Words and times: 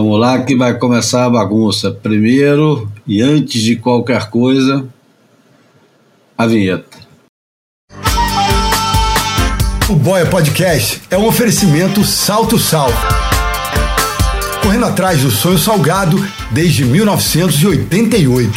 Vamos 0.00 0.20
lá 0.20 0.40
que 0.44 0.54
vai 0.54 0.78
começar 0.78 1.24
a 1.24 1.30
bagunça. 1.30 1.90
Primeiro 1.90 2.88
e 3.04 3.20
antes 3.20 3.60
de 3.60 3.74
qualquer 3.74 4.30
coisa, 4.30 4.86
a 6.36 6.46
vinheta. 6.46 6.98
O 9.90 9.96
Boia 9.96 10.24
Podcast 10.24 11.02
é 11.10 11.18
um 11.18 11.26
oferecimento 11.26 12.04
Salto 12.04 12.56
Sal. 12.60 12.90
Correndo 14.62 14.84
atrás 14.84 15.20
do 15.20 15.32
sonho 15.32 15.58
salgado 15.58 16.16
desde 16.52 16.84
1988. 16.84 18.52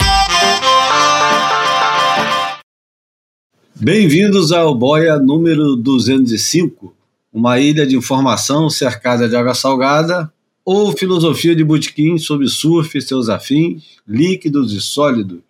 Bem-vindos 3.76 4.52
ao 4.52 4.76
Boia 4.76 5.18
número 5.18 5.76
205, 5.76 6.94
uma 7.34 7.60
ilha 7.60 7.88
de 7.88 7.98
informação 7.98 8.70
cercada 8.70 9.28
de 9.28 9.36
água 9.36 9.56
salgada 9.56 10.32
ou 10.64 10.96
filosofia 10.96 11.56
de 11.56 11.64
botequim 11.64 12.18
sobre 12.18 12.48
surf 12.48 12.98
e 12.98 13.02
seus 13.02 13.30
afins, 13.30 13.98
líquidos 14.08 14.74
e 14.74 14.82
sólidos. 14.82 15.42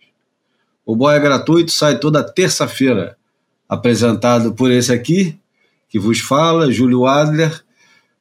O 0.86 0.96
Boia 0.96 1.20
gratuito 1.20 1.72
sai 1.72 2.00
toda 2.00 2.24
terça-feira, 2.24 3.18
apresentado 3.68 4.54
por 4.54 4.72
esse 4.72 4.92
aqui, 4.92 5.38
que 5.90 6.00
vos 6.00 6.20
fala, 6.20 6.72
Júlio 6.72 7.06
Adler, 7.06 7.62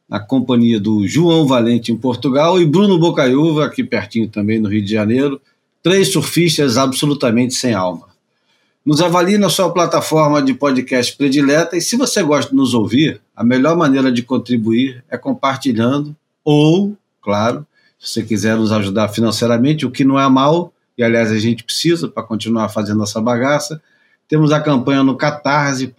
na 0.08 0.18
companhia 0.18 0.80
do 0.80 1.06
João 1.06 1.46
Valente 1.46 1.92
em 1.92 1.96
Portugal 1.96 2.60
e 2.60 2.66
Bruno 2.66 2.98
Bocaiúva, 2.98 3.64
aqui 3.64 3.84
pertinho 3.84 4.28
também 4.28 4.58
no 4.58 4.68
Rio 4.68 4.84
de 4.84 4.90
Janeiro, 4.90 5.40
três 5.82 6.12
surfistas 6.12 6.76
absolutamente 6.76 7.54
sem 7.54 7.72
alma. 7.72 8.08
Nos 8.84 9.00
avalie 9.00 9.38
na 9.38 9.48
sua 9.48 9.70
plataforma 9.70 10.42
de 10.42 10.52
podcast 10.52 11.16
predileta 11.16 11.76
e 11.76 11.80
se 11.80 11.96
você 11.96 12.22
gosta 12.22 12.50
de 12.50 12.56
nos 12.56 12.74
ouvir, 12.74 13.20
a 13.36 13.44
melhor 13.44 13.76
maneira 13.76 14.10
de 14.10 14.22
contribuir 14.22 15.04
é 15.08 15.16
compartilhando 15.16 16.16
ou, 16.50 16.96
claro, 17.22 17.64
se 17.96 18.14
você 18.14 18.22
quiser 18.24 18.56
nos 18.56 18.72
ajudar 18.72 19.08
financeiramente, 19.08 19.86
o 19.86 19.90
que 19.90 20.04
não 20.04 20.18
é 20.18 20.28
mal, 20.28 20.72
e 20.98 21.02
aliás 21.04 21.30
a 21.30 21.38
gente 21.38 21.62
precisa 21.62 22.08
para 22.08 22.24
continuar 22.24 22.68
fazendo 22.68 23.04
essa 23.04 23.20
bagaça, 23.20 23.80
temos 24.26 24.50
a 24.50 24.60
campanha 24.60 25.04
no 25.04 25.16
catarse.me 25.16 25.94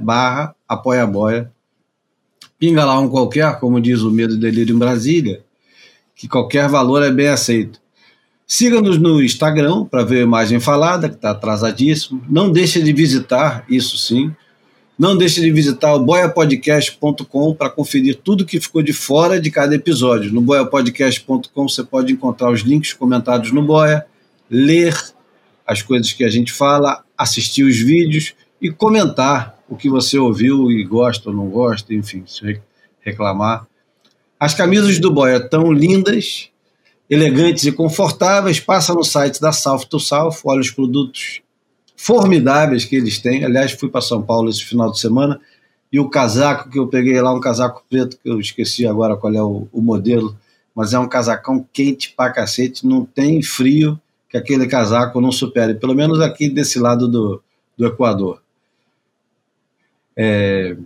barra 0.00 0.54
apoiaboia. 0.68 1.50
Pinga 2.56 2.84
lá 2.84 2.98
um 3.00 3.08
qualquer, 3.08 3.58
como 3.58 3.80
diz 3.80 4.02
o 4.02 4.12
Medo 4.12 4.34
e 4.34 4.38
Delírio 4.38 4.76
em 4.76 4.78
Brasília, 4.78 5.42
que 6.14 6.28
qualquer 6.28 6.68
valor 6.68 7.02
é 7.02 7.10
bem 7.10 7.26
aceito. 7.26 7.80
Siga-nos 8.46 8.96
no 8.96 9.20
Instagram 9.20 9.86
para 9.86 10.04
ver 10.04 10.18
a 10.18 10.22
imagem 10.22 10.60
falada, 10.60 11.08
que 11.08 11.16
está 11.16 11.32
atrasadíssimo. 11.32 12.22
Não 12.28 12.52
deixe 12.52 12.80
de 12.80 12.92
visitar, 12.92 13.64
isso 13.68 13.98
sim, 13.98 14.32
não 15.02 15.16
deixe 15.16 15.40
de 15.40 15.50
visitar 15.50 15.92
o 15.94 15.98
boiapodcast.com 15.98 17.54
para 17.56 17.68
conferir 17.68 18.20
tudo 18.22 18.46
que 18.46 18.60
ficou 18.60 18.80
de 18.80 18.92
fora 18.92 19.40
de 19.40 19.50
cada 19.50 19.74
episódio. 19.74 20.32
No 20.32 20.40
boiapodcast.com 20.40 21.68
você 21.68 21.82
pode 21.82 22.12
encontrar 22.12 22.52
os 22.52 22.60
links 22.60 22.92
comentados 22.92 23.50
no 23.50 23.64
Boia, 23.64 24.06
ler 24.48 24.96
as 25.66 25.82
coisas 25.82 26.12
que 26.12 26.22
a 26.22 26.28
gente 26.28 26.52
fala, 26.52 27.02
assistir 27.18 27.64
os 27.64 27.76
vídeos 27.76 28.32
e 28.60 28.70
comentar 28.70 29.58
o 29.68 29.74
que 29.74 29.90
você 29.90 30.16
ouviu 30.16 30.70
e 30.70 30.84
gosta 30.84 31.30
ou 31.30 31.34
não 31.34 31.48
gosta, 31.48 31.92
enfim, 31.92 32.22
se 32.24 32.60
reclamar. 33.00 33.66
As 34.38 34.54
camisas 34.54 35.00
do 35.00 35.10
Boia 35.10 35.38
estão 35.38 35.72
lindas, 35.72 36.48
elegantes 37.10 37.64
e 37.64 37.72
confortáveis. 37.72 38.60
Passa 38.60 38.94
no 38.94 39.02
site 39.02 39.40
da 39.40 39.50
South 39.50 39.86
to 39.90 39.98
South, 39.98 40.36
olha 40.44 40.60
os 40.60 40.70
produtos 40.70 41.41
formidáveis 42.02 42.84
que 42.84 42.96
eles 42.96 43.20
têm. 43.20 43.44
Aliás, 43.44 43.70
fui 43.70 43.88
para 43.88 44.00
São 44.00 44.20
Paulo 44.20 44.50
esse 44.50 44.64
final 44.64 44.90
de 44.90 44.98
semana 44.98 45.40
e 45.92 46.00
o 46.00 46.10
casaco 46.10 46.68
que 46.68 46.76
eu 46.76 46.88
peguei 46.88 47.20
lá, 47.20 47.32
um 47.32 47.38
casaco 47.38 47.84
preto, 47.88 48.18
que 48.20 48.28
eu 48.28 48.40
esqueci 48.40 48.84
agora 48.84 49.16
qual 49.16 49.32
é 49.32 49.40
o, 49.40 49.68
o 49.72 49.80
modelo, 49.80 50.36
mas 50.74 50.92
é 50.92 50.98
um 50.98 51.08
casacão 51.08 51.64
quente 51.72 52.12
pra 52.16 52.32
cacete, 52.32 52.84
não 52.84 53.04
tem 53.04 53.40
frio 53.40 54.00
que 54.28 54.36
aquele 54.36 54.66
casaco 54.66 55.20
não 55.20 55.30
supere, 55.30 55.74
pelo 55.74 55.94
menos 55.94 56.18
aqui 56.18 56.48
desse 56.48 56.80
lado 56.80 57.06
do, 57.06 57.40
do 57.78 57.86
Equador. 57.86 58.42
É... 60.16 60.76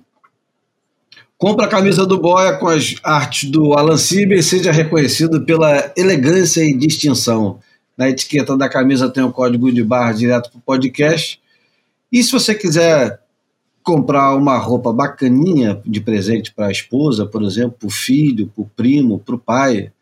Compra 1.39 1.65
a 1.65 1.69
camisa 1.69 2.05
do 2.05 2.21
Boia 2.21 2.59
com 2.59 2.69
as 2.69 2.97
artes 3.03 3.51
do 3.51 3.73
Alan 3.73 3.97
Sieber 3.97 4.39
e 4.39 4.43
seja 4.43 4.71
reconhecido 4.71 5.47
pela 5.47 5.93
elegância 5.97 6.63
e 6.63 6.77
distinção. 6.77 7.59
Na 7.97 8.09
etiqueta 8.09 8.57
da 8.57 8.69
camisa 8.69 9.09
tem 9.09 9.23
o 9.23 9.33
código 9.33 9.73
de 9.73 9.83
barra 9.83 10.13
direto 10.13 10.51
para 10.51 10.59
o 10.59 10.63
podcast. 10.63 11.41
E 12.13 12.23
se 12.23 12.31
você 12.31 12.55
quiser 12.55 13.21
comprar 13.83 14.35
uma 14.35 14.59
roupa 14.59 14.93
bacaninha 14.93 15.81
de 15.87 16.01
presente 16.01 16.53
para 16.53 16.67
a 16.67 16.73
esposa, 16.73 17.25
por 17.25 17.43
exemplo, 17.43 17.77
para 17.79 17.87
o 17.87 17.91
filho, 17.91 18.49
para 18.49 18.63
o 18.63 18.71
primo, 18.77 19.19
para 19.19 19.35
o 19.35 19.39
pai, 19.39 19.93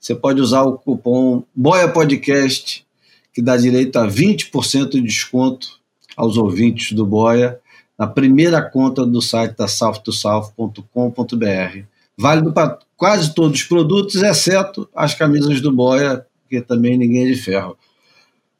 você 0.00 0.14
pode 0.14 0.40
usar 0.40 0.62
o 0.62 0.78
cupom 0.78 1.44
Boia 1.54 1.88
Podcast, 1.88 2.86
que 3.34 3.42
dá 3.42 3.56
direito 3.56 3.98
a 3.98 4.08
20% 4.08 4.90
de 4.90 5.02
desconto 5.02 5.78
aos 6.16 6.36
ouvintes 6.36 6.92
do 6.92 7.04
Boia 7.04 7.58
na 7.98 8.06
primeira 8.06 8.62
conta 8.62 9.04
do 9.04 9.20
site 9.20 9.56
da 9.56 9.66
south2south.com.br. 9.66 11.84
Válido 12.16 12.52
para 12.52 12.78
quase 12.96 13.34
todos 13.34 13.60
os 13.60 13.66
produtos, 13.66 14.14
exceto 14.16 14.88
as 14.94 15.14
camisas 15.14 15.60
do 15.60 15.70
Boia, 15.70 16.24
porque 16.46 16.60
também 16.60 16.96
ninguém 16.96 17.24
é 17.24 17.32
de 17.32 17.36
ferro. 17.36 17.76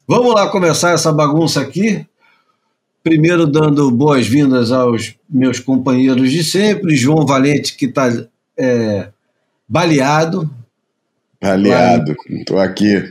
Vamos 0.05 0.33
lá 0.33 0.49
começar 0.49 0.91
essa 0.91 1.11
bagunça 1.11 1.61
aqui. 1.61 2.05
Primeiro, 3.01 3.47
dando 3.47 3.89
boas-vindas 3.89 4.71
aos 4.71 5.15
meus 5.29 5.59
companheiros 5.59 6.29
de 6.29 6.43
sempre, 6.43 6.95
João 6.95 7.25
Valente, 7.25 7.75
que 7.77 7.85
está 7.85 8.09
é, 8.57 9.09
baleado. 9.67 10.49
Baleado, 11.41 12.15
estou 12.29 12.59
aqui 12.59 13.01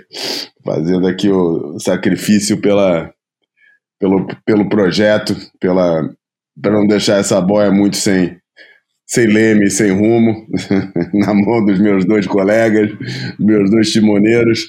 fazendo 0.62 1.06
aqui 1.06 1.30
o 1.30 1.78
sacrifício 1.78 2.60
pela, 2.60 3.12
pelo, 3.98 4.26
pelo 4.44 4.68
projeto, 4.68 5.34
pela 5.58 6.10
para 6.60 6.72
não 6.72 6.86
deixar 6.86 7.18
essa 7.18 7.40
boia 7.40 7.70
muito 7.70 7.96
sem, 7.96 8.38
sem 9.06 9.26
leme, 9.26 9.70
sem 9.70 9.92
rumo, 9.92 10.46
na 11.14 11.32
mão 11.32 11.64
dos 11.64 11.78
meus 11.78 12.04
dois 12.04 12.26
colegas, 12.26 12.90
meus 13.38 13.70
dois 13.70 13.92
timoneiros, 13.92 14.68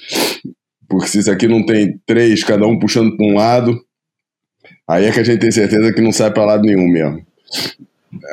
porque 0.88 1.08
se 1.08 1.18
isso 1.18 1.30
aqui 1.30 1.48
não 1.48 1.66
tem 1.66 2.00
três, 2.06 2.44
cada 2.44 2.66
um 2.66 2.78
puxando 2.78 3.16
para 3.16 3.26
um 3.26 3.34
lado, 3.34 3.78
aí 4.88 5.06
é 5.06 5.12
que 5.12 5.20
a 5.20 5.24
gente 5.24 5.40
tem 5.40 5.50
certeza 5.50 5.92
que 5.92 6.00
não 6.00 6.12
sai 6.12 6.30
para 6.30 6.44
lado 6.44 6.62
nenhum 6.62 6.88
mesmo. 6.88 7.26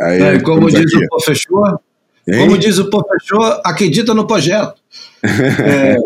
Aí, 0.02 0.22
é, 0.22 0.40
como 0.40 0.70
diz 0.70 0.94
aqui. 0.94 1.06
o 1.06 1.10
professor, 1.10 1.80
hein? 2.28 2.40
como 2.40 2.58
diz 2.58 2.78
o 2.78 2.90
professor, 2.90 3.62
acredita 3.66 4.14
no 4.14 4.28
projeto. 4.28 4.76
É, 5.28 5.98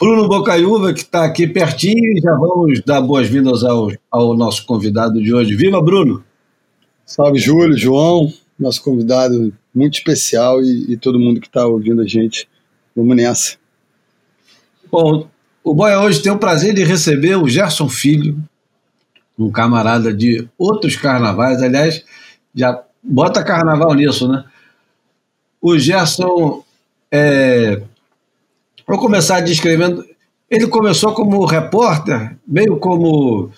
Bruno 0.00 0.28
Bocaiúva, 0.28 0.92
que 0.92 1.02
está 1.02 1.24
aqui 1.24 1.46
pertinho, 1.46 2.20
já 2.20 2.32
vamos 2.32 2.82
dar 2.84 3.00
boas-vindas 3.00 3.62
ao, 3.62 3.88
ao 4.10 4.36
nosso 4.36 4.66
convidado 4.66 5.22
de 5.22 5.32
hoje. 5.32 5.54
Viva, 5.54 5.80
Bruno! 5.80 6.24
Salve, 7.12 7.38
Júlio, 7.38 7.76
João, 7.76 8.32
nosso 8.58 8.82
convidado 8.82 9.52
muito 9.74 9.98
especial 9.98 10.62
e, 10.62 10.92
e 10.92 10.96
todo 10.96 11.20
mundo 11.20 11.42
que 11.42 11.46
está 11.46 11.66
ouvindo 11.66 12.00
a 12.00 12.06
gente. 12.06 12.48
Vamos 12.96 13.14
nessa. 13.14 13.56
Bom, 14.90 15.28
o 15.62 15.74
Boia 15.74 16.00
hoje 16.00 16.22
tem 16.22 16.32
o 16.32 16.38
prazer 16.38 16.72
de 16.72 16.82
receber 16.82 17.36
o 17.36 17.46
Gerson 17.46 17.86
Filho, 17.86 18.38
um 19.38 19.50
camarada 19.50 20.10
de 20.10 20.48
outros 20.56 20.96
carnavais. 20.96 21.62
Aliás, 21.62 22.02
já 22.54 22.82
bota 23.02 23.44
carnaval 23.44 23.92
nisso, 23.92 24.26
né? 24.26 24.46
O 25.60 25.78
Gerson, 25.78 26.64
é... 27.10 27.82
vou 28.88 28.98
começar 28.98 29.40
descrevendo. 29.40 30.02
Ele 30.48 30.66
começou 30.66 31.12
como 31.12 31.44
repórter, 31.44 32.38
meio 32.48 32.78
como 32.78 33.50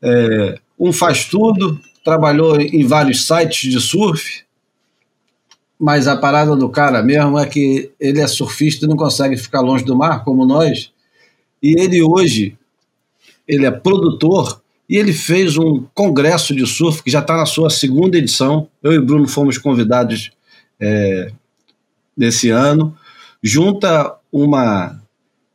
é, 0.00 0.60
um 0.78 0.92
faz-tudo, 0.92 1.80
trabalhou 2.04 2.60
em 2.60 2.86
vários 2.86 3.26
sites 3.26 3.70
de 3.70 3.80
surf, 3.80 4.44
mas 5.78 6.06
a 6.06 6.16
parada 6.16 6.54
do 6.54 6.68
cara 6.68 7.02
mesmo 7.02 7.38
é 7.38 7.46
que 7.46 7.90
ele 7.98 8.20
é 8.20 8.26
surfista 8.26 8.84
e 8.84 8.88
não 8.88 8.96
consegue 8.96 9.36
ficar 9.36 9.60
longe 9.60 9.84
do 9.84 9.96
mar, 9.96 10.22
como 10.24 10.46
nós. 10.46 10.92
E 11.62 11.80
ele 11.80 12.00
hoje, 12.02 12.56
ele 13.48 13.66
é 13.66 13.70
produtor 13.70 14.62
e 14.88 14.96
ele 14.96 15.12
fez 15.12 15.56
um 15.56 15.84
congresso 15.94 16.54
de 16.54 16.66
surf 16.66 17.02
que 17.02 17.10
já 17.10 17.20
está 17.20 17.36
na 17.36 17.46
sua 17.46 17.70
segunda 17.70 18.16
edição. 18.16 18.68
Eu 18.82 18.92
e 18.92 19.00
Bruno 19.00 19.26
fomos 19.26 19.58
convidados 19.58 20.30
é, 20.78 21.32
desse 22.16 22.50
ano. 22.50 22.96
Junta 23.42 24.14
uma 24.30 25.01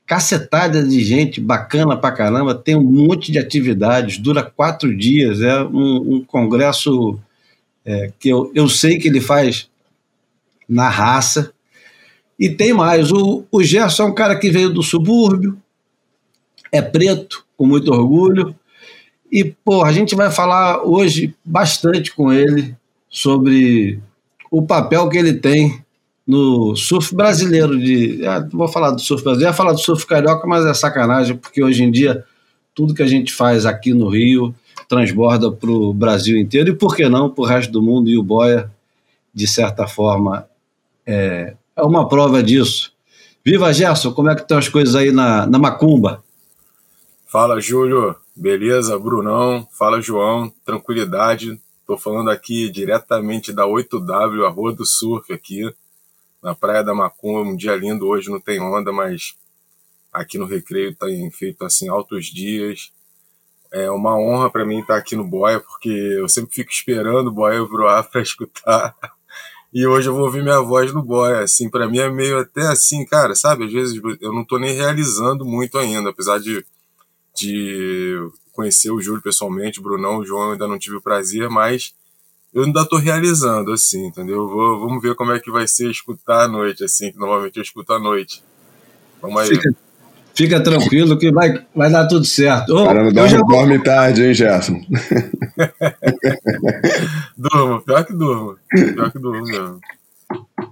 cacetada 0.07 0.81
de 0.81 1.04
gente 1.04 1.42
bacana 1.42 1.98
pra 1.98 2.13
caramba, 2.13 2.56
tem 2.56 2.77
um 2.77 2.81
monte 2.81 3.30
de 3.30 3.38
atividades, 3.38 4.18
dura 4.18 4.42
quatro 4.42 4.95
dias, 4.95 5.42
é 5.42 5.62
um, 5.62 6.15
um 6.15 6.25
congresso 6.25 7.19
é, 7.86 8.12
que 8.18 8.30
eu, 8.30 8.50
eu 8.56 8.69
sei 8.69 8.98
que 8.98 9.09
ele 9.09 9.19
faz 9.19 9.69
na 10.68 10.88
raça. 10.88 11.51
E 12.39 12.50
tem 12.50 12.71
mais, 12.71 13.12
o, 13.12 13.44
o 13.51 13.62
Gerson 13.62 14.04
é 14.04 14.06
um 14.06 14.13
cara 14.15 14.39
que 14.39 14.50
veio 14.50 14.69
do 14.69 14.81
subúrbio, 14.81 15.62
é 16.71 16.81
preto, 16.81 17.45
com 17.57 17.65
muito 17.65 17.92
orgulho, 17.92 18.56
e, 19.30 19.44
pô, 19.44 19.83
a 19.83 19.92
gente 19.92 20.15
vai 20.15 20.31
falar 20.31 20.83
hoje 20.83 21.36
bastante 21.44 22.15
com 22.15 22.31
ele 22.31 22.74
sobre 23.09 24.00
o 24.50 24.62
papel 24.62 25.09
que 25.09 25.18
ele 25.18 25.33
tem 25.33 25.83
no 26.28 26.76
surf 26.76 27.16
brasileiro 27.16 27.80
de. 27.80 28.26
Ah, 28.26 28.46
vou 28.52 28.68
falar 28.68 28.92
do 28.92 29.00
surf 29.00 29.24
brasileiro, 29.24 29.52
ia 29.52 29.56
falar 29.56 29.72
do 29.72 29.80
surf 29.80 30.06
carioca, 30.06 30.46
mas 30.46 30.66
é 30.66 30.74
sacanagem, 30.74 31.38
porque 31.38 31.64
hoje 31.64 31.84
em 31.84 31.90
dia 31.90 32.26
tudo 32.76 32.94
que 32.94 33.02
a 33.02 33.08
gente 33.08 33.34
faz 33.34 33.66
aqui 33.66 33.94
no 33.94 34.10
Rio 34.10 34.54
transborda 34.88 35.52
para 35.52 35.72
o 35.72 35.94
Brasil 35.94 36.38
inteiro, 36.38 36.70
e 36.70 36.76
por 36.76 36.96
que 36.96 37.10
não 37.10 37.30
para 37.30 37.42
o 37.42 37.46
resto 37.46 37.72
do 37.72 37.82
mundo, 37.82 38.10
e 38.10 38.18
o 38.18 38.24
Boia, 38.24 38.72
de 39.34 39.48
certa 39.48 39.88
forma, 39.88 40.48
é, 41.06 41.56
é 41.76 41.82
uma 41.82 42.08
prova 42.08 42.44
disso. 42.44 42.94
Viva 43.44 43.74
Gerson, 43.74 44.14
como 44.14 44.30
é 44.30 44.36
que 44.36 44.42
estão 44.42 44.58
as 44.58 44.70
coisas 44.70 44.96
aí 44.96 45.12
na, 45.12 45.46
na 45.46 45.58
Macumba? 45.58 46.24
Fala, 47.26 47.60
Júlio. 47.60 48.16
Beleza, 48.36 48.98
Brunão? 49.00 49.68
Fala, 49.72 50.02
João. 50.02 50.52
Tranquilidade. 50.66 51.60
Estou 51.82 51.98
falando 51.98 52.30
aqui 52.30 52.70
diretamente 52.70 53.54
da 53.54 53.64
8W, 53.64 54.46
a 54.46 54.50
Rua 54.50 54.74
do 54.74 54.86
Surf 54.86 55.32
aqui, 55.32 55.74
na 56.42 56.56
Praia 56.56 56.84
da 56.84 56.94
Macumba. 56.94 57.50
Um 57.50 57.56
dia 57.56 57.75
lindo 57.75 58.07
hoje, 58.07 58.30
não 58.30 58.39
tem 58.39 58.60
onda, 58.60 58.92
mas 58.92 59.36
aqui 60.12 60.38
no 60.38 60.45
Recreio 60.45 60.95
tem 60.95 61.30
feito 61.31 61.63
assim 61.63 61.89
altos 61.89 62.28
dias. 62.28 62.92
É 63.72 63.92
uma 63.92 64.18
honra 64.18 64.50
para 64.50 64.66
mim 64.66 64.80
estar 64.80 64.95
aqui 64.95 65.16
no 65.16 65.28
Boia, 65.28 65.60
porque 65.60 65.89
eu 65.89 66.28
sempre 66.30 66.54
fico 66.54 66.72
esperando 66.72 67.28
o 67.28 67.34
Boia 67.34 67.63
voar 67.63 68.04
para 68.10 68.22
escutar. 68.22 68.95
E 69.74 69.86
hoje 69.86 70.10
eu 70.10 70.13
vou 70.13 70.24
ouvir 70.24 70.42
minha 70.42 70.62
voz 70.62 70.94
no 70.94 71.04
Boia. 71.04 71.42
Assim, 71.42 71.69
para 71.69 71.88
mim 71.88 72.00
é 72.00 72.10
meio 72.10 72.40
até 72.40 72.62
assim, 72.68 73.06
cara, 73.06 73.36
sabe? 73.36 73.66
Às 73.66 73.74
vezes 73.74 74.01
eu 74.22 74.33
não 74.33 74.42
estou 74.42 74.60
nem 74.60 74.74
realizando 74.74 75.45
muito 75.45 75.78
ainda, 75.78 76.10
apesar 76.10 76.40
de, 76.40 76.66
de 77.36 78.30
conhecer 78.54 78.90
o 78.90 79.01
Júlio 79.01 79.22
pessoalmente, 79.22 79.80
o 79.80 79.83
Brunão, 79.83 80.18
o 80.18 80.25
João 80.25 80.54
ainda 80.54 80.68
não 80.68 80.80
tive 80.80 80.95
o 80.95 81.01
prazer, 81.01 81.50
mas 81.50 81.94
eu 82.57 82.63
ainda 82.63 82.81
estou 82.81 82.98
realizando, 82.98 83.71
assim, 83.71 84.07
entendeu? 84.07 84.48
Vou, 84.48 84.80
vamos 84.80 85.00
ver 85.00 85.13
como 85.13 85.31
é 85.31 85.39
que 85.39 85.51
vai 85.51 85.68
ser 85.68 85.92
escutar 85.92 86.45
à 86.45 86.48
noite, 86.48 86.83
assim, 86.83 87.12
que 87.12 87.19
normalmente 87.19 87.57
eu 87.57 87.62
escuto 87.62 87.94
à 87.94 88.00
noite. 88.00 88.42
Vamos 89.21 89.39
aí. 89.39 89.50
Fica, 89.50 89.69
fica 90.33 90.59
tranquilo 90.63 91.19
que 91.19 91.31
vai, 91.31 91.63
vai 91.75 91.92
dar 91.92 92.07
tudo 92.07 92.25
certo. 92.25 92.75
Ô, 92.75 92.88
Caramba, 92.88 93.12
dorme, 93.12 93.30
já... 93.30 93.38
dorme 93.42 93.83
tarde, 93.83 94.24
hein, 94.24 94.33
Gerson? 94.33 94.81
durmo, 97.38 97.80
pior 97.81 98.04
que 98.04 98.13
durmo. 98.13 98.56
Pior 98.71 99.12
que 99.12 99.19
durmo 99.19 99.44
mesmo. 99.44 99.80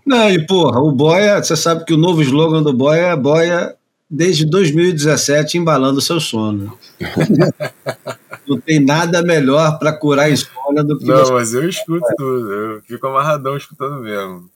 Não, 0.04 0.28
e 0.32 0.44
porra, 0.44 0.80
o 0.80 0.92
Boia, 0.92 1.44
você 1.44 1.56
sabe 1.56 1.86
que 1.86 1.94
o 1.94 1.98
novo 1.98 2.20
slogan 2.24 2.64
do 2.64 2.74
Boia 2.74 3.10
é 3.10 3.16
Boia 3.16 3.76
desde 4.10 4.44
2017 4.44 5.60
embalando 5.60 6.02
seu 6.02 6.20
sono. 6.20 6.76
Não 8.48 8.60
tem 8.60 8.80
nada 8.80 9.22
melhor 9.22 9.78
para 9.78 9.94
curar 9.94 10.26
a 10.26 10.30
insônia 10.32 10.65
do 10.84 10.98
que. 10.98 11.06
Não, 11.06 11.18
você... 11.18 11.34
mas 11.34 11.54
eu 11.54 11.68
escuto 11.68 12.06
tudo, 12.18 12.52
eu 12.52 12.82
fico 12.82 13.08
amarradão 13.08 13.56
escutando 13.56 14.02
mesmo. 14.02 14.50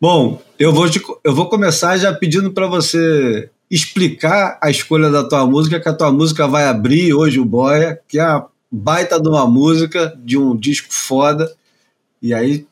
Bom, 0.00 0.42
eu 0.58 0.72
vou, 0.72 0.88
te, 0.88 1.02
eu 1.22 1.34
vou 1.34 1.48
começar 1.48 1.98
já 1.98 2.12
pedindo 2.12 2.52
para 2.52 2.66
você 2.66 3.50
explicar 3.70 4.58
a 4.62 4.70
escolha 4.70 5.10
da 5.10 5.22
tua 5.22 5.46
música, 5.46 5.78
que 5.78 5.88
a 5.88 5.94
tua 5.94 6.10
música 6.10 6.48
vai 6.48 6.66
abrir 6.66 7.12
hoje 7.12 7.38
o 7.38 7.44
Boia, 7.44 8.00
que 8.08 8.18
é 8.18 8.22
a 8.22 8.46
baita 8.70 9.20
de 9.20 9.28
uma 9.28 9.46
música, 9.46 10.18
de 10.24 10.38
um 10.38 10.56
disco 10.56 10.88
foda. 10.90 11.54
E 12.22 12.32
aí 12.32 12.66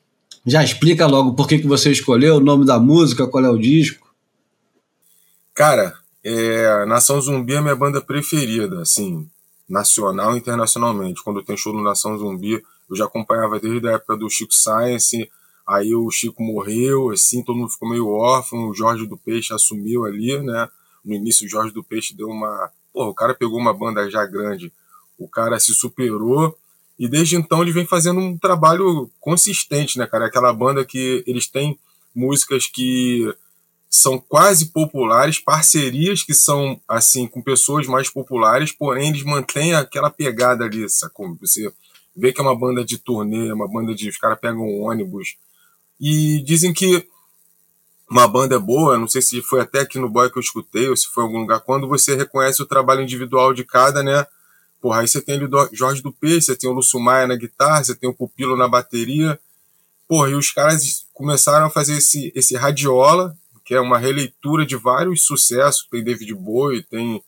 já 0.47 0.65
explica 0.65 1.07
logo 1.07 1.35
por 1.35 1.47
que, 1.47 1.59
que 1.59 1.67
você 1.67 1.91
escolheu, 1.91 2.37
o 2.37 2.41
nome 2.41 2.65
da 2.65 2.79
música, 2.79 3.27
qual 3.27 3.45
é 3.45 3.51
o 3.51 3.59
disco. 3.59 4.09
Cara, 5.55 5.95
é, 6.25 6.87
Nação 6.87 7.21
Zumbi 7.21 7.55
é 7.55 7.61
minha 7.61 7.77
banda 7.77 8.01
preferida, 8.01 8.81
assim, 8.81 9.29
nacional 9.69 10.35
e 10.35 10.39
internacionalmente. 10.39 11.23
Quando 11.23 11.43
tem 11.43 11.57
show 11.57 11.73
no 11.73 11.83
Nação 11.83 12.17
Zumbi, 12.17 12.65
eu 12.89 12.97
já 12.97 13.05
acompanhava 13.05 13.61
desde 13.61 13.89
a 13.89 13.93
época 13.93 14.17
do 14.17 14.31
Chico 14.31 14.55
Science, 14.55 15.29
Aí 15.69 15.95
o 15.95 16.11
Chico 16.11 16.43
morreu, 16.43 17.11
assim, 17.11 17.45
todo 17.45 17.59
mundo 17.59 17.71
ficou 17.71 17.91
meio 17.91 18.09
órfão, 18.09 18.71
o 18.71 18.75
Jorge 18.75 19.07
do 19.07 19.19
Peixe 19.19 19.53
assumiu 19.53 20.07
ali, 20.07 20.41
né? 20.41 20.67
No 21.05 21.15
início 21.15 21.45
o 21.45 21.49
Jorge 21.49 21.75
do 21.75 21.85
Peixe 21.85 22.17
deu 22.17 22.29
uma. 22.29 22.71
Pô, 22.91 23.05
o 23.09 23.15
cara 23.15 23.35
pegou 23.35 23.59
uma 23.59 23.75
banda 23.75 24.11
já 24.11 24.25
grande, 24.25 24.73
o 25.19 25.29
cara 25.29 25.61
se 25.61 25.75
superou, 25.75 26.57
e 26.99 27.07
desde 27.07 27.37
então 27.37 27.61
ele 27.61 27.71
vem 27.71 27.85
fazendo 27.85 28.19
um 28.19 28.39
trabalho 28.39 29.11
consistente, 29.21 29.99
né, 29.99 30.07
cara? 30.07 30.25
Aquela 30.25 30.55
banda 30.55 30.87
que 30.87 31.23
eles 31.27 31.47
têm 31.47 31.79
músicas 32.15 32.67
que 32.67 33.31
são 33.91 34.19
quase 34.19 34.67
populares, 34.67 35.39
parcerias 35.39 36.23
que 36.23 36.35
são, 36.35 36.81
assim, 36.87 37.27
com 37.27 37.41
pessoas 37.41 37.87
mais 37.87 38.11
populares, 38.11 38.71
porém 38.71 39.09
eles 39.09 39.23
mantêm 39.23 39.75
aquela 39.75 40.11
pegada 40.11 40.65
ali, 40.65 40.89
sacou? 40.89 41.35
Você 41.41 41.73
vê 42.15 42.33
que 42.33 42.41
é 42.41 42.45
uma 42.45 42.59
banda 42.59 42.85
de 42.85 42.99
turnê, 42.99 43.51
uma 43.53 43.67
banda 43.67 43.95
de. 43.95 44.09
Os 44.09 44.19
caras 44.19 44.39
pegam 44.39 44.61
um 44.61 44.83
ônibus 44.83 45.37
e 46.01 46.43
dizem 46.43 46.73
que 46.73 47.07
uma 48.11 48.27
banda 48.27 48.57
é 48.57 48.59
boa, 48.59 48.99
não 48.99 49.09
sei 49.09 49.21
se 49.21 49.43
foi 49.43 49.61
até 49.61 49.81
aqui 49.81 49.99
no 49.99 50.09
Boy 50.09 50.31
que 50.31 50.39
eu 50.39 50.43
escutei, 50.43 50.89
ou 50.89 50.97
se 50.97 51.07
foi 51.09 51.25
em 51.25 51.27
algum 51.27 51.41
lugar, 51.41 51.61
quando 51.61 51.87
você 51.87 52.15
reconhece 52.15 52.63
o 52.63 52.67
trabalho 52.67 53.03
individual 53.03 53.53
de 53.53 53.65
cada, 53.65 54.03
né? 54.03 54.27
Porra, 54.81 55.01
aí 55.01 55.09
você 55.09 55.21
tem 55.21 55.43
o 55.43 55.69
Jorge 55.73 56.01
do 56.01 56.13
Peixe, 56.13 56.47
você 56.47 56.57
tem 56.57 56.71
o 56.71 56.73
Lúcio 56.73 57.01
Maia 57.01 57.27
na 57.27 57.37
guitarra, 57.37 57.85
você 57.85 57.95
tem 57.95 58.09
o 58.09 58.15
Pupilo 58.15 58.57
na 58.57 58.69
bateria. 58.69 59.39
Porra, 60.07 60.31
e 60.31 60.35
os 60.35 60.51
caras 60.51 61.05
começaram 61.13 61.67
a 61.67 61.71
fazer 61.71 61.99
esse, 61.99 62.33
esse 62.35 62.57
Radiola, 62.57 63.37
que 63.69 63.75
é 63.75 63.81
uma 63.83 63.99
releitura 63.99 64.65
de 64.65 64.77
vários 64.77 65.27
sucessos. 65.27 65.87
Tem 65.91 66.03
David 66.03 66.35
Bowie, 66.35 66.83
tem 66.83 67.23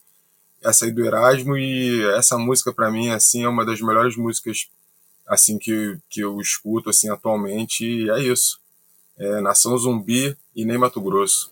essa 0.65 0.87
aí 0.87 0.91
do 0.91 1.05
Erasmo, 1.05 1.55
e 1.55 2.03
essa 2.15 2.39
música 2.39 2.73
para 2.73 2.91
mim 2.91 3.11
assim 3.11 3.45
é 3.45 3.49
uma 3.49 3.63
das 3.63 3.79
melhores 3.83 4.17
músicas 4.17 4.67
assim 5.29 5.59
que, 5.59 5.99
que 6.09 6.23
eu 6.23 6.41
escuto 6.41 6.89
assim 6.89 7.11
atualmente 7.11 7.85
e 7.85 8.11
é 8.11 8.21
isso. 8.21 8.59
É 9.19 9.43
Nação 9.43 9.77
Zumbi 9.77 10.35
e 10.57 10.65
nem 10.65 10.79
Mato 10.79 10.99
Grosso. 10.99 11.51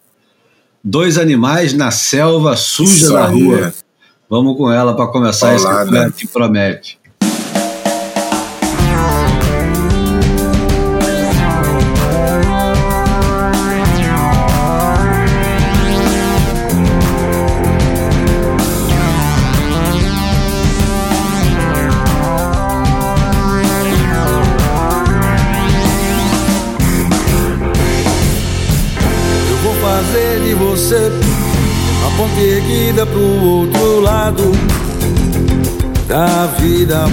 Dois 0.82 1.18
animais 1.18 1.74
na 1.74 1.90
selva 1.90 2.56
suja 2.56 2.90
isso 2.90 3.12
da 3.12 3.26
rua. 3.26 3.74
Vamos 4.26 4.56
com 4.56 4.72
ela 4.72 4.96
para 4.96 5.06
começar 5.08 5.54
Olá, 5.54 5.82
esse 5.82 5.92
né? 5.92 6.10
que 6.16 6.26
promete. 6.26 6.98
Pro 33.06 33.20
outro 33.20 34.00
lado 34.00 34.52
da 36.08 36.46
vida. 36.58 37.04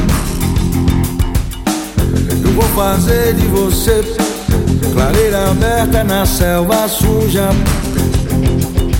Eu 2.43 2.51
vou 2.53 2.63
fazer 2.75 3.33
de 3.35 3.45
você 3.47 4.03
clareira 4.93 5.51
aberta 5.51 6.03
na 6.03 6.25
selva 6.25 6.87
suja 6.87 7.49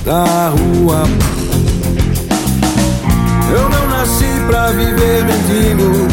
da 0.04 0.50
rua. 0.50 1.02
Eu 3.50 3.68
não 3.68 3.88
nasci 3.88 4.40
pra 4.46 4.70
viver 4.70 5.24
mentindo. 5.24 6.06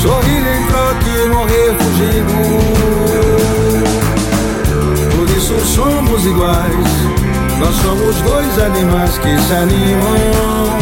Sorrir 0.00 0.46
em 0.46 0.66
troque 0.66 1.10
e 1.10 1.28
morrer 1.28 1.74
fugindo. 1.78 2.34
Por 5.16 5.28
isso 5.36 5.58
somos 5.66 6.24
iguais. 6.26 7.19
Nós 7.60 7.76
somos 7.76 8.16
dois 8.22 8.58
animais 8.58 9.18
que 9.18 9.38
se 9.38 9.52
animam, 9.52 10.78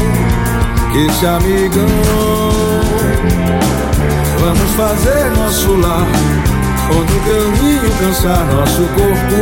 que 0.92 1.12
se 1.12 1.26
amigam. 1.26 1.86
Vamos 4.40 4.70
fazer 4.76 5.30
nosso 5.36 5.74
lar, 5.74 6.06
onde 6.90 7.12
o 7.12 7.20
caminho 7.20 7.90
cansar 7.98 8.46
nosso 8.54 8.82
corpo, 8.94 9.36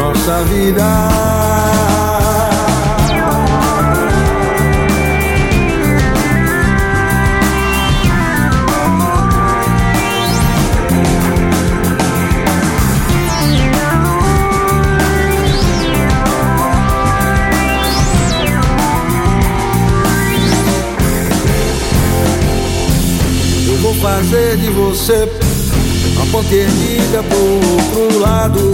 nossa 0.00 0.44
vida. 0.44 1.93
Fazer 24.24 24.56
de 24.56 24.70
você 24.70 25.28
a 26.20 26.26
ponte 26.32 26.54
erguida 26.54 27.22
pro 27.24 27.38
outro 27.38 28.18
lado 28.20 28.70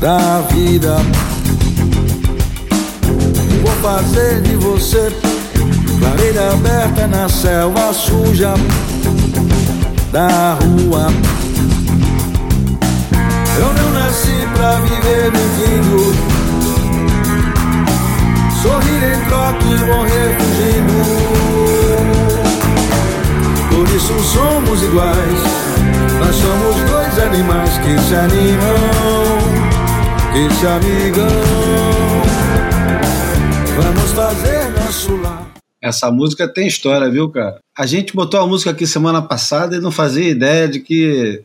da 0.00 0.42
vida. 0.52 0.96
Vou 3.62 3.72
fazer 3.82 4.42
de 4.42 4.56
você 4.56 5.10
clareira 5.98 6.52
aberta 6.52 7.06
na 7.06 7.28
selva 7.28 7.92
suja 7.94 8.54
da 10.12 10.54
rua. 10.54 11.06
Eu 13.58 13.72
não 13.82 13.90
nasci 13.92 14.46
pra 14.54 14.80
viver 14.80 15.32
mentindo. 15.32 16.14
Sorrir 18.62 19.04
em 19.14 19.20
troca 19.28 19.64
e 19.64 19.78
morrer 19.86 20.36
fugindo. 20.38 21.36
Por 23.76 23.86
isso 23.88 24.18
somos 24.20 24.82
iguais. 24.82 25.40
Nós 26.18 26.34
somos 26.34 26.90
dois 26.90 27.18
animais 27.18 27.76
que 27.76 27.98
se 28.08 28.14
animam, 28.14 28.74
que 30.32 30.54
se 30.54 30.66
amigam. 30.66 31.28
Vamos 33.76 34.12
fazer 34.12 34.70
nosso 34.70 35.16
lar. 35.16 35.52
Essa 35.78 36.10
música 36.10 36.48
tem 36.48 36.66
história, 36.66 37.10
viu, 37.10 37.28
cara? 37.28 37.58
A 37.76 37.84
gente 37.84 38.16
botou 38.16 38.40
a 38.40 38.46
música 38.46 38.70
aqui 38.70 38.86
semana 38.86 39.20
passada 39.20 39.76
e 39.76 39.80
não 39.80 39.90
fazia 39.90 40.30
ideia 40.30 40.66
de 40.66 40.80
que 40.80 41.44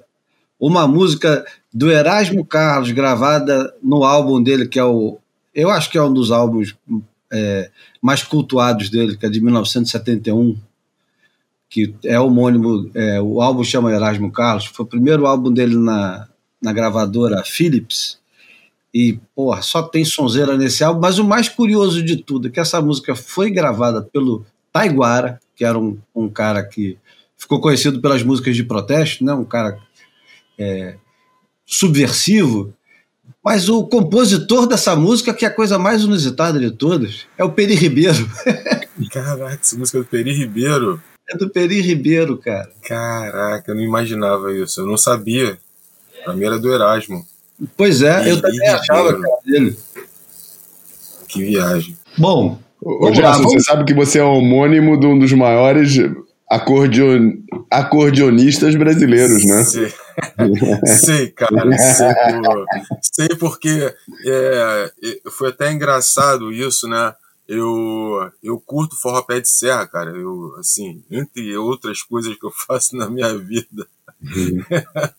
uma 0.57 0.87
música 0.87 1.45
do 1.73 1.91
Erasmo 1.91 2.45
Carlos, 2.45 2.91
gravada 2.91 3.73
no 3.83 4.05
álbum 4.05 4.41
dele, 4.41 4.69
que 4.69 4.79
é 4.79 4.85
o. 4.85 5.17
Eu 5.53 5.69
acho 5.69 5.91
que 5.91 5.97
é 5.97 6.01
um 6.01 6.13
dos 6.13 6.31
álbuns 6.31 6.77
é, 7.29 7.69
mais 8.01 8.23
cultuados 8.23 8.89
dele, 8.89 9.17
que 9.17 9.25
é 9.25 9.29
de 9.29 9.41
1971, 9.41 10.55
que 11.71 11.95
é 12.03 12.19
homônimo. 12.19 12.91
É, 12.93 13.19
o 13.21 13.41
álbum 13.41 13.63
chama 13.63 13.93
Erasmo 13.93 14.29
Carlos, 14.29 14.65
foi 14.65 14.85
o 14.85 14.89
primeiro 14.89 15.25
álbum 15.25 15.51
dele 15.51 15.75
na, 15.77 16.27
na 16.61 16.73
gravadora 16.73 17.43
Philips. 17.45 18.19
E, 18.93 19.17
porra, 19.33 19.61
só 19.61 19.81
tem 19.81 20.03
sonzeira 20.03 20.57
nesse 20.57 20.83
álbum. 20.83 20.99
Mas 20.99 21.17
o 21.17 21.23
mais 21.23 21.47
curioso 21.47 22.03
de 22.03 22.17
tudo 22.17 22.49
é 22.49 22.51
que 22.51 22.59
essa 22.59 22.81
música 22.81 23.15
foi 23.15 23.49
gravada 23.49 24.01
pelo 24.01 24.45
Taiguara, 24.71 25.39
que 25.55 25.63
era 25.63 25.79
um, 25.79 25.97
um 26.13 26.27
cara 26.27 26.61
que 26.61 26.97
ficou 27.37 27.61
conhecido 27.61 28.01
pelas 28.01 28.21
músicas 28.21 28.53
de 28.53 28.65
protesto, 28.65 29.23
né? 29.23 29.33
um 29.33 29.45
cara 29.45 29.79
é, 30.59 30.95
subversivo. 31.65 32.73
Mas 33.43 33.69
o 33.69 33.85
compositor 33.85 34.67
dessa 34.67 34.93
música, 34.93 35.33
que 35.33 35.45
é 35.45 35.47
a 35.47 35.53
coisa 35.53 35.79
mais 35.79 36.03
inusitada 36.03 36.59
de 36.59 36.69
todas, 36.69 37.25
é 37.37 37.45
o 37.45 37.51
Peri 37.51 37.75
Ribeiro. 37.75 38.29
Caraca, 39.09 39.57
essa 39.59 39.77
música 39.77 39.97
é 39.97 40.01
do 40.01 40.07
Peri 40.07 40.33
Ribeiro. 40.33 41.01
É 41.31 41.37
do 41.37 41.49
Peri 41.49 41.79
Ribeiro, 41.81 42.37
cara. 42.37 42.69
Caraca, 42.83 43.71
eu 43.71 43.75
não 43.75 43.83
imaginava 43.83 44.53
isso. 44.53 44.81
Eu 44.81 44.85
não 44.85 44.97
sabia. 44.97 45.57
Pra 46.23 46.33
mim 46.33 46.45
era 46.45 46.59
do 46.59 46.73
Erasmo. 46.73 47.25
Pois 47.77 48.01
é, 48.01 48.29
eu 48.29 48.41
também 48.41 48.67
achava 48.67 49.13
que 49.13 49.25
era 49.25 49.37
dele. 49.45 49.77
Que 51.27 51.43
viagem. 51.43 51.97
Bom, 52.17 52.59
Ô, 52.81 53.13
Gerson, 53.13 53.21
lá, 53.21 53.31
vamos... 53.37 53.53
você 53.53 53.59
sabe 53.61 53.85
que 53.85 53.93
você 53.93 54.19
é 54.19 54.23
homônimo 54.23 54.99
de 54.99 55.05
um 55.05 55.17
dos 55.17 55.31
maiores 55.31 55.97
acordeon... 56.49 57.33
acordeonistas 57.69 58.75
brasileiros, 58.75 59.45
né? 59.45 59.63
Sei, 60.85 61.29
cara, 61.37 61.77
sei, 61.77 62.13
por... 62.43 62.65
sei 63.01 63.27
porque 63.37 63.95
é, 64.25 64.91
foi 65.29 65.49
até 65.49 65.71
engraçado 65.71 66.51
isso, 66.51 66.87
né? 66.87 67.13
Eu, 67.53 68.31
eu 68.41 68.57
curto 68.61 68.95
forró 68.95 69.21
pé 69.23 69.41
de 69.41 69.49
serra, 69.49 69.85
cara. 69.85 70.11
Eu, 70.11 70.55
assim, 70.57 71.03
entre 71.11 71.57
outras 71.57 72.01
coisas 72.01 72.33
que 72.37 72.45
eu 72.45 72.51
faço 72.65 72.95
na 72.95 73.09
minha 73.09 73.37
vida, 73.37 73.85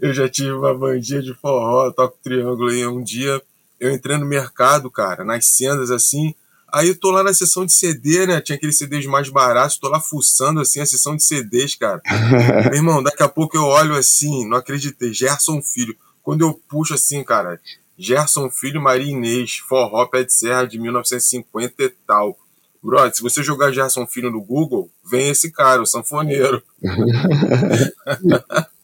eu 0.00 0.12
já 0.12 0.28
tive 0.28 0.50
uma 0.50 0.76
bandinha 0.76 1.22
de 1.22 1.32
forró, 1.34 1.92
toco 1.92 2.18
triângulo 2.24 2.72
e 2.72 2.84
um 2.84 3.04
dia 3.04 3.40
eu 3.78 3.92
entrei 3.92 4.16
no 4.16 4.26
mercado, 4.26 4.90
cara, 4.90 5.22
nas 5.22 5.46
sendas 5.46 5.92
assim, 5.92 6.34
aí 6.72 6.88
eu 6.88 6.98
tô 6.98 7.12
lá 7.12 7.22
na 7.22 7.32
sessão 7.32 7.64
de 7.64 7.72
CD, 7.72 8.26
né, 8.26 8.40
tinha 8.40 8.56
aqueles 8.56 8.78
CDs 8.78 9.06
mais 9.06 9.28
baratos, 9.28 9.78
tô 9.78 9.88
lá 9.88 10.00
fuçando 10.00 10.60
assim 10.60 10.80
a 10.80 10.86
sessão 10.86 11.14
de 11.14 11.22
CDs, 11.22 11.76
cara. 11.76 12.02
Meu 12.66 12.74
irmão, 12.74 13.02
daqui 13.02 13.22
a 13.22 13.28
pouco 13.28 13.56
eu 13.56 13.64
olho 13.64 13.94
assim, 13.94 14.48
não 14.48 14.56
acreditei, 14.56 15.12
Gerson 15.12 15.62
Filho. 15.62 15.96
Quando 16.20 16.40
eu 16.40 16.54
puxo 16.68 16.94
assim, 16.94 17.22
cara, 17.22 17.60
Gerson 17.98 18.50
Filho 18.50 18.80
Maria 18.80 19.10
Inês, 19.10 19.56
forró 19.56 20.06
pé 20.06 20.24
de 20.24 20.32
serra 20.32 20.64
de 20.64 20.78
1950 20.78 21.82
e 21.82 21.88
tal. 22.06 22.38
Brother, 22.82 23.14
se 23.14 23.22
você 23.22 23.42
jogar 23.42 23.72
Gerson 23.72 24.06
Filho 24.06 24.30
no 24.30 24.40
Google, 24.40 24.90
vem 25.04 25.30
esse 25.30 25.50
cara, 25.50 25.82
o 25.82 25.86
sanfoneiro. 25.86 26.62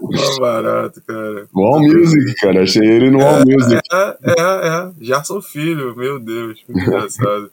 Mó 0.00 0.38
barato, 0.40 1.00
cara. 1.06 1.46
No 1.54 1.62
All 1.62 1.80
Music, 1.80 2.34
cara. 2.36 2.62
Achei 2.62 2.86
ele 2.86 3.10
no 3.10 3.20
All 3.20 3.40
é, 3.40 3.44
Music. 3.44 3.80
É, 3.92 4.16
é, 4.22 4.68
é. 4.68 4.90
Gerson 5.00 5.40
Filho, 5.40 5.94
meu 5.96 6.18
Deus, 6.18 6.62
muito 6.68 6.88
engraçado. 6.88 7.50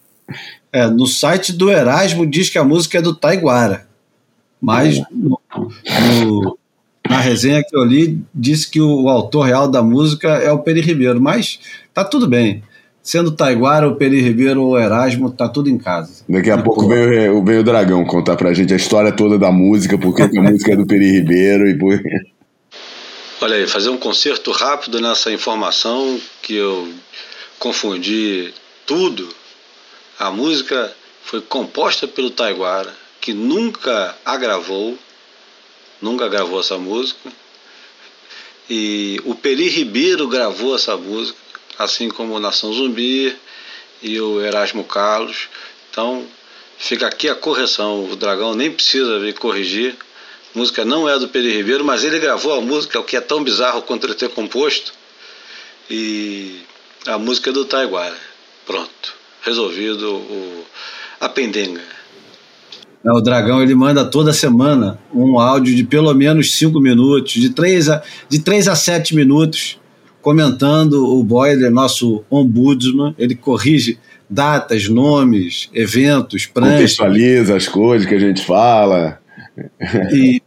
É, 0.72 0.88
no 0.88 1.06
site 1.06 1.54
do 1.54 1.70
Erasmo 1.70 2.26
diz 2.26 2.50
que 2.50 2.58
a 2.58 2.64
música 2.64 2.98
é 2.98 3.02
do 3.02 3.16
Taiguara. 3.16 3.88
Mas 4.60 4.98
no, 5.12 5.40
no, 6.26 6.58
na 7.14 7.20
resenha 7.20 7.64
que 7.64 7.76
eu 7.76 7.84
li, 7.84 8.20
disse 8.34 8.70
que 8.70 8.82
o, 8.82 9.04
o 9.04 9.10
autor 9.10 9.44
real 9.44 9.68
da 9.68 9.82
música 9.82 10.30
é 10.30 10.52
o 10.52 10.60
Peri 10.60 10.82
Ribeiro. 10.82 11.22
Mas 11.22 11.60
tá 11.94 12.04
tudo 12.04 12.28
bem 12.28 12.64
sendo 13.04 13.32
Taiguara, 13.32 13.88
o 13.88 13.98
Peri 13.98 14.22
Ribeiro 14.22 14.64
ou 14.64 14.72
o 14.72 14.80
Erasmo, 14.80 15.30
tá 15.30 15.50
tudo 15.50 15.70
em 15.70 15.78
casa. 15.78 16.24
Daqui 16.28 16.50
a 16.50 16.58
pouco 16.58 16.88
vem 16.88 17.30
o, 17.30 17.44
vem 17.44 17.60
o 17.60 17.64
Dragão 17.64 18.06
contar 18.06 18.38
pra 18.38 18.54
gente 18.54 18.74
a 18.74 18.78
história 18.78 19.12
toda 19.12 19.38
da 19.38 19.52
música, 19.52 19.98
porque 19.98 20.22
a 20.22 20.28
música 20.28 20.72
é 20.72 20.76
do 20.78 20.88
Peri 20.88 21.12
Ribeiro 21.12 21.68
e 21.68 21.78
por... 21.78 22.02
Olha 23.42 23.58
aí, 23.58 23.68
fazer 23.68 23.90
um 23.90 23.98
concerto 23.98 24.52
rápido 24.52 25.02
nessa 25.02 25.30
informação 25.30 26.18
que 26.42 26.56
eu 26.56 26.88
confundi 27.60 28.54
tudo. 28.86 29.28
A 30.18 30.32
música 30.32 30.94
foi 31.24 31.42
composta 31.42 32.08
pelo 32.08 32.32
Taiguara, 32.32 32.94
que 33.20 33.34
nunca 33.34 34.16
a 34.24 34.38
gravou, 34.38 34.98
nunca 36.04 36.28
gravou 36.28 36.60
essa 36.60 36.78
música. 36.78 37.32
E 38.70 39.20
o 39.26 39.34
Peri 39.34 39.70
Ribeiro 39.70 40.28
gravou 40.28 40.76
essa 40.76 40.96
música 40.98 41.40
assim 41.80 42.10
como 42.10 42.40
Nação 42.40 42.72
Zumbi 42.74 43.36
e 44.02 44.20
o 44.20 44.42
Erasmo 44.42 44.84
Carlos. 44.84 45.48
Então, 45.90 46.28
fica 46.78 47.08
aqui 47.08 47.30
a 47.30 47.36
correção. 47.36 48.06
O 48.12 48.16
Dragão 48.16 48.54
nem 48.54 48.70
precisa 48.70 49.18
vir 49.20 49.34
corrigir. 49.34 49.96
A 50.54 50.60
música 50.60 50.86
não 50.86 51.10
é 51.10 51.18
do 51.18 51.30
Peri 51.30 51.52
Ribeiro, 51.52 51.84
mas 51.84 52.04
ele 52.04 52.20
gravou 52.20 52.54
a 52.54 52.62
música, 52.62 53.00
o 53.00 53.04
que 53.04 53.18
é 53.18 53.22
tão 53.22 53.44
bizarro 53.44 53.82
quanto 53.82 54.06
ele 54.06 54.14
ter 54.14 54.30
composto. 54.30 54.94
E 55.90 56.62
a 57.08 57.18
música 57.18 57.50
é 57.50 57.54
do 57.54 57.66
Taiguara. 57.66 58.18
Pronto. 58.66 59.16
Resolvido 59.42 60.16
o, 60.16 60.66
a 61.20 61.28
pendenga. 61.28 62.03
O 63.06 63.20
Dragão 63.20 63.62
ele 63.62 63.76
manda 63.76 64.06
toda 64.06 64.32
semana 64.32 64.98
um 65.14 65.38
áudio 65.38 65.76
de 65.76 65.84
pelo 65.84 66.14
menos 66.14 66.56
5 66.56 66.80
minutos, 66.80 67.34
de 67.34 67.50
3 67.50 67.90
a, 67.90 68.02
de 68.30 68.40
3 68.40 68.70
a 68.70 68.76
7 68.76 69.14
minutos, 69.14 69.78
comentando 70.22 71.06
o 71.06 71.22
Boiler, 71.22 71.70
nosso 71.70 72.24
ombudsman, 72.32 73.14
ele 73.18 73.36
corrige 73.36 74.00
datas, 74.30 74.88
nomes, 74.88 75.70
eventos, 75.74 76.46
pranchas. 76.46 76.96
Contextualiza 76.96 77.56
as 77.58 77.68
coisas 77.68 78.08
que 78.08 78.16
a 78.16 78.20
gente 78.20 78.44
fala. 78.46 79.20
E 80.14 80.42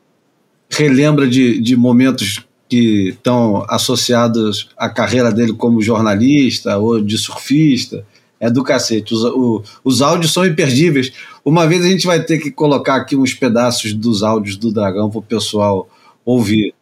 relembra 0.71 1.29
de, 1.29 1.61
de 1.61 1.77
momentos 1.77 2.45
que 2.69 3.11
estão 3.11 3.65
associados 3.69 4.71
à 4.77 4.89
carreira 4.89 5.31
dele 5.31 5.53
como 5.53 5.83
jornalista 5.83 6.77
ou 6.79 7.01
de 7.01 7.17
surfista. 7.17 8.05
É 8.39 8.51
do 8.51 8.63
cacete. 8.63 9.15
Os, 9.15 9.25
o, 9.25 9.63
os 9.83 10.03
áudios 10.03 10.33
são 10.33 10.45
imperdíveis. 10.45 11.13
Uma 11.47 11.65
vez 11.65 11.85
a 11.85 11.89
gente 11.89 12.09
vai 12.09 12.21
ter 12.21 12.39
que 12.39 12.51
colocar 12.51 12.97
aqui 12.97 13.15
uns 13.15 13.33
pedaços 13.33 13.95
dos 13.95 14.25
áudios 14.25 14.57
do 14.57 14.73
Dragão 14.73 15.09
para 15.09 15.21
o 15.21 15.23
pessoal 15.23 15.89
ouvir. 16.25 16.75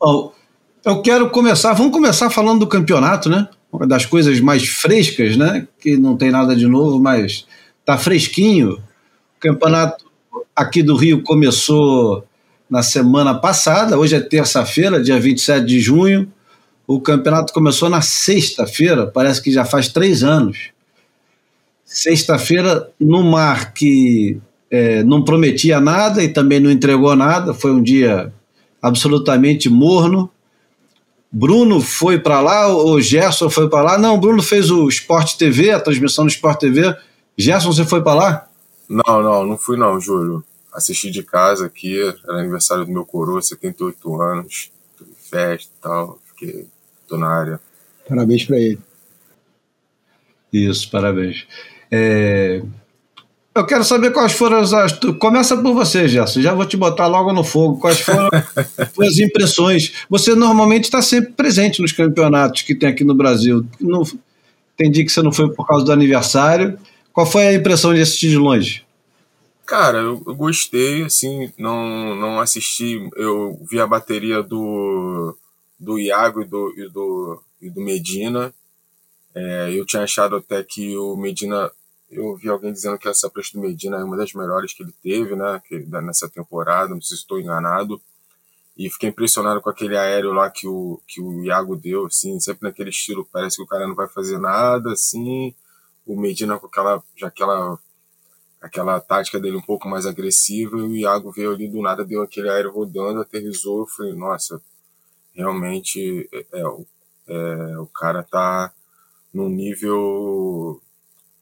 Oh, 0.00 0.30
eu 0.84 1.02
quero 1.02 1.28
começar, 1.30 1.72
vamos 1.72 1.92
começar 1.92 2.30
falando 2.30 2.60
do 2.60 2.66
campeonato, 2.68 3.28
né? 3.28 3.48
Uma 3.72 3.88
das 3.88 4.06
coisas 4.06 4.38
mais 4.38 4.68
frescas, 4.68 5.36
né? 5.36 5.66
Que 5.80 5.96
não 5.96 6.16
tem 6.16 6.30
nada 6.30 6.54
de 6.54 6.68
novo, 6.68 7.00
mas 7.00 7.44
tá 7.84 7.98
fresquinho. 7.98 8.74
O 8.74 9.40
campeonato 9.40 10.04
aqui 10.54 10.80
do 10.80 10.94
Rio 10.94 11.24
começou 11.24 12.24
na 12.70 12.84
semana 12.84 13.34
passada, 13.34 13.98
hoje 13.98 14.14
é 14.14 14.20
terça-feira, 14.20 15.02
dia 15.02 15.18
27 15.18 15.66
de 15.66 15.80
junho. 15.80 16.32
O 16.86 17.00
campeonato 17.00 17.52
começou 17.52 17.90
na 17.90 18.00
sexta-feira, 18.00 19.08
parece 19.08 19.42
que 19.42 19.50
já 19.50 19.64
faz 19.64 19.88
três 19.88 20.22
anos. 20.22 20.75
Sexta-feira, 21.86 22.90
no 22.98 23.22
mar 23.22 23.72
que 23.72 24.40
é, 24.68 25.04
não 25.04 25.22
prometia 25.22 25.80
nada 25.80 26.22
e 26.22 26.28
também 26.28 26.58
não 26.58 26.68
entregou 26.68 27.14
nada, 27.14 27.54
foi 27.54 27.70
um 27.70 27.80
dia 27.80 28.32
absolutamente 28.82 29.70
morno. 29.70 30.28
Bruno 31.30 31.80
foi 31.80 32.18
para 32.18 32.40
lá, 32.40 32.74
o 32.74 33.00
Gerson 33.00 33.48
foi 33.48 33.68
para 33.68 33.82
lá. 33.82 33.98
Não, 33.98 34.18
Bruno 34.18 34.42
fez 34.42 34.68
o 34.68 34.88
Sport 34.88 35.36
TV, 35.36 35.70
a 35.70 35.80
transmissão 35.80 36.24
do 36.24 36.30
Sport 36.30 36.58
TV. 36.58 36.96
Gerson, 37.38 37.72
você 37.72 37.84
foi 37.84 38.02
para 38.02 38.14
lá? 38.14 38.48
Não, 38.88 39.22
não, 39.22 39.46
não 39.46 39.56
fui 39.56 39.76
não, 39.76 40.00
Júlio. 40.00 40.44
Assisti 40.72 41.10
de 41.10 41.22
casa 41.22 41.66
aqui, 41.66 42.00
era 42.02 42.40
aniversário 42.40 42.84
do 42.84 42.90
meu 42.90 43.04
coroa, 43.04 43.40
78 43.40 44.20
anos, 44.20 44.72
festa 45.30 45.70
e 45.72 45.82
tal, 45.82 46.18
fiquei, 46.24 46.66
tô 47.06 47.16
na 47.16 47.28
área. 47.28 47.60
Parabéns 48.08 48.44
para 48.44 48.58
ele. 48.58 48.78
Isso, 50.52 50.90
parabéns. 50.90 51.46
É... 51.90 52.62
Eu 53.54 53.64
quero 53.64 53.82
saber 53.84 54.12
quais 54.12 54.32
foram 54.32 54.58
as. 54.58 54.70
Começa 55.18 55.56
por 55.56 55.72
você, 55.72 56.06
Gerson. 56.06 56.42
Já 56.42 56.52
vou 56.52 56.66
te 56.66 56.76
botar 56.76 57.06
logo 57.06 57.32
no 57.32 57.42
fogo. 57.42 57.78
Quais 57.80 58.00
foram 58.00 58.28
as 59.00 59.18
impressões? 59.18 60.04
Você 60.10 60.34
normalmente 60.34 60.84
está 60.84 61.00
sempre 61.00 61.32
presente 61.32 61.80
nos 61.80 61.90
campeonatos 61.90 62.60
que 62.60 62.74
tem 62.74 62.90
aqui 62.90 63.02
no 63.02 63.14
Brasil. 63.14 63.64
Não, 63.80 64.02
entendi 64.74 65.04
que 65.06 65.10
você 65.10 65.22
não 65.22 65.32
foi 65.32 65.50
por 65.50 65.66
causa 65.66 65.86
do 65.86 65.92
aniversário. 65.92 66.78
Qual 67.14 67.24
foi 67.24 67.46
a 67.46 67.54
impressão 67.54 67.94
de 67.94 68.02
assistir 68.02 68.28
de 68.28 68.36
longe? 68.36 68.84
Cara, 69.64 69.98
eu, 69.98 70.22
eu 70.26 70.34
gostei, 70.34 71.02
assim, 71.04 71.50
não, 71.58 72.14
não 72.14 72.38
assisti. 72.40 73.08
Eu 73.16 73.58
vi 73.70 73.80
a 73.80 73.86
bateria 73.86 74.42
do, 74.42 75.34
do 75.80 75.98
Iago 75.98 76.42
e 76.42 76.44
do, 76.44 76.74
e 76.76 76.88
do, 76.90 77.42
e 77.62 77.70
do 77.70 77.80
Medina. 77.80 78.52
É, 79.34 79.70
eu 79.72 79.86
tinha 79.86 80.02
achado 80.02 80.36
até 80.36 80.62
que 80.62 80.96
o 80.98 81.16
Medina 81.16 81.70
eu 82.10 82.36
vi 82.36 82.48
alguém 82.48 82.72
dizendo 82.72 82.98
que 82.98 83.08
essa 83.08 83.28
prancha 83.28 83.50
do 83.54 83.60
Medina 83.60 83.98
é 83.98 84.04
uma 84.04 84.16
das 84.16 84.32
melhores 84.32 84.72
que 84.72 84.82
ele 84.82 84.94
teve, 85.02 85.34
né? 85.34 85.60
Que, 85.66 85.78
nessa 86.02 86.28
temporada, 86.28 86.94
não 86.94 87.02
sei 87.02 87.16
se 87.16 87.22
estou 87.22 87.40
enganado. 87.40 88.00
E 88.76 88.90
fiquei 88.90 89.08
impressionado 89.08 89.60
com 89.60 89.70
aquele 89.70 89.96
aéreo 89.96 90.32
lá 90.32 90.50
que 90.50 90.68
o, 90.68 91.00
que 91.06 91.20
o 91.20 91.42
Iago 91.42 91.76
deu, 91.76 92.06
assim, 92.06 92.38
sempre 92.38 92.68
naquele 92.68 92.90
estilo, 92.90 93.28
parece 93.32 93.56
que 93.56 93.62
o 93.62 93.66
cara 93.66 93.88
não 93.88 93.94
vai 93.94 94.08
fazer 94.08 94.38
nada, 94.38 94.92
assim. 94.92 95.54
O 96.06 96.18
Medina 96.18 96.58
com 96.58 96.66
aquela, 96.66 97.02
já 97.16 97.28
aquela, 97.28 97.78
aquela 98.60 99.00
tática 99.00 99.40
dele 99.40 99.56
um 99.56 99.62
pouco 99.62 99.88
mais 99.88 100.06
agressiva, 100.06 100.76
e 100.78 100.82
o 100.82 100.96
Iago 100.96 101.32
veio 101.32 101.52
ali 101.52 101.68
do 101.68 101.82
nada, 101.82 102.04
deu 102.04 102.22
aquele 102.22 102.50
aéreo 102.50 102.70
rodando, 102.72 103.20
aterrizou, 103.20 103.80
eu 103.80 103.86
falei, 103.86 104.12
nossa, 104.12 104.60
realmente 105.34 106.28
é, 106.32 106.46
é, 106.52 106.60
é 107.28 107.78
o 107.78 107.86
cara 107.86 108.22
tá 108.22 108.72
num 109.32 109.48
nível 109.48 110.80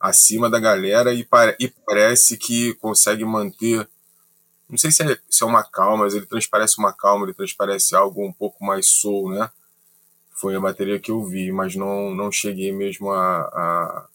acima 0.05 0.51
da 0.51 0.61
galera 0.61 1.15
e, 1.15 1.27
e 1.59 1.69
parece 1.87 2.37
que 2.37 2.75
consegue 2.75 3.25
manter. 3.25 3.89
Não 4.69 4.77
sei 4.77 4.91
se 4.91 5.03
é, 5.03 5.17
se 5.31 5.43
é 5.43 5.47
uma 5.47 5.63
calma, 5.63 6.05
mas 6.05 6.15
ele 6.15 6.27
transparece 6.27 6.79
uma 6.79 6.93
calma, 6.93 7.25
ele 7.25 7.33
transparece 7.33 7.97
algo 7.97 8.23
um 8.23 8.33
pouco 8.33 8.63
mais 8.63 8.87
soul, 8.87 9.31
né? 9.31 9.49
Foi 10.35 10.55
a 10.55 10.61
bateria 10.61 11.01
que 11.01 11.11
eu 11.11 11.25
vi, 11.25 11.51
mas 11.51 11.75
não, 11.75 12.15
não 12.15 12.31
cheguei 12.31 12.71
mesmo 12.71 13.11
a, 13.11 13.39
a, 13.41 14.07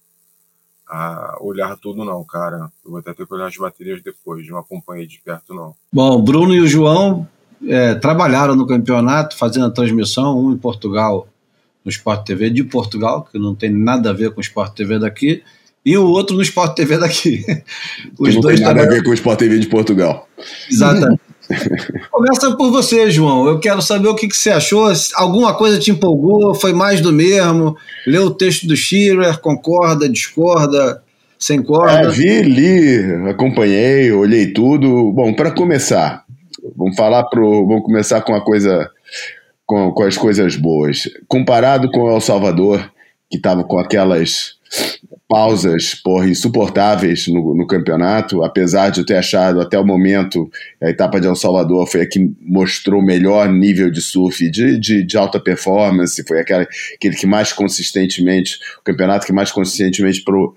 a 0.88 1.38
olhar 1.42 1.76
tudo, 1.78 2.06
não, 2.06 2.24
cara. 2.24 2.72
Eu 2.86 2.92
vou 2.92 3.00
até 3.00 3.12
ter 3.12 3.26
que 3.26 3.34
olhar 3.34 3.48
as 3.48 3.58
baterias 3.58 4.00
depois, 4.04 4.48
não 4.48 4.60
acompanhei 4.60 5.08
de 5.08 5.20
perto, 5.20 5.56
não. 5.56 5.76
Bom, 5.92 6.22
Bruno 6.22 6.54
e 6.54 6.60
o 6.60 6.68
João 6.68 7.28
é, 7.68 7.96
trabalharam 7.96 8.56
no 8.56 8.68
campeonato, 8.68 9.36
fazendo 9.36 9.66
a 9.66 9.72
transmissão, 9.72 10.38
um 10.38 10.54
em 10.54 10.58
Portugal, 10.58 11.28
no 11.84 11.90
Sport 11.90 12.28
TV 12.28 12.52
de 12.52 12.64
Portugal, 12.64 13.24
que 13.24 13.40
não 13.40 13.56
tem 13.56 13.72
nada 13.72 14.12
a 14.12 14.14
ver 14.14 14.32
com 14.32 14.40
o 14.40 14.44
Sport 14.44 14.76
TV 14.76 15.00
daqui, 15.00 15.44
e 15.86 15.98
o 15.98 16.08
outro 16.08 16.36
no 16.36 16.42
Sport 16.42 16.76
TV 16.76 16.98
daqui. 16.98 17.46
Os 18.20 18.36
não 18.36 18.42
dois 18.42 18.58
tem 18.58 18.66
nada 18.66 18.80
também... 18.80 18.98
a 18.98 19.00
ver 19.00 19.04
com 19.04 19.12
o 19.12 19.14
Sport 19.14 19.40
TV 19.40 19.60
de 19.60 19.68
Portugal. 19.68 20.28
Exatamente. 20.70 21.22
Começa 22.12 22.56
por 22.56 22.72
você, 22.72 23.10
João. 23.10 23.48
Eu 23.48 23.60
quero 23.60 23.82
saber 23.82 24.08
o 24.08 24.16
que, 24.16 24.28
que, 24.28 24.38
você 24.38 24.52
achou. 24.52 24.92
Alguma 25.16 25.56
coisa 25.56 25.80
te 25.80 25.92
empolgou? 25.92 26.54
Foi 26.54 26.74
mais 26.74 27.02
do 27.02 27.12
mesmo? 27.12 27.76
Leu 28.06 28.26
o 28.26 28.32
texto 28.32 28.68
do 28.68 28.76
Shearer? 28.76 29.40
Concorda? 29.40 30.08
Discorda? 30.08 31.02
Sem 31.40 31.64
corda? 31.64 32.10
É, 32.10 32.10
vi, 32.10 32.42
li, 32.42 33.30
acompanhei, 33.30 34.12
olhei 34.12 34.48
tudo. 34.48 35.12
Bom, 35.12 35.34
para 35.34 35.52
começar, 35.52 36.24
vamos 36.76 36.96
falar 36.96 37.24
pro, 37.24 37.66
vamos 37.66 37.84
começar 37.84 38.22
com 38.22 38.36
a 38.36 38.44
coisa, 38.44 38.90
com, 39.66 39.92
com 39.92 40.04
as 40.04 40.18
coisas 40.18 40.56
boas. 40.56 41.10
Comparado 41.28 41.90
com 41.90 42.02
o 42.02 42.12
El 42.12 42.22
Salvador, 42.22 42.92
que 43.30 43.38
estava 43.38 43.64
com 43.64 43.80
aquelas 43.80 44.60
pausas 45.30 45.94
porra, 45.94 46.28
insuportáveis 46.28 47.28
no, 47.28 47.54
no, 47.54 47.68
campeonato, 47.68 48.44
apesar 48.44 48.90
de 48.90 49.02
eu 49.02 49.06
ter 49.06 49.16
achado 49.16 49.62
até 49.62 49.78
o 49.78 49.86
momento 49.86 50.50
a 50.82 50.90
etapa 50.90 51.22
de 51.22 51.28
El 51.28 51.36
Salvador 51.36 51.86
foi 51.88 52.02
a 52.02 52.10
que 52.10 52.20
mostrou 52.42 53.00
o 53.00 53.06
melhor 53.06 53.48
nível 53.48 53.92
de 53.92 54.02
surf 54.02 54.50
de, 54.50 54.80
de, 54.80 55.04
de 55.04 55.18
alta 55.18 55.40
performance, 55.40 56.26
foi 56.28 56.40
aquela, 56.40 56.68
aquele 56.96 57.16
que 57.16 57.28
mais 57.28 57.54
consistentemente, 57.54 58.58
o 58.80 58.84
campeonato 58.84 59.28
que 59.28 59.32
mais 59.32 59.52
consistentemente 59.52 60.24
pro, 60.24 60.56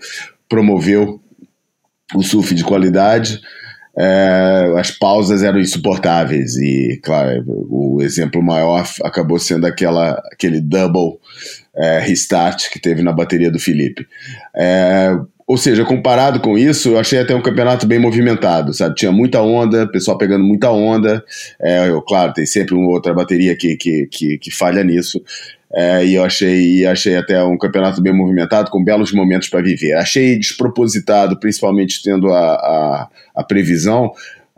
promoveu 0.49 1.21
o 2.15 2.23
surf 2.23 2.55
de 2.55 2.65
qualidade. 2.65 3.43
É, 3.95 4.73
as 4.79 4.91
pausas 4.91 5.43
eram 5.43 5.61
insuportáveis 5.61 6.57
e, 6.57 6.99
claro, 7.05 7.45
o 7.69 8.01
exemplo 8.01 8.43
maior 8.43 8.89
acabou 9.05 9.39
sendo 9.39 9.67
aquela, 9.67 10.13
aquele 10.33 10.63
double 10.63 11.19
é, 11.77 11.99
restart 12.01 12.71
que 12.71 12.79
teve 12.79 13.03
na 13.03 13.13
bateria 13.13 13.51
do 13.51 13.59
Felipe. 13.59 14.07
É, 14.55 15.17
ou 15.47 15.59
seja, 15.59 15.85
comparado 15.85 16.41
com 16.41 16.57
isso, 16.57 16.91
eu 16.91 16.99
achei 16.99 17.19
até 17.19 17.35
um 17.35 17.43
campeonato 17.43 17.87
bem 17.87 17.99
movimentado, 17.99 18.73
sabe? 18.73 18.95
Tinha 18.95 19.13
muita 19.13 19.43
onda, 19.43 19.87
pessoal 19.87 20.17
pegando 20.17 20.45
muita 20.45 20.71
onda. 20.71 21.23
É, 21.61 21.89
eu, 21.89 22.01
claro, 22.01 22.33
tem 22.33 22.47
sempre 22.47 22.75
uma 22.75 22.91
outra 22.91 23.13
bateria 23.13 23.57
que, 23.57 23.77
que, 23.77 24.07
que, 24.11 24.39
que 24.39 24.51
falha 24.51 24.85
nisso. 24.85 25.23
É, 25.75 26.05
e 26.05 26.15
eu 26.15 26.25
achei, 26.25 26.87
achei 26.87 27.17
até 27.17 27.43
um 27.43 27.57
campeonato 27.57 28.01
bem 28.03 28.15
movimentado, 28.15 28.71
com 28.71 28.85
belos 28.85 29.13
momentos 29.13 29.49
para 29.49 29.63
viver. 29.63 29.95
Achei 29.95 30.39
despropositado, 30.39 31.39
principalmente 31.39 32.03
tendo 32.03 32.31
a, 32.31 32.55
a, 32.55 33.09
a 33.37 33.45
previsão 33.45 34.13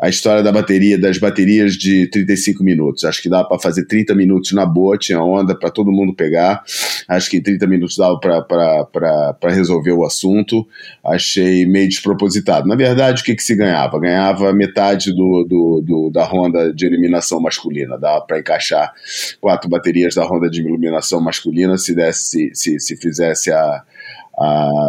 a 0.05 0.09
história 0.11 0.43
da 0.43 0.53
bateria, 0.53 1.01
das 1.01 1.17
baterias 1.17 1.79
de 1.79 2.07
35 2.09 2.63
minutos. 2.63 3.05
Acho 3.05 3.23
que 3.23 3.29
dá 3.31 3.43
para 3.43 3.59
fazer 3.59 3.87
30 3.87 4.15
minutos 4.15 4.53
na 4.53 4.67
boa, 4.67 4.99
tinha 4.99 5.19
onda 5.19 5.59
para 5.59 5.71
todo 5.71 5.91
mundo 5.91 6.15
pegar. 6.15 6.63
Acho 7.09 7.31
que 7.31 7.41
30 7.41 7.67
minutos 7.67 7.97
dava 7.97 8.21
para 8.21 9.51
resolver 9.51 9.93
o 9.93 10.05
assunto. 10.05 10.69
Achei 11.03 11.65
meio 11.65 11.89
despropositado. 11.89 12.69
Na 12.69 12.77
verdade, 12.77 13.23
o 13.23 13.25
que, 13.25 13.35
que 13.35 13.43
se 13.43 13.57
ganhava? 13.57 13.99
Ganhava 13.99 14.53
metade 14.53 15.11
do, 15.11 15.43
do, 15.49 15.81
do 15.81 16.11
da 16.11 16.25
ronda 16.25 16.71
de 16.71 16.85
eliminação 16.85 17.41
masculina. 17.41 17.97
Dava 17.97 18.21
para 18.27 18.39
encaixar 18.39 18.93
quatro 19.41 19.71
baterias 19.71 20.15
da 20.15 20.23
ronda 20.23 20.51
de 20.51 20.61
eliminação 20.61 21.19
masculina 21.19 21.79
se, 21.79 21.95
desse, 21.95 22.51
se, 22.53 22.79
se 22.79 22.95
fizesse 22.99 23.51
a, 23.51 23.83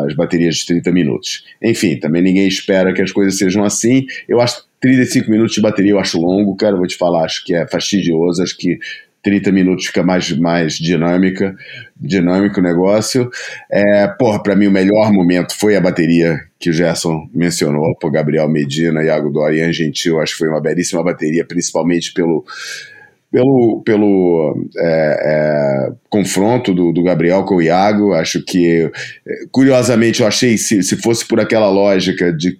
as 0.05 0.13
baterias 0.13 0.57
de 0.57 0.65
30 0.65 0.91
minutos. 0.91 1.45
Enfim, 1.63 1.97
também 1.97 2.21
ninguém 2.21 2.49
espera 2.49 2.93
que 2.93 3.01
as 3.01 3.13
coisas 3.13 3.37
sejam 3.37 3.63
assim. 3.63 4.05
Eu 4.27 4.41
acho 4.41 4.65
35 4.85 5.31
minutos 5.31 5.55
de 5.55 5.61
bateria 5.61 5.93
eu 5.93 5.99
acho 5.99 6.21
longo, 6.21 6.55
cara, 6.55 6.75
vou 6.75 6.85
te 6.85 6.95
falar, 6.95 7.25
acho 7.25 7.43
que 7.43 7.55
é 7.55 7.67
fastidioso, 7.67 8.43
acho 8.43 8.55
que 8.55 8.77
30 9.23 9.51
minutos 9.51 9.87
fica 9.87 10.03
mais, 10.03 10.31
mais 10.37 10.73
dinâmica, 10.75 11.55
dinâmico 11.99 12.59
o 12.59 12.63
negócio. 12.63 13.27
É, 13.71 14.07
porra, 14.07 14.43
para 14.43 14.55
mim 14.55 14.67
o 14.67 14.71
melhor 14.71 15.11
momento 15.11 15.57
foi 15.57 15.75
a 15.75 15.81
bateria 15.81 16.39
que 16.59 16.69
o 16.69 16.73
Gerson 16.73 17.27
mencionou, 17.33 17.95
por 17.95 18.11
Gabriel 18.11 18.47
Medina, 18.47 19.03
Iago 19.03 19.31
Dória 19.31 19.57
e 19.57 19.59
Ian 19.61 19.73
Gentil, 19.73 20.19
acho 20.19 20.33
que 20.33 20.39
foi 20.39 20.49
uma 20.49 20.61
belíssima 20.61 21.03
bateria, 21.03 21.43
principalmente 21.43 22.13
pelo 22.13 22.45
pelo, 23.31 23.81
pelo 23.83 24.65
é, 24.77 25.89
é, 25.89 25.93
confronto 26.09 26.73
do, 26.73 26.93
do, 26.93 27.03
Gabriel 27.03 27.43
com 27.43 27.55
o 27.55 27.61
Iago, 27.61 28.13
acho 28.13 28.41
que, 28.41 28.89
curiosamente, 29.51 30.21
eu 30.21 30.27
achei, 30.27 30.57
se, 30.57 30.81
se 30.81 30.95
fosse 30.95 31.27
por 31.27 31.41
aquela 31.41 31.69
lógica 31.69 32.31
de 32.31 32.57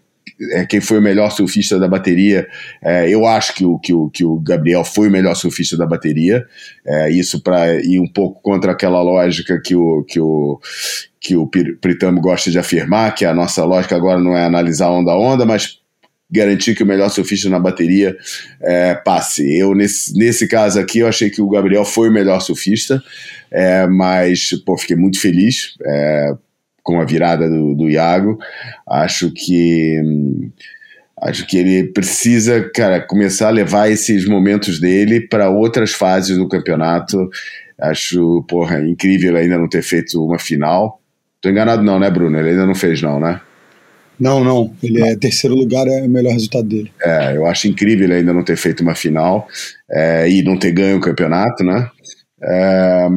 é, 0.52 0.66
quem 0.66 0.82
foi 0.82 1.00
o 1.00 1.02
melhor 1.02 1.32
surfista 1.32 1.80
da 1.80 1.88
bateria. 1.88 2.48
É, 2.82 3.10
eu 3.10 3.26
acho 3.26 3.54
que 3.54 3.66
o, 3.66 3.80
que, 3.80 3.94
o, 3.94 4.10
que 4.10 4.26
o 4.26 4.40
Gabriel 4.40 4.84
foi 4.84 5.08
o 5.08 5.12
melhor 5.12 5.36
surfista 5.36 5.78
da 5.78 5.86
bateria. 5.86 6.46
É, 6.86 7.10
isso 7.10 7.42
para 7.42 7.76
ir 7.76 8.00
um 8.00 8.08
pouco 8.08 8.42
contra 8.42 8.72
aquela 8.72 9.02
lógica 9.02 9.60
que 9.64 9.76
o, 9.76 10.04
que 10.04 10.20
o, 10.20 10.60
que 11.20 11.36
o 11.36 11.48
Pritamo 11.48 12.20
gosta 12.22 12.52
de 12.52 12.60
afirmar, 12.60 13.16
que 13.16 13.26
a 13.26 13.34
nossa 13.34 13.64
lógica 13.64 13.96
agora 13.96 14.20
não 14.20 14.36
é 14.36 14.44
analisar 14.44 14.90
onda 14.90 15.12
a 15.12 15.18
onda, 15.18 15.46
mas 15.46 15.80
garantir 16.30 16.76
que 16.76 16.84
o 16.84 16.88
melhor 16.88 17.10
surfista 17.10 17.50
na 17.50 17.60
bateria 17.60 18.18
é, 18.62 18.96
passe. 18.96 19.58
Eu, 19.58 19.74
nesse, 19.74 20.18
nesse 20.18 20.48
caso 20.48 20.80
aqui, 20.80 21.00
eu 21.00 21.08
achei 21.08 21.30
que 21.30 21.42
o 21.42 21.50
Gabriel 21.50 21.86
foi 21.86 22.10
o 22.10 22.14
melhor 22.14 22.40
surfista, 22.42 23.02
é, 23.52 23.88
mas 23.88 24.50
pô, 24.66 24.78
fiquei 24.78 24.96
muito 24.96 25.20
feliz 25.20 25.76
é, 25.86 26.34
com 26.86 27.02
a 27.02 27.04
virada 27.04 27.50
do, 27.50 27.74
do 27.74 27.90
Iago. 27.90 28.38
Acho 28.88 29.32
que 29.32 30.00
acho 31.20 31.48
que 31.48 31.58
ele 31.58 31.92
precisa, 31.92 32.70
cara, 32.70 33.02
começar 33.02 33.48
a 33.48 33.52
levar 33.52 33.90
esses 33.90 34.28
momentos 34.28 34.80
dele 34.80 35.20
para 35.20 35.50
outras 35.50 35.92
fases 35.92 36.38
do 36.38 36.48
campeonato. 36.48 37.30
Acho, 37.82 38.46
porra, 38.48 38.80
incrível 38.80 39.36
ainda 39.36 39.58
não 39.58 39.68
ter 39.68 39.82
feito 39.82 40.24
uma 40.24 40.38
final. 40.38 41.02
Tô 41.42 41.50
enganado 41.50 41.82
não, 41.82 42.00
né, 42.00 42.10
Bruno? 42.10 42.38
Ele 42.38 42.50
ainda 42.50 42.66
não 42.66 42.76
fez 42.76 43.02
não, 43.02 43.20
né? 43.20 43.42
Não, 44.20 44.44
não. 44.44 44.72
Ele 44.82 45.02
é 45.02 45.16
terceiro 45.16 45.56
lugar, 45.56 45.88
é 45.88 46.04
o 46.04 46.10
melhor 46.10 46.34
resultado 46.34 46.68
dele. 46.68 46.92
É, 47.02 47.36
eu 47.36 47.46
acho 47.48 47.68
incrível 47.68 48.06
ele 48.06 48.14
ainda 48.14 48.34
não 48.34 48.44
ter 48.44 48.56
feito 48.56 48.82
uma 48.82 48.96
final 48.96 49.48
é, 49.92 50.30
e 50.30 50.44
não 50.44 50.58
ter 50.58 50.72
ganho 50.72 50.98
o 50.98 51.02
campeonato, 51.02 51.64
né? 51.64 51.90
É, 52.44 53.08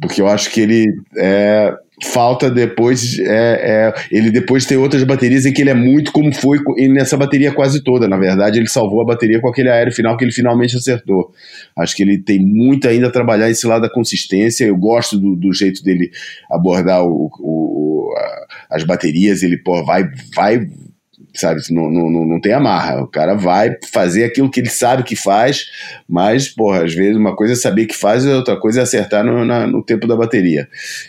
porque 0.00 0.20
eu 0.20 0.26
acho 0.26 0.50
que 0.50 0.60
ele 0.60 0.86
é, 1.16 1.72
falta 2.04 2.50
depois 2.50 3.18
é, 3.18 3.88
é, 3.88 3.94
ele 4.10 4.30
depois 4.30 4.66
tem 4.66 4.76
outras 4.76 5.04
baterias 5.04 5.46
em 5.46 5.52
que 5.52 5.62
ele 5.62 5.70
é 5.70 5.74
muito 5.74 6.12
como 6.12 6.32
foi 6.32 6.58
nessa 6.88 7.16
bateria 7.16 7.52
quase 7.52 7.82
toda 7.82 8.08
na 8.08 8.16
verdade 8.16 8.58
ele 8.58 8.68
salvou 8.68 9.00
a 9.00 9.04
bateria 9.04 9.40
com 9.40 9.48
aquele 9.48 9.70
aéreo 9.70 9.92
final 9.92 10.16
que 10.16 10.24
ele 10.24 10.32
finalmente 10.32 10.76
acertou. 10.76 11.32
Acho 11.76 11.96
que 11.96 12.02
ele 12.02 12.18
tem 12.18 12.38
muito 12.38 12.88
ainda 12.88 13.08
a 13.08 13.12
trabalhar 13.12 13.50
esse 13.50 13.66
lado 13.66 13.82
da 13.82 13.90
consistência 13.90 14.64
eu 14.64 14.76
gosto 14.76 15.18
do, 15.18 15.36
do 15.36 15.52
jeito 15.52 15.82
dele 15.82 16.10
abordar 16.50 17.04
o, 17.04 17.30
o, 17.40 18.14
as 18.70 18.84
baterias 18.84 19.42
ele 19.42 19.56
pô, 19.56 19.84
vai 19.84 20.04
vai 20.34 20.66
sabe? 21.34 21.60
Não, 21.70 21.90
não, 21.90 22.10
não 22.10 22.40
tem 22.40 22.52
amarra. 22.52 23.02
O 23.02 23.06
cara 23.06 23.34
vai 23.34 23.76
fazer 23.92 24.24
aquilo 24.24 24.50
que 24.50 24.60
ele 24.60 24.70
sabe 24.70 25.02
que 25.02 25.16
faz, 25.16 25.66
mas, 26.08 26.48
porra, 26.48 26.84
às 26.84 26.94
vezes 26.94 27.16
uma 27.16 27.34
coisa 27.34 27.54
é 27.54 27.56
saber 27.56 27.86
que 27.86 27.96
faz, 27.96 28.24
e 28.24 28.28
outra 28.28 28.56
coisa 28.56 28.80
é 28.80 28.82
acertar 28.82 29.24
no, 29.24 29.44
na, 29.44 29.66
no 29.66 29.82
tempo 29.82 30.06
da 30.06 30.16
bateria. 30.16 30.68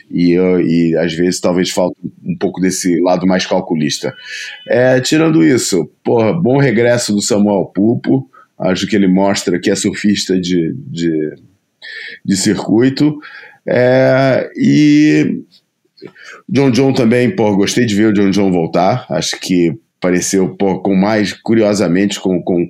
E, 0.09 0.31
eu, 0.31 0.61
e 0.61 0.95
às 0.97 1.13
vezes 1.13 1.39
talvez 1.39 1.69
falta 1.69 1.95
um 2.23 2.37
pouco 2.37 2.61
desse 2.61 2.99
lado 3.01 3.27
mais 3.27 3.45
calculista. 3.45 4.13
É, 4.67 4.99
tirando 4.99 5.43
isso, 5.43 5.89
porra, 6.03 6.33
bom 6.33 6.57
regresso 6.57 7.13
do 7.13 7.21
Samuel 7.21 7.65
Pupo. 7.73 8.29
Acho 8.57 8.87
que 8.87 8.95
ele 8.95 9.07
mostra 9.07 9.59
que 9.59 9.69
é 9.69 9.75
surfista 9.75 10.39
de, 10.39 10.73
de, 10.87 11.35
de 12.23 12.37
circuito. 12.37 13.17
É, 13.65 14.49
e 14.55 15.43
John 16.47 16.71
John 16.71 16.93
também, 16.93 17.33
pô, 17.35 17.55
gostei 17.55 17.85
de 17.85 17.95
ver 17.95 18.07
o 18.07 18.13
John 18.13 18.29
John 18.29 18.51
voltar. 18.51 19.05
Acho 19.09 19.39
que 19.39 19.73
pareceu, 20.03 20.53
com 20.57 20.93
mais, 20.93 21.31
curiosamente, 21.31 22.19
com. 22.19 22.43
com 22.43 22.67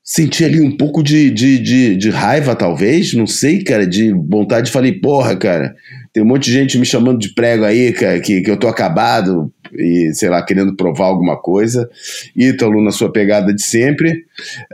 senti 0.00 0.42
ali 0.42 0.58
um 0.58 0.74
pouco 0.74 1.02
de, 1.02 1.28
de, 1.30 1.58
de, 1.58 1.96
de, 1.96 2.08
raiva, 2.08 2.54
talvez, 2.56 3.12
não 3.12 3.26
sei, 3.26 3.62
cara, 3.62 3.86
de 3.86 4.10
vontade. 4.12 4.70
Falei, 4.70 4.92
porra, 4.92 5.36
cara, 5.36 5.74
tem 6.12 6.22
um 6.22 6.26
monte 6.26 6.44
de 6.44 6.52
gente 6.52 6.78
me 6.78 6.86
chamando 6.86 7.18
de 7.18 7.34
prego 7.34 7.64
aí, 7.64 7.92
cara, 7.92 8.18
que, 8.20 8.40
que 8.40 8.50
eu 8.50 8.56
tô 8.56 8.68
acabado 8.68 9.52
e, 9.74 10.10
sei 10.14 10.30
lá, 10.30 10.42
querendo 10.42 10.74
provar 10.76 11.06
alguma 11.06 11.36
coisa. 11.36 11.90
Ítalo 12.34 12.82
na 12.82 12.90
sua 12.90 13.12
pegada 13.12 13.52
de 13.52 13.62
sempre. 13.62 14.24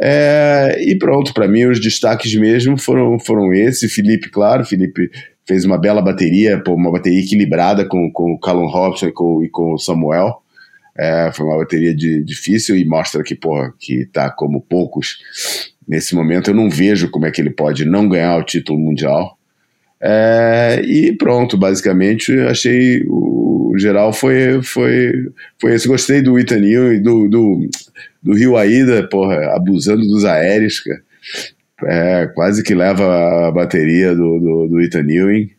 É, 0.01 0.77
e 0.79 0.97
pronto, 0.97 1.35
para 1.35 1.49
mim 1.49 1.65
os 1.65 1.81
destaques 1.81 2.33
mesmo 2.37 2.79
foram, 2.79 3.19
foram 3.19 3.53
esse. 3.53 3.89
Felipe, 3.89 4.31
claro, 4.31 4.65
Felipe 4.65 5.11
fez 5.45 5.65
uma 5.65 5.79
bela 5.79 6.01
bateria, 6.01 6.63
pô, 6.63 6.75
uma 6.75 6.93
bateria 6.93 7.21
equilibrada 7.21 7.85
com, 7.85 8.09
com 8.13 8.35
o 8.35 8.39
Callum 8.39 8.69
Robson 8.69 9.07
e 9.07 9.13
com, 9.13 9.43
e 9.43 9.49
com 9.49 9.73
o 9.73 9.79
Samuel. 9.79 10.44
É, 10.97 11.31
foi 11.33 11.45
uma 11.47 11.59
bateria 11.59 11.95
de, 11.95 12.23
difícil 12.23 12.77
e 12.77 12.85
mostra 12.85 13.23
que, 13.23 13.35
porra, 13.35 13.73
que 13.79 14.07
tá 14.07 14.31
como 14.31 14.61
poucos 14.61 15.19
nesse 15.87 16.15
momento. 16.15 16.51
Eu 16.51 16.55
não 16.55 16.71
vejo 16.71 17.11
como 17.11 17.27
é 17.27 17.31
que 17.31 17.41
ele 17.41 17.51
pode 17.51 17.85
não 17.85 18.09
ganhar 18.09 18.37
o 18.37 18.45
título 18.45 18.79
mundial. 18.79 19.37
É, 20.01 20.83
e 20.85 21.17
pronto, 21.17 21.57
basicamente, 21.57 22.33
achei 22.41 23.03
o, 23.09 23.75
geral 23.77 24.13
foi, 24.13 24.63
foi, 24.63 25.13
foi 25.61 25.75
esse. 25.75 25.89
Gostei 25.89 26.23
do 26.23 26.39
Itanil 26.39 26.93
e 26.93 27.01
do, 27.01 27.29
do, 27.29 27.69
do 28.23 28.35
Rio 28.35 28.57
Aida, 28.57 29.09
porra, 29.09 29.55
abusando 29.55 30.07
dos 30.07 30.25
aéreos, 30.25 30.81
cara. 30.81 31.03
É, 31.87 32.27
quase 32.29 32.63
que 32.63 32.75
leva 32.75 33.49
a 33.49 33.51
bateria 33.51 34.15
do, 34.15 34.39
do, 34.39 34.69
do 34.69 34.81
Ethan 34.81 35.07
Ewing. 35.09 35.51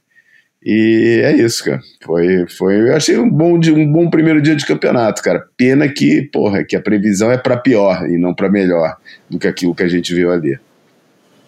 E 0.65 1.21
é 1.23 1.36
isso, 1.36 1.63
cara. 1.63 1.80
Foi, 2.04 2.47
foi, 2.47 2.89
eu 2.89 2.95
achei 2.95 3.17
um 3.19 3.30
bom, 3.30 3.54
um 3.54 3.91
bom 3.91 4.10
primeiro 4.10 4.41
dia 4.41 4.56
de 4.56 4.65
campeonato, 4.65 5.21
cara. 5.21 5.47
Pena 5.56 5.88
que, 5.88 6.23
porra, 6.23 6.63
que 6.63 6.75
a 6.75 6.82
previsão 6.82 7.32
é 7.32 7.38
para 7.38 7.56
pior 7.56 8.10
e 8.10 8.17
não 8.17 8.34
para 8.34 8.49
melhor 8.49 8.97
do 9.30 9.38
que 9.38 9.47
aquilo 9.47 9.75
que 9.75 9.84
a 9.84 9.88
gente 9.88 10.13
viu 10.15 10.32
ali. 10.32 10.58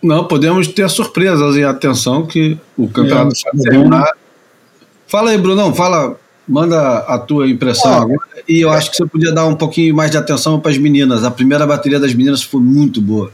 Não, 0.04 0.28
podemos 0.28 0.68
ter 0.68 0.88
surpresas 0.90 1.56
e 1.56 1.64
atenção 1.64 2.28
que 2.28 2.56
o 2.78 2.88
campeonato 2.88 3.34
é, 3.34 3.58
vai 3.58 3.72
terminar. 3.72 4.12
Fala 5.08 5.32
aí, 5.32 5.38
Brunão, 5.40 5.74
fala, 5.74 6.20
manda 6.48 7.00
a 7.00 7.18
tua 7.18 7.50
impressão 7.50 7.92
ah, 7.92 8.02
agora. 8.02 8.22
E 8.48 8.60
eu 8.60 8.70
acho 8.70 8.92
que 8.92 8.98
você 8.98 9.06
podia 9.08 9.34
dar 9.34 9.48
um 9.48 9.56
pouquinho 9.56 9.96
mais 9.96 10.12
de 10.12 10.18
atenção 10.18 10.60
para 10.60 10.70
as 10.70 10.78
meninas. 10.78 11.24
A 11.24 11.32
primeira 11.32 11.66
bateria 11.66 12.00
das 12.00 12.14
meninas 12.14 12.44
foi 12.44 12.62
muito 12.62 13.02
boa. 13.02 13.32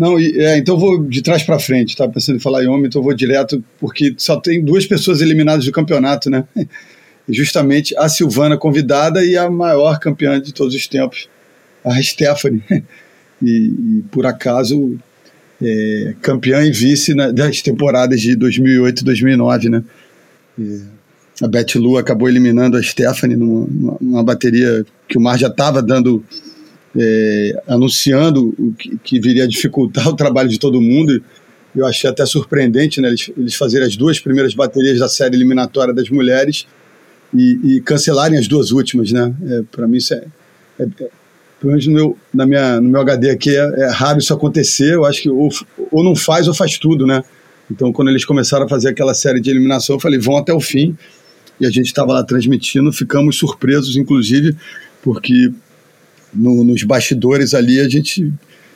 Não, 0.00 0.18
é, 0.18 0.56
então 0.56 0.78
vou 0.78 1.04
de 1.04 1.20
trás 1.20 1.42
para 1.42 1.58
frente, 1.58 1.94
tá? 1.94 2.08
Pensando 2.08 2.36
em 2.36 2.40
falar 2.40 2.64
em 2.64 2.66
homem, 2.66 2.86
então 2.86 3.02
vou 3.02 3.12
direto, 3.12 3.62
porque 3.78 4.14
só 4.16 4.40
tem 4.40 4.64
duas 4.64 4.86
pessoas 4.86 5.20
eliminadas 5.20 5.66
do 5.66 5.72
campeonato, 5.72 6.30
né? 6.30 6.42
Justamente 7.28 7.94
a 7.98 8.08
Silvana 8.08 8.56
convidada 8.56 9.22
e 9.22 9.36
a 9.36 9.50
maior 9.50 10.00
campeã 10.00 10.40
de 10.40 10.54
todos 10.54 10.74
os 10.74 10.88
tempos, 10.88 11.28
a 11.84 12.02
Stephanie. 12.02 12.64
E, 13.42 13.48
e 13.48 14.04
por 14.10 14.26
acaso, 14.26 14.98
é, 15.62 16.14
campeã 16.20 16.62
e 16.62 16.70
vice 16.70 17.14
na, 17.14 17.30
das 17.30 17.62
temporadas 17.62 18.20
de 18.20 18.36
2008 18.36 19.00
e 19.00 19.04
2009, 19.04 19.68
né? 19.70 19.82
E 20.58 20.82
a 21.42 21.48
Beth 21.48 21.76
Lu 21.76 21.96
acabou 21.96 22.28
eliminando 22.28 22.76
a 22.76 22.82
Stephanie 22.82 23.38
numa, 23.38 23.96
numa 23.98 24.22
bateria 24.22 24.84
que 25.08 25.16
o 25.16 25.20
Mar 25.22 25.38
já 25.38 25.46
estava 25.46 25.80
dando 25.80 26.22
é, 26.96 27.62
anunciando 27.68 28.74
que, 28.78 28.98
que, 28.98 29.20
viria 29.20 29.44
a 29.44 29.46
dificultar 29.46 30.06
o 30.08 30.16
trabalho 30.16 30.48
de 30.48 30.58
todo 30.58 30.80
mundo. 30.80 31.22
Eu 31.74 31.86
achei 31.86 32.10
até 32.10 32.26
surpreendente 32.26 33.00
né, 33.00 33.08
eles, 33.08 33.30
eles 33.36 33.54
fazerem 33.54 33.86
as 33.86 33.96
duas 33.96 34.18
primeiras 34.18 34.54
baterias 34.54 34.98
da 34.98 35.08
série 35.08 35.36
eliminatória 35.36 35.94
das 35.94 36.10
mulheres 36.10 36.66
e, 37.32 37.76
e 37.76 37.80
cancelarem 37.80 38.38
as 38.38 38.48
duas 38.48 38.72
últimas. 38.72 39.12
Né? 39.12 39.32
É, 39.48 39.62
Para 39.70 39.86
mim, 39.86 39.98
isso 39.98 40.14
é, 40.14 40.24
é, 40.80 40.82
é, 40.82 41.08
pelo 41.60 41.72
menos 41.72 41.86
no 41.86 41.92
meu, 41.92 42.18
na 42.34 42.46
minha, 42.46 42.80
no 42.80 42.88
meu 42.88 43.00
HD 43.02 43.30
aqui, 43.30 43.54
é, 43.54 43.60
é, 43.60 43.90
raro 43.90 44.18
isso 44.18 44.34
acontecer. 44.34 44.94
Eu 44.94 45.04
acho 45.04 45.22
que 45.22 45.30
ou, 45.30 45.48
ou 45.92 46.02
não 46.02 46.16
faz 46.16 46.48
ou 46.48 46.54
faz 46.54 46.76
tudo. 46.76 47.06
Né? 47.06 47.22
Então, 47.70 47.92
quando 47.92 48.08
eles 48.08 48.24
começaram 48.24 48.66
a 48.66 48.68
fazer 48.68 48.88
aquela 48.88 49.14
série 49.14 49.40
de 49.40 49.48
eliminação, 49.48 49.96
eu 49.96 50.00
falei: 50.00 50.18
vão 50.18 50.36
até 50.36 50.52
o 50.52 50.60
fim. 50.60 50.96
E 51.60 51.66
a 51.66 51.70
gente 51.70 51.86
estava 51.86 52.14
lá 52.14 52.24
transmitindo, 52.24 52.90
ficamos 52.90 53.36
surpresos, 53.36 53.94
inclusive, 53.94 54.56
porque 55.02 55.52
no, 56.32 56.64
nos 56.64 56.82
bastidores 56.84 57.54
ali, 57.54 57.80
a 57.80 57.88
gente 57.88 58.32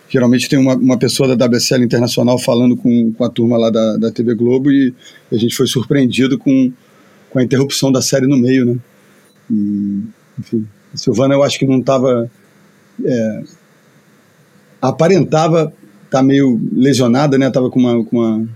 geralmente 0.09 0.49
tem 0.49 0.59
uma, 0.59 0.75
uma 0.75 0.99
pessoa 0.99 1.35
da 1.35 1.47
WSL 1.47 1.83
Internacional 1.83 2.39
falando 2.39 2.77
com, 2.77 3.13
com 3.13 3.25
a 3.25 3.29
turma 3.29 3.57
lá 3.57 3.71
da, 3.71 3.97
da 3.97 4.11
TV 4.11 4.35
Globo 4.35 4.71
e 4.71 4.95
a 5.33 5.37
gente 5.37 5.57
foi 5.57 5.67
surpreendido 5.67 6.39
com, 6.39 6.73
com 7.31 7.39
a 7.39 7.43
interrupção 7.43 7.91
da 7.91 8.01
série 8.01 8.27
no 8.27 8.37
meio, 8.37 8.67
né? 8.67 8.77
E, 9.51 10.03
enfim, 10.39 10.67
a 10.93 10.97
Silvana 10.97 11.35
eu 11.35 11.43
acho 11.43 11.59
que 11.59 11.67
não 11.67 11.81
estava... 11.81 12.31
É, 13.05 13.43
aparentava 14.81 15.73
estar 16.05 16.19
tá 16.19 16.23
meio 16.23 16.61
lesionada, 16.73 17.37
né? 17.39 17.51
Tava 17.51 17.71
com 17.71 17.81
uma, 17.81 18.05
com 18.05 18.19
uma, 18.19 18.49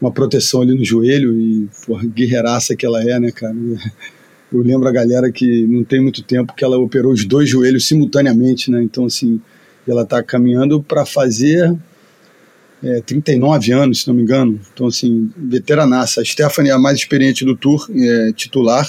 uma 0.00 0.12
proteção 0.12 0.62
ali 0.62 0.74
no 0.74 0.84
joelho 0.84 1.38
e, 1.38 1.68
porra, 1.84 2.06
guerreiraça 2.06 2.74
que 2.76 2.86
ela 2.86 3.02
é, 3.02 3.18
né, 3.18 3.30
cara? 3.30 3.54
Eu 4.52 4.60
lembro 4.60 4.86
a 4.86 4.92
galera 4.92 5.32
que 5.32 5.66
não 5.66 5.82
tem 5.82 6.00
muito 6.00 6.22
tempo 6.22 6.54
que 6.54 6.62
ela 6.62 6.78
operou 6.78 7.12
os 7.12 7.24
dois 7.24 7.48
joelhos 7.48 7.86
simultaneamente, 7.86 8.70
né? 8.70 8.82
Então, 8.82 9.06
assim, 9.06 9.40
ela 9.88 10.02
está 10.02 10.22
caminhando 10.22 10.82
para 10.82 11.06
fazer 11.06 11.74
é, 12.82 13.00
39 13.00 13.72
anos, 13.72 14.02
se 14.02 14.08
não 14.08 14.14
me 14.14 14.22
engano. 14.22 14.60
Então, 14.74 14.88
assim, 14.88 15.30
veteranaça. 15.36 16.20
A 16.20 16.24
Stephanie 16.24 16.70
é 16.70 16.74
a 16.74 16.78
mais 16.78 16.98
experiente 16.98 17.44
do 17.44 17.56
Tour, 17.56 17.88
é, 17.94 18.32
titular, 18.32 18.86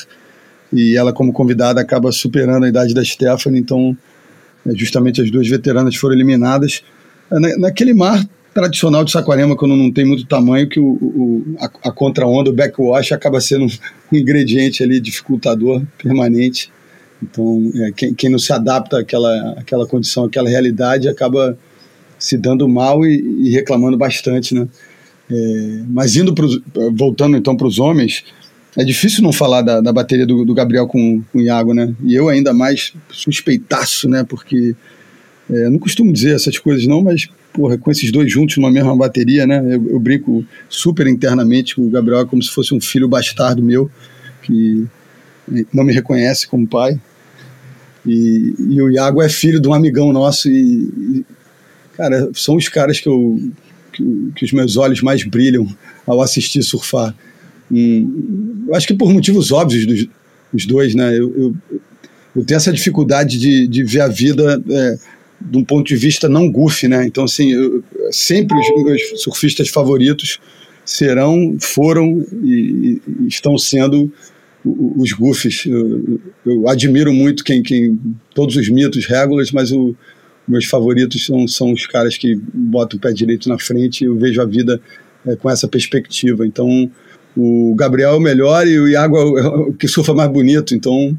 e 0.71 0.97
ela, 0.97 1.13
como 1.13 1.32
convidada, 1.32 1.80
acaba 1.80 2.12
superando 2.12 2.65
a 2.65 2.69
idade 2.69 2.93
da 2.93 3.04
Stephanie. 3.04 3.62
Então, 3.62 3.95
é, 4.65 4.76
justamente 4.76 5.21
as 5.21 5.32
duas 5.32 5.47
veteranas 5.47 5.95
foram 5.95 6.15
eliminadas. 6.15 6.84
É, 7.32 7.39
na, 7.39 7.58
naquele 7.58 7.93
mar 7.93 8.21
tradicional 8.53 9.03
de 9.03 9.11
Saquarema, 9.11 9.55
quando 9.55 9.75
não 9.75 9.91
tem 9.91 10.05
muito 10.05 10.25
tamanho, 10.25 10.69
que 10.69 10.79
o, 10.79 10.85
o 10.85 11.55
a, 11.59 11.89
a 11.89 11.91
contra-onda, 11.91 12.49
o 12.49 12.53
backwash, 12.53 13.11
acaba 13.11 13.41
sendo 13.41 13.65
um 13.65 14.15
ingrediente 14.15 14.83
ali 14.83 14.99
dificultador 14.99 15.81
permanente. 16.01 16.71
Então, 17.21 17.71
é, 17.75 17.91
quem, 17.91 18.13
quem, 18.13 18.29
não 18.29 18.39
se 18.39 18.51
adapta 18.51 18.99
àquela, 18.99 19.53
àquela 19.57 19.87
condição, 19.87 20.25
àquela 20.25 20.49
realidade, 20.49 21.07
acaba 21.07 21.57
se 22.19 22.37
dando 22.37 22.67
mal 22.67 23.05
e, 23.05 23.47
e 23.47 23.51
reclamando 23.51 23.97
bastante, 23.97 24.53
né? 24.53 24.67
É, 25.31 25.83
mas 25.87 26.15
indo 26.15 26.33
pros, 26.33 26.61
voltando 26.93 27.37
então 27.37 27.55
para 27.55 27.67
os 27.67 27.79
homens, 27.79 28.23
é 28.77 28.83
difícil 28.83 29.23
não 29.23 29.31
falar 29.31 29.61
da, 29.61 29.81
da 29.81 29.93
bateria 29.93 30.25
do, 30.25 30.43
do, 30.43 30.53
Gabriel 30.53 30.87
com, 30.87 31.21
com 31.31 31.39
o 31.39 31.41
Iago, 31.41 31.73
né? 31.73 31.93
E 32.03 32.13
eu 32.13 32.27
ainda 32.27 32.53
mais 32.53 32.93
suspeitaço, 33.09 34.09
né? 34.09 34.23
Porque 34.23 34.75
é, 35.49 35.69
não 35.69 35.79
costumo 35.79 36.12
dizer 36.12 36.36
essas 36.36 36.58
coisas 36.58 36.88
não, 36.88 37.01
mas 37.01 37.29
porra, 37.53 37.77
com 37.77 37.91
esses 37.91 38.12
dois 38.12 38.32
juntos 38.32 38.58
numa 38.58 38.71
mesma 38.71 38.95
bateria, 38.95 39.45
né? 39.45 39.60
Eu, 39.60 39.89
eu 39.89 39.99
brinco 39.99 40.43
super 40.67 41.06
internamente 41.08 41.75
com 41.75 41.86
o 41.86 41.89
Gabriel 41.89 42.21
é 42.21 42.25
como 42.25 42.41
se 42.41 42.49
fosse 42.49 42.73
um 42.73 42.82
filho 42.82 43.08
bastardo 43.08 43.62
meu, 43.62 43.89
que 44.41 44.86
não 45.71 45.84
me 45.84 45.93
reconhece 45.93 46.47
como 46.47 46.67
pai. 46.67 46.99
E, 48.06 48.56
e 48.60 48.82
o 48.82 48.89
Iago 48.89 49.21
é 49.21 49.29
filho 49.29 49.62
de 49.62 49.67
um 49.67 49.73
amigão 49.73 50.12
nosso 50.12 50.49
e, 50.49 50.89
e 51.19 51.25
cara, 51.95 52.29
são 52.34 52.56
os 52.56 52.67
caras 52.67 52.99
que 52.99 53.08
eu 53.08 53.39
que, 53.93 54.32
que, 54.36 54.45
os 54.45 54.51
meus 54.51 54.75
olhos 54.75 55.01
mais 55.01 55.23
brilham 55.23 55.67
ao 56.06 56.21
assistir 56.21 56.63
surfar. 56.63 57.15
Hum, 57.71 58.65
eu 58.67 58.75
acho 58.75 58.88
que 58.88 58.93
por 58.93 59.13
motivos 59.13 59.51
óbvios 59.51 59.86
dos, 60.51 60.65
dois, 60.65 60.95
né? 60.95 61.17
Eu, 61.17 61.34
eu, 61.36 61.56
eu, 62.36 62.43
tenho 62.43 62.58
essa 62.58 62.73
dificuldade 62.73 63.38
de, 63.38 63.67
de 63.67 63.84
ver 63.84 64.01
a 64.01 64.08
vida 64.08 64.62
é, 64.67 64.97
de 65.49 65.58
um 65.58 65.63
ponto 65.63 65.88
de 65.88 65.95
vista 65.95 66.29
não 66.29 66.51
goofy, 66.51 66.88
né? 66.88 67.06
Então, 67.06 67.23
assim, 67.23 67.51
eu, 67.51 67.84
sempre 68.12 68.58
os 68.58 68.84
meus 68.84 69.21
surfistas 69.21 69.69
favoritos 69.69 70.39
serão, 70.86 71.58
foram 71.60 72.25
e, 72.43 73.01
e 73.21 73.27
estão 73.27 73.58
sendo 73.58 74.12
os 74.65 75.12
goofies. 75.12 75.65
Eu, 75.65 76.19
eu, 76.45 76.69
admiro 76.69 77.13
muito 77.13 77.43
quem, 77.43 77.62
quem 77.62 77.99
todos 78.34 78.56
os 78.56 78.69
mitos, 78.69 79.06
régulas, 79.06 79.51
mas 79.51 79.71
o, 79.71 79.95
meus 80.47 80.65
favoritos 80.65 81.25
são, 81.25 81.47
são 81.47 81.73
os 81.73 81.86
caras 81.86 82.17
que 82.17 82.36
botam 82.53 82.97
o 82.97 83.01
pé 83.01 83.12
direito 83.12 83.49
na 83.49 83.60
frente 83.60 84.01
e 84.01 84.08
eu 84.08 84.15
vejo 84.17 84.41
a 84.41 84.45
vida 84.45 84.82
é, 85.25 85.36
com 85.36 85.49
essa 85.49 85.67
perspectiva. 85.67 86.45
Então, 86.47 86.89
o 87.36 87.75
Gabriel 87.75 88.12
é 88.12 88.15
o 88.15 88.19
melhor 88.19 88.67
e 88.67 88.79
o 88.79 88.88
Iago 88.88 89.17
é 89.17 89.23
o, 89.23 89.69
é 89.69 89.73
que 89.77 89.88
surfa 89.88 90.13
mais 90.13 90.32
bonito. 90.32 90.73
Então, 90.73 91.17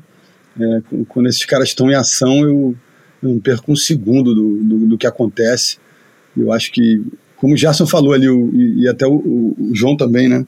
É, 0.56 0.80
quando 1.08 1.28
esses 1.28 1.44
caras 1.44 1.68
estão 1.68 1.90
em 1.90 1.94
ação, 1.94 2.44
eu, 2.44 2.76
não 3.24 3.38
perco 3.38 3.72
um 3.72 3.76
segundo 3.76 4.34
do, 4.34 4.56
do, 4.62 4.86
do, 4.88 4.98
que 4.98 5.06
acontece. 5.06 5.78
Eu 6.36 6.52
acho 6.52 6.72
que, 6.72 7.02
como 7.36 7.54
o 7.54 7.56
Gerson 7.56 7.86
falou 7.86 8.12
ali, 8.12 8.28
o, 8.28 8.50
e, 8.54 8.88
até 8.88 9.06
o, 9.06 9.14
o, 9.14 9.70
João 9.72 9.96
também, 9.96 10.28
né? 10.28 10.46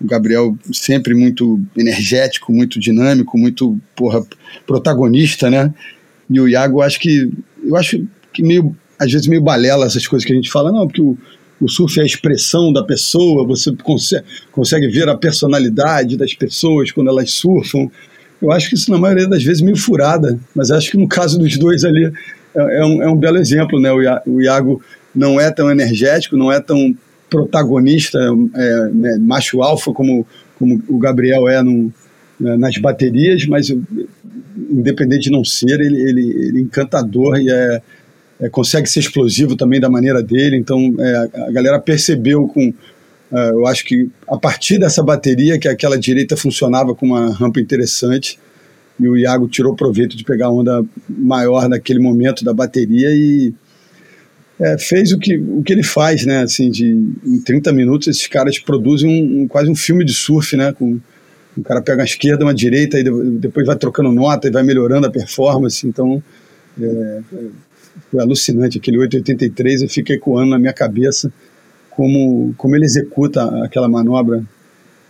O 0.00 0.06
Gabriel 0.06 0.56
sempre 0.72 1.14
muito 1.14 1.60
energético, 1.76 2.52
muito 2.52 2.80
dinâmico, 2.80 3.38
muito 3.38 3.78
porra, 3.94 4.24
protagonista, 4.66 5.50
né? 5.50 5.72
E 6.28 6.40
o 6.40 6.48
Iago, 6.48 6.82
acho 6.82 6.98
que 6.98 7.30
eu 7.62 7.76
acho 7.76 8.04
que 8.32 8.42
meio 8.42 8.74
às 8.98 9.10
vezes 9.10 9.26
meio 9.26 9.42
balela 9.42 9.86
essas 9.86 10.06
coisas 10.06 10.26
que 10.26 10.32
a 10.32 10.36
gente 10.36 10.50
fala, 10.50 10.72
não, 10.72 10.86
porque 10.86 11.02
o, 11.02 11.16
o 11.60 11.68
surf 11.68 11.98
é 11.98 12.02
a 12.02 12.06
expressão 12.06 12.72
da 12.72 12.82
pessoa, 12.82 13.46
você 13.46 13.74
consegue, 13.82 14.24
consegue 14.50 14.88
ver 14.88 15.08
a 15.08 15.16
personalidade 15.16 16.16
das 16.16 16.34
pessoas 16.34 16.90
quando 16.90 17.08
elas 17.08 17.30
surfam. 17.32 17.90
Eu 18.44 18.52
acho 18.52 18.68
que 18.68 18.74
isso, 18.74 18.90
na 18.90 18.98
maioria 18.98 19.26
das 19.26 19.42
vezes, 19.42 19.62
meio 19.62 19.76
furada, 19.76 20.38
mas 20.54 20.70
acho 20.70 20.90
que 20.90 20.96
no 20.96 21.08
caso 21.08 21.38
dos 21.38 21.56
dois 21.56 21.84
ali 21.84 22.12
é, 22.54 22.78
é, 22.78 22.84
um, 22.84 23.02
é 23.02 23.08
um 23.08 23.16
belo 23.16 23.38
exemplo. 23.38 23.80
Né? 23.80 23.90
O, 24.26 24.40
Iago 24.40 24.82
não 25.14 25.40
é 25.40 25.50
tão 25.50 25.70
energético, 25.70 26.36
não 26.36 26.52
é 26.52 26.60
tão 26.60 26.94
protagonista, 27.30 28.18
é, 28.54 28.88
né, 28.92 29.18
macho 29.20 29.62
alfa, 29.62 29.92
como, 29.92 30.26
como 30.58 30.80
o 30.88 30.98
Gabriel 30.98 31.48
é 31.48 31.62
no, 31.62 31.92
né, 32.38 32.56
nas 32.56 32.76
baterias, 32.78 33.46
mas 33.46 33.70
independente 34.70 35.24
de 35.24 35.30
não 35.30 35.44
ser, 35.44 35.80
ele, 35.80 36.00
ele, 36.02 36.30
ele 36.46 36.58
é 36.58 36.62
encantador 36.62 37.38
e 37.38 37.50
é, 37.50 37.82
é, 38.40 38.48
consegue 38.48 38.88
ser 38.88 39.00
explosivo 39.00 39.56
também 39.56 39.80
da 39.80 39.88
maneira 39.88 40.22
dele. 40.22 40.56
Então 40.56 40.94
é, 40.98 41.16
a 41.48 41.50
galera 41.50 41.78
percebeu 41.78 42.46
com. 42.46 42.72
É, 43.32 43.50
eu 43.50 43.66
acho 43.66 43.84
que 43.84 44.08
a 44.28 44.36
partir 44.36 44.78
dessa 44.78 45.02
bateria, 45.02 45.58
que 45.58 45.68
aquela 45.68 45.98
direita 45.98 46.36
funcionava 46.36 46.94
com 46.94 47.06
uma 47.06 47.32
rampa 47.32 47.60
interessante, 47.60 48.38
e 48.98 49.08
o 49.08 49.16
Iago 49.16 49.48
tirou 49.48 49.74
proveito 49.74 50.16
de 50.16 50.24
pegar 50.24 50.46
a 50.46 50.52
onda 50.52 50.84
maior 51.08 51.68
naquele 51.68 51.98
momento 51.98 52.44
da 52.44 52.52
bateria 52.52 53.08
e 53.10 53.52
é, 54.60 54.78
fez 54.78 55.10
o 55.10 55.18
que, 55.18 55.36
o 55.36 55.62
que 55.64 55.72
ele 55.72 55.82
faz, 55.82 56.24
né? 56.24 56.42
Assim, 56.42 56.70
de, 56.70 56.86
em 57.24 57.40
30 57.40 57.72
minutos, 57.72 58.06
esses 58.06 58.26
caras 58.28 58.58
produzem 58.58 59.10
um, 59.10 59.42
um, 59.42 59.48
quase 59.48 59.68
um 59.68 59.74
filme 59.74 60.04
de 60.04 60.14
surf, 60.14 60.56
né? 60.56 60.72
Com, 60.72 61.00
o 61.56 61.62
cara 61.62 61.82
pega 61.82 62.02
a 62.02 62.04
esquerda, 62.04 62.44
uma 62.44 62.54
direita, 62.54 62.98
e 62.98 63.04
depois 63.38 63.66
vai 63.66 63.76
trocando 63.76 64.12
nota 64.12 64.46
e 64.46 64.50
vai 64.50 64.62
melhorando 64.62 65.06
a 65.06 65.10
performance. 65.10 65.86
Então, 65.86 66.22
é, 66.80 67.20
foi 68.10 68.20
alucinante. 68.20 68.78
Aquele 68.78 68.98
883 68.98 69.82
eu 69.82 69.88
fiquei 69.88 70.16
ecoando 70.16 70.50
na 70.50 70.58
minha 70.58 70.72
cabeça 70.72 71.32
como, 71.96 72.54
como 72.56 72.76
ele 72.76 72.84
executa 72.84 73.64
aquela 73.64 73.88
manobra 73.88 74.44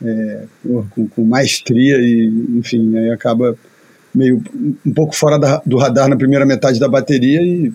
é, 0.03 0.44
com, 0.90 1.09
com, 1.09 1.25
maestria 1.25 1.99
e, 1.99 2.27
enfim, 2.59 2.97
aí 2.97 3.11
acaba 3.11 3.57
meio 4.14 4.42
um 4.85 4.92
pouco 4.92 5.14
fora 5.14 5.38
da, 5.38 5.62
do 5.64 5.77
radar 5.77 6.09
na 6.09 6.16
primeira 6.16 6.47
metade 6.47 6.79
da 6.79 6.88
bateria 6.88 7.42
e, 7.42 7.73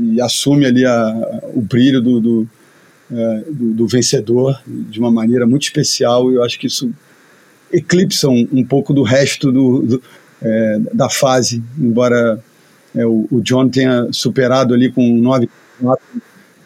e 0.00 0.20
assume 0.20 0.66
ali 0.66 0.84
a, 0.84 1.40
o 1.54 1.60
brilho 1.60 2.00
do, 2.00 2.20
do, 2.20 2.48
é, 3.10 3.44
do, 3.50 3.74
do, 3.74 3.86
vencedor 3.86 4.60
de 4.66 5.00
uma 5.00 5.10
maneira 5.10 5.46
muito 5.46 5.62
especial 5.62 6.30
e 6.30 6.34
eu 6.34 6.44
acho 6.44 6.58
que 6.58 6.66
isso 6.66 6.92
eclipsa 7.72 8.28
um, 8.28 8.48
um 8.52 8.64
pouco 8.64 8.92
do 8.92 9.02
resto 9.02 9.50
do, 9.50 9.82
do 9.82 10.02
é, 10.40 10.78
da 10.94 11.10
fase, 11.10 11.62
embora 11.76 12.42
é, 12.94 13.04
o, 13.04 13.26
o, 13.30 13.40
John 13.40 13.68
tenha 13.68 14.08
superado 14.12 14.72
ali 14.72 14.90
com 14.90 15.02
nove 15.16 15.48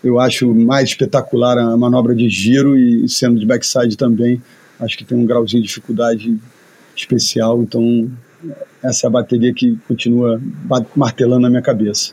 eu 0.03 0.19
acho 0.19 0.53
mais 0.55 0.91
espetacular 0.91 1.59
a 1.59 1.77
manobra 1.77 2.15
de 2.15 2.29
giro 2.29 2.77
e 2.77 3.09
sendo 3.09 3.39
de 3.39 3.47
backside 3.47 3.97
também, 3.97 4.43
acho 4.81 4.99
que 4.99 5.05
tem 5.05 5.17
um 5.17 5.25
grauzinho 5.25 5.63
de 5.63 5.69
dificuldade 5.69 6.39
especial, 6.97 7.63
então 7.63 8.11
essa 8.83 9.07
é 9.07 9.09
a 9.09 9.11
bateria 9.11 9.55
que 9.55 9.79
continua 9.87 10.41
martelando 10.97 11.43
na 11.43 11.51
minha 11.51 11.63
cabeça. 11.63 12.13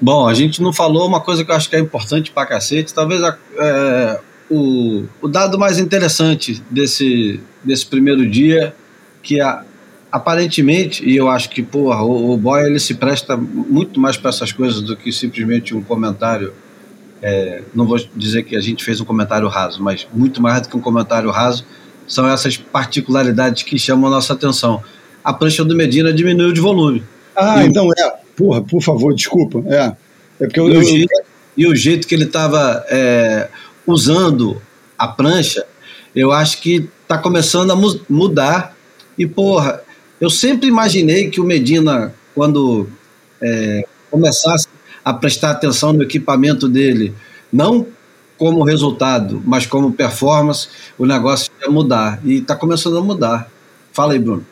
Bom, 0.00 0.26
a 0.28 0.34
gente 0.34 0.62
não 0.62 0.72
falou 0.72 1.06
uma 1.06 1.20
coisa 1.20 1.44
que 1.44 1.50
eu 1.50 1.54
acho 1.54 1.68
que 1.68 1.76
é 1.76 1.80
importante 1.80 2.30
pra 2.30 2.46
cacete, 2.46 2.92
talvez 2.92 3.22
a, 3.22 3.36
é, 3.58 4.20
o, 4.50 5.04
o 5.22 5.28
dado 5.28 5.58
mais 5.58 5.78
interessante 5.78 6.62
desse, 6.70 7.40
desse 7.64 7.86
primeiro 7.86 8.28
dia, 8.28 8.74
que 9.22 9.40
a, 9.40 9.64
aparentemente, 10.14 11.04
e 11.04 11.16
eu 11.16 11.28
acho 11.28 11.50
que 11.50 11.60
porra, 11.60 12.00
o, 12.04 12.30
o 12.30 12.36
Boy 12.36 12.64
ele 12.64 12.78
se 12.78 12.94
presta 12.94 13.36
muito 13.36 13.98
mais 13.98 14.16
para 14.16 14.28
essas 14.28 14.52
coisas 14.52 14.80
do 14.80 14.96
que 14.96 15.10
simplesmente 15.10 15.74
um 15.74 15.82
comentário. 15.82 16.52
É, 17.20 17.62
não 17.74 17.84
vou 17.84 17.98
dizer 18.14 18.44
que 18.44 18.54
a 18.54 18.60
gente 18.60 18.84
fez 18.84 19.00
um 19.00 19.04
comentário 19.04 19.48
raso, 19.48 19.82
mas 19.82 20.06
muito 20.14 20.40
mais 20.40 20.62
do 20.62 20.68
que 20.68 20.76
um 20.76 20.80
comentário 20.80 21.28
raso, 21.32 21.66
são 22.06 22.28
essas 22.28 22.56
particularidades 22.56 23.64
que 23.64 23.76
chamam 23.76 24.06
a 24.06 24.10
nossa 24.14 24.34
atenção. 24.34 24.80
A 25.24 25.32
prancha 25.32 25.64
do 25.64 25.74
Medina 25.74 26.12
diminuiu 26.12 26.52
de 26.52 26.60
volume. 26.60 27.02
Ah, 27.34 27.64
e 27.64 27.66
então 27.66 27.90
é. 27.98 28.12
Porra, 28.36 28.62
por 28.62 28.80
favor, 28.80 29.12
desculpa. 29.12 29.64
É. 29.66 29.96
É 30.38 30.46
porque 30.46 30.60
eu, 30.60 30.70
e, 30.70 30.76
o 30.76 30.82
jeito, 30.84 31.22
e 31.56 31.66
o 31.66 31.74
jeito 31.74 32.06
que 32.06 32.14
ele 32.14 32.24
estava 32.24 32.84
é, 32.88 33.48
usando 33.84 34.62
a 34.96 35.08
prancha, 35.08 35.66
eu 36.14 36.30
acho 36.30 36.60
que 36.60 36.88
está 37.02 37.18
começando 37.18 37.72
a 37.72 37.74
mu 37.74 37.98
mudar. 38.08 38.76
E, 39.16 39.26
porra, 39.26 39.80
eu 40.20 40.30
sempre 40.30 40.68
imaginei 40.68 41.28
que 41.28 41.40
o 41.40 41.44
Medina, 41.44 42.14
quando 42.34 42.88
é, 43.40 43.84
começasse 44.10 44.68
a 45.04 45.12
prestar 45.12 45.50
atenção 45.50 45.92
no 45.92 46.02
equipamento 46.02 46.68
dele, 46.68 47.12
não 47.52 47.86
como 48.36 48.64
resultado, 48.64 49.42
mas 49.44 49.66
como 49.66 49.92
performance, 49.92 50.68
o 50.98 51.06
negócio 51.06 51.50
ia 51.60 51.70
mudar. 51.70 52.20
E 52.24 52.38
está 52.38 52.56
começando 52.56 52.98
a 52.98 53.02
mudar. 53.02 53.50
Fala 53.92 54.12
aí, 54.12 54.18
Bruno. 54.18 54.44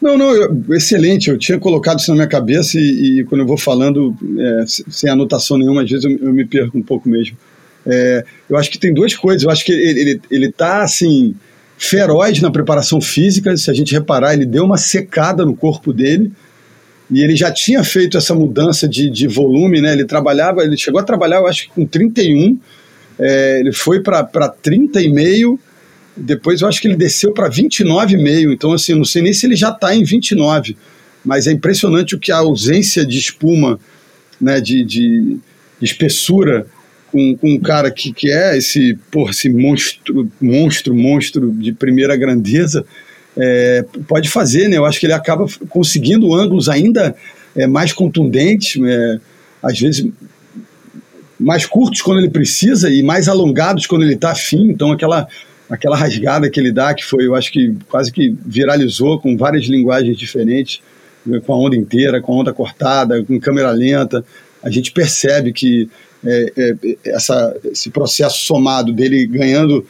Não, 0.00 0.16
não, 0.16 0.34
eu, 0.34 0.64
excelente. 0.70 1.30
Eu 1.30 1.38
tinha 1.38 1.58
colocado 1.58 1.98
isso 1.98 2.10
na 2.10 2.16
minha 2.16 2.28
cabeça 2.28 2.78
e, 2.78 3.20
e 3.20 3.24
quando 3.24 3.40
eu 3.40 3.46
vou 3.46 3.58
falando 3.58 4.16
é, 4.38 4.64
sem 4.66 5.10
anotação 5.10 5.58
nenhuma, 5.58 5.82
às 5.82 5.90
vezes 5.90 6.04
eu, 6.04 6.16
eu, 6.18 6.32
me 6.32 6.44
perco 6.44 6.78
um 6.78 6.82
pouco 6.82 7.08
mesmo. 7.08 7.36
É, 7.84 8.24
eu 8.48 8.56
acho 8.56 8.70
que 8.70 8.78
tem 8.78 8.92
duas 8.92 9.14
coisas. 9.14 9.42
Eu 9.42 9.50
acho 9.50 9.64
que 9.64 9.72
ele, 9.72 10.00
ele, 10.00 10.20
ele 10.30 10.52
tá 10.52 10.82
assim 10.82 11.34
feroz 11.78 12.40
na 12.40 12.50
preparação 12.50 13.00
física. 13.00 13.56
Se 13.56 13.70
a 13.70 13.74
gente 13.74 13.92
reparar, 13.92 14.34
ele 14.34 14.46
deu 14.46 14.64
uma 14.64 14.76
secada 14.76 15.44
no 15.44 15.54
corpo 15.54 15.92
dele 15.92 16.32
e 17.10 17.22
ele 17.22 17.36
já 17.36 17.52
tinha 17.52 17.84
feito 17.84 18.16
essa 18.16 18.34
mudança 18.34 18.88
de, 18.88 19.08
de 19.08 19.28
volume, 19.28 19.80
né? 19.80 19.92
Ele 19.92 20.04
trabalhava, 20.04 20.62
ele 20.62 20.76
chegou 20.76 21.00
a 21.00 21.04
trabalhar, 21.04 21.38
eu 21.38 21.46
acho 21.46 21.64
que 21.64 21.70
com 21.70 21.86
31, 21.86 22.58
é, 23.18 23.60
ele 23.60 23.72
foi 23.72 24.00
para 24.00 24.24
30,5 24.24 25.58
depois 26.16 26.62
eu 26.62 26.68
acho 26.68 26.80
que 26.80 26.88
ele 26.88 26.96
desceu 26.96 27.32
para 27.32 27.50
29,5. 27.50 28.52
Então, 28.52 28.72
assim, 28.72 28.94
não 28.94 29.04
sei 29.04 29.22
nem 29.22 29.32
se 29.32 29.46
ele 29.46 29.54
já 29.54 29.68
está 29.68 29.94
em 29.94 30.02
29. 30.02 30.76
Mas 31.24 31.46
é 31.46 31.52
impressionante 31.52 32.14
o 32.14 32.18
que 32.18 32.32
a 32.32 32.38
ausência 32.38 33.04
de 33.04 33.18
espuma, 33.18 33.78
né, 34.40 34.60
de, 34.60 34.82
de, 34.82 35.38
de 35.78 35.84
espessura, 35.84 36.66
com, 37.16 37.34
com 37.34 37.54
um 37.54 37.58
cara 37.58 37.90
que, 37.90 38.12
que 38.12 38.30
é 38.30 38.58
esse, 38.58 38.94
porra, 39.10 39.30
esse 39.30 39.48
monstro, 39.48 40.30
monstro, 40.38 40.94
monstro 40.94 41.50
de 41.50 41.72
primeira 41.72 42.14
grandeza, 42.14 42.84
é, 43.34 43.82
pode 44.06 44.28
fazer, 44.28 44.68
né? 44.68 44.76
Eu 44.76 44.84
acho 44.84 45.00
que 45.00 45.06
ele 45.06 45.14
acaba 45.14 45.46
conseguindo 45.70 46.34
ângulos 46.34 46.68
ainda 46.68 47.16
é, 47.56 47.66
mais 47.66 47.94
contundentes, 47.94 48.78
é, 48.84 49.18
às 49.62 49.80
vezes 49.80 50.06
mais 51.40 51.64
curtos 51.64 52.02
quando 52.02 52.18
ele 52.18 52.30
precisa 52.30 52.90
e 52.90 53.02
mais 53.02 53.28
alongados 53.28 53.86
quando 53.86 54.02
ele 54.02 54.14
está 54.14 54.32
afim. 54.32 54.68
Então, 54.70 54.92
aquela 54.92 55.26
aquela 55.68 55.96
rasgada 55.96 56.48
que 56.50 56.60
ele 56.60 56.70
dá, 56.70 56.94
que 56.94 57.04
foi, 57.04 57.26
eu 57.26 57.34
acho 57.34 57.50
que 57.50 57.74
quase 57.88 58.12
que 58.12 58.36
viralizou 58.44 59.18
com 59.18 59.36
várias 59.36 59.64
linguagens 59.64 60.16
diferentes, 60.16 60.80
com 61.44 61.52
a 61.52 61.58
onda 61.58 61.74
inteira, 61.74 62.20
com 62.20 62.34
a 62.34 62.36
onda 62.36 62.52
cortada, 62.52 63.24
com 63.24 63.40
câmera 63.40 63.70
lenta, 63.72 64.24
a 64.62 64.70
gente 64.70 64.92
percebe 64.92 65.52
que 65.52 65.88
é, 66.26 66.52
é, 66.56 66.96
essa, 67.06 67.56
esse 67.64 67.90
processo 67.90 68.38
somado 68.38 68.92
dele 68.92 69.26
ganhando, 69.26 69.86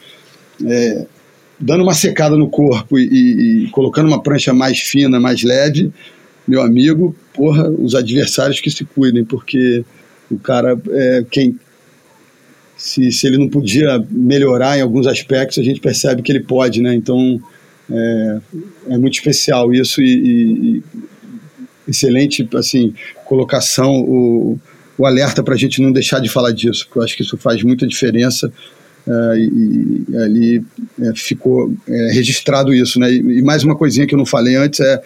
é, 0.65 1.05
dando 1.59 1.83
uma 1.83 1.93
secada 1.93 2.35
no 2.35 2.49
corpo 2.49 2.97
e, 2.97 3.65
e, 3.65 3.69
colocando 3.71 4.07
uma 4.07 4.21
prancha 4.21 4.53
mais 4.53 4.79
fina, 4.79 5.19
mais 5.19 5.43
leve, 5.43 5.91
meu 6.47 6.61
amigo, 6.61 7.15
porra, 7.33 7.69
os 7.69 7.95
adversários 7.95 8.61
que 8.61 8.71
se 8.71 8.85
cuidem, 8.85 9.25
porque 9.25 9.83
o 10.29 10.37
cara, 10.37 10.79
é, 10.89 11.25
quem, 11.29 11.59
se, 12.77 13.11
se 13.11 13.27
ele 13.27 13.37
não 13.37 13.49
podia 13.49 14.05
melhorar 14.09 14.77
em 14.77 14.81
alguns 14.81 15.07
aspectos, 15.07 15.57
a 15.57 15.63
gente 15.63 15.79
percebe 15.79 16.21
que 16.21 16.31
ele 16.31 16.41
pode, 16.41 16.81
né? 16.81 16.93
Então 16.93 17.41
é, 17.89 18.39
é 18.89 18.97
muito 18.97 19.15
especial 19.15 19.73
isso 19.73 20.01
e, 20.01 20.81
e, 20.81 20.83
excelente 21.87 22.47
assim 22.53 22.93
colocação 23.25 24.01
o, 24.01 24.59
o 24.97 25.05
alerta 25.05 25.43
para 25.43 25.53
a 25.53 25.57
gente 25.57 25.81
não 25.81 25.91
deixar 25.91 26.19
de 26.19 26.29
falar 26.29 26.51
disso, 26.51 26.85
porque 26.85 26.99
eu 26.99 27.03
acho 27.03 27.15
que 27.15 27.23
isso 27.23 27.37
faz 27.37 27.61
muita 27.63 27.85
diferença 27.85 28.51
é, 29.07 29.37
e, 29.37 30.05
e, 30.09 30.17
ali 30.17 30.65
é, 31.01 31.13
ficou 31.15 31.73
é, 31.87 32.11
registrado 32.13 32.73
isso, 32.73 32.99
né? 32.99 33.11
E, 33.11 33.17
e, 33.17 33.41
mais 33.41 33.63
uma 33.63 33.75
coisinha 33.75 34.07
que 34.07 34.13
eu 34.13 34.17
não 34.17 34.25
falei 34.25 34.55
antes 34.55 34.79
é 34.79 35.01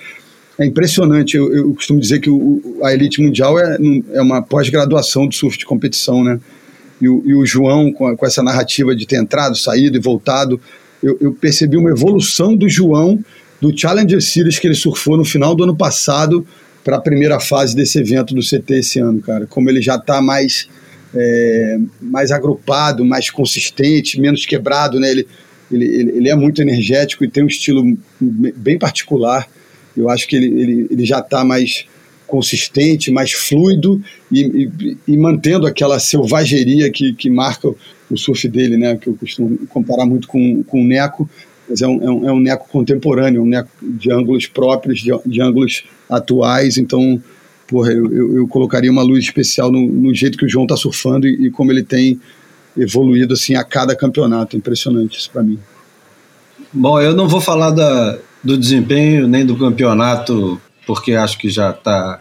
é 0.60 0.66
impressionante. 0.66 1.36
Eu, 1.36 1.52
eu 1.56 1.74
costumo 1.74 2.00
dizer 2.00 2.20
que 2.20 2.30
o, 2.30 2.80
a 2.84 2.94
elite 2.94 3.22
mundial 3.22 3.58
é, 3.58 3.78
é 4.14 4.22
uma 4.22 4.44
pós-graduação 4.44 5.28
de 5.28 5.36
surf 5.36 5.58
de 5.58 5.66
competição, 5.66 6.24
né? 6.24 6.40
e 7.02 7.10
o, 7.10 7.24
e 7.26 7.34
o 7.34 7.46
João 7.46 7.92
com, 7.92 8.16
com, 8.16 8.26
essa 8.26 8.44
narrativa 8.44 8.96
de 8.96 9.06
ter 9.08 9.18
entrado, 9.18 9.58
saído 9.58 9.98
e 9.98 10.00
voltado, 10.00 10.62
eu, 11.02 11.18
eu, 11.20 11.34
percebi 11.34 11.76
uma 11.76 11.90
evolução 11.90 12.56
do 12.56 12.70
João 12.70 13.20
do 13.60 13.76
Challenger 13.76 14.22
Series 14.22 14.60
que 14.60 14.68
ele 14.68 14.76
surfou 14.76 15.18
no 15.18 15.26
final 15.26 15.56
do 15.56 15.64
ano 15.64 15.76
passado 15.76 16.46
para 16.84 16.98
a 16.98 17.02
primeira 17.02 17.40
fase 17.40 17.76
desse 17.76 18.00
evento 18.00 18.34
do 18.34 18.42
CT 18.42 18.74
esse 18.76 19.00
ano, 19.00 19.22
cara. 19.22 19.46
Como 19.46 19.70
ele 19.70 19.82
já 19.82 19.96
está 19.96 20.22
mais, 20.22 20.68
é, 21.14 21.78
mais 22.02 22.32
agrupado, 22.32 23.06
mais 23.06 23.30
consistente, 23.30 24.20
menos 24.20 24.46
quebrado, 24.46 25.00
né? 25.00 25.12
Ele, 25.12 25.28
ele, 25.72 25.86
ele, 26.18 26.30
é 26.30 26.36
muito 26.36 26.62
energético 26.62 27.24
e 27.24 27.30
tem 27.30 27.44
um 27.44 27.48
estilo 27.48 27.98
bem 28.20 28.78
particular. 28.78 29.48
Eu 29.96 30.10
acho 30.10 30.28
que 30.28 30.36
ele, 30.36 30.48
ele, 30.48 30.88
ele 30.92 31.06
já 31.06 31.20
está 31.20 31.44
mais 31.44 31.86
consistente, 32.28 33.12
mais 33.12 33.34
fluido 33.34 34.02
e, 34.32 34.70
e, 34.80 34.98
e, 35.06 35.18
mantendo 35.18 35.68
aquela 35.68 36.00
selvageria 36.00 36.90
que, 36.90 37.14
que 37.14 37.30
marca 37.30 37.68
o 38.10 38.18
surf 38.18 38.48
dele, 38.48 38.78
né? 38.78 38.96
Que 38.96 39.08
eu 39.08 39.16
costumo 39.16 39.58
comparar 39.68 40.06
muito 40.06 40.28
com, 40.30 40.64
com 40.64 40.82
o 40.82 40.86
Neco, 40.86 41.30
mas 41.72 41.82
é 41.82 41.88
um, 41.88 42.04
é 42.04 42.12
um, 42.12 42.30
é 42.30 42.32
um 42.34 42.40
Neco 42.40 42.68
contemporâneo, 42.70 43.42
um 43.42 43.46
Neco 43.46 43.70
de 43.82 44.12
ângulos 44.12 44.46
próprios, 44.46 45.00
de, 45.00 45.12
de 45.26 45.42
ângulos 45.42 45.86
atuais. 46.10 46.78
Então, 46.78 47.22
porra, 47.66 47.94
eu, 47.94 48.12
eu, 48.12 48.36
eu, 48.38 48.48
colocaria 48.48 48.92
uma 48.92 49.02
luz 49.02 49.24
especial 49.24 49.72
no, 49.72 49.88
no 49.88 50.14
jeito 50.14 50.38
que 50.38 50.46
o 50.46 50.50
João 50.50 50.66
está 50.66 50.76
surfando 50.76 51.26
e, 51.26 51.48
e, 51.48 51.50
como 51.50 51.72
ele 51.72 51.82
tem 51.82 52.20
evoluído 52.78 53.34
assim 53.34 53.56
a 53.56 53.64
cada 53.64 53.96
campeonato. 53.96 54.58
Impressionante 54.58 55.18
isso 55.18 55.32
para 55.32 55.44
mim. 55.44 55.58
Bom, 56.74 57.00
eu 57.00 57.16
não 57.16 57.28
vou 57.28 57.40
falar 57.40 57.72
da, 57.72 58.20
do 58.44 58.58
desempenho 58.58 59.28
nem 59.28 59.46
do 59.46 59.58
campeonato, 59.58 60.60
porque 60.86 61.14
acho 61.14 61.38
que 61.38 61.50
já 61.50 61.72
está 61.72 62.20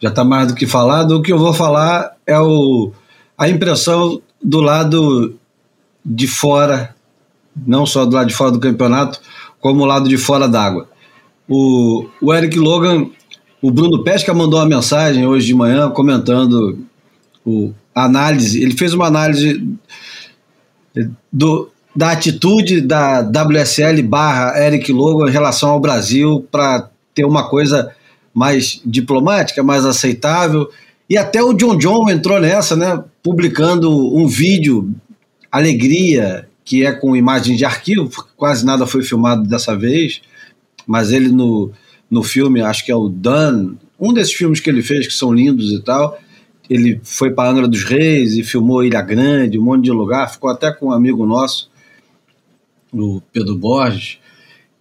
já 0.00 0.10
tá 0.10 0.24
mais 0.24 0.48
do 0.48 0.54
que 0.54 0.66
falado. 0.66 1.12
O 1.16 1.22
que 1.22 1.32
eu 1.32 1.38
vou 1.38 1.54
falar 1.54 2.16
é 2.26 2.38
o, 2.38 2.92
a 3.36 3.48
impressão 3.48 4.20
do 4.42 4.60
lado 4.60 5.36
de 6.04 6.26
fora, 6.26 6.94
não 7.66 7.86
só 7.86 8.04
do 8.04 8.14
lado 8.14 8.28
de 8.28 8.34
fora 8.34 8.50
do 8.50 8.60
campeonato, 8.60 9.20
como 9.60 9.82
o 9.82 9.86
lado 9.86 10.08
de 10.08 10.16
fora 10.16 10.48
d'água. 10.48 10.88
O, 11.48 12.06
o 12.20 12.32
Eric 12.32 12.58
Logan, 12.58 13.06
o 13.60 13.70
Bruno 13.70 14.02
Pesca 14.04 14.32
mandou 14.34 14.58
uma 14.60 14.66
mensagem 14.66 15.26
hoje 15.26 15.46
de 15.46 15.54
manhã 15.54 15.90
comentando 15.90 16.78
o, 17.44 17.72
a 17.94 18.04
análise. 18.04 18.62
Ele 18.62 18.76
fez 18.76 18.92
uma 18.92 19.06
análise 19.06 19.66
do, 21.32 21.70
da 21.94 22.12
atitude 22.12 22.80
da 22.80 23.20
WSL 23.20 24.02
barra 24.02 24.60
Eric 24.64 24.92
Logan 24.92 25.28
em 25.28 25.32
relação 25.32 25.70
ao 25.70 25.80
Brasil 25.80 26.46
para 26.50 26.88
ter 27.14 27.24
uma 27.24 27.48
coisa 27.48 27.92
mais 28.32 28.80
diplomática, 28.84 29.62
mais 29.62 29.84
aceitável. 29.84 30.68
E 31.10 31.16
até 31.16 31.42
o 31.42 31.54
John 31.54 31.76
John 31.76 32.08
entrou 32.08 32.38
nessa, 32.38 32.76
né? 32.76 33.02
Publicando 33.22 33.90
um 34.16 34.28
vídeo, 34.28 34.94
Alegria, 35.50 36.47
que 36.68 36.84
é 36.84 36.92
com 36.92 37.16
imagem 37.16 37.56
de 37.56 37.64
arquivo, 37.64 38.10
porque 38.10 38.28
quase 38.36 38.62
nada 38.62 38.86
foi 38.86 39.02
filmado 39.02 39.48
dessa 39.48 39.74
vez, 39.74 40.20
mas 40.86 41.10
ele 41.10 41.30
no, 41.30 41.72
no 42.10 42.22
filme, 42.22 42.60
acho 42.60 42.84
que 42.84 42.92
é 42.92 42.94
o 42.94 43.08
Dan, 43.08 43.76
um 43.98 44.12
desses 44.12 44.34
filmes 44.34 44.60
que 44.60 44.68
ele 44.68 44.82
fez 44.82 45.06
que 45.06 45.14
são 45.14 45.32
lindos 45.32 45.72
e 45.72 45.80
tal, 45.82 46.20
ele 46.68 47.00
foi 47.02 47.30
para 47.30 47.50
Angra 47.50 47.66
dos 47.66 47.84
Reis 47.84 48.36
e 48.36 48.44
filmou 48.44 48.84
Ilha 48.84 49.00
Grande, 49.00 49.58
um 49.58 49.62
monte 49.62 49.84
de 49.84 49.90
lugar, 49.90 50.30
ficou 50.30 50.50
até 50.50 50.70
com 50.70 50.88
um 50.88 50.92
amigo 50.92 51.24
nosso, 51.24 51.70
o 52.92 53.22
Pedro 53.32 53.56
Borges, 53.56 54.18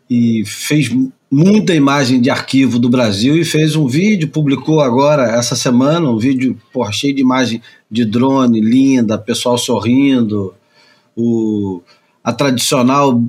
e 0.09 0.43
fez 0.45 0.93
muita 1.31 1.73
imagem 1.73 2.19
de 2.19 2.29
arquivo 2.29 2.79
do 2.79 2.89
Brasil 2.89 3.37
e 3.37 3.45
fez 3.45 3.77
um 3.77 3.87
vídeo, 3.87 4.27
publicou 4.27 4.81
agora 4.81 5.23
essa 5.23 5.55
semana, 5.55 6.09
um 6.09 6.17
vídeo 6.17 6.57
porra, 6.73 6.91
cheio 6.91 7.15
de 7.15 7.21
imagem 7.21 7.61
de 7.89 8.03
drone, 8.03 8.59
linda, 8.59 9.17
pessoal 9.17 9.57
sorrindo, 9.57 10.53
o, 11.17 11.81
a 12.23 12.31
tradicional 12.31 13.21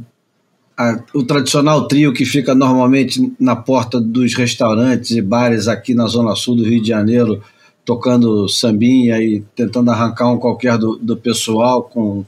a, 0.78 1.02
o 1.12 1.24
tradicional 1.24 1.88
trio 1.88 2.12
que 2.12 2.24
fica 2.24 2.54
normalmente 2.54 3.32
na 3.40 3.56
porta 3.56 4.00
dos 4.00 4.34
restaurantes 4.34 5.10
e 5.10 5.20
bares 5.20 5.66
aqui 5.66 5.92
na 5.92 6.06
zona 6.06 6.36
sul 6.36 6.54
do 6.54 6.62
Rio 6.62 6.80
de 6.80 6.88
Janeiro, 6.88 7.42
tocando 7.84 8.48
sambinha 8.48 9.18
e 9.20 9.40
tentando 9.56 9.90
arrancar 9.90 10.30
um 10.30 10.38
qualquer 10.38 10.78
do, 10.78 10.96
do 10.96 11.16
pessoal 11.16 11.82
com, 11.82 12.24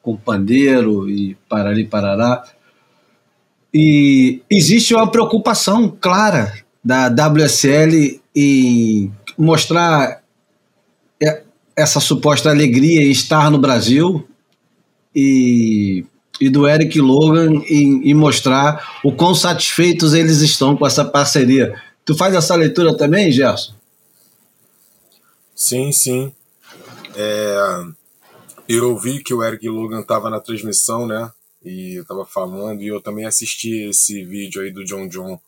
com 0.00 0.16
pandeiro 0.16 1.10
e 1.10 1.36
parari 1.46 1.84
parará. 1.84 2.44
E 3.72 4.40
existe 4.48 4.94
uma 4.94 5.10
preocupação 5.10 5.94
clara 6.00 6.54
da 6.82 7.08
WSL 7.08 8.18
em 8.34 9.12
mostrar 9.36 10.22
essa 11.76 12.00
suposta 12.00 12.48
alegria 12.48 13.02
em 13.02 13.10
estar 13.10 13.50
no 13.50 13.58
Brasil 13.58 14.26
e, 15.14 16.04
e 16.40 16.48
do 16.48 16.66
Eric 16.66 17.00
Logan 17.00 17.62
em, 17.68 18.10
em, 18.10 18.14
mostrar 18.14 19.00
o 19.04 19.12
quão 19.12 19.34
satisfeitos 19.34 20.14
eles 20.14 20.40
estão 20.40 20.76
com 20.76 20.86
essa 20.86 21.04
parceria. 21.04 21.80
Tu 22.04 22.14
faz 22.14 22.34
essa 22.34 22.54
leitura 22.54 22.96
também, 22.96 23.32
Gerson? 23.32 23.72
Sim, 25.54 25.92
sim. 25.92 26.32
É, 27.16 27.84
eu 28.68 28.98
vi 28.98 29.22
que 29.22 29.32
o 29.32 29.42
Eric 29.42 29.68
Logan 29.68 30.00
estava 30.00 30.28
na 30.28 30.40
transmissão, 30.40 31.06
né? 31.06 31.30
e 31.64 31.94
eu 31.94 32.04
tava 32.04 32.26
falando, 32.26 32.82
e 32.82 32.88
eu 32.88 33.00
também 33.00 33.24
assisti 33.24 33.88
esse 33.88 34.22
vídeo 34.22 34.60
aí 34.60 34.70
do 34.70 34.84
John 34.84 35.08
John. 35.08 35.40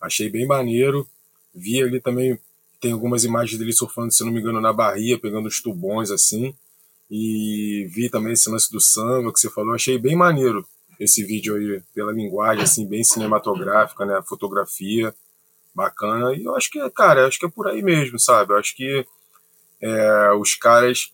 Achei 0.00 0.28
bem 0.28 0.46
maneiro. 0.46 1.08
Vi 1.54 1.82
ali 1.82 2.00
também, 2.00 2.38
tem 2.80 2.92
algumas 2.92 3.24
imagens 3.24 3.58
dele 3.58 3.72
surfando, 3.72 4.12
se 4.12 4.22
não 4.22 4.30
me 4.30 4.40
engano, 4.40 4.60
na 4.60 4.72
Bahia, 4.72 5.18
pegando 5.18 5.48
os 5.48 5.62
tubões 5.62 6.10
assim. 6.10 6.54
E 7.16 7.86
vi 7.92 8.10
também 8.10 8.32
esse 8.32 8.50
lance 8.50 8.68
do 8.72 8.80
samba 8.80 9.32
que 9.32 9.38
você 9.38 9.48
falou, 9.48 9.72
achei 9.72 9.96
bem 9.96 10.16
maneiro 10.16 10.66
esse 10.98 11.22
vídeo 11.22 11.54
aí, 11.54 11.80
pela 11.94 12.12
linguagem, 12.12 12.64
assim, 12.64 12.84
bem 12.84 13.04
cinematográfica, 13.04 14.04
né? 14.04 14.20
Fotografia 14.26 15.14
bacana. 15.72 16.34
E 16.34 16.42
eu 16.42 16.56
acho 16.56 16.68
que, 16.68 16.90
cara, 16.90 17.28
acho 17.28 17.38
que 17.38 17.46
é 17.46 17.48
por 17.48 17.68
aí 17.68 17.82
mesmo, 17.82 18.18
sabe? 18.18 18.52
Eu 18.52 18.58
acho 18.58 18.74
que 18.74 19.06
é, 19.80 20.32
os 20.32 20.56
caras 20.56 21.12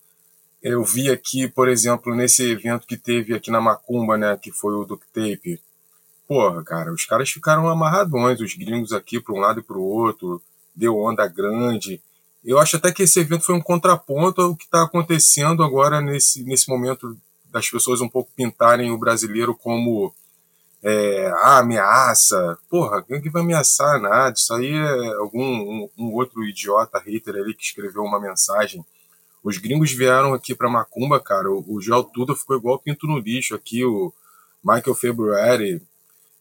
eu 0.62 0.82
vi 0.82 1.10
aqui, 1.10 1.46
por 1.46 1.68
exemplo, 1.68 2.14
nesse 2.14 2.50
evento 2.50 2.86
que 2.86 2.96
teve 2.96 3.34
aqui 3.34 3.50
na 3.50 3.60
Macumba, 3.60 4.16
né, 4.16 4.38
que 4.38 4.50
foi 4.50 4.72
o 4.72 4.86
Duct 4.86 5.06
Tape. 5.12 5.60
Porra, 6.26 6.64
cara, 6.64 6.94
os 6.94 7.04
caras 7.04 7.28
ficaram 7.28 7.68
amarradões, 7.68 8.40
os 8.40 8.54
gringos 8.54 8.94
aqui 8.94 9.20
para 9.20 9.34
um 9.34 9.38
lado 9.38 9.60
e 9.60 9.62
para 9.62 9.76
o 9.76 9.84
outro, 9.84 10.40
deu 10.74 10.96
onda 10.96 11.26
grande. 11.28 12.00
Eu 12.44 12.59
acho 12.59 12.76
até 12.76 12.92
que 12.92 13.03
esse 13.03 13.20
evento 13.20 13.44
foi 13.44 13.55
um 13.55 13.61
contraponto 13.61 14.40
ao 14.40 14.57
que 14.57 14.64
está 14.64 14.83
acontecendo 14.83 15.62
agora 15.62 16.00
nesse, 16.00 16.42
nesse 16.44 16.68
momento 16.68 17.16
das 17.50 17.68
pessoas 17.68 18.00
um 18.00 18.09
pouco 18.09 18.31
pintarem 18.35 18.90
o 18.90 18.98
brasileiro 18.98 19.55
como 19.55 20.14
é, 20.83 21.31
ah, 21.37 21.59
ameaça. 21.59 22.59
Porra, 22.68 23.03
quem 23.03 23.20
que 23.20 23.29
vai 23.29 23.42
ameaçar 23.42 24.00
nada? 24.00 24.35
Isso 24.37 24.55
aí 24.55 24.72
é 24.72 25.14
algum 25.14 25.42
um, 25.42 25.90
um 25.98 26.14
outro 26.14 26.44
idiota 26.44 26.98
hater 26.98 27.35
ali 27.37 27.55
que 27.55 27.64
escreveu 27.64 28.03
uma 28.03 28.20
mensagem 28.20 28.85
os 29.42 29.57
gringos 29.57 29.92
vieram 29.92 30.35
aqui 30.35 30.55
para 30.55 30.68
Macumba, 30.68 31.18
cara. 31.18 31.50
O, 31.50 31.64
o 31.66 32.05
Tuda 32.05 32.35
ficou 32.35 32.57
igual 32.57 32.79
pinto 32.79 33.07
no 33.07 33.18
lixo 33.18 33.55
aqui. 33.55 33.85
O 33.85 34.12
Michael 34.62 34.94
February, 34.94 35.83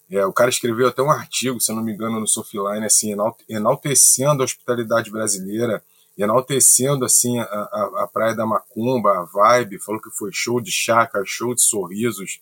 é, 0.10 0.26
o 0.26 0.34
cara 0.34 0.50
escreveu 0.50 0.88
até 0.88 1.02
um 1.02 1.12
artigo, 1.12 1.60
se 1.60 1.72
não 1.72 1.84
me 1.84 1.94
engano, 1.94 2.20
no 2.20 2.28
Softline, 2.28 2.86
assim, 2.86 3.16
enaltecendo 3.48 4.42
a 4.42 4.46
hospitalidade 4.46 5.12
brasileira, 5.12 5.84
enaltecendo 6.18 7.06
assim 7.06 7.40
a, 7.40 7.44
a, 7.44 8.04
a, 8.04 8.08
praia 8.08 8.36
da 8.36 8.46
Macumba, 8.46 9.20
a 9.20 9.24
vibe, 9.24 9.80
falou 9.80 10.02
que 10.02 10.10
foi 10.10 10.32
show 10.34 10.60
de 10.60 10.72
chácara, 10.72 11.24
show 11.26 11.54
de 11.54 11.62
sorrisos. 11.62 12.42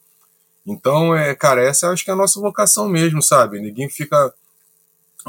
Então, 0.66 1.16
é, 1.16 1.36
cara, 1.36 1.62
essa 1.62 1.90
acho 1.92 2.04
que 2.04 2.10
é 2.10 2.14
a 2.14 2.18
nossa 2.18 2.40
vocação 2.40 2.88
mesmo, 2.90 3.22
sabe? 3.22 3.60
Ninguém 3.60 3.90
fica 3.90 4.34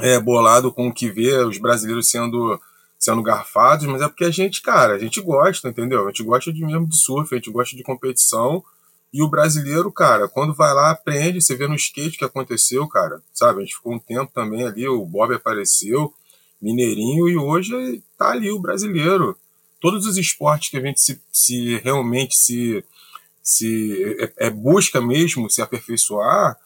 é, 0.00 0.18
bolado 0.18 0.72
com 0.72 0.88
o 0.88 0.94
que 0.94 1.10
vê 1.10 1.36
os 1.38 1.58
brasileiros 1.58 2.10
sendo 2.10 2.58
sendo 2.98 3.22
garfados, 3.22 3.86
mas 3.86 4.02
é 4.02 4.08
porque 4.08 4.24
a 4.24 4.30
gente, 4.30 4.60
cara, 4.60 4.94
a 4.94 4.98
gente 4.98 5.20
gosta, 5.20 5.68
entendeu? 5.68 6.04
A 6.04 6.08
gente 6.08 6.24
gosta 6.24 6.52
de 6.52 6.64
mesmo 6.64 6.84
de 6.84 6.96
surf, 6.96 7.32
a 7.32 7.38
gente 7.38 7.50
gosta 7.50 7.76
de 7.76 7.84
competição. 7.84 8.64
E 9.12 9.22
o 9.22 9.28
brasileiro, 9.28 9.90
cara, 9.90 10.28
quando 10.28 10.54
vai 10.54 10.72
lá, 10.74 10.90
aprende, 10.90 11.40
você 11.40 11.56
vê 11.56 11.66
no 11.66 11.74
skate 11.74 12.18
que 12.18 12.24
aconteceu, 12.24 12.86
cara, 12.86 13.22
sabe? 13.32 13.60
A 13.60 13.64
gente 13.64 13.76
ficou 13.76 13.94
um 13.94 13.98
tempo 13.98 14.30
também 14.32 14.64
ali, 14.64 14.86
o 14.86 15.04
Bob 15.04 15.34
apareceu, 15.34 16.12
Mineirinho, 16.60 17.28
e 17.28 17.36
hoje 17.36 18.02
tá 18.18 18.30
ali 18.30 18.50
o 18.50 18.58
brasileiro. 18.58 19.36
Todos 19.80 20.06
os 20.06 20.16
esportes 20.16 20.70
que 20.70 20.76
a 20.76 20.80
gente 20.80 21.00
se, 21.00 21.20
se 21.32 21.78
realmente 21.78 22.36
se, 22.36 22.84
se 23.42 24.16
é, 24.18 24.46
é 24.46 24.50
busca 24.50 25.00
mesmo 25.00 25.48
se 25.48 25.62
aperfeiçoar, 25.62 26.56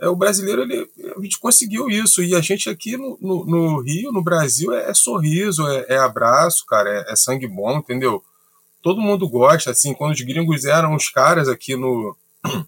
é, 0.00 0.08
o 0.08 0.14
brasileiro, 0.14 0.62
ele, 0.62 0.88
a 1.16 1.20
gente 1.20 1.38
conseguiu 1.40 1.88
isso. 1.88 2.22
E 2.22 2.34
a 2.34 2.40
gente 2.40 2.70
aqui 2.70 2.96
no, 2.96 3.18
no, 3.20 3.44
no 3.44 3.80
Rio, 3.80 4.12
no 4.12 4.22
Brasil, 4.22 4.72
é, 4.72 4.90
é 4.90 4.94
sorriso, 4.94 5.66
é, 5.66 5.86
é, 5.88 5.98
abraço, 5.98 6.64
cara, 6.66 6.88
é, 6.88 7.12
é, 7.12 7.16
sangue 7.16 7.48
bom, 7.48 7.78
entendeu? 7.78 8.22
Todo 8.82 9.00
mundo 9.00 9.28
gosta, 9.28 9.70
assim, 9.70 9.92
quando 9.94 10.12
os 10.12 10.20
gringos 10.20 10.64
eram 10.64 10.94
os 10.94 11.08
caras 11.08 11.48
aqui 11.48 11.76
no. 11.76 12.16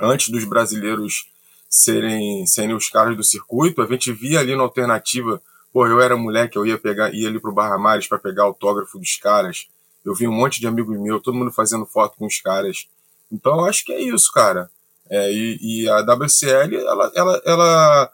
Antes 0.00 0.30
dos 0.30 0.44
brasileiros 0.44 1.26
serem, 1.68 2.46
serem 2.46 2.74
os 2.74 2.88
caras 2.88 3.16
do 3.16 3.24
circuito, 3.24 3.82
a 3.82 3.86
gente 3.86 4.12
via 4.12 4.40
ali 4.40 4.54
na 4.54 4.62
alternativa. 4.62 5.40
Pô, 5.72 5.86
eu 5.86 6.00
era 6.00 6.16
moleque, 6.16 6.56
eu 6.56 6.66
ia 6.66 6.78
pegar, 6.78 7.14
ia 7.14 7.28
ali 7.28 7.40
pro 7.40 7.52
Barra 7.52 7.78
Mares 7.78 8.06
para 8.06 8.18
pegar 8.18 8.44
autógrafo 8.44 8.98
dos 8.98 9.16
caras. 9.16 9.66
Eu 10.04 10.14
vi 10.14 10.28
um 10.28 10.32
monte 10.32 10.60
de 10.60 10.66
amigos 10.66 10.98
meus, 10.98 11.22
todo 11.22 11.34
mundo 11.34 11.50
fazendo 11.50 11.86
foto 11.86 12.16
com 12.18 12.26
os 12.26 12.40
caras. 12.40 12.86
Então 13.30 13.60
eu 13.60 13.64
acho 13.64 13.84
que 13.84 13.92
é 13.92 14.00
isso, 14.00 14.30
cara 14.32 14.70
É, 15.08 15.32
e, 15.32 15.58
e, 15.60 15.88
a 15.88 16.00
WCL, 16.00 16.76
ela, 16.76 17.12
ela, 17.14 17.42
ela, 17.44 18.12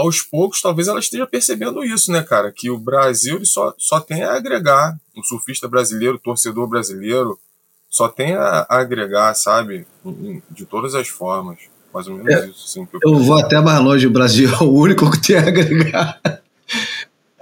aos 0.00 0.20
poucos, 0.20 0.60
talvez 0.60 0.88
ela 0.88 1.00
esteja 1.00 1.26
percebendo 1.26 1.84
isso, 1.84 2.10
né, 2.10 2.22
cara? 2.22 2.52
Que 2.52 2.70
o 2.70 2.78
Brasil 2.78 3.36
ele 3.36 3.46
só, 3.46 3.74
só 3.78 4.00
tem 4.00 4.22
a 4.22 4.34
agregar. 4.34 4.96
O 5.16 5.22
surfista 5.22 5.68
brasileiro, 5.68 6.16
o 6.16 6.20
torcedor 6.20 6.66
brasileiro, 6.66 7.38
só 7.88 8.08
tem 8.08 8.34
a, 8.34 8.66
a 8.68 8.80
agregar, 8.80 9.34
sabe? 9.34 9.86
De 10.50 10.64
todas 10.64 10.94
as 10.94 11.08
formas. 11.08 11.58
Mais 11.92 12.06
ou 12.06 12.16
menos 12.16 12.32
é, 12.32 12.46
isso. 12.46 12.64
Assim, 12.66 12.88
eu, 13.02 13.14
eu 13.14 13.18
vou 13.18 13.38
até 13.38 13.60
mais 13.60 13.80
longe. 13.80 14.06
O 14.06 14.12
Brasil 14.12 14.48
é 14.48 14.62
o 14.62 14.70
único 14.70 15.10
que 15.10 15.20
tem 15.20 15.36
a 15.36 15.48
agregar. 15.48 16.20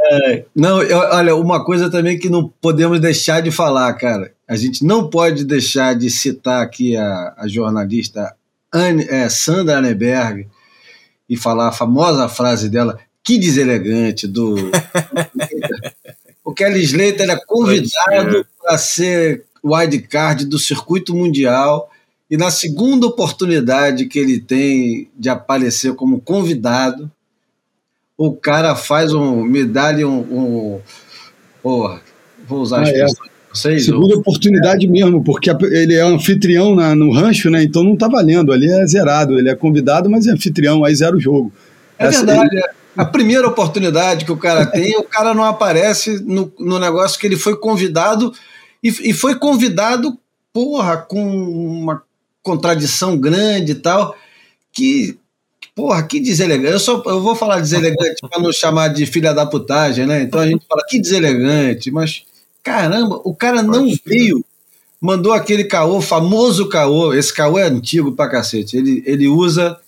É, 0.01 0.45
não, 0.55 0.83
eu, 0.83 0.99
olha, 0.99 1.37
uma 1.37 1.63
coisa 1.65 1.91
também 1.91 2.19
que 2.19 2.31
não 2.31 2.49
podemos 2.61 2.99
deixar 2.99 3.43
de 3.43 3.51
falar, 3.51 3.93
cara. 3.95 4.33
A 4.49 4.57
gente 4.57 4.85
não 4.85 5.11
pode 5.11 5.45
deixar 5.45 5.95
de 5.95 6.09
citar 6.09 6.63
aqui 6.63 6.97
a, 6.97 7.35
a 7.37 7.47
jornalista 7.47 8.35
Anne, 8.73 9.05
é, 9.09 9.29
Sandra 9.29 9.79
Anneberg 9.79 10.49
e 11.29 11.37
falar 11.37 11.69
a 11.69 11.73
famosa 11.73 12.29
frase 12.29 12.69
dela, 12.69 12.99
que 13.23 13.39
deselegante, 13.39 14.27
do. 14.27 14.57
o 16.45 16.53
Kelly 16.53 16.83
Slater 16.83 17.29
é 17.29 17.37
convidado 17.47 18.47
para 18.61 18.79
ser 18.79 19.45
wildcard 19.65 20.47
do 20.47 20.59
circuito 20.59 21.15
mundial 21.15 21.91
e 22.31 22.37
na 22.37 22.51
segunda 22.51 23.07
oportunidade 23.07 24.07
que 24.07 24.19
ele 24.19 24.39
tem 24.39 25.11
de 25.17 25.31
aparecer 25.31 25.95
como 25.95 26.21
convidado, 26.21 27.11
o 28.17 28.35
cara 28.35 28.77
faz 28.77 29.15
um. 29.15 29.43
me 29.43 29.65
dá 29.65 29.91
um. 30.07 30.19
um 30.19 30.81
porra, 31.63 32.03
vou 32.47 32.61
usar 32.61 32.81
a 32.81 32.85
ah, 32.85 32.91
é. 32.91 33.07
É. 33.67 33.79
Segunda 33.79 34.15
ou... 34.15 34.21
oportunidade 34.21 34.87
mesmo, 34.87 35.23
porque 35.23 35.51
ele 35.51 35.95
é 35.95 36.03
anfitrião 36.03 36.75
na, 36.75 36.95
no 36.95 37.13
rancho, 37.13 37.51
né? 37.51 37.63
Então 37.63 37.83
não 37.83 37.97
tá 37.97 38.09
valendo. 38.09 38.53
Ali 38.53 38.71
é 38.71 38.87
zerado. 38.87 39.39
Ele 39.39 39.49
é 39.49 39.55
convidado, 39.55 40.09
mas 40.09 40.27
é 40.27 40.33
anfitrião, 40.33 40.85
aí 40.85 40.95
zero 40.95 41.17
o 41.17 41.21
jogo. 41.21 41.53
É 41.99 42.07
Essa, 42.07 42.25
verdade. 42.25 42.57
Ele... 42.57 42.65
A 42.97 43.05
primeira 43.05 43.47
oportunidade 43.47 44.25
que 44.25 44.33
o 44.33 44.37
cara 44.37 44.67
tem, 44.71 44.97
o 44.97 45.05
cara 45.05 45.33
não 45.33 45.45
aparece 45.45 46.23
no, 46.25 46.53
no 46.59 46.79
negócio 46.79 47.19
que 47.19 47.27
ele 47.27 47.37
foi 47.37 47.57
convidado 47.57 48.33
e, 48.83 48.89
e 48.89 49.13
foi 49.13 49.37
convidado, 49.37 50.19
porra, 50.53 50.97
com 50.97 51.23
uma 51.23 52.03
contradição 52.43 53.17
grande 53.19 53.73
e 53.73 53.75
tal, 53.77 54.17
que 54.73 55.19
Porra, 55.79 56.03
que 56.03 56.19
deselegante. 56.19 56.73
Eu, 56.73 56.81
só, 56.81 57.01
eu 57.07 57.21
vou 57.21 57.37
falar 57.37 57.61
deselegante 57.61 58.21
para 58.29 58.43
não 58.43 58.53
chamar 58.53 58.89
de 58.89 59.07
filha 59.07 59.33
da 59.33 59.47
putagem, 59.47 60.07
né? 60.07 60.23
Então 60.23 60.41
a 60.41 60.47
gente 60.49 60.67
fala 60.69 60.83
que 60.89 61.01
deselegante, 61.01 61.89
mas 61.93 62.25
caramba, 62.63 63.21
o 63.25 63.35
cara 63.35 63.63
não 63.63 63.89
veio, 64.05 64.45
mandou 65.01 65.33
aquele 65.33 65.65
caô, 65.65 66.01
famoso 66.01 66.69
caô. 66.69 67.15
Esse 67.15 67.33
caô 67.33 67.59
é 67.59 67.65
antigo 67.65 68.13
pra 68.13 68.29
cacete. 68.29 68.77
Ele, 68.77 69.03
ele 69.07 69.29
usa, 69.29 69.79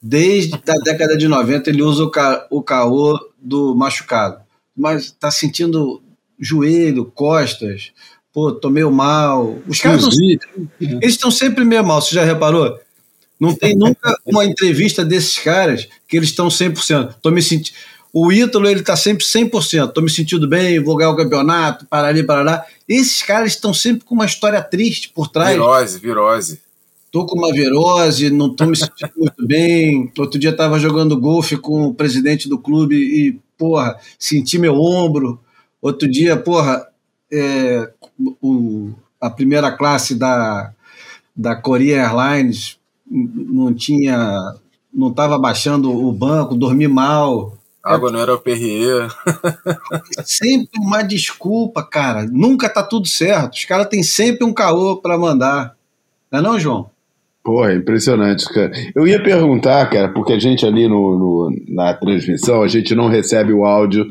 desde 0.00 0.54
a 0.54 0.78
década 0.84 1.16
de 1.16 1.28
90, 1.28 1.70
ele 1.70 1.82
usa 1.82 2.04
o, 2.04 2.10
ca, 2.10 2.46
o 2.50 2.62
caô 2.62 3.18
do 3.40 3.74
machucado. 3.74 4.40
Mas 4.76 5.10
tá 5.10 5.30
sentindo 5.30 6.02
joelho, 6.38 7.04
costas, 7.14 7.92
pô, 8.32 8.52
tô 8.52 8.68
meio 8.68 8.90
mal. 8.90 9.58
Os 9.66 9.80
caras 9.80 10.02
não, 10.02 10.10
eles 10.80 11.14
estão 11.14 11.30
sempre 11.30 11.64
meio 11.64 11.84
mal, 11.84 12.02
você 12.02 12.14
já 12.14 12.24
reparou? 12.24 12.78
Não 13.38 13.54
tem 13.54 13.76
nunca 13.76 14.16
uma 14.24 14.44
entrevista 14.44 15.04
desses 15.04 15.38
caras 15.38 15.86
que 16.08 16.16
eles 16.16 16.30
estão 16.30 16.48
100%. 16.48 17.16
Tô 17.20 17.30
me 17.30 17.42
sentindo. 17.42 17.76
O 18.18 18.32
Ítalo, 18.32 18.66
ele 18.66 18.82
tá 18.82 18.96
sempre 18.96 19.22
100%. 19.22 19.92
Tô 19.92 20.00
me 20.00 20.08
sentindo 20.08 20.48
bem, 20.48 20.82
vou 20.82 20.96
ganhar 20.96 21.10
o 21.10 21.16
campeonato, 21.16 21.84
para 21.84 22.08
ali, 22.08 22.22
para 22.22 22.42
lá. 22.42 22.64
Esses 22.88 23.22
caras 23.22 23.52
estão 23.52 23.74
sempre 23.74 24.06
com 24.06 24.14
uma 24.14 24.24
história 24.24 24.62
triste 24.62 25.10
por 25.10 25.28
trás. 25.28 25.52
Virose, 25.52 25.98
virose. 25.98 26.60
Tô 27.12 27.26
com 27.26 27.38
uma 27.38 27.52
virose, 27.52 28.30
não 28.30 28.48
tô 28.48 28.64
me 28.64 28.74
sentindo 28.74 29.12
muito 29.20 29.46
bem. 29.46 30.10
Outro 30.18 30.40
dia 30.40 30.56
tava 30.56 30.78
jogando 30.78 31.20
golfe 31.20 31.58
com 31.58 31.88
o 31.88 31.94
presidente 31.94 32.48
do 32.48 32.58
clube 32.58 32.96
e, 32.96 33.38
porra, 33.58 33.98
senti 34.18 34.58
meu 34.58 34.80
ombro. 34.80 35.38
Outro 35.82 36.10
dia, 36.10 36.38
porra, 36.38 36.88
é, 37.30 37.90
o, 38.40 38.92
a 39.20 39.28
primeira 39.28 39.70
classe 39.70 40.14
da, 40.14 40.72
da 41.36 41.54
Korea 41.54 42.02
Airlines 42.02 42.78
não 43.06 43.74
tinha, 43.74 44.54
não 44.90 45.10
estava 45.10 45.38
baixando 45.38 45.92
o 45.92 46.10
banco, 46.10 46.54
dormi 46.54 46.88
mal. 46.88 47.55
Água 47.86 48.10
não 48.10 48.20
era 48.20 48.34
o 48.34 48.38
Perrier. 48.38 49.08
sempre 50.26 50.80
uma 50.80 51.02
desculpa, 51.02 51.84
cara. 51.84 52.26
Nunca 52.30 52.68
tá 52.68 52.82
tudo 52.82 53.06
certo. 53.06 53.54
Os 53.54 53.64
caras 53.64 53.86
têm 53.86 54.02
sempre 54.02 54.44
um 54.44 54.52
caô 54.52 54.96
para 54.96 55.16
mandar. 55.16 55.76
Não 56.30 56.40
é 56.40 56.42
não, 56.42 56.58
João? 56.58 56.90
Pô, 57.44 57.64
é 57.64 57.76
impressionante, 57.76 58.44
cara. 58.52 58.72
Eu 58.92 59.06
ia 59.06 59.22
perguntar, 59.22 59.88
cara, 59.88 60.08
porque 60.08 60.32
a 60.32 60.38
gente 60.38 60.66
ali 60.66 60.88
no, 60.88 61.16
no, 61.16 61.56
na 61.68 61.94
transmissão, 61.94 62.60
a 62.60 62.66
gente 62.66 62.92
não 62.92 63.06
recebe 63.06 63.52
o 63.52 63.64
áudio, 63.64 64.04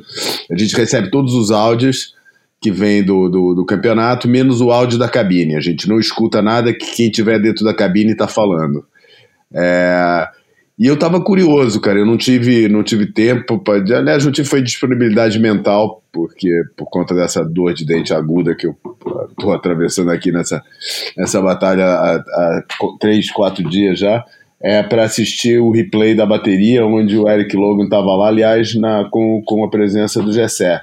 a 0.49 0.57
gente 0.57 0.73
recebe 0.73 1.11
todos 1.11 1.33
os 1.33 1.51
áudios 1.51 2.15
que 2.61 2.71
vem 2.71 3.03
do, 3.03 3.27
do, 3.27 3.53
do, 3.53 3.65
campeonato, 3.65 4.29
menos 4.29 4.61
o 4.61 4.71
áudio 4.71 4.97
da 4.97 5.09
cabine. 5.09 5.57
A 5.57 5.59
gente 5.59 5.85
não 5.89 5.99
escuta 5.99 6.41
nada 6.41 6.73
que 6.73 6.95
quem 6.95 7.11
tiver 7.11 7.37
dentro 7.37 7.65
da 7.65 7.73
cabine 7.73 8.13
está 8.13 8.25
falando. 8.25 8.85
É, 9.53 10.29
e 10.77 10.87
eu 10.87 10.95
estava 10.95 11.21
curioso, 11.21 11.79
cara. 11.79 11.99
Eu 11.99 12.05
não 12.05 12.17
tive, 12.17 12.67
não 12.67 12.83
tive 12.83 13.05
tempo. 13.05 13.57
Pra, 13.59 13.75
aliás, 13.75 14.25
não 14.25 14.31
tive 14.31 14.47
foi 14.47 14.61
disponibilidade 14.61 15.39
mental, 15.39 16.03
porque 16.11 16.49
por 16.75 16.89
conta 16.89 17.15
dessa 17.15 17.45
dor 17.45 17.73
de 17.73 17.85
dente 17.85 18.13
aguda 18.13 18.53
que 18.53 18.67
eu 18.67 18.75
estou 19.29 19.53
atravessando 19.53 20.11
aqui 20.11 20.31
nessa, 20.31 20.61
nessa 21.17 21.41
batalha 21.41 21.85
há, 21.85 22.15
há 22.15 22.63
três, 22.99 23.31
quatro 23.31 23.67
dias 23.69 23.99
já. 23.99 24.25
É 24.61 24.81
para 24.83 25.03
assistir 25.03 25.59
o 25.59 25.71
replay 25.71 26.15
da 26.15 26.25
bateria, 26.25 26.85
onde 26.85 27.17
o 27.17 27.29
Eric 27.29 27.55
Logan 27.55 27.83
estava 27.83 28.15
lá, 28.15 28.27
aliás, 28.27 28.73
na, 28.75 29.07
com, 29.09 29.41
com 29.45 29.63
a 29.63 29.69
presença 29.69 30.21
do 30.21 30.33
Gessé 30.33 30.81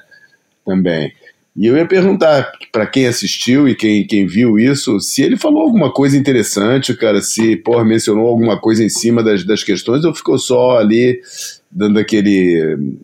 também. 0.65 1.13
E 1.55 1.67
eu 1.67 1.77
ia 1.77 1.87
perguntar 1.87 2.51
para 2.71 2.87
quem 2.87 3.07
assistiu 3.07 3.69
e 3.69 3.75
quem, 3.75 4.07
quem 4.07 4.27
viu 4.27 4.59
isso, 4.59 4.99
se 5.01 5.23
ele 5.23 5.37
falou 5.37 5.63
alguma 5.63 5.93
coisa 5.93 6.17
interessante, 6.17 6.95
cara, 6.97 7.21
se 7.21 7.57
porra, 7.57 7.85
mencionou 7.85 8.27
alguma 8.27 8.59
coisa 8.59 8.83
em 8.83 8.89
cima 8.89 9.23
das, 9.23 9.45
das 9.45 9.63
questões, 9.63 10.05
ou 10.05 10.15
ficou 10.15 10.39
só 10.39 10.79
ali 10.79 11.21
dando 11.71 11.99
aquele 11.99 12.97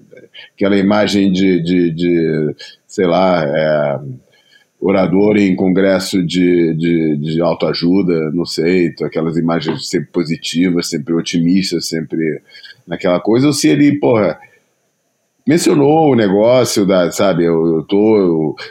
aquela 0.55 0.77
imagem 0.77 1.31
de, 1.31 1.63
de, 1.63 1.91
de 1.91 2.55
sei 2.87 3.07
lá, 3.07 3.45
é, 3.45 4.01
orador 4.81 5.37
em 5.37 5.55
congresso 5.55 6.25
de, 6.25 6.75
de, 6.75 7.17
de 7.17 7.41
autoajuda, 7.41 8.31
não 8.33 8.47
sei, 8.47 8.95
aquelas 9.03 9.37
imagens 9.37 9.89
sempre 9.89 10.09
positivas, 10.11 10.89
sempre 10.89 11.15
otimistas, 11.15 11.89
sempre 11.89 12.41
naquela 12.87 13.21
coisa, 13.21 13.49
ou 13.49 13.53
se 13.53 13.69
ele, 13.69 13.99
porra, 13.99 14.39
mencionou 15.49 16.13
o 16.13 16.15
negócio 16.15 16.85
da, 16.85 17.11
sabe, 17.11 17.45
eu, 17.47 17.77
eu 17.77 17.83
tô, 17.83 17.97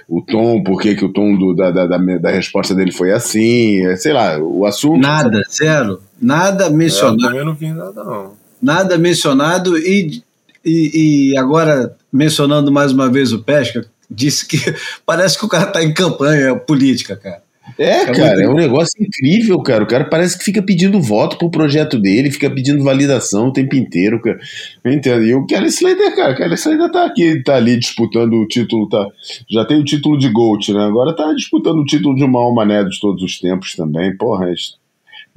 o, 0.07 0.17
o 0.19 0.21
tom, 0.21 0.61
por 0.63 0.79
que, 0.79 0.93
que 0.93 1.03
o 1.03 1.11
tom 1.11 1.35
do, 1.35 1.55
da, 1.55 1.71
da, 1.71 1.87
da, 1.87 2.29
resposta 2.29 2.75
dele 2.75 2.91
foi 2.91 3.11
assim, 3.11 3.83
é, 3.83 3.95
sei 3.95 4.13
lá, 4.13 4.37
o 4.37 4.63
assunto. 4.63 5.01
Nada, 5.01 5.41
zero. 5.51 5.99
Nada 6.21 6.69
mencionado. 6.69 7.23
Eu 7.23 7.29
também 7.29 7.45
não 7.45 7.55
vi 7.55 7.73
nada, 7.73 8.03
não. 8.03 8.33
Nada 8.61 8.95
mencionado 8.95 9.75
e, 9.75 10.21
e, 10.63 11.31
e 11.31 11.37
agora, 11.37 11.95
mencionando 12.13 12.71
mais 12.71 12.91
uma 12.91 13.09
vez 13.09 13.33
o 13.33 13.39
Pesca, 13.39 13.83
disse 14.07 14.47
que 14.47 14.59
parece 15.03 15.35
que 15.35 15.45
o 15.45 15.49
cara 15.49 15.65
tá 15.65 15.83
em 15.83 15.91
campanha 15.91 16.55
política, 16.55 17.15
cara. 17.15 17.41
É, 17.77 18.01
é 18.01 18.05
cara, 18.11 18.43
é 18.43 18.49
um 18.49 18.55
negócio 18.55 18.93
incrível, 18.99 19.59
cara. 19.61 19.83
O 19.83 19.87
cara 19.87 20.05
parece 20.05 20.37
que 20.37 20.43
fica 20.43 20.61
pedindo 20.61 21.01
voto 21.01 21.37
pro 21.37 21.49
projeto 21.49 21.99
dele, 21.99 22.31
fica 22.31 22.49
pedindo 22.49 22.83
validação 22.83 23.47
o 23.47 23.53
tempo 23.53 23.75
inteiro, 23.75 24.21
cara. 24.21 24.39
Entendo. 24.85 25.23
E 25.23 25.33
o 25.33 25.45
Kelly 25.45 25.67
Slater, 25.67 26.15
cara, 26.15 26.33
o 26.33 26.35
Kelly 26.35 26.53
Slater 26.55 26.91
tá 26.91 27.05
aqui, 27.05 27.43
tá 27.43 27.55
ali 27.55 27.77
disputando 27.77 28.33
o 28.33 28.47
título, 28.47 28.87
tá, 28.87 29.07
já 29.49 29.65
tem 29.65 29.79
o 29.79 29.83
título 29.83 30.17
de 30.17 30.29
GOAT, 30.29 30.73
né? 30.73 30.85
Agora 30.85 31.15
tá 31.15 31.33
disputando 31.33 31.79
o 31.79 31.85
título 31.85 32.15
de 32.15 32.25
maior 32.25 32.53
mané 32.53 32.83
de 32.83 32.99
todos 32.99 33.23
os 33.23 33.39
tempos 33.39 33.75
também. 33.75 34.15
Porra, 34.15 34.49
é 34.49 34.53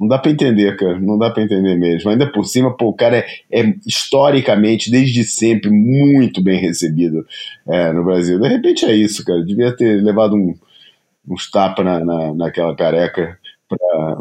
não 0.01 0.07
dá 0.07 0.17
para 0.17 0.31
entender, 0.31 0.75
cara. 0.77 0.99
Não 0.99 1.15
dá 1.15 1.29
para 1.29 1.43
entender 1.43 1.75
mesmo. 1.75 2.09
Ainda 2.09 2.25
por 2.25 2.43
cima, 2.43 2.75
pô, 2.75 2.87
o 2.87 2.93
cara 2.93 3.17
é, 3.17 3.25
é 3.51 3.73
historicamente, 3.85 4.89
desde 4.89 5.23
sempre, 5.23 5.69
muito 5.69 6.41
bem 6.41 6.59
recebido 6.59 7.23
é, 7.67 7.93
no 7.93 8.03
Brasil. 8.03 8.39
De 8.39 8.47
repente 8.47 8.83
é 8.83 8.95
isso, 8.95 9.23
cara. 9.23 9.45
Devia 9.45 9.75
ter 9.75 10.01
levado 10.01 10.35
um 10.35 10.55
uns 11.27 11.49
tapas 11.49 11.85
na, 11.85 11.99
na, 11.99 12.33
naquela 12.33 12.75
careca 12.75 13.37
para 13.67 14.17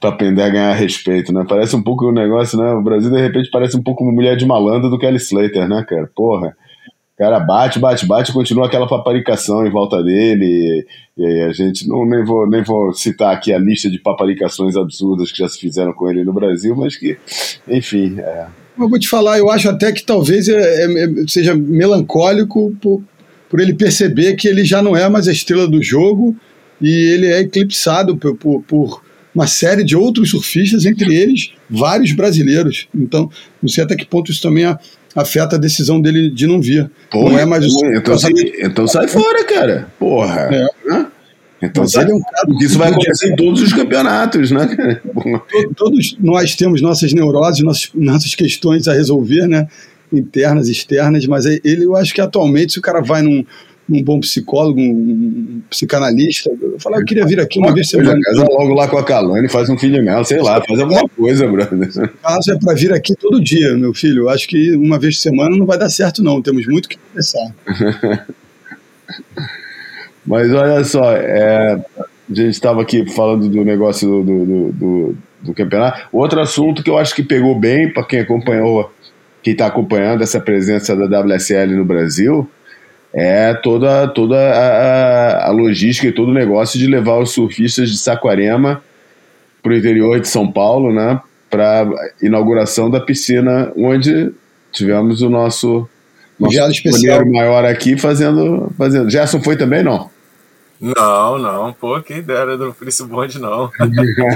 aprender 0.10 0.42
a 0.42 0.48
ganhar 0.48 0.74
respeito, 0.74 1.32
né? 1.32 1.44
Parece 1.48 1.74
um 1.74 1.82
pouco 1.82 2.06
o 2.06 2.10
um 2.10 2.12
negócio, 2.12 2.58
né? 2.58 2.72
O 2.72 2.82
Brasil, 2.82 3.10
de 3.10 3.20
repente, 3.20 3.50
parece 3.50 3.76
um 3.76 3.82
pouco 3.82 4.04
uma 4.04 4.12
mulher 4.12 4.36
de 4.36 4.46
malandro 4.46 4.88
do 4.88 4.98
Kelly 4.98 5.16
Slater, 5.16 5.68
né, 5.68 5.84
cara? 5.88 6.08
Porra. 6.14 6.56
O 7.14 7.18
cara 7.18 7.38
bate, 7.38 7.78
bate, 7.78 8.06
bate, 8.06 8.32
continua 8.32 8.66
aquela 8.66 8.88
paparicação 8.88 9.66
em 9.66 9.70
volta 9.70 10.02
dele. 10.02 10.44
E, 10.44 11.22
e 11.22 11.40
a 11.42 11.52
gente 11.52 11.86
não 11.86 12.06
nem 12.06 12.24
vou, 12.24 12.48
nem 12.48 12.62
vou 12.62 12.92
citar 12.92 13.34
aqui 13.34 13.52
a 13.52 13.58
lista 13.58 13.90
de 13.90 13.98
paparicações 13.98 14.76
absurdas 14.76 15.30
que 15.30 15.38
já 15.38 15.48
se 15.48 15.58
fizeram 15.58 15.92
com 15.92 16.08
ele 16.08 16.24
no 16.24 16.32
Brasil, 16.32 16.74
mas 16.74 16.96
que, 16.96 17.18
enfim. 17.68 18.18
É. 18.18 18.46
Eu 18.78 18.88
vou 18.88 18.98
te 18.98 19.08
falar, 19.08 19.38
eu 19.38 19.50
acho 19.50 19.68
até 19.68 19.92
que 19.92 20.02
talvez 20.02 20.48
é, 20.48 20.84
é, 20.84 21.08
seja 21.28 21.54
melancólico 21.54 22.74
por, 22.80 23.02
por 23.52 23.60
ele 23.60 23.74
perceber 23.74 24.34
que 24.34 24.48
ele 24.48 24.64
já 24.64 24.82
não 24.82 24.96
é 24.96 25.06
mais 25.10 25.28
a 25.28 25.30
estrela 25.30 25.68
do 25.68 25.82
jogo 25.82 26.34
e 26.80 26.88
ele 26.88 27.26
é 27.26 27.40
eclipsado 27.40 28.16
por, 28.16 28.34
por, 28.34 28.62
por, 28.62 29.02
uma 29.34 29.46
série 29.46 29.84
de 29.84 29.94
outros 29.94 30.30
surfistas, 30.30 30.86
entre 30.86 31.14
eles 31.14 31.52
vários 31.68 32.12
brasileiros. 32.12 32.88
Então, 32.94 33.30
não 33.62 33.68
sei 33.68 33.84
até 33.84 33.94
que 33.94 34.06
ponto 34.06 34.30
isso 34.30 34.40
também 34.40 34.64
afeta 35.14 35.56
a 35.56 35.58
decisão 35.58 36.00
dele 36.00 36.30
de 36.30 36.46
não 36.46 36.62
vir. 36.62 36.90
Pô, 37.10 37.28
não 37.28 37.38
é 37.38 37.44
mais 37.44 37.66
o 37.66 37.86
então, 37.94 38.18
sai, 38.18 38.32
então 38.62 38.86
sai 38.86 39.06
fora, 39.06 39.44
cara. 39.44 39.88
Porra. 39.98 40.48
É. 40.50 40.66
Né? 40.86 41.06
Então, 41.62 41.86
sai, 41.86 42.10
é 42.10 42.14
um 42.14 42.20
cara 42.20 42.64
isso 42.64 42.78
vai 42.78 42.90
acontecer 42.90 43.32
em 43.32 43.36
todos 43.36 43.60
os 43.60 43.72
campeonatos, 43.72 44.50
né? 44.50 44.66
Todos 45.76 46.16
nós 46.18 46.56
temos 46.56 46.80
nossas 46.80 47.12
neuroses, 47.12 47.62
nossas, 47.62 47.90
nossas 47.94 48.34
questões 48.34 48.88
a 48.88 48.94
resolver, 48.94 49.46
né? 49.46 49.68
Internas, 50.12 50.68
externas, 50.68 51.26
mas 51.26 51.44
ele, 51.46 51.84
eu 51.84 51.96
acho 51.96 52.14
que 52.14 52.20
atualmente, 52.20 52.72
se 52.72 52.78
o 52.78 52.82
cara 52.82 53.00
vai 53.00 53.22
num, 53.22 53.44
um 53.88 54.02
bom 54.02 54.20
psicólogo, 54.20 54.80
um 54.80 55.60
psicanalista. 55.68 56.50
Eu 56.60 56.78
falei, 56.78 57.00
eu 57.00 57.04
queria 57.04 57.26
vir 57.26 57.40
aqui 57.40 57.58
uma 57.58 57.74
vez 57.74 57.88
semana. 57.88 58.18
Casa 58.22 58.46
logo 58.48 58.74
lá 58.74 58.88
com 58.88 58.96
a 58.98 59.04
Calane, 59.04 59.48
faz 59.48 59.68
um 59.68 59.76
filho 59.76 60.02
mel, 60.02 60.24
sei 60.24 60.40
lá, 60.40 60.62
faz 60.66 60.80
alguma 60.80 61.08
coisa, 61.08 61.46
brother. 61.46 61.90
Caso 62.22 62.52
é 62.52 62.58
para 62.58 62.74
vir 62.74 62.92
aqui 62.92 63.14
todo 63.14 63.42
dia, 63.42 63.76
meu 63.76 63.92
filho. 63.92 64.28
Acho 64.28 64.48
que 64.48 64.74
uma 64.76 64.98
vez 64.98 65.16
por 65.16 65.22
semana 65.22 65.56
não 65.56 65.66
vai 65.66 65.78
dar 65.78 65.90
certo, 65.90 66.22
não. 66.22 66.40
Temos 66.40 66.66
muito 66.66 66.88
que 66.88 66.96
conversar. 66.96 67.54
Mas 70.24 70.52
olha 70.52 70.84
só, 70.84 71.12
é, 71.16 71.72
a 71.74 72.34
gente 72.34 72.50
estava 72.50 72.80
aqui 72.82 73.10
falando 73.10 73.48
do 73.48 73.64
negócio 73.64 74.08
do, 74.08 74.22
do, 74.22 74.72
do, 74.72 75.16
do, 75.42 75.54
campeonato. 75.54 76.08
Outro 76.12 76.40
assunto 76.40 76.82
que 76.82 76.88
eu 76.88 76.96
acho 76.96 77.14
que 77.14 77.24
pegou 77.24 77.58
bem 77.58 77.92
para 77.92 78.04
quem 78.04 78.20
acompanhou, 78.20 78.92
quem 79.42 79.52
está 79.52 79.66
acompanhando 79.66 80.22
essa 80.22 80.40
presença 80.40 80.94
da 80.94 81.20
WSL 81.20 81.74
no 81.74 81.84
Brasil, 81.84 82.48
é 83.12 83.52
toda, 83.54 84.08
toda 84.08 84.36
a, 84.36 85.48
a, 85.48 85.50
logística 85.50 86.08
e 86.08 86.12
todo 86.12 86.30
o 86.30 86.34
negócio 86.34 86.78
de 86.78 86.86
levar 86.86 87.18
os 87.18 87.32
surfistas 87.32 87.90
de 87.90 87.98
Saquarema 87.98 88.82
para 89.62 89.72
o 89.72 89.76
interior 89.76 90.18
de 90.18 90.28
São 90.28 90.50
Paulo, 90.50 90.92
né? 90.92 91.20
Para 91.50 91.86
inauguração 92.22 92.88
da 92.88 93.00
piscina, 93.00 93.70
onde 93.76 94.32
tivemos 94.72 95.20
o 95.20 95.28
nosso, 95.28 95.86
nosso 96.40 96.58
especial 96.70 97.26
maior 97.30 97.64
aqui 97.66 97.98
fazendo, 97.98 98.72
fazendo. 98.78 99.10
Gerson 99.10 99.42
foi 99.42 99.56
também, 99.56 99.82
não? 99.82 100.10
Não, 100.80 101.38
não, 101.38 101.72
pô, 101.72 102.00
quem 102.00 102.22
dera 102.22 102.56
do 102.56 102.74
Príncipe 102.74 103.08
Bonde, 103.08 103.38
não. 103.38 103.70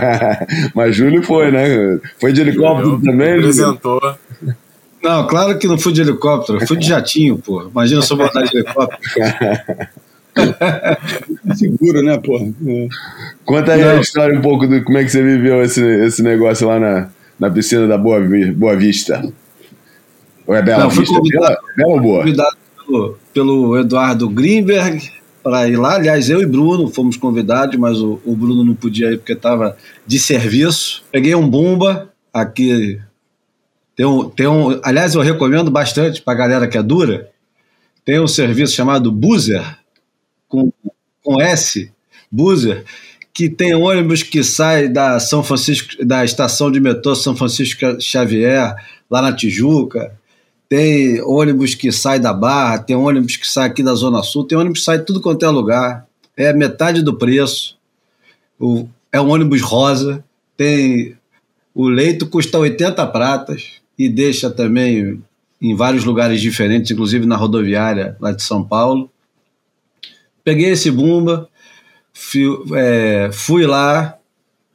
Mas 0.76 0.94
Júlio 0.94 1.20
foi, 1.20 1.50
né? 1.50 1.98
Foi 2.20 2.32
de 2.32 2.40
helicóptero 2.40 2.90
Júlio 2.90 3.04
também? 3.04 3.32
Apresentou. 3.32 4.00
Não, 5.06 5.24
claro 5.28 5.56
que 5.56 5.68
não 5.68 5.78
fui 5.78 5.92
de 5.92 6.00
helicóptero, 6.00 6.66
fui 6.66 6.76
de 6.76 6.88
jatinho, 6.88 7.38
pô. 7.38 7.62
Imagina 7.62 8.02
se 8.02 8.12
eu 8.12 8.16
botar 8.16 8.42
de 8.42 8.56
helicóptero. 8.56 9.00
Seguro, 11.54 12.02
né, 12.02 12.18
pô? 12.18 12.36
É. 12.36 12.88
Conta 13.44 13.74
aí 13.74 13.82
não. 13.82 13.90
a 13.90 14.00
história 14.00 14.36
um 14.36 14.42
pouco 14.42 14.66
do 14.66 14.82
como 14.82 14.98
é 14.98 15.04
que 15.04 15.10
você 15.10 15.22
viveu 15.22 15.62
esse, 15.62 15.80
esse 15.80 16.24
negócio 16.24 16.66
lá 16.66 16.80
na, 16.80 17.08
na 17.38 17.48
piscina 17.48 17.86
da 17.86 17.96
Boa, 17.96 18.20
Boa 18.52 18.74
Vista. 18.74 19.24
Ou 20.44 20.56
é 20.56 20.60
Bela 20.60 20.82
não, 20.82 20.90
Vista? 20.90 21.14
Convidado, 21.14 21.56
Bela, 21.76 21.92
ou 21.92 22.00
Boa? 22.00 22.18
convidado 22.18 22.56
pelo, 22.84 23.18
pelo 23.32 23.78
Eduardo 23.78 24.28
Greenberg 24.28 25.08
para 25.40 25.68
ir 25.68 25.76
lá. 25.76 25.94
Aliás, 25.94 26.28
eu 26.28 26.42
e 26.42 26.46
Bruno 26.46 26.88
fomos 26.88 27.16
convidados, 27.16 27.78
mas 27.78 28.00
o, 28.00 28.20
o 28.24 28.34
Bruno 28.34 28.64
não 28.64 28.74
podia 28.74 29.12
ir 29.12 29.18
porque 29.18 29.34
estava 29.34 29.76
de 30.04 30.18
serviço. 30.18 31.04
Peguei 31.12 31.36
um 31.36 31.48
bomba 31.48 32.10
aqui 32.34 32.98
tem 33.96 34.04
um, 34.04 34.28
tem 34.28 34.46
um, 34.46 34.78
aliás, 34.82 35.14
eu 35.14 35.22
recomendo 35.22 35.70
bastante 35.70 36.20
para 36.20 36.34
a 36.34 36.36
galera 36.36 36.68
que 36.68 36.76
é 36.76 36.82
dura. 36.82 37.30
Tem 38.04 38.20
um 38.20 38.28
serviço 38.28 38.74
chamado 38.74 39.10
Boozer, 39.10 39.64
com, 40.46 40.70
com 41.24 41.40
S, 41.40 41.90
Boozer, 42.30 42.84
que 43.32 43.48
tem 43.48 43.74
ônibus 43.74 44.22
que 44.22 44.44
sai 44.44 44.86
da 44.86 45.18
São 45.18 45.42
Francisco, 45.42 46.04
da 46.04 46.22
estação 46.24 46.70
de 46.70 46.78
metrô 46.78 47.16
São 47.16 47.34
Francisco 47.34 47.98
Xavier, 47.98 48.76
lá 49.10 49.22
na 49.22 49.32
Tijuca. 49.32 50.12
Tem 50.68 51.22
ônibus 51.22 51.74
que 51.74 51.90
sai 51.90 52.20
da 52.20 52.34
Barra, 52.34 52.78
tem 52.78 52.94
ônibus 52.94 53.36
que 53.36 53.48
sai 53.48 53.68
aqui 53.68 53.82
da 53.82 53.94
Zona 53.94 54.22
Sul, 54.22 54.44
tem 54.44 54.58
ônibus 54.58 54.80
que 54.80 54.84
sai 54.84 54.98
tudo 54.98 55.22
quanto 55.22 55.44
é 55.44 55.48
lugar. 55.48 56.06
É 56.36 56.52
metade 56.52 57.02
do 57.02 57.16
preço. 57.16 57.78
O, 58.60 58.86
é 59.10 59.18
um 59.18 59.30
ônibus 59.30 59.62
rosa. 59.62 60.22
Tem 60.54 61.16
o 61.74 61.88
leito 61.88 62.26
custa 62.26 62.58
80 62.58 63.06
pratas 63.06 63.85
e 63.98 64.08
deixa 64.08 64.50
também 64.50 65.22
em 65.60 65.74
vários 65.74 66.04
lugares 66.04 66.40
diferentes, 66.40 66.90
inclusive 66.90 67.26
na 67.26 67.36
rodoviária 67.36 68.16
lá 68.20 68.32
de 68.32 68.42
São 68.42 68.62
Paulo. 68.62 69.10
Peguei 70.44 70.70
esse 70.70 70.90
Bumba, 70.90 71.48
fui, 72.12 72.46
é, 72.74 73.30
fui 73.32 73.66
lá 73.66 74.16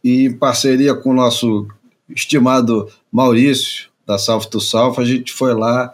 e 0.03 0.25
em 0.25 0.33
parceria 0.33 0.93
com 0.93 1.11
o 1.11 1.15
nosso 1.15 1.67
estimado 2.09 2.89
Maurício, 3.11 3.89
da 4.05 4.17
South 4.17 4.45
to 4.45 4.59
South, 4.59 4.95
a 4.97 5.05
gente 5.05 5.31
foi 5.31 5.53
lá 5.53 5.93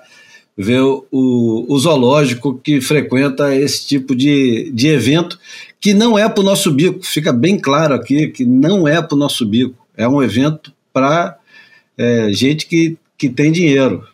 ver 0.58 0.82
o, 0.82 1.06
o, 1.12 1.78
zoológico 1.78 2.58
que 2.58 2.82
frequenta 2.82 3.54
esse 3.56 3.86
tipo 3.86 4.16
de, 4.16 4.72
de 4.74 4.88
evento, 4.88 5.40
que 5.80 5.94
não 5.94 6.18
é 6.18 6.28
para 6.28 6.42
o 6.42 6.44
nosso 6.44 6.72
bico, 6.72 7.04
fica 7.04 7.32
bem 7.32 7.60
claro 7.60 7.94
aqui 7.94 8.30
que 8.30 8.44
não 8.44 8.88
é 8.88 9.00
para 9.00 9.14
o 9.14 9.20
nosso 9.20 9.46
bico, 9.46 9.76
é 9.96 10.08
um 10.08 10.24
evento 10.24 10.74
para 10.92 11.38
é, 11.96 12.32
gente 12.32 12.66
que 12.66 12.98
que 13.18 13.30
tem 13.30 13.52
dinheiro. 13.52 14.06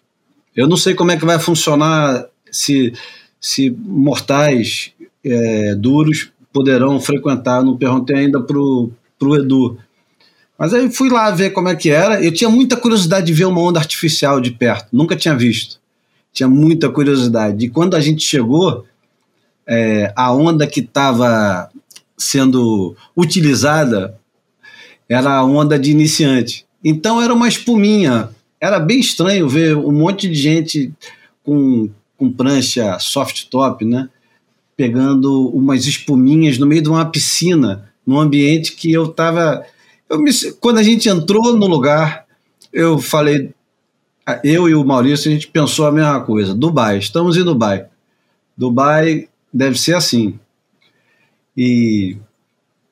Eu 0.55 0.67
não 0.67 0.77
sei 0.77 0.93
como 0.93 1.11
é 1.11 1.17
que 1.17 1.25
vai 1.25 1.39
funcionar 1.39 2.25
se, 2.51 2.93
se 3.39 3.69
mortais 3.71 4.91
é, 5.23 5.75
duros 5.75 6.31
poderão 6.51 6.99
frequentar. 6.99 7.63
Não 7.63 7.75
perguntei 7.75 8.15
ainda 8.15 8.39
para 8.39 8.57
o 8.57 8.91
Edu. 9.35 9.77
Mas 10.57 10.73
aí 10.73 10.91
fui 10.91 11.09
lá 11.09 11.31
ver 11.31 11.49
como 11.49 11.69
é 11.69 11.75
que 11.75 11.89
era. 11.89 12.23
Eu 12.23 12.31
tinha 12.31 12.49
muita 12.49 12.77
curiosidade 12.77 13.25
de 13.25 13.33
ver 13.33 13.45
uma 13.45 13.59
onda 13.59 13.79
artificial 13.79 14.39
de 14.39 14.51
perto. 14.51 14.87
Nunca 14.93 15.15
tinha 15.15 15.35
visto. 15.35 15.79
Tinha 16.31 16.47
muita 16.47 16.89
curiosidade. 16.89 17.65
E 17.65 17.69
quando 17.69 17.95
a 17.95 17.99
gente 17.99 18.23
chegou, 18.23 18.85
é, 19.67 20.13
a 20.15 20.31
onda 20.31 20.67
que 20.67 20.79
estava 20.79 21.69
sendo 22.17 22.95
utilizada 23.17 24.17
era 25.09 25.33
a 25.33 25.43
onda 25.43 25.77
de 25.77 25.91
iniciante. 25.91 26.65
Então 26.83 27.21
era 27.21 27.33
uma 27.33 27.47
espuminha 27.47 28.29
era 28.63 28.79
bem 28.79 28.97
estranho 28.97 29.49
ver 29.49 29.75
um 29.75 29.91
monte 29.91 30.25
de 30.29 30.35
gente 30.35 30.93
com, 31.43 31.89
com 32.15 32.31
prancha 32.31 32.97
soft 32.97 33.49
top, 33.49 33.83
né? 33.83 34.07
Pegando 34.77 35.49
umas 35.49 35.85
espuminhas 35.85 36.57
no 36.57 36.65
meio 36.65 36.81
de 36.81 36.87
uma 36.87 37.03
piscina, 37.03 37.91
num 38.07 38.17
ambiente 38.17 38.71
que 38.71 38.89
eu 38.89 39.07
estava. 39.07 39.65
Eu 40.09 40.17
me, 40.17 40.31
quando 40.61 40.77
a 40.77 40.83
gente 40.83 41.09
entrou 41.09 41.57
no 41.57 41.67
lugar, 41.67 42.25
eu 42.71 42.99
falei. 42.99 43.53
Eu 44.41 44.69
e 44.69 44.73
o 44.73 44.85
Maurício, 44.85 45.29
a 45.29 45.33
gente 45.33 45.49
pensou 45.49 45.85
a 45.85 45.91
mesma 45.91 46.21
coisa. 46.21 46.55
Dubai, 46.55 46.99
estamos 46.99 47.35
em 47.35 47.43
Dubai. 47.43 47.87
Dubai 48.55 49.27
deve 49.53 49.77
ser 49.77 49.95
assim. 49.95 50.39
E 51.55 52.15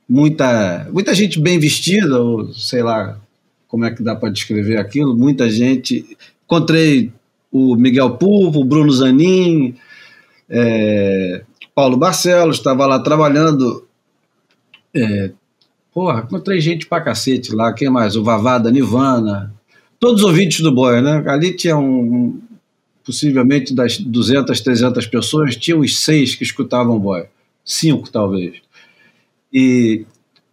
muita, 0.07 0.89
muita 0.91 1.15
gente 1.15 1.39
bem 1.39 1.57
vestida, 1.57 2.19
ou 2.19 2.53
sei 2.53 2.83
lá, 2.83 3.17
como 3.71 3.85
é 3.85 3.91
que 3.91 4.03
dá 4.03 4.13
para 4.13 4.29
descrever 4.29 4.75
aquilo? 4.75 5.15
Muita 5.15 5.49
gente. 5.49 6.05
Encontrei 6.43 7.09
o 7.49 7.77
Miguel 7.77 8.17
Pulvo, 8.17 8.59
o 8.59 8.65
Bruno 8.65 8.91
Zanin, 8.91 9.75
é, 10.49 11.41
Paulo 11.73 11.95
Barcelos, 11.95 12.57
estava 12.57 12.85
lá 12.85 12.99
trabalhando. 12.99 13.87
É, 14.93 15.31
porra, 15.93 16.19
encontrei 16.27 16.59
gente 16.59 16.85
pra 16.85 16.99
cacete 16.99 17.55
lá. 17.55 17.71
Quem 17.71 17.89
mais? 17.89 18.17
O 18.17 18.25
Vavada 18.25 18.69
Nivana. 18.69 19.53
Todos 19.97 20.21
os 20.21 20.27
ouvintes 20.27 20.59
do 20.59 20.75
Boia, 20.75 21.01
né? 21.01 21.23
Ali 21.27 21.55
tinha 21.55 21.77
um, 21.77 22.41
possivelmente 23.05 23.73
das 23.73 23.97
200, 23.97 24.59
300 24.59 25.07
pessoas, 25.07 25.55
tinha 25.55 25.77
uns 25.77 26.01
seis 26.01 26.35
que 26.35 26.43
escutavam 26.43 26.99
Boia. 26.99 27.29
Cinco, 27.63 28.11
talvez. 28.11 28.55
E 29.53 30.05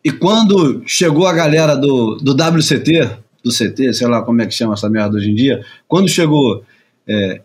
e 0.05 0.12
quando 0.12 0.82
chegou 0.86 1.26
a 1.26 1.32
galera 1.32 1.74
do, 1.74 2.16
do 2.16 2.32
WCT, 2.32 3.18
do 3.42 3.51
CT, 3.51 3.94
sei 3.94 4.07
lá 4.07 4.22
como 4.22 4.42
é 4.42 4.46
que 4.46 4.55
chama 4.55 4.74
essa 4.74 4.88
merda 4.88 5.16
hoje 5.16 5.30
em 5.30 5.34
dia, 5.34 5.64
quando 5.86 6.09
chegou 6.09 6.62
é, 7.07 7.40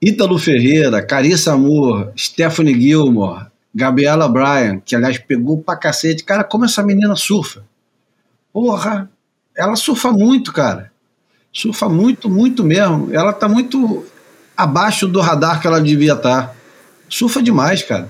Ítalo 0.00 0.38
Ferreira, 0.38 1.02
Carissa 1.02 1.54
Amor, 1.54 2.12
Stephanie 2.16 2.78
Gilmore, 2.80 3.46
Gabriela 3.74 4.28
Bryan, 4.28 4.80
que 4.84 4.94
aliás 4.94 5.18
pegou 5.18 5.58
pra 5.62 5.76
cacete, 5.76 6.24
cara, 6.24 6.44
como 6.44 6.64
essa 6.64 6.82
menina 6.82 7.16
surfa. 7.16 7.62
Porra, 8.52 9.10
ela 9.56 9.76
surfa 9.76 10.12
muito, 10.12 10.52
cara. 10.52 10.90
Surfa 11.52 11.88
muito, 11.88 12.28
muito 12.28 12.64
mesmo. 12.64 13.12
Ela 13.12 13.32
tá 13.32 13.48
muito 13.48 14.04
abaixo 14.56 15.06
do 15.06 15.20
radar 15.20 15.60
que 15.60 15.66
ela 15.66 15.80
devia 15.80 16.14
estar. 16.14 16.48
Tá. 16.48 16.54
Surfa 17.08 17.42
demais, 17.42 17.82
cara. 17.82 18.08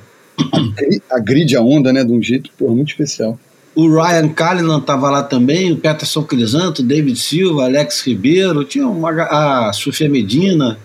Agride 1.10 1.56
a 1.56 1.60
onda, 1.60 1.92
né, 1.92 2.04
de 2.04 2.12
um 2.12 2.22
jeito, 2.22 2.50
porra, 2.58 2.74
muito 2.74 2.90
especial. 2.90 3.38
O 3.76 3.90
Ryan 3.90 4.30
Callinan 4.30 4.78
estava 4.78 5.10
lá 5.10 5.22
também, 5.22 5.70
o 5.70 5.76
Peterson 5.76 6.22
Crisanto, 6.22 6.82
David 6.82 7.18
Silva, 7.18 7.64
Alex 7.64 8.00
Ribeiro, 8.06 8.64
tinha 8.64 8.88
uma, 8.88 9.10
a 9.10 9.70
Sofia 9.74 10.08
Medina, 10.08 10.78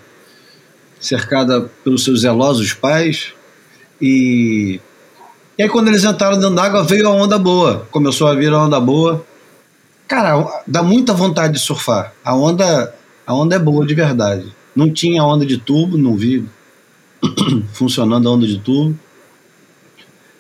cercada 0.99 1.71
pelos 1.85 2.03
seus 2.03 2.21
zelosos 2.21 2.73
pais. 2.73 3.31
E, 4.01 4.81
e 5.57 5.63
aí, 5.63 5.69
quando 5.69 5.87
eles 5.87 6.03
entraram 6.03 6.37
dentro 6.37 6.53
d'água, 6.53 6.83
veio 6.83 7.07
a 7.07 7.11
onda 7.11 7.39
boa. 7.39 7.87
Começou 7.91 8.27
a 8.27 8.35
vir 8.35 8.51
a 8.51 8.59
onda 8.59 8.77
boa. 8.77 9.25
Cara, 10.05 10.61
dá 10.67 10.83
muita 10.83 11.13
vontade 11.13 11.53
de 11.53 11.59
surfar. 11.59 12.13
A 12.25 12.35
onda, 12.35 12.93
a 13.25 13.33
onda 13.33 13.55
é 13.55 13.59
boa 13.59 13.85
de 13.85 13.95
verdade. 13.95 14.53
Não 14.75 14.91
tinha 14.91 15.23
onda 15.23 15.45
de 15.45 15.57
tubo, 15.57 15.97
não 15.97 16.17
vi 16.17 16.45
funcionando 17.71 18.27
a 18.27 18.33
onda 18.33 18.45
de 18.45 18.59
tubo. 18.59 18.99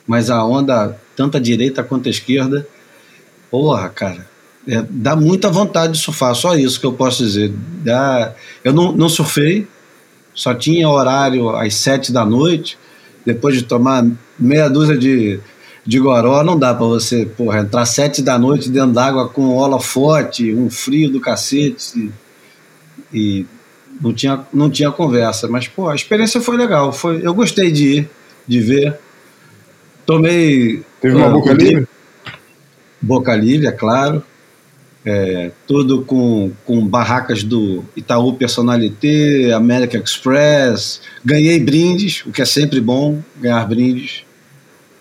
Mas 0.05 0.29
a 0.29 0.43
onda, 0.43 0.99
tanto 1.21 1.37
a 1.37 1.39
direita 1.39 1.83
quanto 1.83 2.07
a 2.07 2.09
esquerda, 2.09 2.67
porra, 3.51 3.87
cara, 3.89 4.27
é, 4.67 4.83
dá 4.89 5.15
muita 5.15 5.51
vontade 5.51 5.93
de 5.93 5.99
surfar, 5.99 6.33
só 6.33 6.55
isso 6.55 6.79
que 6.79 6.85
eu 6.85 6.93
posso 6.93 7.23
dizer. 7.23 7.53
Dá, 7.83 8.33
eu 8.63 8.73
não, 8.73 8.91
não 8.91 9.07
surfei, 9.07 9.67
só 10.33 10.51
tinha 10.55 10.89
horário 10.89 11.49
às 11.55 11.75
sete 11.75 12.11
da 12.11 12.25
noite, 12.25 12.75
depois 13.23 13.55
de 13.55 13.61
tomar 13.61 14.03
meia 14.39 14.67
dúzia 14.67 14.97
de, 14.97 15.39
de 15.85 15.99
goró, 15.99 16.43
não 16.43 16.57
dá 16.57 16.73
para 16.73 16.87
você 16.87 17.23
porra, 17.23 17.59
entrar 17.59 17.85
sete 17.85 18.23
da 18.23 18.39
noite 18.39 18.67
dentro 18.67 18.93
d'água 18.93 19.29
com 19.29 19.55
holofote, 19.55 20.51
um 20.51 20.71
frio 20.71 21.11
do 21.11 21.21
cacete, 21.21 22.11
e, 23.13 23.41
e 23.41 23.45
não 24.01 24.11
tinha, 24.11 24.43
não 24.51 24.71
tinha 24.71 24.89
conversa. 24.89 25.47
Mas, 25.47 25.67
pô, 25.67 25.87
a 25.87 25.93
experiência 25.93 26.41
foi 26.41 26.57
legal, 26.57 26.91
foi, 26.91 27.21
eu 27.23 27.33
gostei 27.35 27.71
de 27.71 27.97
ir, 27.99 28.09
de 28.47 28.59
ver. 28.59 28.99
Tomei. 30.11 30.83
Teve 30.99 31.15
uma 31.15 31.29
uh, 31.29 31.31
boca 31.31 31.53
livre? 31.53 31.87
Boca 33.01 33.33
livre, 33.33 33.65
é 33.65 33.71
claro. 33.71 34.21
É, 35.05 35.51
tudo 35.65 36.01
com, 36.03 36.51
com 36.65 36.85
barracas 36.85 37.43
do 37.43 37.85
Itaú 37.95 38.33
Personalité, 38.33 39.53
American 39.53 40.01
Express. 40.01 40.99
Ganhei 41.23 41.61
brindes, 41.61 42.25
o 42.25 42.31
que 42.31 42.41
é 42.41 42.45
sempre 42.45 42.81
bom, 42.81 43.23
ganhar 43.39 43.65
brindes. 43.65 44.25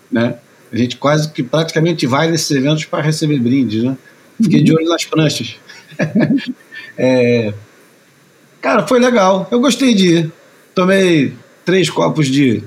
Né? 0.09 0.35
A 0.71 0.77
gente 0.77 0.95
quase 0.95 1.29
que 1.29 1.43
praticamente 1.43 2.07
vai 2.07 2.31
nesses 2.31 2.49
eventos 2.51 2.85
para 2.85 3.03
receber 3.03 3.37
brindes. 3.37 3.83
Né? 3.83 3.97
Fiquei 4.41 4.63
de 4.63 4.73
olho 4.73 4.87
nas 4.87 5.03
pranchas. 5.03 5.57
é, 6.97 7.53
cara, 8.61 8.87
foi 8.87 8.97
legal. 8.97 9.45
Eu 9.51 9.59
gostei 9.59 9.93
de 9.93 10.07
ir. 10.07 10.31
Tomei 10.73 11.33
três 11.65 11.89
copos 11.89 12.27
de. 12.27 12.63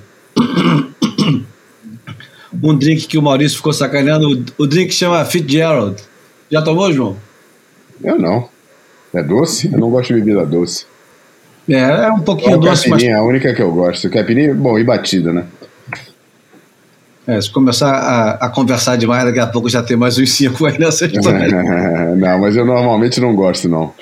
Um 2.65 2.77
drink 2.77 3.07
que 3.07 3.19
o 3.19 3.23
Maurício 3.23 3.59
ficou 3.59 3.73
sacaneando. 3.73 4.43
O 4.57 4.67
drink 4.67 4.93
chama 4.93 5.23
Fitzgerald. 5.27 6.03
Já 6.51 6.63
tomou, 6.63 6.91
João? 6.91 7.17
Eu 8.03 8.19
não. 8.19 8.49
É 9.13 9.23
doce? 9.23 9.71
Eu 9.71 9.79
não 9.79 9.91
gosto 9.91 10.09
de 10.09 10.21
bebida 10.21 10.47
doce. 10.47 10.87
É, 11.69 11.79
é 11.79 12.11
um 12.11 12.21
pouquinho 12.21 12.59
doce, 12.59 12.89
mas. 12.89 13.03
É 13.03 13.13
a 13.13 13.23
única 13.23 13.53
que 13.53 13.61
eu 13.61 13.71
gosto. 13.71 14.09
Caipirinha, 14.09 14.55
bom, 14.55 14.79
e 14.79 14.85
batida, 14.85 15.33
né? 15.33 15.45
É, 17.27 17.41
se 17.41 17.51
começar 17.51 17.91
a, 17.91 18.31
a, 18.47 18.49
conversar 18.51 18.97
demais, 18.97 19.25
daqui 19.25 19.39
a 19.39 19.47
pouco 19.47 19.69
já 19.69 19.83
tem 19.83 19.97
mais 19.97 20.19
uns 20.19 20.33
cinco 20.33 20.67
aí 20.67 20.79
nessa 20.79 21.07
história. 21.07 21.49
não, 22.17 22.39
mas 22.39 22.57
eu 22.57 22.67
normalmente 22.67 23.21
não 23.21 23.35
gosto, 23.35 23.69
não. 23.69 23.93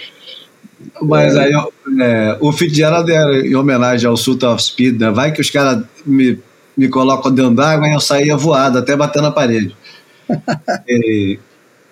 Mas 1.00 1.36
é. 1.36 1.44
aí 1.44 1.52
é, 2.00 2.36
o 2.40 2.52
Fitzgerald 2.52 3.10
era 3.10 3.46
em 3.46 3.54
homenagem 3.54 4.08
ao 4.08 4.16
Sultan 4.16 4.54
of 4.54 4.62
Speed, 4.62 5.00
né? 5.00 5.10
Vai 5.10 5.30
que 5.30 5.40
os 5.40 5.50
caras 5.50 5.84
me, 6.04 6.38
me 6.76 6.88
colocam 6.88 7.32
dentro 7.32 7.54
d'água 7.54 7.88
e 7.88 7.94
eu 7.94 8.00
saía 8.00 8.36
voado, 8.36 8.78
até 8.78 8.96
bater 8.96 9.22
na 9.22 9.30
parede. 9.30 9.76
e, 10.88 11.38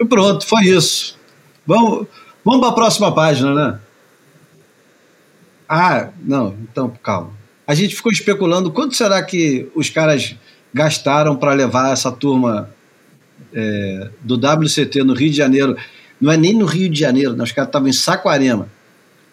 pronto, 0.08 0.46
foi 0.46 0.64
isso. 0.64 1.18
Vamos, 1.66 2.06
vamos 2.44 2.60
para 2.60 2.70
a 2.70 2.74
próxima 2.74 3.14
página, 3.14 3.54
né? 3.54 3.80
Ah, 5.68 6.08
não, 6.22 6.56
então 6.62 6.92
calma. 7.02 7.30
A 7.66 7.74
gente 7.74 7.94
ficou 7.94 8.10
especulando 8.10 8.72
quanto 8.72 8.96
será 8.96 9.22
que 9.22 9.70
os 9.74 9.88
caras 9.88 10.34
gastaram 10.74 11.36
para 11.36 11.52
levar 11.52 11.92
essa 11.92 12.10
turma 12.10 12.70
é, 13.52 14.10
do 14.20 14.34
WCT 14.34 15.04
no 15.04 15.14
Rio 15.14 15.30
de 15.30 15.36
Janeiro. 15.36 15.76
Não 16.20 16.32
é 16.32 16.36
nem 16.36 16.54
no 16.54 16.66
Rio 16.66 16.88
de 16.88 16.98
Janeiro, 16.98 17.34
né? 17.34 17.44
os 17.44 17.52
caras 17.52 17.68
estavam 17.68 17.88
em 17.88 17.92
Saquarema. 17.92 18.68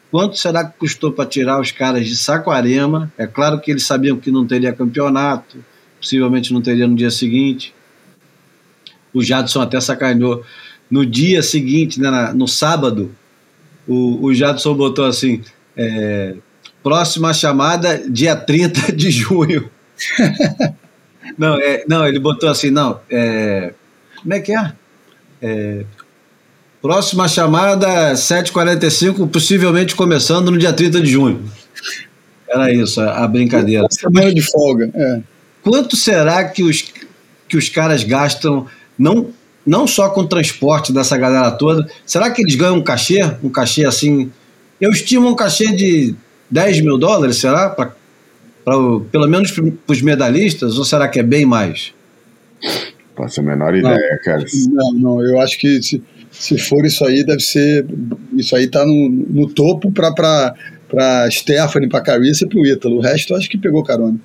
Quanto 0.09 0.37
será 0.37 0.63
que 0.63 0.77
custou 0.77 1.11
para 1.11 1.25
tirar 1.25 1.59
os 1.59 1.71
caras 1.71 2.07
de 2.07 2.15
Saquarema? 2.15 3.11
É 3.17 3.27
claro 3.27 3.59
que 3.59 3.71
eles 3.71 3.85
sabiam 3.85 4.17
que 4.17 4.31
não 4.31 4.47
teria 4.47 4.71
campeonato, 4.71 5.63
possivelmente 5.99 6.53
não 6.53 6.61
teria 6.61 6.87
no 6.87 6.95
dia 6.95 7.11
seguinte. 7.11 7.73
O 9.13 9.21
Jadson 9.21 9.61
até 9.61 9.79
sacaneou 9.81 10.43
no 10.89 11.05
dia 11.05 11.43
seguinte, 11.43 11.99
né, 11.99 12.31
no 12.33 12.47
sábado, 12.47 13.13
o, 13.87 14.25
o 14.25 14.33
Jadson 14.33 14.73
botou 14.75 15.05
assim: 15.05 15.41
é, 15.75 16.35
próxima 16.81 17.33
chamada, 17.33 18.09
dia 18.09 18.35
30 18.35 18.91
de 18.95 19.11
junho. 19.11 19.69
não, 21.37 21.55
é, 21.59 21.83
não, 21.87 22.07
ele 22.07 22.19
botou 22.19 22.49
assim: 22.49 22.69
não, 22.69 23.01
é, 23.09 23.73
como 24.21 24.33
é 24.33 24.39
que 24.39 24.55
é? 24.55 24.73
é 25.41 25.85
próxima 26.87 27.27
chamada, 27.27 28.13
7h45, 28.13 29.29
possivelmente 29.29 29.93
começando 29.93 30.49
no 30.49 30.57
dia 30.57 30.71
30 30.71 31.01
de 31.01 31.11
junho. 31.11 31.43
Era 32.49 32.71
isso, 32.71 33.01
a, 33.01 33.27
brincadeira. 33.27 33.85
Semana 33.91 34.33
de 34.33 34.41
folga, 34.41 34.89
é. 34.95 35.19
Quanto 35.61 35.97
será 35.97 36.45
que 36.45 36.63
os, 36.63 36.85
que 37.49 37.57
os 37.57 37.67
caras 37.67 38.05
gastam, 38.05 38.67
não 38.97 39.31
não 39.65 39.85
só 39.85 40.09
com 40.09 40.21
o 40.21 40.27
transporte 40.27 40.93
dessa 40.93 41.17
galera 41.17 41.51
toda. 41.51 41.85
Será 42.05 42.31
que 42.31 42.41
eles 42.41 42.55
ganham 42.55 42.77
um 42.77 42.81
cachê? 42.81 43.21
Um 43.43 43.49
cachê 43.49 43.83
assim. 43.83 44.31
Eu 44.79 44.91
estimo 44.91 45.27
um 45.27 45.35
cachê 45.35 45.73
de 45.75 46.15
10 46.49 46.79
mil 46.79 46.97
dólares, 46.97 47.35
será? 47.35 47.69
Pra, 47.69 47.91
pra, 48.63 48.75
pelo 49.11 49.27
menos 49.27 49.51
para 49.51 49.65
os 49.89 50.01
medalhistas? 50.01 50.77
Ou 50.77 50.85
será 50.85 51.09
que 51.09 51.19
é 51.19 51.23
bem 51.23 51.45
mais? 51.45 51.93
Faço 53.13 53.41
a 53.41 53.43
menor 53.43 53.75
ideia, 53.75 53.93
não, 53.93 54.23
cara. 54.23 54.45
Não, 54.71 54.93
não, 54.93 55.21
eu 55.21 55.41
acho 55.41 55.59
que 55.59 55.83
se, 55.83 56.01
se 56.39 56.57
for 56.57 56.85
isso 56.85 57.03
aí, 57.03 57.23
deve 57.23 57.39
ser. 57.39 57.85
Isso 58.33 58.55
aí 58.55 58.67
tá 58.67 58.85
no, 58.85 59.09
no 59.09 59.47
topo 59.49 59.91
para 59.91 60.53
Stephanie, 61.31 61.89
para 61.89 62.01
Carissa 62.01 62.45
e 62.45 62.47
para 62.47 62.59
o 62.59 62.65
Ítalo. 62.65 62.97
O 62.97 63.01
resto 63.01 63.33
eu 63.33 63.37
acho 63.37 63.49
que 63.49 63.57
pegou 63.57 63.83
carona. 63.83 64.17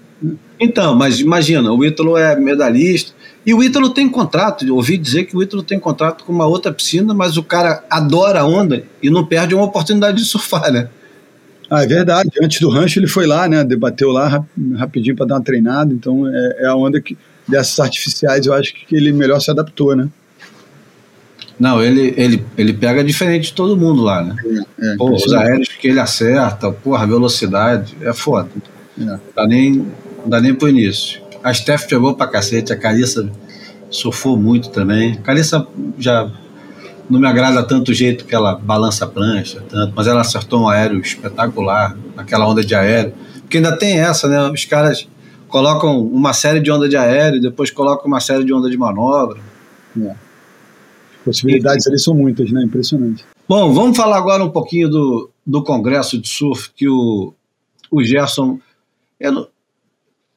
Então, 0.60 0.94
mas 0.94 1.18
imagina, 1.18 1.72
o 1.72 1.84
Ítalo 1.84 2.16
é 2.16 2.38
medalhista 2.38 3.12
e 3.44 3.52
o 3.52 3.62
Ítalo 3.62 3.90
tem 3.90 4.08
contrato. 4.08 4.64
ouvi 4.72 4.96
dizer 4.96 5.24
que 5.24 5.36
o 5.36 5.42
Ítalo 5.42 5.62
tem 5.62 5.78
contrato 5.78 6.24
com 6.24 6.32
uma 6.32 6.46
outra 6.46 6.72
piscina, 6.72 7.12
mas 7.14 7.36
o 7.36 7.42
cara 7.42 7.82
adora 7.90 8.40
a 8.40 8.46
onda 8.46 8.84
e 9.02 9.10
não 9.10 9.26
perde 9.26 9.54
uma 9.54 9.64
oportunidade 9.64 10.18
de 10.18 10.24
surfar, 10.24 10.70
né? 10.70 10.88
Ah, 11.68 11.82
é 11.82 11.86
verdade. 11.86 12.30
Antes 12.40 12.60
do 12.60 12.68
rancho 12.68 12.98
ele 12.98 13.08
foi 13.08 13.26
lá, 13.26 13.48
né? 13.48 13.64
Debateu 13.64 14.10
lá 14.10 14.44
rapidinho 14.76 15.16
para 15.16 15.26
dar 15.26 15.36
uma 15.36 15.42
treinada. 15.42 15.92
Então 15.92 16.28
é, 16.28 16.56
é, 16.60 16.66
a 16.66 16.76
onda 16.76 17.00
que 17.00 17.16
dessas 17.48 17.80
artificiais 17.80 18.46
eu 18.46 18.52
acho 18.52 18.74
que 18.74 18.94
ele 18.94 19.12
melhor 19.12 19.40
se 19.40 19.50
adaptou, 19.50 19.96
né? 19.96 20.08
Não, 21.62 21.80
ele, 21.80 22.12
ele, 22.16 22.44
ele 22.58 22.72
pega 22.72 23.04
diferente 23.04 23.44
de 23.44 23.52
todo 23.52 23.76
mundo 23.76 24.02
lá, 24.02 24.20
né? 24.20 24.34
É, 24.80 24.94
é, 24.94 24.96
Pô, 24.96 25.12
os 25.12 25.32
aéreos 25.32 25.68
que 25.68 25.86
ele 25.86 26.00
acerta, 26.00 26.72
porra, 26.72 27.04
a 27.04 27.06
velocidade, 27.06 27.96
é 28.00 28.12
foda. 28.12 28.48
É. 29.00 29.04
Não 29.04 29.20
dá 29.36 29.46
nem, 29.46 29.72
não 29.74 30.28
dá 30.28 30.40
nem 30.40 30.52
pro 30.52 30.68
início. 30.68 31.22
A 31.40 31.54
Steph 31.54 31.86
pegou 31.86 32.16
pra 32.16 32.26
cacete, 32.26 32.72
a 32.72 32.76
Carissa 32.76 33.30
surfou 33.88 34.36
muito 34.36 34.70
também. 34.70 35.12
A 35.12 35.18
Carissa 35.18 35.64
já 36.00 36.28
não 37.08 37.20
me 37.20 37.28
agrada 37.28 37.62
tanto 37.62 37.92
o 37.92 37.94
jeito 37.94 38.24
que 38.24 38.34
ela 38.34 38.56
balança 38.56 39.04
a 39.04 39.08
prancha, 39.08 39.62
tanto, 39.68 39.92
mas 39.94 40.08
ela 40.08 40.22
acertou 40.22 40.62
um 40.62 40.68
aéreo 40.68 40.98
espetacular, 40.98 41.96
aquela 42.16 42.44
onda 42.44 42.64
de 42.64 42.74
aéreo. 42.74 43.14
Porque 43.38 43.58
ainda 43.58 43.78
tem 43.78 44.00
essa, 44.00 44.26
né? 44.26 44.50
Os 44.50 44.64
caras 44.64 45.06
colocam 45.46 46.00
uma 46.00 46.32
série 46.32 46.58
de 46.58 46.72
onda 46.72 46.88
de 46.88 46.96
aéreo, 46.96 47.40
depois 47.40 47.70
colocam 47.70 48.08
uma 48.08 48.18
série 48.18 48.42
de 48.42 48.52
onda 48.52 48.68
de 48.68 48.76
manobra. 48.76 49.38
É. 49.96 50.31
Possibilidades 51.24 51.86
ali 51.86 51.98
são 51.98 52.14
muitas, 52.14 52.50
né? 52.50 52.62
Impressionante. 52.62 53.24
Bom, 53.48 53.72
vamos 53.72 53.96
falar 53.96 54.18
agora 54.18 54.44
um 54.44 54.50
pouquinho 54.50 54.88
do, 54.88 55.30
do 55.46 55.62
congresso 55.62 56.18
de 56.18 56.28
surf 56.28 56.70
que 56.74 56.88
o, 56.88 57.32
o 57.90 58.02
Gerson. 58.02 58.58
Eu, 59.18 59.48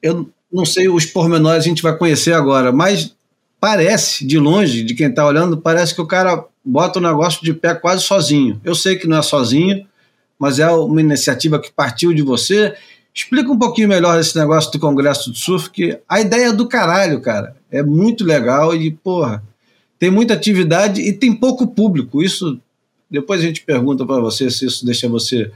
eu 0.02 0.28
não 0.52 0.64
sei 0.64 0.88
os 0.88 1.06
pormenores, 1.06 1.64
a 1.64 1.68
gente 1.68 1.82
vai 1.82 1.96
conhecer 1.96 2.32
agora, 2.32 2.72
mas 2.72 3.14
parece, 3.60 4.26
de 4.26 4.38
longe, 4.38 4.82
de 4.82 4.94
quem 4.94 5.08
está 5.08 5.26
olhando, 5.26 5.56
parece 5.56 5.94
que 5.94 6.00
o 6.00 6.06
cara 6.06 6.44
bota 6.64 6.98
o 6.98 7.02
negócio 7.02 7.44
de 7.44 7.52
pé 7.52 7.74
quase 7.74 8.02
sozinho. 8.02 8.60
Eu 8.64 8.74
sei 8.74 8.96
que 8.96 9.06
não 9.06 9.18
é 9.18 9.22
sozinho, 9.22 9.86
mas 10.38 10.58
é 10.58 10.70
uma 10.70 11.00
iniciativa 11.00 11.58
que 11.58 11.72
partiu 11.72 12.12
de 12.12 12.22
você. 12.22 12.74
Explica 13.14 13.50
um 13.50 13.58
pouquinho 13.58 13.88
melhor 13.88 14.20
esse 14.20 14.36
negócio 14.38 14.70
do 14.70 14.78
Congresso 14.78 15.30
do 15.30 15.36
Surf, 15.36 15.70
que 15.70 15.98
a 16.08 16.20
ideia 16.20 16.48
é 16.48 16.52
do 16.52 16.68
caralho, 16.68 17.20
cara. 17.20 17.56
É 17.70 17.82
muito 17.82 18.24
legal 18.24 18.74
e, 18.74 18.90
porra, 18.90 19.42
tem 19.98 20.10
muita 20.10 20.34
atividade 20.34 21.00
e 21.00 21.12
tem 21.12 21.34
pouco 21.34 21.66
público. 21.66 22.22
Isso, 22.22 22.60
depois 23.10 23.40
a 23.40 23.44
gente 23.44 23.62
pergunta 23.62 24.04
para 24.04 24.20
você 24.20 24.50
se 24.50 24.66
isso 24.66 24.84
deixa 24.84 25.08
você 25.08 25.50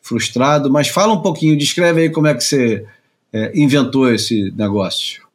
frustrado, 0.00 0.70
mas 0.70 0.88
fala 0.88 1.12
um 1.12 1.22
pouquinho, 1.22 1.58
descreve 1.58 2.02
aí 2.02 2.10
como 2.10 2.26
é 2.28 2.34
que 2.34 2.44
você 2.44 2.86
é, 3.32 3.52
inventou 3.58 4.12
esse 4.12 4.52
negócio? 4.52 5.26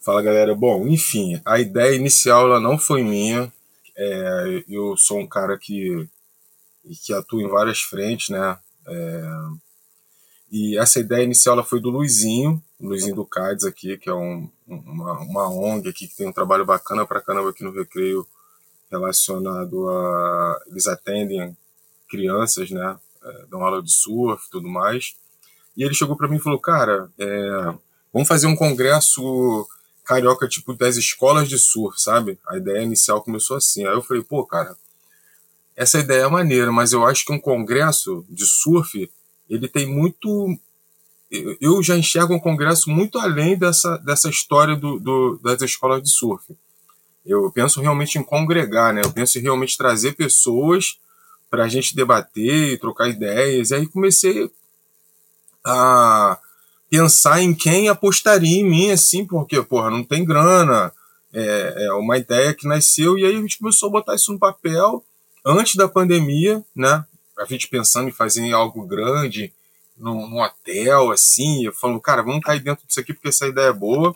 Fala 0.00 0.20
galera, 0.20 0.54
bom, 0.54 0.86
enfim, 0.86 1.40
a 1.44 1.58
ideia 1.58 1.96
inicial 1.96 2.44
ela 2.44 2.60
não 2.60 2.76
foi 2.76 3.02
minha. 3.02 3.50
É, 3.96 4.64
eu 4.68 4.96
sou 4.98 5.20
um 5.20 5.26
cara 5.26 5.56
que, 5.56 6.06
que 7.02 7.12
atua 7.14 7.42
em 7.42 7.48
várias 7.48 7.80
frentes, 7.80 8.28
né? 8.28 8.58
É, 8.86 9.30
e 10.52 10.78
essa 10.78 11.00
ideia 11.00 11.24
inicial 11.24 11.54
ela 11.54 11.64
foi 11.64 11.80
do 11.80 11.88
Luizinho, 11.88 12.62
Luizinho 12.78 13.16
do 13.16 13.24
CADES 13.24 13.64
aqui, 13.64 13.96
que 13.96 14.10
é 14.10 14.14
um, 14.14 14.48
uma, 14.66 15.18
uma 15.20 15.48
ONG 15.48 15.88
aqui 15.88 16.08
que 16.08 16.16
tem 16.16 16.28
um 16.28 16.32
trabalho 16.32 16.64
bacana 16.64 17.06
pra 17.06 17.20
caramba 17.20 17.50
aqui 17.50 17.62
no 17.62 17.72
Recreio 17.72 18.26
relacionado 18.90 19.88
a. 19.88 20.62
Eles 20.66 20.86
atendem 20.86 21.56
crianças, 22.08 22.70
né? 22.70 22.96
É, 23.22 23.46
dão 23.46 23.64
aula 23.64 23.82
de 23.82 23.92
surf 23.92 24.48
tudo 24.50 24.68
mais. 24.68 25.16
E 25.76 25.82
ele 25.82 25.94
chegou 25.94 26.16
para 26.16 26.28
mim 26.28 26.36
e 26.36 26.40
falou: 26.40 26.58
Cara, 26.58 27.10
é, 27.18 27.74
vamos 28.12 28.28
fazer 28.28 28.46
um 28.46 28.56
congresso 28.56 29.66
carioca, 30.04 30.46
tipo, 30.46 30.74
das 30.74 30.96
escolas 30.96 31.48
de 31.48 31.58
surf, 31.58 32.00
sabe? 32.00 32.38
A 32.46 32.56
ideia 32.56 32.82
inicial 32.82 33.22
começou 33.22 33.56
assim. 33.56 33.86
Aí 33.86 33.94
eu 33.94 34.02
falei: 34.02 34.22
Pô, 34.22 34.44
cara, 34.46 34.76
essa 35.76 35.98
ideia 35.98 36.22
é 36.22 36.28
maneira, 36.28 36.70
mas 36.70 36.92
eu 36.92 37.04
acho 37.04 37.24
que 37.24 37.32
um 37.32 37.40
congresso 37.40 38.24
de 38.28 38.46
surf 38.46 39.10
ele 39.48 39.68
tem 39.68 39.86
muito. 39.86 40.56
Eu 41.60 41.82
já 41.82 41.96
enxergo 41.96 42.34
um 42.34 42.38
congresso 42.38 42.90
muito 42.90 43.18
além 43.18 43.56
dessa, 43.56 43.96
dessa 43.98 44.28
história 44.28 44.76
do, 44.76 44.98
do 44.98 45.38
das 45.42 45.60
escolas 45.62 46.02
de 46.02 46.10
surf. 46.10 46.56
Eu 47.24 47.50
penso 47.50 47.80
realmente 47.80 48.18
em 48.18 48.22
congregar, 48.22 48.92
né? 48.92 49.02
Eu 49.02 49.12
penso 49.12 49.38
em 49.38 49.42
realmente 49.42 49.78
trazer 49.78 50.12
pessoas 50.12 50.98
para 51.50 51.64
a 51.64 51.68
gente 51.68 51.96
debater 51.96 52.78
trocar 52.78 53.08
ideias. 53.08 53.70
E 53.70 53.74
aí 53.74 53.86
comecei 53.86 54.50
a 55.64 56.38
pensar 56.90 57.40
em 57.40 57.54
quem 57.54 57.88
apostaria 57.88 58.60
em 58.60 58.68
mim, 58.68 58.90
assim, 58.90 59.26
porque, 59.26 59.62
porra, 59.62 59.90
não 59.90 60.04
tem 60.04 60.24
grana. 60.24 60.92
É, 61.32 61.86
é 61.86 61.92
uma 61.94 62.16
ideia 62.16 62.54
que 62.54 62.68
nasceu 62.68 63.18
e 63.18 63.24
aí 63.24 63.36
a 63.36 63.40
gente 63.40 63.58
começou 63.58 63.88
a 63.88 63.92
botar 63.92 64.14
isso 64.14 64.32
no 64.32 64.38
papel 64.38 65.02
antes 65.44 65.74
da 65.74 65.88
pandemia, 65.88 66.64
né? 66.76 67.04
A 67.36 67.44
gente 67.44 67.66
pensando 67.66 68.08
em 68.08 68.12
fazer 68.12 68.52
algo 68.52 68.86
grande, 68.86 69.52
num, 69.96 70.28
num 70.28 70.40
hotel, 70.40 71.10
assim, 71.10 71.70
falo, 71.72 72.00
cara, 72.00 72.22
vamos 72.22 72.42
cair 72.42 72.60
dentro 72.60 72.86
disso 72.86 73.00
aqui 73.00 73.12
porque 73.12 73.28
essa 73.28 73.46
ideia 73.46 73.68
é 73.68 73.72
boa. 73.72 74.14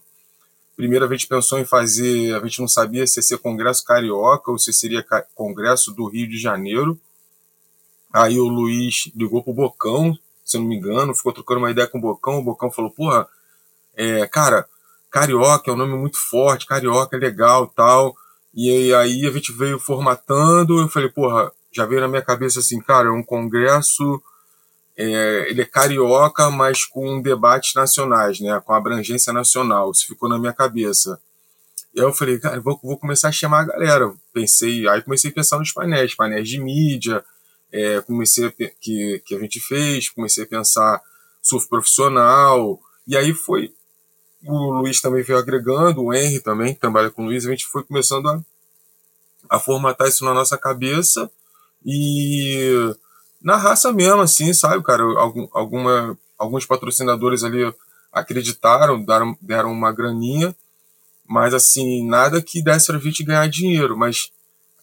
Primeiro 0.76 1.04
a 1.04 1.08
gente 1.08 1.26
pensou 1.26 1.58
em 1.58 1.64
fazer, 1.64 2.34
a 2.34 2.40
gente 2.40 2.60
não 2.60 2.68
sabia 2.68 3.06
se 3.06 3.18
ia 3.18 3.22
ser 3.22 3.38
Congresso 3.38 3.84
Carioca 3.84 4.50
ou 4.50 4.58
se 4.58 4.72
seria 4.72 5.04
Congresso 5.34 5.92
do 5.92 6.06
Rio 6.08 6.28
de 6.28 6.38
Janeiro. 6.38 6.98
Aí 8.12 8.38
o 8.38 8.46
Luiz 8.46 9.10
ligou 9.14 9.42
pro 9.42 9.52
Bocão, 9.52 10.16
se 10.44 10.56
eu 10.56 10.60
não 10.60 10.68
me 10.68 10.76
engano, 10.76 11.14
ficou 11.14 11.32
trocando 11.32 11.60
uma 11.60 11.70
ideia 11.70 11.86
com 11.86 11.98
o 11.98 12.00
Bocão. 12.00 12.38
O 12.38 12.42
Bocão 12.42 12.70
falou: 12.70 12.90
Porra, 12.90 13.28
é, 13.94 14.26
cara, 14.28 14.66
Carioca 15.10 15.70
é 15.70 15.74
um 15.74 15.76
nome 15.76 15.94
muito 15.96 16.18
forte, 16.18 16.66
Carioca 16.66 17.16
é 17.16 17.20
legal 17.20 17.66
tal. 17.66 18.16
E 18.54 18.94
aí 18.94 19.26
a 19.26 19.30
gente 19.30 19.52
veio 19.52 19.78
formatando. 19.78 20.80
Eu 20.80 20.88
falei: 20.88 21.08
Porra, 21.08 21.52
já 21.72 21.84
veio 21.84 22.00
na 22.00 22.08
minha 22.08 22.22
cabeça 22.22 22.60
assim, 22.60 22.80
cara, 22.80 23.08
é 23.08 23.12
um 23.12 23.22
congresso. 23.22 24.22
É, 25.00 25.46
ele 25.48 25.62
é 25.62 25.64
carioca, 25.64 26.50
mas 26.50 26.84
com 26.84 27.22
debates 27.22 27.72
nacionais, 27.74 28.40
né, 28.40 28.60
com 28.64 28.72
abrangência 28.72 29.32
nacional. 29.32 29.92
Isso 29.92 30.06
ficou 30.06 30.28
na 30.28 30.38
minha 30.38 30.52
cabeça. 30.52 31.20
E 31.94 32.00
aí 32.00 32.06
eu 32.06 32.12
falei, 32.12 32.38
cara, 32.40 32.60
vou, 32.60 32.78
vou 32.82 32.98
começar 32.98 33.28
a 33.28 33.32
chamar 33.32 33.60
a 33.60 33.64
galera. 33.64 34.12
Pensei, 34.32 34.88
aí 34.88 35.00
comecei 35.00 35.30
a 35.30 35.34
pensar 35.34 35.58
nos 35.58 35.72
painéis, 35.72 36.16
painéis 36.16 36.48
de 36.48 36.60
mídia, 36.60 37.24
é, 37.72 38.00
comecei 38.00 38.46
a, 38.46 38.50
que, 38.50 39.22
que 39.24 39.34
a 39.34 39.38
gente 39.38 39.60
fez, 39.60 40.08
comecei 40.08 40.44
a 40.44 40.46
pensar 40.46 41.00
surf 41.42 41.68
profissional, 41.68 42.80
e 43.06 43.16
aí 43.16 43.32
foi, 43.32 43.72
o 44.44 44.80
Luiz 44.80 45.00
também 45.00 45.22
veio 45.22 45.38
agregando, 45.38 46.02
o 46.02 46.12
Henry 46.12 46.40
também, 46.40 46.74
que 46.74 46.80
trabalha 46.80 47.10
com 47.10 47.22
o 47.22 47.26
Luiz, 47.26 47.46
a 47.46 47.50
gente 47.50 47.66
foi 47.66 47.82
começando 47.82 48.28
a, 48.28 48.40
a 49.48 49.58
formatar 49.58 50.08
isso 50.08 50.24
na 50.24 50.34
nossa 50.34 50.58
cabeça, 50.58 51.30
e 51.84 52.94
na 53.40 53.56
raça 53.56 53.92
mesmo, 53.92 54.20
assim, 54.20 54.52
sabe, 54.52 54.82
cara, 54.82 55.02
algum, 55.02 55.48
alguma, 55.52 56.18
alguns 56.36 56.66
patrocinadores 56.66 57.44
ali 57.44 57.72
acreditaram, 58.12 59.02
deram, 59.02 59.36
deram 59.40 59.72
uma 59.72 59.92
graninha, 59.92 60.54
mas 61.26 61.54
assim, 61.54 62.06
nada 62.06 62.42
que 62.42 62.62
desse 62.62 62.86
pra 62.86 62.98
gente 62.98 63.22
ganhar 63.22 63.48
dinheiro, 63.48 63.96
mas 63.96 64.30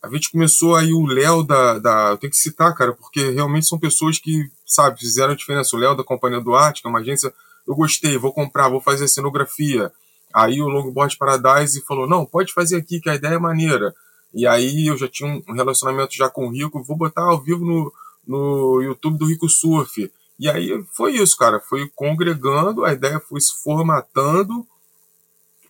a 0.05 0.09
gente 0.09 0.31
começou 0.31 0.75
aí 0.75 0.93
o 0.93 1.05
Léo 1.05 1.43
da, 1.43 1.79
da. 1.79 2.09
Eu 2.11 2.17
tenho 2.17 2.29
que 2.29 2.37
citar, 2.37 2.73
cara, 2.75 2.93
porque 2.93 3.31
realmente 3.31 3.65
são 3.65 3.79
pessoas 3.79 4.19
que, 4.19 4.49
sabe, 4.65 4.99
fizeram 4.99 5.33
a 5.33 5.35
diferença. 5.35 5.75
O 5.75 5.79
Léo 5.79 5.95
da 5.95 6.03
Companhia 6.03 6.39
do 6.39 6.53
Arte, 6.53 6.81
que 6.81 6.87
é 6.87 6.89
uma 6.91 6.99
agência, 6.99 7.33
eu 7.67 7.75
gostei, 7.75 8.15
vou 8.15 8.31
comprar, 8.31 8.69
vou 8.69 8.79
fazer 8.79 9.07
cenografia. 9.07 9.91
Aí 10.31 10.61
o 10.61 10.67
Longboard 10.67 11.17
Paradise 11.17 11.81
falou: 11.81 12.07
não, 12.07 12.23
pode 12.23 12.53
fazer 12.53 12.75
aqui, 12.75 13.01
que 13.01 13.09
a 13.09 13.15
ideia 13.15 13.33
é 13.33 13.39
maneira. 13.39 13.95
E 14.31 14.45
aí 14.45 14.87
eu 14.87 14.97
já 14.97 15.07
tinha 15.07 15.41
um 15.47 15.53
relacionamento 15.53 16.13
já 16.13 16.29
com 16.29 16.47
o 16.47 16.51
Rico, 16.51 16.83
vou 16.83 16.95
botar 16.95 17.23
ao 17.23 17.41
vivo 17.41 17.65
no, 17.65 17.91
no 18.27 18.81
YouTube 18.81 19.17
do 19.17 19.25
Rico 19.25 19.49
Surf. 19.49 20.11
E 20.37 20.49
aí 20.49 20.83
foi 20.91 21.13
isso, 21.13 21.37
cara, 21.37 21.59
foi 21.59 21.89
congregando, 21.95 22.83
a 22.83 22.93
ideia 22.93 23.19
foi 23.19 23.39
se 23.39 23.53
formatando. 23.63 24.67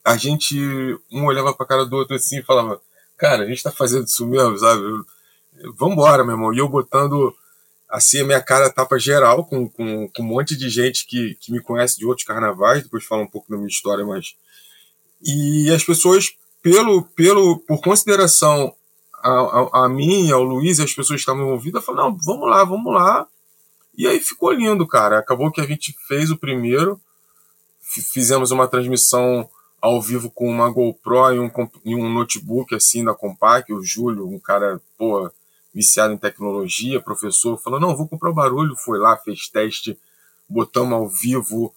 A 0.04 0.18
gente, 0.18 0.58
um 1.12 1.26
olhava 1.26 1.54
pra 1.54 1.66
cara 1.66 1.86
do 1.86 1.96
outro 1.96 2.16
assim 2.16 2.40
e 2.40 2.44
falava: 2.44 2.82
cara, 3.18 3.44
a 3.44 3.48
gente 3.48 3.64
tá 3.64 3.72
fazendo 3.72 4.06
isso 4.06 4.26
mesmo, 4.26 4.58
sabe? 4.58 4.82
Vambora, 5.78 6.24
meu 6.24 6.34
irmão. 6.34 6.54
E 6.54 6.58
eu 6.58 6.68
botando 6.68 7.34
assim 7.90 8.22
a 8.22 8.26
minha 8.26 8.42
cara 8.42 8.70
tapa 8.70 8.98
geral 8.98 9.46
com, 9.46 9.70
com, 9.70 10.10
com 10.10 10.24
um 10.24 10.26
monte 10.26 10.56
de 10.58 10.70
gente 10.70 11.06
que, 11.06 11.36
que 11.36 11.52
me 11.52 11.62
conhece 11.62 11.98
de 11.98 12.06
outros 12.06 12.26
carnavais, 12.26 12.84
depois 12.84 13.06
fala 13.06 13.22
um 13.22 13.28
pouco 13.28 13.50
da 13.50 13.58
minha 13.58 13.70
história, 13.70 14.06
mas. 14.06 14.36
E 15.22 15.72
as 15.72 15.84
pessoas, 15.84 16.34
pelo, 16.62 17.04
pelo, 17.16 17.60
por 17.60 17.82
consideração 17.82 18.74
a, 19.26 19.32
a, 19.32 19.86
a 19.86 19.90
mim, 19.90 20.32
ao 20.32 20.44
Luiz 20.44 20.78
e 20.78 20.84
as 20.84 20.94
pessoas 20.94 21.18
que 21.18 21.22
estavam 21.22 21.44
envolvidas, 21.44 21.84
falaram, 21.84 22.12
não, 22.12 22.18
vamos 22.18 22.50
lá, 22.50 22.64
vamos 22.64 22.94
lá. 22.94 23.28
E 23.98 24.08
aí 24.08 24.20
ficou 24.20 24.52
lindo, 24.52 24.86
cara. 24.86 25.18
Acabou 25.18 25.52
que 25.52 25.62
a 25.62 25.66
gente 25.66 25.96
fez 26.08 26.30
o 26.30 26.38
primeiro, 26.38 27.00
fizemos 27.82 28.52
uma 28.52 28.68
transmissão 28.68 29.50
ao 29.82 30.02
vivo 30.02 30.30
com 30.30 30.50
uma 30.50 30.70
GoPro 30.70 31.34
e 31.34 31.40
um, 31.40 31.52
e 31.84 31.96
um 31.96 32.10
notebook 32.12 32.74
assim 32.76 33.04
da 33.04 33.14
Compaq, 33.14 33.72
o 33.74 33.84
Júlio, 33.84 34.28
um 34.28 34.40
cara, 34.40 34.82
pô, 34.98 35.30
viciado 35.74 36.14
em 36.14 36.18
tecnologia, 36.18 37.02
professor, 37.02 37.58
falou: 37.62 37.80
"Não, 37.80 37.96
vou 37.96 38.08
comprar 38.08 38.32
o 38.32 38.34
barulho", 38.34 38.76
foi 38.76 38.98
lá, 39.00 39.16
fez 39.18 39.48
teste, 39.48 39.98
botamos 40.50 40.94
ao 40.94 41.08
vivo. 41.08 41.74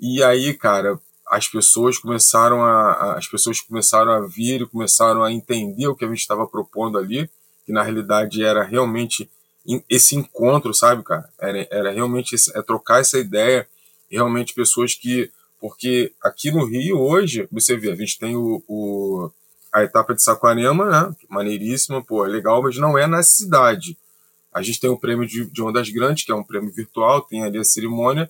E 0.00 0.22
aí, 0.22 0.54
cara, 0.54 0.98
as 1.28 1.48
pessoas 1.48 1.98
começaram 1.98 2.62
a 2.62 3.14
as 3.16 3.26
pessoas 3.26 3.60
começaram 3.60 4.12
a 4.12 4.20
vir 4.26 4.62
e 4.62 4.66
começaram 4.66 5.22
a 5.22 5.32
entender 5.32 5.86
o 5.86 5.94
que 5.94 6.04
a 6.04 6.08
gente 6.08 6.20
estava 6.20 6.46
propondo 6.46 6.98
ali, 6.98 7.30
que 7.64 7.72
na 7.72 7.82
realidade 7.82 8.44
era 8.44 8.62
realmente 8.62 9.30
esse 9.88 10.16
encontro, 10.16 10.74
sabe, 10.74 11.02
cara? 11.04 11.28
Era, 11.38 11.68
era 11.70 11.92
realmente 11.92 12.34
esse, 12.34 12.56
é 12.56 12.62
trocar 12.62 13.00
essa 13.00 13.18
ideia, 13.18 13.66
realmente 14.10 14.54
pessoas 14.54 14.94
que 14.94 15.30
porque 15.60 16.12
aqui 16.20 16.50
no 16.50 16.64
Rio, 16.64 16.98
hoje, 16.98 17.46
você 17.52 17.76
vê, 17.76 17.92
a 17.92 17.94
gente 17.94 18.18
tem 18.18 18.34
o, 18.34 18.60
o 18.66 19.30
a 19.72 19.84
etapa 19.84 20.12
de 20.12 20.20
Saquarema, 20.20 20.84
né? 20.90 21.16
Maneiríssima, 21.30 22.02
pô, 22.02 22.26
é 22.26 22.28
legal, 22.28 22.60
mas 22.60 22.76
não 22.76 22.98
é 22.98 23.06
na 23.06 23.22
cidade. 23.22 23.96
A 24.52 24.60
gente 24.60 24.80
tem 24.80 24.90
o 24.90 24.98
prêmio 24.98 25.26
de, 25.26 25.46
de 25.46 25.62
Ondas 25.62 25.88
Grandes, 25.88 26.24
que 26.24 26.32
é 26.32 26.34
um 26.34 26.42
prêmio 26.42 26.72
virtual, 26.72 27.22
tem 27.22 27.44
ali 27.44 27.58
a 27.58 27.64
cerimônia, 27.64 28.28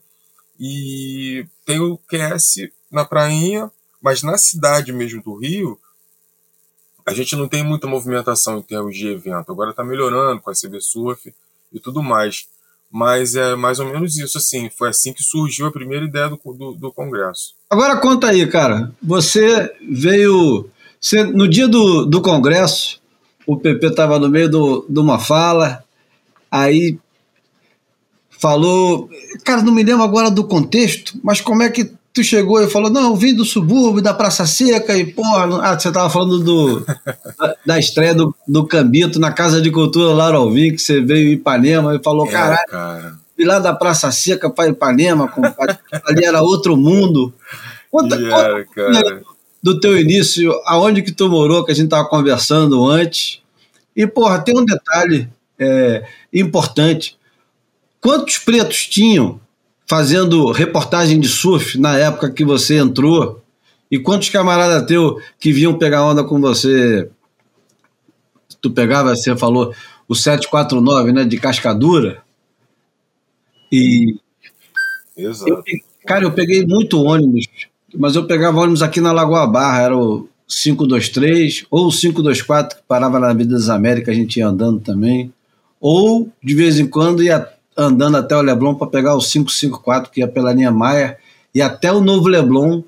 e 0.60 1.46
tem 1.64 1.80
o 1.80 1.96
QS 1.96 2.70
na 2.92 3.04
prainha, 3.04 3.70
mas 4.00 4.22
na 4.22 4.36
cidade 4.36 4.92
mesmo 4.92 5.22
do 5.22 5.34
Rio, 5.34 5.78
a 7.06 7.12
gente 7.14 7.34
não 7.34 7.48
tem 7.48 7.64
muita 7.64 7.86
movimentação 7.86 8.58
em 8.58 8.62
termos 8.62 8.96
de 8.96 9.08
evento. 9.08 9.50
Agora 9.50 9.70
está 9.70 9.82
melhorando 9.82 10.40
com 10.40 10.50
a 10.50 10.54
CB 10.54 10.80
Surf 10.80 11.32
e 11.72 11.80
tudo 11.80 12.02
mais. 12.02 12.46
Mas 12.90 13.34
é 13.34 13.56
mais 13.56 13.80
ou 13.80 13.86
menos 13.86 14.18
isso, 14.18 14.36
assim. 14.36 14.68
Foi 14.68 14.90
assim 14.90 15.12
que 15.12 15.22
surgiu 15.22 15.66
a 15.66 15.72
primeira 15.72 16.04
ideia 16.04 16.28
do, 16.28 16.38
do, 16.52 16.72
do 16.72 16.92
Congresso. 16.92 17.54
Agora 17.70 17.96
conta 17.96 18.28
aí, 18.28 18.46
cara. 18.46 18.92
Você 19.02 19.74
veio. 19.88 20.68
Você, 21.00 21.24
no 21.24 21.48
dia 21.48 21.66
do, 21.66 22.04
do 22.04 22.20
Congresso, 22.20 23.00
o 23.46 23.56
PP 23.56 23.86
estava 23.86 24.18
no 24.18 24.28
meio 24.28 24.48
do, 24.48 24.86
de 24.88 25.00
uma 25.00 25.18
fala, 25.18 25.82
aí 26.50 26.98
falou. 28.28 29.08
Cara, 29.42 29.62
não 29.62 29.72
me 29.72 29.82
lembro 29.82 30.04
agora 30.04 30.30
do 30.30 30.44
contexto, 30.44 31.18
mas 31.24 31.40
como 31.40 31.62
é 31.62 31.70
que 31.70 31.94
tu 32.12 32.22
chegou 32.22 32.62
e 32.62 32.68
falou, 32.68 32.90
não, 32.90 33.10
eu 33.10 33.16
vim 33.16 33.34
do 33.34 33.44
subúrbio, 33.44 34.02
da 34.02 34.12
Praça 34.12 34.46
Seca, 34.46 34.96
e, 34.96 35.06
porra, 35.06 35.60
ah, 35.62 35.78
você 35.78 35.90
tava 35.90 36.10
falando 36.10 36.40
do, 36.40 36.80
da, 36.80 37.56
da, 37.66 37.78
estreia 37.78 38.14
do, 38.14 38.34
do 38.46 38.66
Cambito 38.66 39.18
na 39.18 39.32
Casa 39.32 39.60
de 39.60 39.70
Cultura 39.70 40.22
Alvim, 40.22 40.72
que 40.72 40.78
você 40.78 41.00
veio 41.00 41.30
em 41.30 41.32
Ipanema 41.32 41.94
e 41.94 42.02
falou, 42.02 42.26
é, 42.26 42.30
caralho, 42.30 42.68
cara. 42.68 43.18
lá 43.38 43.58
da 43.58 43.74
Praça 43.74 44.10
Seca 44.12 44.50
para 44.50 44.68
Ipanema, 44.68 45.26
compadre, 45.28 45.78
ali 46.06 46.24
era 46.24 46.42
outro 46.42 46.76
mundo. 46.76 47.32
Conta, 47.90 48.16
yeah, 48.16 48.64
conta 48.64 49.22
do 49.62 49.78
teu 49.78 49.96
início, 49.96 50.52
aonde 50.66 51.02
que 51.02 51.12
tu 51.12 51.28
morou, 51.28 51.64
que 51.64 51.70
a 51.70 51.74
gente 51.74 51.88
tava 51.88 52.08
conversando 52.08 52.84
antes, 52.84 53.40
e, 53.94 54.06
porra, 54.06 54.40
tem 54.40 54.58
um 54.58 54.64
detalhe 54.64 55.28
é, 55.58 56.04
importante, 56.32 57.16
quantos 58.00 58.38
pretos 58.38 58.86
tinham 58.86 59.40
fazendo 59.86 60.50
reportagem 60.52 61.20
de 61.20 61.28
surf 61.28 61.78
na 61.78 61.96
época 61.98 62.30
que 62.30 62.44
você 62.44 62.78
entrou? 62.78 63.42
E 63.90 63.98
quantos 63.98 64.30
camaradas 64.30 64.86
teu 64.86 65.20
que 65.38 65.52
vinham 65.52 65.78
pegar 65.78 66.04
onda 66.04 66.24
com 66.24 66.40
você? 66.40 67.10
Tu 68.60 68.70
pegava, 68.70 69.14
você 69.14 69.36
falou, 69.36 69.74
o 70.08 70.14
749, 70.14 71.12
né, 71.12 71.24
de 71.24 71.36
cascadura. 71.36 72.22
E. 73.70 74.16
Exato. 75.16 75.50
Eu, 75.50 75.62
cara, 76.06 76.24
eu 76.24 76.32
peguei 76.32 76.64
muito 76.64 77.02
ônibus, 77.02 77.46
mas 77.94 78.16
eu 78.16 78.26
pegava 78.26 78.60
ônibus 78.60 78.82
aqui 78.82 79.00
na 79.00 79.12
Lagoa 79.12 79.46
Barra, 79.46 79.82
era 79.82 79.96
o 79.96 80.28
523, 80.46 81.66
ou 81.70 81.90
524, 81.90 82.78
que 82.78 82.82
parava 82.86 83.18
na 83.18 83.30
Avenida 83.30 83.54
das 83.54 83.68
Américas, 83.68 84.14
a 84.14 84.18
gente 84.18 84.38
ia 84.38 84.46
andando 84.46 84.80
também. 84.80 85.32
Ou, 85.80 86.30
de 86.42 86.54
vez 86.54 86.78
em 86.78 86.86
quando, 86.86 87.22
ia 87.22 87.46
andando 87.82 88.16
até 88.16 88.36
o 88.36 88.40
Leblon 88.40 88.74
para 88.74 88.86
pegar 88.86 89.14
o 89.14 89.20
554, 89.20 90.10
que 90.10 90.20
ia 90.20 90.28
pela 90.28 90.52
linha 90.52 90.70
Maia, 90.70 91.18
e 91.54 91.60
até 91.60 91.92
o 91.92 92.00
novo 92.00 92.28
Leblon. 92.28 92.82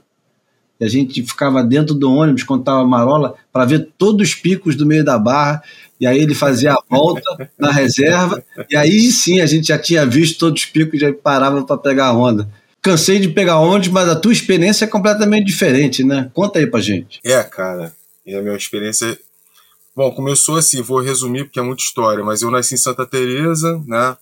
E 0.80 0.84
a 0.84 0.88
gente 0.88 1.22
ficava 1.22 1.62
dentro 1.62 1.95
do 1.95 2.11
ônibus, 2.11 2.42
contava 2.42 2.84
marola, 2.84 3.34
para 3.53 3.64
ver 3.64 3.90
todos 3.97 4.28
os 4.28 4.34
picos 4.34 4.76
do 4.76 4.86
meio 4.86 5.05
da 5.05 5.18
barra. 5.18 5.62
E 6.01 6.07
aí 6.07 6.18
ele 6.18 6.34
fazia 6.34 6.72
a 6.72 6.82
volta 6.90 7.51
na 7.59 7.70
reserva, 7.70 8.42
e 8.68 8.76
aí 8.76 9.11
sim 9.12 9.40
a 9.40 9.47
gente 9.47 9.68
já 9.68 9.78
tinha 9.78 10.05
visto 10.05 10.38
todos 10.38 10.62
os 10.62 10.68
picos 10.68 10.95
e 10.95 10.99
já 10.99 11.12
parava 11.12 11.62
para 11.62 11.78
pegar 11.78 12.07
a 12.07 12.12
onda 12.12 12.49
cansei 12.84 13.18
de 13.18 13.30
pegar 13.30 13.59
ônibus, 13.61 13.88
mas 13.88 14.07
a 14.11 14.14
tua 14.14 14.30
experiência 14.30 14.84
é 14.84 14.88
completamente 14.88 15.47
diferente, 15.47 16.05
né? 16.05 16.30
Conta 16.34 16.59
aí 16.59 16.66
pra 16.66 16.80
gente. 16.80 17.18
É, 17.24 17.42
cara. 17.42 17.95
E 18.26 18.34
a 18.36 18.42
minha 18.42 18.55
experiência. 18.55 19.18
Bom, 19.97 20.11
começou 20.11 20.59
assim, 20.59 20.82
vou 20.82 21.01
resumir 21.01 21.45
porque 21.45 21.59
é 21.59 21.62
muita 21.62 21.82
história, 21.82 22.22
mas 22.22 22.42
eu 22.42 22.51
nasci 22.51 22.74
em 22.74 22.76
Santa 22.76 23.07
Teresa, 23.07 23.82
né? 23.86 24.14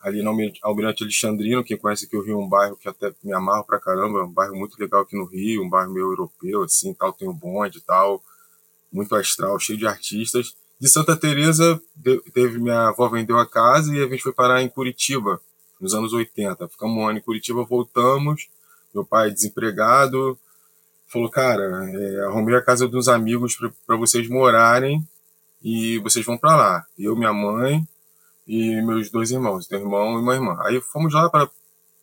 Ali 0.00 0.22
no 0.22 0.30
Almirante 0.62 1.04
Alexandrino, 1.04 1.62
quem 1.62 1.76
conhece 1.76 2.06
aqui 2.06 2.16
o 2.16 2.22
Rio, 2.22 2.40
é 2.40 2.42
um 2.42 2.48
bairro 2.48 2.76
que 2.76 2.88
até 2.88 3.12
me 3.22 3.34
amarro 3.34 3.64
pra 3.64 3.78
caramba, 3.78 4.20
é 4.20 4.22
um 4.22 4.32
bairro 4.32 4.56
muito 4.56 4.80
legal 4.80 5.02
aqui 5.02 5.14
no 5.14 5.26
Rio, 5.26 5.62
um 5.62 5.68
bairro 5.68 5.92
meio 5.92 6.06
europeu, 6.06 6.62
assim, 6.62 6.94
tal, 6.94 7.12
tem 7.12 7.28
um 7.28 7.34
bonde 7.34 7.80
tal, 7.82 8.22
muito 8.90 9.14
astral, 9.14 9.58
cheio 9.58 9.78
de 9.78 9.86
artistas. 9.86 10.54
De 10.80 10.88
Santa 10.88 11.14
Teresa, 11.14 11.80
teve 12.32 12.58
minha 12.58 12.88
avó 12.88 13.08
vendeu 13.08 13.38
a 13.38 13.46
casa 13.46 13.94
e 13.94 14.02
a 14.02 14.08
gente 14.08 14.22
foi 14.22 14.32
parar 14.32 14.62
em 14.62 14.68
Curitiba, 14.68 15.38
nos 15.78 15.94
anos 15.94 16.14
80. 16.14 16.68
Ficamos 16.68 16.96
um 16.96 17.06
ano 17.06 17.18
em 17.18 17.22
Curitiba, 17.22 17.62
voltamos. 17.62 18.48
Meu 18.94 19.04
pai 19.04 19.30
desempregado 19.30 20.38
falou: 21.08 21.28
Cara, 21.28 21.62
é, 21.92 22.26
arrumei 22.26 22.54
a 22.54 22.62
casa 22.62 22.88
de 22.88 22.96
uns 22.96 23.08
amigos 23.08 23.58
para 23.86 23.96
vocês 23.96 24.26
morarem 24.28 25.06
e 25.62 25.98
vocês 25.98 26.24
vão 26.24 26.38
para 26.38 26.56
lá. 26.56 26.86
Eu, 26.98 27.14
minha 27.14 27.32
mãe 27.32 27.86
e 28.46 28.80
meus 28.82 29.10
dois 29.10 29.30
irmãos, 29.30 29.68
um 29.70 29.76
irmão 29.76 30.14
e 30.14 30.22
uma 30.22 30.34
irmã. 30.34 30.56
Aí 30.60 30.80
fomos 30.80 31.14
lá 31.14 31.28
para 31.28 31.48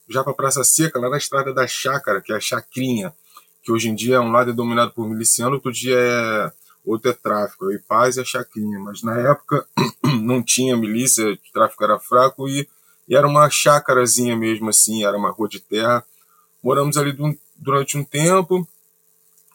já 0.09 0.23
para 0.23 0.33
Praça 0.33 0.63
Seca, 0.63 0.99
lá 0.99 1.09
na 1.09 1.17
estrada 1.17 1.53
da 1.53 1.67
Chácara, 1.67 2.21
que 2.21 2.31
é 2.31 2.37
a 2.37 2.39
Chacrinha, 2.39 3.13
que 3.61 3.71
hoje 3.71 3.89
em 3.89 3.95
dia 3.95 4.15
é 4.15 4.19
um 4.19 4.31
lado 4.31 4.51
é 4.51 4.53
dominado 4.53 4.91
por 4.91 5.07
miliciano, 5.07 5.55
outro 5.55 5.71
dia 5.71 5.97
é 5.97 6.51
outro 6.85 7.11
é 7.11 7.13
tráfico, 7.13 7.67
aí 7.67 7.77
paz 7.79 8.15
e 8.15 8.21
a 8.21 8.25
Chacrinha. 8.25 8.79
Mas 8.79 9.03
na 9.03 9.17
época 9.17 9.67
não 10.21 10.41
tinha 10.41 10.77
milícia, 10.77 11.29
o 11.29 11.37
tráfico 11.53 11.83
era 11.83 11.99
fraco 11.99 12.47
e 12.47 12.67
e 13.07 13.15
era 13.15 13.25
uma 13.25 13.49
chácarazinha 13.49 14.35
mesmo, 14.35 14.69
assim, 14.69 15.05
era 15.05 15.17
uma 15.17 15.31
rua 15.31 15.47
de 15.47 15.59
terra. 15.59 16.03
Moramos 16.61 16.97
ali 16.97 17.15
durante 17.55 17.97
um 17.97 18.03
tempo. 18.03 18.67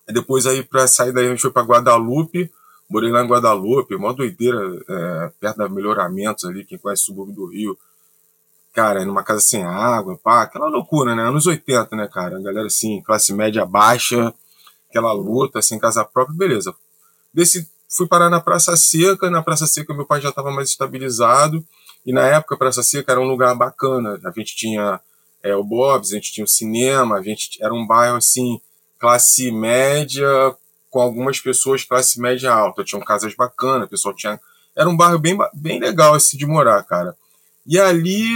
Depois 0.08 0.46
aí, 0.46 0.62
para 0.62 0.88
sair 0.88 1.12
daí, 1.12 1.26
a 1.26 1.30
gente 1.30 1.42
foi 1.42 1.50
para 1.50 1.62
Guadalupe. 1.62 2.50
Morei 2.92 3.10
lá 3.10 3.24
em 3.24 3.26
Guadalupe, 3.26 3.96
mó 3.96 4.12
doideira, 4.12 4.60
é, 4.86 5.32
perto 5.40 5.56
da 5.56 5.68
Melhoramentos 5.68 6.44
ali, 6.44 6.62
quem 6.62 6.76
conhece 6.76 7.04
o 7.04 7.06
subúrbio 7.06 7.34
do 7.34 7.46
Rio. 7.46 7.78
Cara, 8.74 9.02
numa 9.06 9.24
casa 9.24 9.40
sem 9.40 9.64
água, 9.64 10.18
pá, 10.22 10.42
aquela 10.42 10.68
loucura, 10.68 11.14
né? 11.14 11.22
Anos 11.22 11.46
80, 11.46 11.96
né, 11.96 12.06
cara? 12.06 12.36
A 12.36 12.42
galera 12.42 12.66
assim, 12.66 13.00
classe 13.00 13.32
média 13.32 13.64
baixa, 13.64 14.34
aquela 14.90 15.10
luta, 15.14 15.58
assim, 15.58 15.78
casa 15.78 16.04
própria, 16.04 16.36
beleza. 16.36 16.74
Desse, 17.32 17.66
fui 17.88 18.06
parar 18.06 18.28
na 18.28 18.42
Praça 18.42 18.76
Seca, 18.76 19.30
na 19.30 19.42
Praça 19.42 19.66
Seca 19.66 19.94
meu 19.94 20.04
pai 20.04 20.20
já 20.20 20.28
estava 20.28 20.50
mais 20.50 20.68
estabilizado, 20.68 21.64
e 22.04 22.12
na 22.12 22.26
época, 22.26 22.58
Praça 22.58 22.82
Seca 22.82 23.12
era 23.12 23.20
um 23.20 23.26
lugar 23.26 23.54
bacana. 23.54 24.20
A 24.22 24.30
gente 24.32 24.54
tinha 24.54 25.00
é, 25.42 25.56
o 25.56 25.64
Bob's, 25.64 26.12
a 26.12 26.16
gente 26.16 26.30
tinha 26.30 26.44
o 26.44 26.48
cinema, 26.48 27.16
a 27.16 27.22
gente 27.22 27.56
era 27.62 27.72
um 27.72 27.86
bairro 27.86 28.16
assim, 28.16 28.60
classe 28.98 29.50
média, 29.50 30.54
com 30.92 31.00
algumas 31.00 31.40
pessoas 31.40 31.84
classe 31.84 32.20
média 32.20 32.52
alta. 32.52 32.84
Tinham 32.84 33.02
casas 33.02 33.34
bacanas, 33.34 33.86
o 33.86 33.90
pessoal 33.90 34.14
tinha. 34.14 34.38
Era 34.76 34.88
um 34.88 34.96
bairro 34.96 35.18
bem, 35.18 35.36
bem 35.54 35.80
legal 35.80 36.14
assim, 36.14 36.36
de 36.36 36.46
morar, 36.46 36.82
cara. 36.84 37.16
E 37.66 37.80
ali 37.80 38.28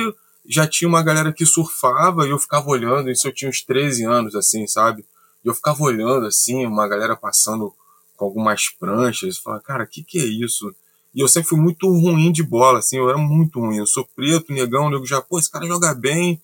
já 0.48 0.66
tinha 0.66 0.88
uma 0.88 1.02
galera 1.02 1.32
que 1.34 1.44
surfava 1.44 2.26
e 2.26 2.30
eu 2.30 2.38
ficava 2.38 2.66
olhando, 2.68 3.10
isso 3.10 3.28
eu 3.28 3.34
tinha 3.34 3.50
uns 3.50 3.62
13 3.62 4.04
anos, 4.04 4.34
assim, 4.34 4.66
sabe? 4.66 5.04
E 5.44 5.48
eu 5.48 5.54
ficava 5.54 5.82
olhando, 5.82 6.26
assim, 6.26 6.64
uma 6.64 6.88
galera 6.88 7.14
passando 7.14 7.74
com 8.16 8.24
algumas 8.24 8.70
pranchas, 8.70 9.36
e 9.36 9.42
falava, 9.42 9.62
cara, 9.62 9.84
o 9.84 9.86
que, 9.86 10.02
que 10.02 10.18
é 10.18 10.24
isso? 10.24 10.74
E 11.14 11.20
eu 11.20 11.28
sempre 11.28 11.50
fui 11.50 11.58
muito 11.58 11.86
ruim 11.88 12.32
de 12.32 12.42
bola, 12.42 12.78
assim, 12.78 12.96
eu 12.96 13.08
era 13.08 13.18
muito 13.18 13.60
ruim. 13.60 13.76
Eu 13.76 13.86
sou 13.86 14.08
preto, 14.16 14.52
negão, 14.52 14.88
nego 14.88 15.04
já, 15.04 15.20
pô, 15.20 15.38
esse 15.38 15.50
cara 15.50 15.66
joga 15.66 15.94
bem. 15.94 16.40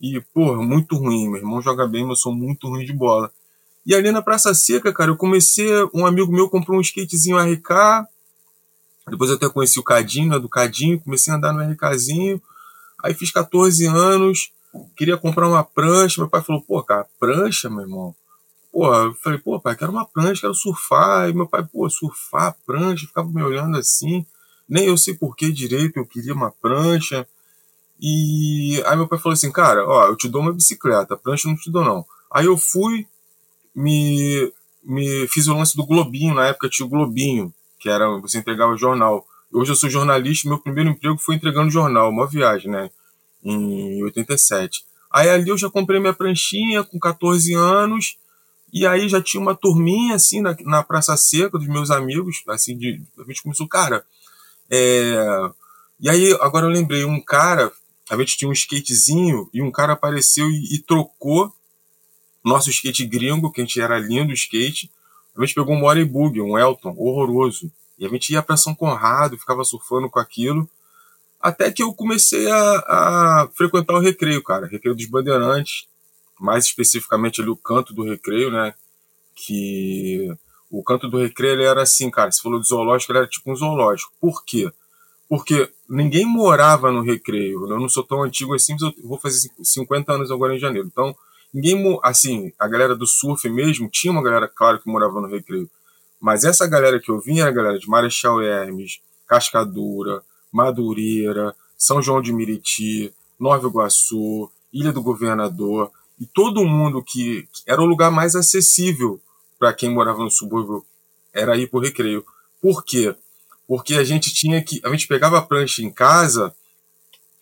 E, 0.00 0.20
pô, 0.32 0.56
muito 0.62 0.96
ruim. 0.96 1.28
Meu 1.28 1.40
irmão 1.40 1.60
joga 1.60 1.86
bem, 1.86 2.02
mas 2.02 2.18
eu 2.18 2.22
sou 2.22 2.34
muito 2.34 2.68
ruim 2.68 2.84
de 2.84 2.92
bola. 2.92 3.30
E 3.84 3.94
ali 3.94 4.12
na 4.12 4.22
Praça 4.22 4.54
Seca, 4.54 4.92
cara, 4.92 5.10
eu 5.10 5.16
comecei. 5.16 5.68
Um 5.92 6.06
amigo 6.06 6.32
meu 6.32 6.48
comprou 6.48 6.78
um 6.78 6.80
skatezinho 6.80 7.38
RK. 7.38 8.06
Depois 9.08 9.30
eu 9.30 9.36
até 9.36 9.48
conheci 9.48 9.80
o 9.80 9.82
Cadinho, 9.82 10.30
né, 10.30 10.38
do 10.38 10.48
Cadinho. 10.48 11.00
Comecei 11.00 11.32
a 11.32 11.36
andar 11.36 11.52
no 11.52 11.62
RKzinho. 11.72 12.40
Aí 13.02 13.14
fiz 13.14 13.30
14 13.32 13.86
anos. 13.86 14.52
Queria 14.96 15.16
comprar 15.16 15.48
uma 15.48 15.64
prancha. 15.64 16.20
Meu 16.20 16.30
pai 16.30 16.42
falou: 16.42 16.62
pô, 16.62 16.82
cara, 16.82 17.06
prancha, 17.18 17.68
meu 17.68 17.80
irmão. 17.80 18.14
Pô, 18.72 18.94
eu 18.94 19.14
falei, 19.16 19.38
pô, 19.38 19.60
pai, 19.60 19.76
quero 19.76 19.92
uma 19.92 20.06
prancha, 20.06 20.42
quero 20.42 20.54
surfar. 20.54 21.28
E 21.28 21.34
meu 21.34 21.46
pai, 21.46 21.62
pô, 21.62 21.90
surfar, 21.90 22.56
prancha, 22.64 23.06
ficava 23.06 23.28
me 23.28 23.42
olhando 23.42 23.76
assim. 23.76 24.24
Nem 24.66 24.86
eu 24.86 24.96
sei 24.96 25.12
por 25.12 25.36
que 25.36 25.52
direito 25.52 25.98
eu 25.98 26.06
queria 26.06 26.32
uma 26.32 26.50
prancha. 26.50 27.26
E 28.00 28.82
aí 28.86 28.96
meu 28.96 29.06
pai 29.06 29.18
falou 29.18 29.34
assim, 29.34 29.52
cara, 29.52 29.86
ó, 29.86 30.06
eu 30.06 30.16
te 30.16 30.28
dou 30.28 30.40
uma 30.40 30.52
bicicleta, 30.52 31.16
prancha 31.16 31.46
eu 31.46 31.52
não 31.52 31.58
te 31.58 31.70
dou 31.70 31.84
não. 31.84 32.04
Aí 32.30 32.46
eu 32.46 32.56
fui, 32.56 33.06
me, 33.74 34.52
me 34.82 35.26
fiz 35.28 35.46
o 35.46 35.54
lance 35.54 35.76
do 35.76 35.86
Globinho, 35.86 36.34
na 36.34 36.48
época 36.48 36.68
tinha 36.68 36.86
o 36.86 36.88
Globinho, 36.88 37.52
que 37.80 37.88
era, 37.88 38.08
você 38.18 38.38
entregava 38.38 38.76
jornal. 38.76 39.26
Hoje 39.52 39.72
eu 39.72 39.76
sou 39.76 39.90
jornalista, 39.90 40.48
meu 40.48 40.58
primeiro 40.58 40.90
emprego 40.90 41.18
foi 41.18 41.34
entregando 41.34 41.70
jornal, 41.70 42.10
uma 42.10 42.26
viagem, 42.26 42.70
né, 42.70 42.90
em 43.42 44.02
87. 44.04 44.84
Aí 45.10 45.28
ali 45.28 45.50
eu 45.50 45.58
já 45.58 45.68
comprei 45.68 46.00
minha 46.00 46.14
pranchinha 46.14 46.82
com 46.82 46.98
14 46.98 47.52
anos, 47.54 48.16
e 48.72 48.86
aí 48.86 49.08
já 49.08 49.20
tinha 49.20 49.40
uma 49.40 49.54
turminha, 49.54 50.14
assim, 50.14 50.40
na, 50.40 50.56
na 50.62 50.82
Praça 50.82 51.14
Seca, 51.16 51.58
dos 51.58 51.68
meus 51.68 51.90
amigos, 51.90 52.42
assim, 52.48 52.76
de, 52.76 53.02
a 53.18 53.24
gente 53.24 53.42
começou, 53.42 53.68
cara. 53.68 54.02
É... 54.70 55.50
E 56.00 56.08
aí, 56.08 56.32
agora 56.40 56.66
eu 56.66 56.70
lembrei, 56.70 57.04
um 57.04 57.20
cara, 57.20 57.70
a 58.08 58.16
gente 58.16 58.38
tinha 58.38 58.48
um 58.48 58.52
skatezinho, 58.52 59.50
e 59.52 59.60
um 59.60 59.70
cara 59.70 59.92
apareceu 59.92 60.48
e, 60.50 60.76
e 60.76 60.78
trocou 60.78 61.52
nosso 62.44 62.70
skate 62.70 63.06
gringo, 63.06 63.50
que 63.50 63.60
a 63.60 63.64
gente 63.64 63.80
era 63.80 63.98
lindo 63.98 64.32
skate. 64.32 64.90
A 65.36 65.40
gente 65.40 65.54
pegou 65.54 65.74
um 65.74 65.78
Morey 65.78 66.04
Bug, 66.04 66.40
um 66.40 66.58
Elton, 66.58 66.94
horroroso. 66.98 67.70
E 67.98 68.06
a 68.06 68.08
gente 68.08 68.32
ia 68.32 68.42
para 68.42 68.56
São 68.56 68.74
Conrado, 68.74 69.38
ficava 69.38 69.64
surfando 69.64 70.10
com 70.10 70.18
aquilo. 70.18 70.68
Até 71.40 71.70
que 71.70 71.82
eu 71.82 71.92
comecei 71.94 72.50
a, 72.50 72.78
a 72.86 73.48
frequentar 73.54 73.94
o 73.94 74.00
recreio, 74.00 74.42
cara. 74.42 74.66
Recreio 74.66 74.94
dos 74.94 75.06
Bandeirantes 75.06 75.86
mais 76.42 76.64
especificamente 76.64 77.40
ali 77.40 77.50
o 77.50 77.56
canto 77.56 77.94
do 77.94 78.02
recreio, 78.02 78.50
né? 78.50 78.74
Que 79.34 80.28
o 80.68 80.82
canto 80.82 81.08
do 81.08 81.18
recreio 81.18 81.52
ele 81.52 81.64
era 81.64 81.82
assim, 81.82 82.10
cara. 82.10 82.32
Você 82.32 82.42
falou 82.42 82.60
de 82.60 82.66
zoológico, 82.66 83.12
ele 83.12 83.20
era 83.20 83.28
tipo 83.28 83.50
um 83.50 83.54
zoológico. 83.54 84.12
Por 84.20 84.44
quê? 84.44 84.70
Porque 85.28 85.70
ninguém 85.88 86.26
morava 86.26 86.90
no 86.90 87.00
recreio. 87.00 87.68
Eu 87.70 87.78
não 87.78 87.88
sou 87.88 88.02
tão 88.02 88.24
antigo 88.24 88.54
assim, 88.54 88.72
mas 88.72 88.82
eu 88.82 88.92
vou 89.04 89.18
fazer 89.18 89.50
50 89.62 90.12
anos 90.12 90.30
agora 90.32 90.54
em 90.54 90.58
janeiro. 90.58 90.88
Então, 90.90 91.14
ninguém, 91.52 91.98
assim, 92.02 92.52
a 92.58 92.66
galera 92.66 92.94
do 92.94 93.06
surf 93.06 93.48
mesmo, 93.48 93.88
tinha 93.88 94.12
uma 94.12 94.22
galera, 94.22 94.48
claro, 94.48 94.80
que 94.80 94.88
morava 94.88 95.20
no 95.20 95.28
recreio. 95.28 95.68
Mas 96.20 96.44
essa 96.44 96.66
galera 96.66 97.00
que 97.00 97.10
eu 97.10 97.20
vinha 97.20 97.42
era 97.42 97.50
a 97.50 97.54
galera 97.54 97.78
de 97.78 97.88
Marechal 97.88 98.40
Hermes, 98.40 99.00
Cascadura, 99.26 100.22
Madureira, 100.52 101.54
São 101.76 102.00
João 102.00 102.22
de 102.22 102.32
Miriti, 102.32 103.12
Nova 103.38 103.66
Iguaçu, 103.66 104.50
Ilha 104.72 104.92
do 104.92 105.02
Governador 105.02 105.90
e 106.20 106.26
todo 106.26 106.64
mundo 106.64 107.02
que, 107.02 107.48
era 107.66 107.82
o 107.82 107.84
lugar 107.84 108.10
mais 108.10 108.36
acessível 108.36 109.20
para 109.58 109.72
quem 109.72 109.90
morava 109.90 110.22
no 110.22 110.30
subúrbio 110.30 110.84
era 111.32 111.56
ir 111.56 111.68
para 111.68 111.78
o 111.78 111.82
recreio. 111.82 112.24
Por 112.60 112.84
quê? 112.84 113.14
Porque 113.66 113.94
a 113.94 114.04
gente 114.04 114.32
tinha 114.32 114.62
que. 114.62 114.80
A 114.84 114.90
gente 114.90 115.08
pegava 115.08 115.38
a 115.38 115.42
prancha 115.42 115.82
em 115.82 115.90
casa 115.90 116.54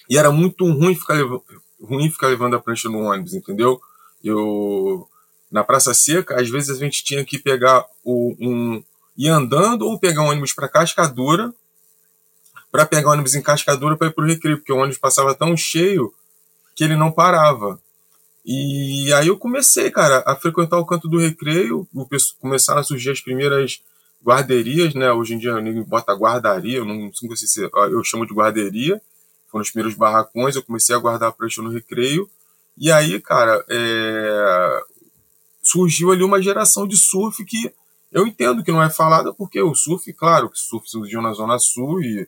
e 0.09 0.17
era 0.17 0.31
muito 0.31 0.65
ruim 0.65 0.95
ficar, 0.95 1.17
ruim 1.83 2.11
ficar 2.11 2.29
levando 2.29 2.57
a 2.57 2.61
prancha 2.61 2.89
no 2.89 3.01
ônibus, 3.01 3.35
entendeu? 3.35 3.81
Eu. 4.23 5.09
Na 5.51 5.65
Praça 5.65 5.93
Seca, 5.93 6.41
às 6.41 6.49
vezes 6.49 6.71
a 6.71 6.79
gente 6.79 7.03
tinha 7.03 7.25
que 7.25 7.39
pegar 7.39 7.85
o, 8.05 8.37
um. 8.39 8.83
ir 9.17 9.29
andando 9.29 9.83
ou 9.83 9.99
pegar 9.99 10.23
um 10.23 10.29
ônibus 10.29 10.53
para 10.53 10.69
Cascadura 10.69 11.53
para 12.71 12.87
pegar 12.87 13.11
ônibus 13.11 13.35
em 13.35 13.43
Cascadura 13.43 13.97
para 13.97 14.07
ir 14.09 14.15
para 14.15 14.25
o 14.25 14.27
recreio, 14.27 14.59
porque 14.59 14.73
o 14.73 14.77
ônibus 14.77 14.99
passava 14.99 15.35
tão 15.35 15.57
cheio 15.57 16.13
que 16.75 16.85
ele 16.85 16.97
não 16.97 17.11
parava. 17.11 17.81
E 18.45 19.13
aí 19.13 19.27
eu 19.27 19.37
comecei, 19.37 19.91
cara, 19.91 20.23
a 20.27 20.35
frequentar 20.37 20.79
o 20.79 20.87
canto 20.87 21.09
do 21.09 21.19
recreio, 21.19 21.87
começaram 22.41 22.81
a 22.81 22.85
surgir 22.85 23.11
as 23.11 23.21
primeiras 23.21 23.83
guarderias, 24.25 24.95
né? 24.95 25.11
Hoje 25.13 25.35
em 25.35 25.39
dia 25.39 25.61
ninguém 25.61 25.83
bota 25.83 26.15
guardaria, 26.15 26.79
eu 26.79 26.85
não 26.85 27.13
sei 27.13 27.37
se 27.37 27.63
eu 27.63 28.05
chamo 28.05 28.27
de 28.27 28.33
guarderia. 28.33 29.01
Foram 29.51 29.63
os 29.63 29.71
primeiros 29.71 29.99
barracões, 29.99 30.55
eu 30.55 30.63
comecei 30.63 30.95
a 30.95 30.99
guardar 30.99 31.33
prancha 31.33 31.61
no 31.61 31.71
recreio. 31.71 32.31
E 32.81 32.91
aí, 32.91 33.21
cara, 33.21 33.63
é... 33.69 34.81
surgiu 35.63 36.11
ali 36.11 36.25
uma 36.25 36.41
geração 36.41 36.89
de 36.89 36.97
surf 36.97 37.45
que 37.45 37.71
Eu 38.11 38.27
entendo 38.27 38.65
que 38.65 38.73
não 38.73 38.83
é 38.83 38.89
falada 38.89 39.35
porque 39.35 39.61
o 39.61 39.75
surf, 39.75 40.11
claro, 40.15 40.49
que 40.49 40.59
surf 40.59 40.89
surgiu 40.91 41.21
na 41.21 41.35
Zona 41.35 41.59
Sul 41.59 42.03
e 42.03 42.27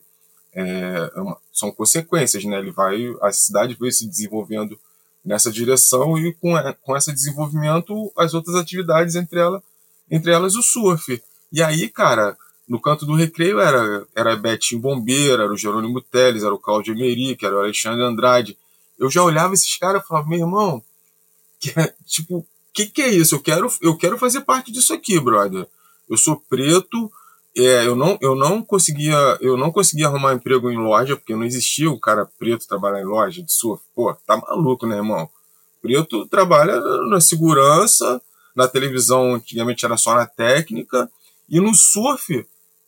é, 0.53 0.61
é 0.63 1.09
são 1.51 1.71
consequências, 1.71 2.45
né? 2.45 2.59
Ele 2.59 2.71
vai, 2.71 3.11
a 3.21 3.31
cidade 3.31 3.75
vai 3.79 3.91
se 3.91 4.07
desenvolvendo 4.07 4.79
nessa 5.25 5.51
direção 5.51 6.17
e 6.17 6.33
com, 6.33 6.53
com 6.83 6.95
esse 6.95 7.11
desenvolvimento 7.11 8.11
as 8.15 8.35
outras 8.35 8.55
atividades 8.55 9.15
entre, 9.15 9.39
ela, 9.39 9.63
entre 10.11 10.31
elas 10.31 10.55
o 10.55 10.61
surf. 10.61 11.21
E 11.51 11.63
aí, 11.63 11.89
cara, 11.89 12.37
no 12.67 12.79
canto 12.79 13.05
do 13.05 13.15
recreio 13.15 13.59
era, 13.59 14.05
era 14.15 14.35
Betinho 14.35 14.81
Bombeira, 14.81 15.43
era 15.43 15.51
o 15.51 15.57
Jerônimo 15.57 15.99
Teles, 16.01 16.43
era 16.43 16.53
o 16.53 16.59
Cláudio 16.59 16.93
Emerick, 16.93 17.43
era 17.43 17.55
o 17.55 17.59
Alexandre 17.59 18.03
Andrade. 18.03 18.57
Eu 18.97 19.09
já 19.09 19.23
olhava 19.23 19.53
esses 19.53 19.77
caras 19.77 20.03
e 20.03 20.07
falava, 20.07 20.27
meu 20.27 20.39
irmão, 20.39 20.83
que 21.59 21.71
é, 21.79 21.93
tipo, 22.05 22.37
o 22.37 22.45
que, 22.73 22.87
que 22.87 23.01
é 23.01 23.09
isso? 23.09 23.35
Eu 23.35 23.39
quero, 23.39 23.71
eu 23.81 23.97
quero 23.97 24.17
fazer 24.17 24.41
parte 24.41 24.71
disso 24.71 24.93
aqui, 24.93 25.19
brother. 25.19 25.67
Eu 26.09 26.17
sou 26.17 26.43
preto, 26.49 27.11
é, 27.55 27.85
eu 27.85 27.95
não 27.95 28.17
eu 28.19 28.35
não 28.35 28.63
conseguia 28.63 29.37
eu 29.39 29.55
não 29.55 29.71
conseguia 29.71 30.07
arrumar 30.07 30.33
emprego 30.33 30.71
em 30.71 30.77
loja 30.77 31.15
porque 31.15 31.35
não 31.35 31.43
existia 31.43 31.89
o 31.89 31.99
cara 31.99 32.27
preto 32.39 32.67
trabalhar 32.67 33.01
em 33.01 33.05
loja 33.05 33.43
de 33.43 33.53
surf 33.53 33.83
pô 33.95 34.11
tá 34.25 34.37
maluco 34.37 34.87
né 34.87 34.95
irmão 34.95 35.29
preto 35.79 36.25
trabalha 36.25 36.79
na 37.07 37.21
segurança 37.21 38.19
na 38.55 38.67
televisão 38.67 39.35
antigamente 39.35 39.85
era 39.85 39.97
só 39.97 40.15
na 40.15 40.25
técnica 40.25 41.07
e 41.47 41.59
no 41.59 41.75
surf 41.75 42.43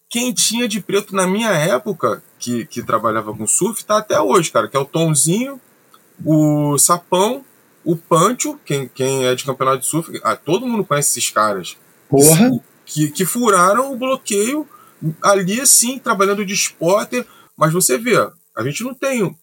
quem 0.10 0.34
tinha 0.34 0.68
de 0.68 0.82
preto 0.82 1.16
na 1.16 1.28
minha 1.28 1.52
época 1.52 2.24
que, 2.40 2.66
que 2.66 2.82
trabalhava 2.82 3.36
com 3.36 3.46
surf 3.46 3.86
tá 3.86 3.98
até 3.98 4.20
hoje 4.20 4.52
cara 4.52 4.68
que 4.68 4.76
é 4.76 4.80
o 4.80 4.86
Tonzinho 4.86 5.62
o 6.24 6.78
Sapão 6.78 7.44
o 7.84 7.96
Pancho 7.96 8.60
quem, 8.66 8.88
quem 8.88 9.26
é 9.26 9.36
de 9.36 9.44
campeonato 9.44 9.80
de 9.80 9.86
surf 9.86 10.20
ah, 10.24 10.36
todo 10.36 10.68
mundo 10.68 10.86
conhece 10.86 11.20
esses 11.20 11.30
caras 11.30 11.78
Porra! 12.10 12.52
que, 12.86 13.10
que 13.10 13.26
furaram 13.26 13.92
o 13.92 13.98
bloqueio 13.98 14.68
ali, 15.22 15.60
assim, 15.60 16.00
trabalhando 16.00 16.46
de 16.46 16.54
spotter. 16.54 17.26
Mas 17.58 17.74
você 17.74 17.98
vê, 17.98 18.18
a 18.56 18.64
gente 18.64 18.84
não 18.84 18.94
tem, 18.94 19.36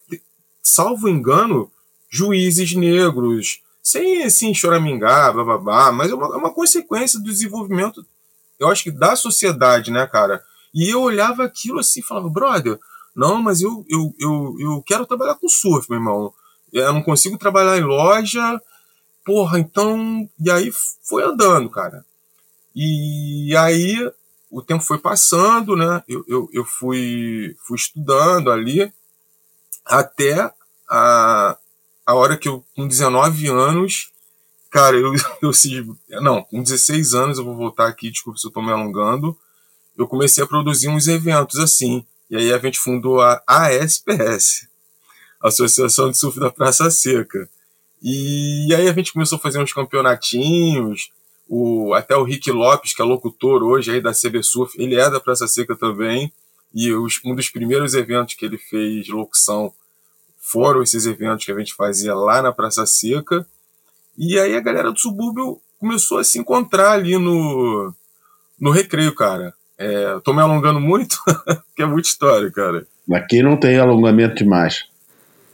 salvo 0.61 1.09
engano, 1.09 1.71
juízes 2.09 2.73
negros, 2.73 3.61
sem 3.81 4.23
assim 4.23 4.53
choramingar, 4.53 5.33
bababá, 5.33 5.91
mas 5.91 6.11
é 6.11 6.15
uma, 6.15 6.27
é 6.27 6.37
uma 6.37 6.53
consequência 6.53 7.19
do 7.19 7.25
desenvolvimento, 7.25 8.05
eu 8.59 8.69
acho 8.69 8.83
que 8.83 8.91
da 8.91 9.15
sociedade, 9.15 9.91
né, 9.91 10.05
cara? 10.05 10.41
E 10.73 10.89
eu 10.93 11.01
olhava 11.01 11.43
aquilo 11.43 11.79
assim 11.79 11.99
e 11.99 12.03
falava, 12.03 12.29
brother, 12.29 12.79
não, 13.15 13.41
mas 13.41 13.61
eu, 13.61 13.83
eu, 13.89 14.13
eu, 14.19 14.55
eu 14.59 14.83
quero 14.85 15.05
trabalhar 15.05 15.35
com 15.35 15.49
surf, 15.49 15.89
meu 15.89 15.99
irmão. 15.99 16.33
Eu 16.73 16.91
não 16.91 17.03
consigo 17.03 17.37
trabalhar 17.37 17.77
em 17.77 17.83
loja, 17.83 18.59
porra, 19.23 19.59
então. 19.59 20.27
E 20.39 20.49
aí 20.49 20.71
foi 21.03 21.23
andando, 21.23 21.69
cara. 21.69 22.03
E 22.75 23.55
aí 23.55 24.11
o 24.49 24.61
tempo 24.61 24.83
foi 24.83 24.97
passando, 24.97 25.75
né? 25.75 26.03
Eu, 26.07 26.25
eu, 26.27 26.49
eu 26.51 26.65
fui, 26.65 27.55
fui 27.65 27.77
estudando 27.77 28.51
ali 28.51 28.91
até 29.85 30.51
a, 30.89 31.57
a 32.05 32.13
hora 32.13 32.37
que 32.37 32.49
eu, 32.49 32.63
com 32.75 32.87
19 32.87 33.47
anos, 33.47 34.11
cara, 34.69 34.95
eu, 34.95 35.13
eu 36.09 36.21
não, 36.21 36.43
com 36.43 36.61
16 36.61 37.13
anos 37.13 37.37
eu 37.37 37.45
vou 37.45 37.55
voltar 37.55 37.87
aqui, 37.87 38.11
desculpa 38.11 38.39
se 38.39 38.45
eu 38.45 38.49
estou 38.49 38.63
me 38.63 38.71
alongando, 38.71 39.37
eu 39.97 40.07
comecei 40.07 40.43
a 40.43 40.47
produzir 40.47 40.87
uns 40.87 41.07
eventos 41.07 41.59
assim. 41.59 42.05
E 42.29 42.35
aí 42.35 42.53
a 42.53 42.57
gente 42.57 42.79
fundou 42.79 43.21
a 43.21 43.41
ASPS, 43.47 44.67
Associação 45.43 46.09
de 46.09 46.17
Surf 46.17 46.39
da 46.39 46.49
Praça 46.49 46.89
Seca. 46.89 47.49
E 48.01 48.73
aí 48.73 48.87
a 48.87 48.93
gente 48.93 49.13
começou 49.13 49.37
a 49.37 49.41
fazer 49.41 49.59
uns 49.59 49.73
campeonatinhos, 49.73 51.11
o, 51.47 51.93
até 51.93 52.15
o 52.15 52.23
Rick 52.23 52.49
Lopes, 52.51 52.93
que 52.93 53.01
é 53.01 53.05
locutor 53.05 53.61
hoje 53.61 53.91
aí 53.91 54.01
da 54.01 54.11
CB 54.13 54.41
Surf, 54.41 54.81
ele 54.81 54.95
é 54.95 55.09
da 55.09 55.19
Praça 55.19 55.47
Seca 55.47 55.75
também. 55.75 56.31
E 56.73 56.91
os, 56.91 57.19
um 57.23 57.35
dos 57.35 57.49
primeiros 57.49 57.93
eventos 57.93 58.35
que 58.35 58.45
ele 58.45 58.57
fez 58.57 59.07
locução 59.09 59.71
foram 60.39 60.81
esses 60.81 61.05
eventos 61.05 61.45
que 61.45 61.51
a 61.51 61.57
gente 61.57 61.73
fazia 61.73 62.15
lá 62.15 62.41
na 62.41 62.51
Praça 62.51 62.85
Seca. 62.85 63.45
E 64.17 64.39
aí 64.39 64.55
a 64.55 64.61
galera 64.61 64.91
do 64.91 64.99
subúrbio 64.99 65.61
começou 65.79 66.17
a 66.17 66.23
se 66.23 66.39
encontrar 66.39 66.93
ali 66.93 67.17
no, 67.17 67.93
no 68.59 68.71
recreio, 68.71 69.13
cara. 69.13 69.53
É, 69.77 70.19
tô 70.23 70.33
me 70.33 70.41
alongando 70.41 70.79
muito, 70.79 71.17
que 71.75 71.83
é 71.83 71.85
muita 71.85 72.07
história, 72.07 72.51
cara. 72.51 72.87
Aqui 73.11 73.43
não 73.43 73.57
tem 73.57 73.77
alongamento 73.77 74.35
demais. 74.35 74.85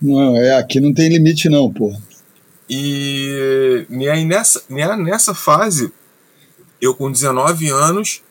Não, 0.02 0.36
é, 0.36 0.58
aqui 0.58 0.80
não 0.80 0.94
tem 0.94 1.10
limite 1.10 1.50
não, 1.50 1.72
porra. 1.72 2.02
E, 2.70 3.86
e 3.90 4.10
aí 4.10 4.24
nessa, 4.24 4.64
nessa 4.70 5.34
fase, 5.34 5.92
eu 6.80 6.94
com 6.94 7.12
19 7.12 7.70
anos, 7.70 8.22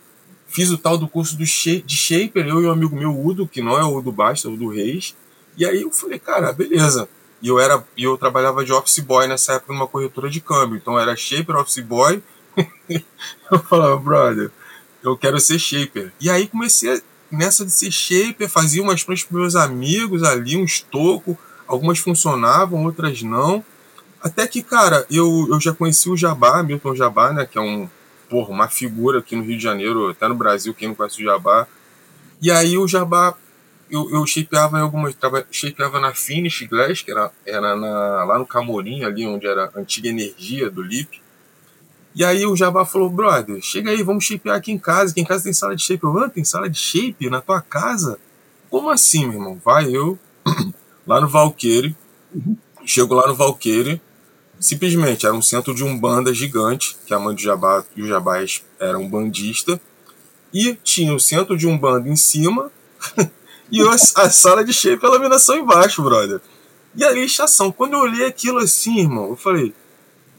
fiz 0.47 0.71
o 0.71 0.79
tal 0.79 0.97
do 0.97 1.09
curso 1.09 1.37
do 1.37 1.45
de 1.45 1.97
Shaper, 1.97 2.47
eu 2.47 2.63
e 2.63 2.67
um 2.67 2.71
amigo 2.71 2.97
meu, 2.97 3.11
Udo, 3.19 3.47
que 3.47 3.61
não 3.61 3.79
é 3.79 3.85
o 3.85 3.97
Udo 3.97 4.11
Basta, 4.11 4.49
é 4.49 4.51
o 4.51 4.57
do 4.57 4.69
Reis. 4.69 5.15
E 5.57 5.67
aí 5.67 5.83
eu 5.83 5.91
falei, 5.91 6.19
cara, 6.19 6.53
beleza. 6.53 7.09
E 7.43 7.49
eu, 7.49 7.59
era, 7.59 7.85
eu 7.97 8.17
trabalhava 8.17 8.65
de 8.65 8.73
office 8.73 9.01
boy 9.01 9.27
nessa 9.27 9.55
época 9.55 9.73
numa 9.73 9.87
corretora 9.87 10.31
de 10.31 10.41
câmbio. 10.41 10.77
Então 10.77 10.99
era 10.99 11.15
Shaper, 11.17 11.57
office 11.57 11.85
boy. 11.85 12.23
eu 12.89 13.59
falava, 13.69 13.97
brother, 13.97 14.51
eu 15.03 15.17
quero 15.17 15.39
ser 15.39 15.59
Shaper. 15.59 16.13
E 16.21 16.31
aí 16.31 16.49
comecei 16.49 17.03
nessa 17.31 17.65
de 17.65 17.71
ser 17.71 17.91
Shaper, 17.91 18.49
fazia 18.49 18.83
umas 18.83 19.05
pranchas 19.05 19.27
para 19.27 19.39
meus 19.39 19.55
amigos 19.55 20.23
ali, 20.23 20.57
um 20.57 20.65
estoco. 20.65 21.39
Algumas 21.69 21.99
funcionavam, 21.99 22.85
outras 22.85 23.23
não. 23.23 23.63
Até 24.21 24.47
que, 24.47 24.63
cara, 24.63 25.07
eu, 25.11 25.47
eu 25.51 25.61
já 25.61 25.73
conheci 25.73 26.11
o 26.11 26.17
Jabá, 26.17 26.63
Milton 26.63 26.95
Jabá, 26.95 27.33
né? 27.33 27.47
Que 27.47 27.59
é 27.59 27.61
um, 27.61 27.89
porra, 28.29 28.51
uma 28.51 28.69
figura 28.69 29.19
aqui 29.21 29.37
no 29.37 29.45
Rio 29.45 29.57
de 29.57 29.63
Janeiro, 29.63 30.09
até 30.09 30.27
no 30.27 30.35
Brasil, 30.35 30.75
quem 30.75 30.89
não 30.89 30.95
conhece 30.95 31.21
o 31.21 31.25
Jabá. 31.25 31.69
E 32.41 32.51
aí 32.51 32.77
o 32.77 32.89
Jabá, 32.89 33.35
eu, 33.91 34.11
eu 34.11 34.27
shapeava 34.27 34.79
em 34.79 34.83
algumas. 34.83 35.15
shapeava 35.51 36.01
na 36.01 36.15
Finish 36.15 36.67
Glass, 36.69 37.03
que 37.03 37.11
era, 37.11 37.31
era 37.47 37.77
na, 37.77 38.25
lá 38.25 38.39
no 38.39 38.47
Camorim, 38.47 39.05
ali 39.05 39.27
onde 39.27 39.47
era 39.47 39.71
a 39.75 39.79
antiga 39.79 40.09
energia 40.09 40.71
do 40.71 40.83
Lip. 40.83 41.21
E 42.15 42.25
aí 42.25 42.45
o 42.47 42.57
Jabá 42.57 42.85
falou, 42.85 43.09
brother, 43.09 43.61
chega 43.63 43.91
aí, 43.91 44.03
vamos 44.03 44.25
shapear 44.25 44.57
aqui 44.57 44.73
em 44.73 44.79
casa, 44.79 45.13
aqui 45.13 45.21
em 45.21 45.25
casa 45.25 45.45
tem 45.45 45.53
sala 45.53 45.77
de 45.77 45.83
shape. 45.83 46.03
Eu, 46.03 46.19
ah, 46.19 46.29
tem 46.29 46.43
sala 46.43 46.69
de 46.69 46.79
shape 46.79 47.31
na 47.31 47.41
tua 47.41 47.61
casa? 47.61 48.19
Como 48.69 48.91
assim, 48.91 49.27
meu 49.27 49.35
irmão? 49.35 49.61
Vai 49.65 49.95
eu, 49.95 50.19
lá 51.09 51.23
no 51.23 51.27
Valqueire, 51.27 51.97
chego 52.85 53.15
lá 53.15 53.27
no 53.27 53.35
Valqueire, 53.35 54.01
simplesmente 54.61 55.25
era 55.25 55.35
um 55.35 55.41
centro 55.41 55.75
de 55.75 55.83
umbanda 55.83 56.35
gigante, 56.35 56.97
que 57.07 57.15
a 57.15 57.19
mãe 57.19 57.35
do 57.35 57.41
Jabá 57.41 57.83
e 57.97 58.03
o 58.03 58.07
Jabá 58.07 58.37
era 58.79 58.99
um 58.99 59.09
bandista, 59.09 59.81
e 60.53 60.75
tinha 60.75 61.15
o 61.15 61.19
centro 61.19 61.57
de 61.57 61.67
umbanda 61.67 62.09
em 62.09 62.17
cima 62.17 62.71
e 63.73 63.81
a, 63.81 63.91
a 63.93 64.31
sala 64.31 64.63
de 64.63 64.73
shape 64.73 65.03
e 65.03 65.07
a 65.07 65.11
laminação 65.11 65.57
embaixo, 65.57 66.03
brother. 66.03 66.41
E 66.95 67.03
a 67.05 67.11
lixação. 67.11 67.73
Quando 67.73 67.95
eu 67.95 68.01
olhei 68.01 68.27
aquilo 68.27 68.59
assim, 68.59 68.99
irmão, 68.99 69.31
eu 69.31 69.37
falei, 69.37 69.75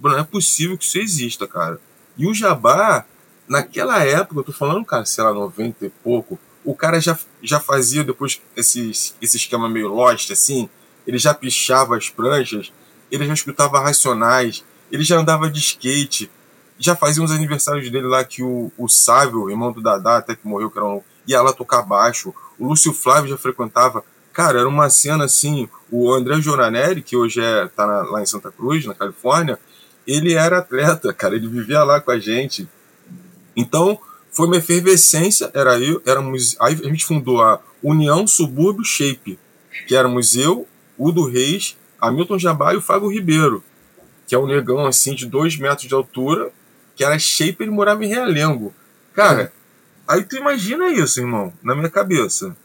não 0.02 0.18
é 0.18 0.24
possível 0.24 0.78
que 0.78 0.86
isso 0.86 1.00
exista, 1.00 1.48
cara. 1.48 1.80
E 2.18 2.28
o 2.28 2.34
Jabá, 2.34 3.06
naquela 3.48 4.04
época, 4.04 4.40
eu 4.40 4.44
tô 4.44 4.52
falando, 4.52 4.86
cara, 4.86 5.06
sei 5.06 5.24
lá, 5.24 5.34
90 5.34 5.86
e 5.86 5.90
pouco, 5.90 6.40
o 6.72 6.76
cara 6.76 7.00
já, 7.00 7.18
já 7.42 7.60
fazia 7.60 8.04
depois 8.04 8.42
esse, 8.56 8.92
esse 9.22 9.38
esquema 9.38 9.70
meio 9.70 9.88
lost, 9.88 10.32
assim, 10.32 10.70
ele 11.08 11.18
já 11.18 11.34
pichava 11.34 11.98
as 11.98 12.10
pranchas 12.10 12.72
ele 13.12 13.26
já 13.26 13.34
escutava 13.34 13.80
Racionais, 13.80 14.64
ele 14.92 15.04
já 15.04 15.18
andava 15.18 15.50
de 15.50 15.60
skate, 15.60 16.32
já 16.78 16.96
fazia 16.96 17.24
uns 17.24 17.32
aniversários 17.32 17.90
dele 17.90 18.08
lá 18.08 18.24
que 18.24 18.42
o, 18.44 18.72
o 18.78 18.88
Sávio, 18.88 19.50
irmão 19.50 19.72
do 19.72 19.82
Dadá, 19.82 20.18
até 20.18 20.36
que 20.36 20.48
morreu, 20.48 20.70
que 20.70 20.78
era 20.78 20.88
um, 20.88 21.02
ia 21.28 21.42
lá 21.42 21.52
tocar 21.52 21.82
baixo. 21.82 22.34
O 22.58 22.68
Lúcio 22.68 22.94
Flávio 22.94 23.30
já 23.30 23.38
frequentava. 23.38 24.04
Cara, 24.32 24.60
era 24.60 24.70
uma 24.70 24.90
cena 24.90 25.26
assim. 25.26 25.68
O 25.92 26.14
André 26.14 26.40
Joranelli, 26.40 27.02
que 27.02 27.18
hoje 27.18 27.42
é, 27.42 27.68
tá 27.68 27.86
na, 27.86 28.02
lá 28.04 28.22
em 28.22 28.26
Santa 28.26 28.52
Cruz, 28.52 28.86
na 28.86 28.94
Califórnia, 28.94 29.60
ele 30.08 30.34
era 30.34 30.60
atleta, 30.60 31.12
cara, 31.14 31.36
ele 31.36 31.48
vivia 31.48 31.84
lá 31.84 32.00
com 32.00 32.12
a 32.12 32.20
gente. 32.20 32.68
Então, 33.56 34.00
foi 34.40 34.48
uma 34.48 34.56
efervescência, 34.56 35.52
era 35.54 35.78
eu, 35.78 36.02
éramos, 36.06 36.56
aí 36.62 36.74
a 36.74 36.88
gente 36.88 37.04
fundou 37.04 37.42
a 37.42 37.60
União 37.84 38.26
Subúrbio 38.26 38.86
Shape, 38.86 39.38
que 39.86 39.94
éramos 39.94 40.34
eu, 40.34 40.66
o 40.98 41.12
do 41.12 41.26
Reis 41.26 41.76
Hamilton 42.00 42.40
Jabá 42.40 42.74
e 42.74 42.78
o 42.78 42.82
Fábio 42.82 43.12
Ribeiro, 43.12 43.62
que 44.26 44.34
é 44.34 44.40
um 44.40 44.48
negão 44.48 44.86
assim 44.86 45.14
de 45.14 45.26
dois 45.26 45.58
metros 45.58 45.90
de 45.90 45.94
altura, 45.94 46.54
que 46.96 47.04
era 47.04 47.20
shaper 47.20 47.68
e 47.68 47.70
morava 47.70 48.06
em 48.06 48.08
Realengo. 48.08 48.74
Cara, 49.14 49.52
aí 50.08 50.24
tu 50.24 50.38
imagina 50.38 50.90
isso, 50.90 51.20
irmão, 51.20 51.52
na 51.62 51.76
minha 51.76 51.90
cabeça. 51.90 52.56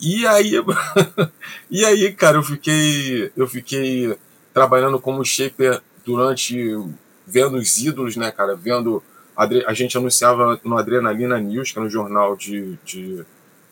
E 0.00 0.24
aí, 0.24 0.52
e 1.68 1.84
aí, 1.84 2.12
cara, 2.12 2.36
eu 2.36 2.44
fiquei, 2.44 3.32
eu 3.36 3.48
fiquei 3.48 4.16
trabalhando 4.54 5.00
como 5.00 5.24
shaper 5.24 5.82
durante 6.04 6.78
vendo 7.26 7.56
os 7.56 7.76
ídolos, 7.76 8.14
né, 8.14 8.30
cara, 8.30 8.54
vendo 8.54 9.02
a 9.36 9.74
gente 9.74 9.96
anunciava 9.98 10.58
no 10.64 10.78
Adrenalina 10.78 11.38
News, 11.38 11.70
que 11.70 11.78
é 11.78 11.82
no 11.82 11.90
jornal 11.90 12.34
de, 12.34 12.78
de 12.84 13.24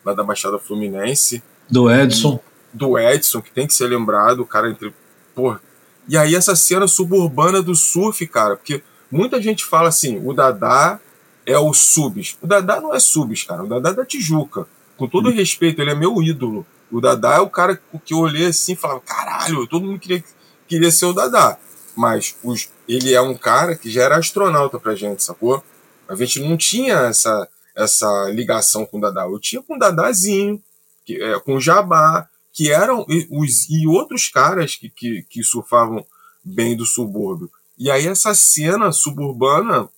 lá 0.05 0.13
da 0.13 0.23
Baixada 0.23 0.59
Fluminense. 0.59 1.41
Do 1.69 1.91
Edson. 1.91 2.39
Do 2.71 2.99
Edson, 2.99 3.41
que 3.41 3.51
tem 3.51 3.65
que 3.65 3.73
ser 3.73 3.87
lembrado, 3.87 4.41
o 4.41 4.45
cara 4.45 4.69
entre. 4.69 4.93
Porra. 5.33 5.59
E 6.07 6.17
aí 6.17 6.35
essa 6.35 6.55
cena 6.55 6.87
suburbana 6.87 7.63
do 7.63 7.73
surf, 7.73 8.27
cara, 8.27 8.55
porque 8.55 8.83
muita 9.11 9.41
gente 9.41 9.65
fala 9.65 9.89
assim, 9.89 10.21
o 10.23 10.33
Dadá 10.33 10.99
é 11.45 11.57
o 11.57 11.73
Subs. 11.73 12.37
O 12.41 12.47
Dadá 12.47 12.79
não 12.79 12.93
é 12.93 12.99
Subs, 12.99 13.43
cara. 13.43 13.63
O 13.63 13.67
Dadá 13.67 13.89
é 13.89 13.93
da 13.93 14.05
Tijuca. 14.05 14.67
Com 14.97 15.07
todo 15.07 15.29
hum. 15.29 15.33
respeito, 15.33 15.81
ele 15.81 15.91
é 15.91 15.95
meu 15.95 16.21
ídolo. 16.21 16.65
O 16.91 17.01
Dadá 17.01 17.35
é 17.35 17.39
o 17.39 17.49
cara 17.49 17.79
que 18.03 18.13
eu 18.13 18.19
olhei 18.19 18.47
assim 18.47 18.73
e 18.73 18.75
falava, 18.75 19.01
caralho, 19.01 19.67
todo 19.67 19.85
mundo 19.85 19.99
queria, 19.99 20.23
queria 20.67 20.91
ser 20.91 21.05
o 21.05 21.13
Dadá. 21.13 21.57
Mas 21.95 22.35
os, 22.43 22.69
ele 22.87 23.13
é 23.13 23.21
um 23.21 23.35
cara 23.35 23.75
que 23.75 23.89
já 23.89 24.03
era 24.03 24.17
astronauta 24.17 24.79
pra 24.79 24.95
gente, 24.95 25.23
sacou? 25.23 25.63
A 26.07 26.15
gente 26.15 26.39
não 26.39 26.57
tinha 26.57 26.95
essa, 26.95 27.47
essa 27.75 28.29
ligação 28.29 28.85
com 28.85 28.97
o 28.97 29.01
Dadá. 29.01 29.23
Eu 29.23 29.39
tinha 29.39 29.61
com 29.61 29.75
o 29.75 29.79
Dadazinho, 29.79 30.61
que, 31.05 31.21
é, 31.21 31.39
com 31.39 31.55
o 31.55 31.61
Jabá, 31.61 32.27
que 32.53 32.71
eram 32.71 33.05
os, 33.29 33.69
e 33.69 33.87
outros 33.87 34.29
caras 34.29 34.75
que, 34.75 34.89
que, 34.89 35.23
que 35.29 35.43
surfavam 35.43 36.05
bem 36.43 36.75
do 36.75 36.85
subúrbio. 36.85 37.49
E 37.77 37.91
aí 37.91 38.07
essa 38.07 38.33
cena 38.33 38.91
suburbana 38.91 39.89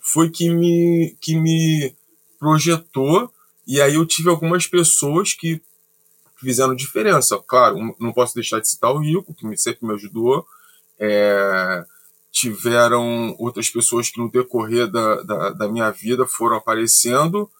foi 0.00 0.30
que 0.30 0.48
me, 0.48 1.16
que 1.20 1.36
me 1.36 1.94
projetou, 2.38 3.30
e 3.66 3.80
aí 3.80 3.94
eu 3.94 4.06
tive 4.06 4.30
algumas 4.30 4.66
pessoas 4.66 5.34
que 5.34 5.60
fizeram 6.38 6.74
diferença. 6.74 7.38
Claro, 7.46 7.94
não 7.98 8.12
posso 8.12 8.34
deixar 8.34 8.60
de 8.60 8.68
citar 8.68 8.92
o 8.92 8.98
Rico, 8.98 9.34
que 9.34 9.56
sempre 9.56 9.86
me 9.86 9.94
ajudou. 9.94 10.46
É, 10.98 11.84
tiveram 12.30 13.34
outras 13.38 13.68
pessoas 13.68 14.08
que 14.08 14.18
no 14.20 14.30
decorrer 14.30 14.90
da, 14.90 15.22
da, 15.22 15.50
da 15.50 15.68
minha 15.68 15.90
vida 15.90 16.26
foram 16.26 16.56
aparecendo. 16.56 17.50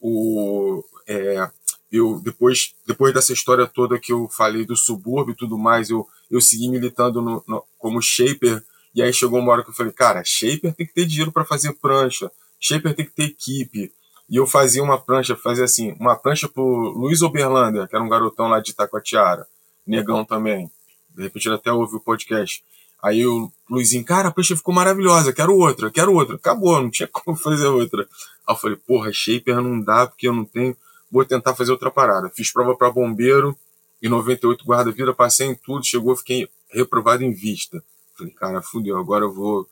O, 0.00 0.82
é, 1.06 1.48
eu 1.90 2.20
depois, 2.20 2.74
depois 2.86 3.14
dessa 3.14 3.32
história 3.32 3.66
toda 3.66 3.98
que 3.98 4.12
eu 4.12 4.28
falei 4.28 4.64
do 4.64 4.76
subúrbio 4.76 5.32
e 5.32 5.36
tudo 5.36 5.56
mais, 5.56 5.90
eu, 5.90 6.06
eu 6.30 6.40
segui 6.40 6.68
militando 6.68 7.22
no, 7.22 7.44
no, 7.46 7.64
como 7.78 8.02
shaper. 8.02 8.62
E 8.94 9.02
aí 9.02 9.12
chegou 9.12 9.38
uma 9.38 9.52
hora 9.52 9.62
que 9.62 9.70
eu 9.70 9.74
falei, 9.74 9.92
cara, 9.92 10.22
shaper 10.24 10.74
tem 10.74 10.86
que 10.86 10.94
ter 10.94 11.06
dinheiro 11.06 11.30
para 11.30 11.44
fazer 11.44 11.72
prancha, 11.74 12.30
shaper 12.58 12.94
tem 12.94 13.04
que 13.04 13.12
ter 13.12 13.24
equipe. 13.24 13.92
E 14.28 14.36
eu 14.36 14.46
fazia 14.46 14.82
uma 14.82 14.98
prancha, 14.98 15.36
fazia 15.36 15.64
assim, 15.64 15.94
uma 16.00 16.16
prancha 16.16 16.48
pro 16.48 16.64
Luiz 16.64 17.22
Oberlander, 17.22 17.86
que 17.86 17.94
era 17.94 18.04
um 18.04 18.08
garotão 18.08 18.48
lá 18.48 18.58
de 18.58 18.72
Itacoatiara, 18.72 19.46
negão 19.86 20.24
também. 20.24 20.68
De 21.14 21.22
repente 21.22 21.46
ele 21.46 21.54
até 21.54 21.72
ouviu 21.72 21.98
o 21.98 22.02
podcast. 22.02 22.64
Aí 23.02 23.26
o 23.26 23.50
Luizinho, 23.70 24.04
cara, 24.04 24.28
a 24.28 24.32
prancha 24.32 24.56
ficou 24.56 24.74
maravilhosa, 24.74 25.32
quero 25.32 25.54
outra, 25.56 25.90
quero 25.90 26.12
outra. 26.12 26.36
Acabou, 26.36 26.80
não 26.80 26.90
tinha 26.90 27.08
como 27.12 27.36
fazer 27.36 27.66
outra. 27.66 28.02
Aí 28.46 28.54
eu 28.54 28.58
falei, 28.58 28.76
porra, 28.76 29.12
shaper 29.12 29.60
não 29.60 29.80
dá 29.80 30.06
porque 30.06 30.28
eu 30.28 30.32
não 30.32 30.44
tenho 30.44 30.76
vou 31.10 31.24
tentar 31.24 31.54
fazer 31.54 31.72
outra 31.72 31.90
parada. 31.90 32.30
Fiz 32.30 32.52
prova 32.52 32.76
para 32.76 32.90
bombeiro, 32.90 33.56
em 34.02 34.08
98 34.08 34.64
guarda-vida, 34.64 35.14
passei 35.14 35.48
em 35.48 35.54
tudo, 35.54 35.84
chegou, 35.84 36.16
fiquei 36.16 36.48
reprovado 36.70 37.22
em 37.22 37.32
vista. 37.32 37.82
Falei, 38.16 38.32
cara, 38.32 38.62
fudeu, 38.62 38.98
agora 38.98 39.24
eu 39.24 39.32
vou. 39.32 39.68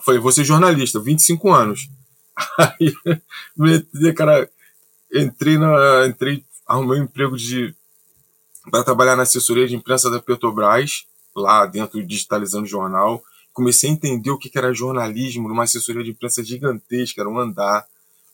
Falei, 0.00 0.20
vou 0.20 0.32
ser 0.32 0.44
jornalista, 0.44 1.00
25 1.00 1.52
anos. 1.52 1.88
Aí, 2.58 4.12
cara, 4.14 4.48
entrei 5.12 5.58
na. 5.58 6.06
Entrei, 6.06 6.44
arrumei 6.66 7.00
um 7.00 7.04
emprego 7.04 7.36
de. 7.36 7.74
para 8.70 8.84
trabalhar 8.84 9.16
na 9.16 9.22
assessoria 9.22 9.66
de 9.66 9.76
imprensa 9.76 10.10
da 10.10 10.20
Petrobras, 10.20 11.06
lá 11.34 11.66
dentro, 11.66 12.04
digitalizando 12.04 12.66
jornal. 12.66 13.22
Comecei 13.52 13.90
a 13.90 13.92
entender 13.92 14.30
o 14.30 14.38
que 14.38 14.50
era 14.56 14.72
jornalismo 14.72 15.48
numa 15.48 15.64
assessoria 15.64 16.02
de 16.02 16.10
imprensa 16.10 16.42
gigantesca, 16.42 17.20
era 17.20 17.30
um 17.30 17.38
andar 17.38 17.86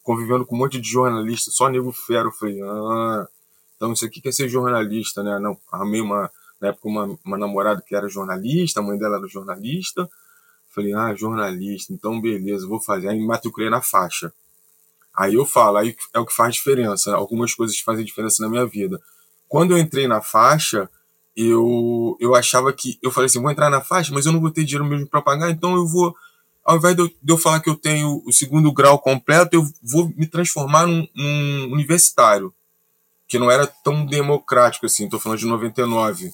convivendo 0.02 0.46
com 0.46 0.56
um 0.56 0.58
monte 0.58 0.80
de 0.80 0.88
jornalista, 0.88 1.50
só 1.50 1.68
nego 1.68 1.92
fero. 1.92 2.32
Falei, 2.32 2.60
ah, 2.62 3.28
então 3.76 3.92
isso 3.92 4.04
aqui 4.04 4.20
quer 4.20 4.32
ser 4.32 4.48
jornalista, 4.48 5.22
né? 5.22 5.38
Não, 5.38 5.56
arrumei 5.70 6.00
uma, 6.00 6.30
na 6.60 6.68
época 6.68 6.88
uma, 6.88 7.18
uma 7.24 7.38
namorada 7.38 7.82
que 7.86 7.94
era 7.94 8.08
jornalista, 8.08 8.80
a 8.80 8.82
mãe 8.82 8.98
dela 8.98 9.18
era 9.18 9.28
jornalista. 9.28 10.08
Falei, 10.74 10.94
ah, 10.94 11.14
jornalista, 11.14 11.92
então 11.92 12.20
beleza, 12.20 12.66
vou 12.66 12.80
fazer. 12.80 13.08
Aí 13.08 13.18
me 13.18 13.26
matriculei 13.26 13.68
na 13.68 13.82
faixa. 13.82 14.32
Aí 15.14 15.34
eu 15.34 15.44
falo, 15.44 15.78
aí 15.78 15.96
é 16.14 16.20
o 16.20 16.26
que 16.26 16.32
faz 16.32 16.54
diferença. 16.54 17.14
Algumas 17.14 17.54
coisas 17.54 17.78
fazem 17.80 18.04
diferença 18.04 18.42
na 18.42 18.48
minha 18.48 18.64
vida. 18.64 19.00
Quando 19.48 19.72
eu 19.72 19.78
entrei 19.78 20.06
na 20.06 20.22
faixa, 20.22 20.88
eu, 21.48 22.16
eu 22.20 22.34
achava 22.34 22.72
que. 22.72 22.98
Eu 23.02 23.10
falei 23.10 23.26
assim, 23.26 23.40
vou 23.40 23.50
entrar 23.50 23.70
na 23.70 23.80
faixa, 23.80 24.12
mas 24.12 24.26
eu 24.26 24.32
não 24.32 24.40
vou 24.40 24.50
ter 24.50 24.64
dinheiro 24.64 24.84
mesmo 24.84 25.06
para 25.06 25.22
pagar, 25.22 25.50
então 25.50 25.74
eu 25.74 25.86
vou 25.86 26.14
ao 26.64 26.76
invés 26.76 26.94
de 26.94 27.02
eu, 27.02 27.08
de 27.08 27.32
eu, 27.32 27.38
falar 27.38 27.60
que 27.60 27.68
eu 27.70 27.74
tenho 27.74 28.22
o 28.24 28.32
segundo 28.32 28.72
grau 28.72 28.98
completo, 28.98 29.56
eu 29.56 29.68
vou 29.82 30.08
me 30.16 30.26
transformar 30.26 30.86
num, 30.86 31.06
num 31.14 31.72
universitário, 31.72 32.54
que 33.26 33.38
não 33.38 33.50
era 33.50 33.66
tão 33.66 34.04
democrático 34.04 34.86
assim, 34.86 35.04
estou 35.04 35.18
falando 35.18 35.38
de 35.38 35.46
99. 35.46 36.30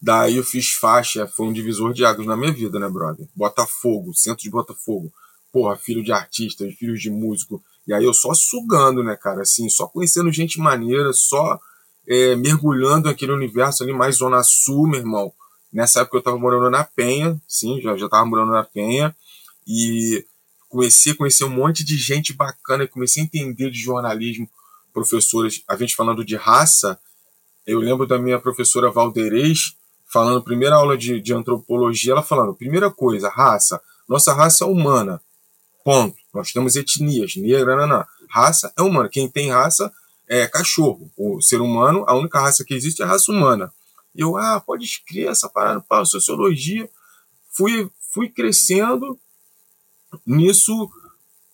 Daí 0.00 0.36
eu 0.36 0.42
fiz 0.42 0.72
faixa, 0.72 1.26
foi 1.28 1.46
um 1.46 1.52
divisor 1.52 1.92
de 1.92 2.04
águas 2.04 2.26
na 2.26 2.36
minha 2.36 2.52
vida, 2.52 2.80
né, 2.80 2.88
brother? 2.88 3.28
Botafogo, 3.36 4.12
centro 4.14 4.42
de 4.42 4.50
Botafogo. 4.50 5.12
Porra, 5.52 5.76
filho 5.76 6.02
de 6.02 6.10
artista, 6.10 6.66
filho 6.76 6.96
de 6.96 7.08
músico. 7.10 7.62
E 7.86 7.94
aí 7.94 8.04
eu 8.04 8.12
só 8.12 8.34
sugando, 8.34 9.04
né, 9.04 9.14
cara? 9.14 9.42
Assim, 9.42 9.68
só 9.68 9.86
conhecendo 9.86 10.32
gente 10.32 10.58
maneira, 10.58 11.12
só 11.12 11.60
é, 12.06 12.34
mergulhando 12.36 13.08
naquele 13.08 13.32
universo 13.32 13.82
ali 13.82 13.92
mais 13.92 14.16
Zona 14.16 14.42
Sul, 14.42 14.88
meu 14.88 15.00
irmão. 15.00 15.32
Nessa 15.72 16.00
época 16.00 16.16
eu 16.16 16.20
estava 16.20 16.38
morando 16.38 16.68
na 16.68 16.84
Penha, 16.84 17.40
sim, 17.48 17.80
já 17.80 17.96
já 17.96 18.06
estava 18.06 18.24
morando 18.26 18.52
na 18.52 18.64
Penha. 18.64 19.14
E 19.66 20.24
comecei 20.68 21.12
a 21.12 21.16
conhecer 21.16 21.44
um 21.44 21.50
monte 21.50 21.84
de 21.84 21.96
gente 21.96 22.32
bacana, 22.32 22.86
comecei 22.86 23.22
a 23.22 23.26
entender 23.26 23.70
de 23.70 23.78
jornalismo, 23.78 24.48
professores, 24.92 25.62
a 25.68 25.76
gente 25.76 25.94
falando 25.94 26.24
de 26.24 26.36
raça, 26.36 26.98
eu 27.66 27.78
lembro 27.78 28.06
da 28.06 28.18
minha 28.18 28.38
professora 28.38 28.90
Valderez 28.90 29.76
falando, 30.12 30.42
primeira 30.42 30.76
aula 30.76 30.96
de, 30.96 31.20
de 31.20 31.32
antropologia, 31.32 32.12
ela 32.12 32.22
falando, 32.22 32.54
primeira 32.54 32.90
coisa, 32.90 33.28
raça, 33.28 33.80
nossa 34.08 34.32
raça 34.32 34.64
é 34.64 34.66
humana, 34.66 35.20
ponto, 35.84 36.16
nós 36.34 36.52
temos 36.52 36.76
etnias, 36.76 37.36
negra, 37.36 37.76
não, 37.76 37.86
não. 37.86 38.04
raça 38.28 38.72
é 38.76 38.82
humana, 38.82 39.08
quem 39.08 39.28
tem 39.28 39.50
raça 39.50 39.92
é 40.28 40.46
cachorro, 40.46 41.10
o 41.16 41.40
ser 41.40 41.60
humano, 41.60 42.04
a 42.06 42.14
única 42.14 42.40
raça 42.40 42.64
que 42.64 42.74
existe 42.74 43.02
é 43.02 43.04
a 43.04 43.08
raça 43.08 43.30
humana, 43.30 43.72
e 44.14 44.20
eu, 44.20 44.36
ah, 44.36 44.60
pode 44.60 44.84
escrever 44.84 45.28
essa 45.28 45.48
parada 45.48 45.80
para 45.80 46.04
sociologia. 46.04 46.88
Fui, 47.50 47.90
fui 48.12 48.28
crescendo. 48.28 49.18
Nisso, 50.26 50.90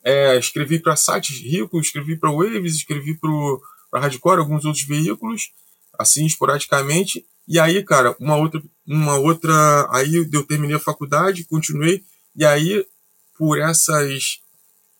é, 0.02 0.36
escrevi 0.36 0.80
para 0.80 0.96
sites 0.96 1.38
ricos, 1.40 1.86
escrevi 1.86 2.16
para 2.16 2.32
Waves, 2.32 2.74
escrevi 2.74 3.16
para 3.16 4.00
Hardcore, 4.00 4.40
alguns 4.40 4.64
outros 4.64 4.84
veículos, 4.84 5.52
assim, 5.96 6.26
esporadicamente. 6.26 7.24
E 7.46 7.58
aí, 7.58 7.82
cara, 7.84 8.16
uma 8.18 8.36
outra, 8.36 8.60
uma 8.84 9.16
outra. 9.16 9.88
Aí 9.92 10.28
eu 10.32 10.44
terminei 10.44 10.76
a 10.76 10.80
faculdade, 10.80 11.44
continuei, 11.44 12.04
e 12.34 12.44
aí, 12.44 12.84
por 13.36 13.58
essas 13.58 14.40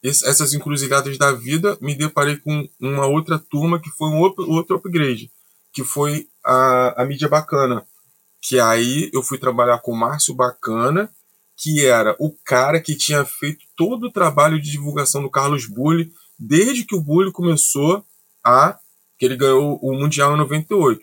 essas 0.02 0.54
encruzilhadas 0.54 1.18
da 1.18 1.32
vida, 1.32 1.76
me 1.80 1.94
deparei 1.94 2.36
com 2.36 2.68
uma 2.80 3.06
outra 3.06 3.38
turma 3.38 3.80
que 3.80 3.90
foi 3.90 4.08
um 4.08 4.18
outro 4.18 4.76
upgrade 4.76 5.30
que 5.72 5.84
foi 5.84 6.26
a, 6.44 7.02
a 7.02 7.06
mídia 7.06 7.28
bacana. 7.28 7.84
Que 8.42 8.58
aí 8.58 9.10
eu 9.12 9.22
fui 9.22 9.38
trabalhar 9.38 9.78
com 9.78 9.92
o 9.92 9.96
Márcio 9.96 10.34
Bacana, 10.34 11.10
que 11.56 11.86
era 11.86 12.16
o 12.18 12.32
cara 12.44 12.80
que 12.80 12.96
tinha 12.96 13.24
feito 13.24 13.64
todo 13.76 14.06
o 14.06 14.12
trabalho 14.12 14.60
de 14.60 14.70
divulgação 14.70 15.22
do 15.22 15.30
Carlos 15.30 15.66
Bulli, 15.66 16.12
desde 16.38 16.84
que 16.84 16.94
o 16.94 17.00
Bulli 17.00 17.32
começou 17.32 18.04
a. 18.44 18.78
que 19.18 19.24
ele 19.24 19.36
ganhou 19.36 19.78
o 19.82 19.92
Mundial 19.92 20.34
em 20.34 20.38
98. 20.38 21.00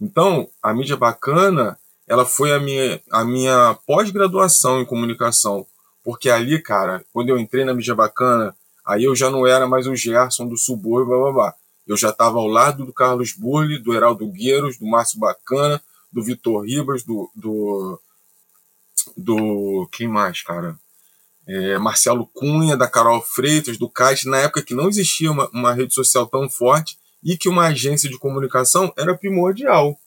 Então, 0.00 0.48
a 0.62 0.72
mídia 0.72 0.96
bacana, 0.96 1.78
ela 2.06 2.24
foi 2.24 2.52
a 2.52 2.60
minha, 2.60 3.00
a 3.10 3.24
minha 3.24 3.78
pós-graduação 3.86 4.80
em 4.80 4.86
comunicação. 4.86 5.66
Porque 6.08 6.30
ali, 6.30 6.58
cara, 6.58 7.04
quando 7.12 7.28
eu 7.28 7.38
entrei 7.38 7.66
na 7.66 7.74
mídia 7.74 7.94
bacana, 7.94 8.56
aí 8.82 9.04
eu 9.04 9.14
já 9.14 9.28
não 9.28 9.46
era 9.46 9.68
mais 9.68 9.86
o 9.86 9.94
Gerson 9.94 10.48
do 10.48 10.56
subúrbio, 10.56 11.08
blá 11.08 11.18
blá 11.18 11.32
blá. 11.32 11.54
Eu 11.86 11.98
já 11.98 12.08
estava 12.08 12.38
ao 12.38 12.46
lado 12.46 12.86
do 12.86 12.94
Carlos 12.94 13.34
Burli, 13.34 13.78
do 13.78 13.92
Heraldo 13.92 14.26
Gueiros, 14.26 14.78
do 14.78 14.86
Márcio 14.86 15.18
Bacana, 15.18 15.78
do 16.10 16.22
Vitor 16.22 16.64
Ribas, 16.64 17.02
do, 17.02 17.30
do, 17.34 18.00
do. 19.18 19.86
Quem 19.92 20.08
mais, 20.08 20.40
cara? 20.40 20.78
É, 21.46 21.76
Marcelo 21.76 22.26
Cunha, 22.28 22.74
da 22.74 22.88
Carol 22.88 23.20
Freitas, 23.20 23.76
do 23.76 23.90
CAIS, 23.90 24.24
na 24.24 24.38
época 24.38 24.62
que 24.62 24.72
não 24.72 24.88
existia 24.88 25.30
uma, 25.30 25.46
uma 25.50 25.74
rede 25.74 25.92
social 25.92 26.26
tão 26.26 26.48
forte 26.48 26.98
e 27.22 27.36
que 27.36 27.50
uma 27.50 27.66
agência 27.66 28.08
de 28.08 28.18
comunicação 28.18 28.90
era 28.96 29.14
primordial. 29.14 30.00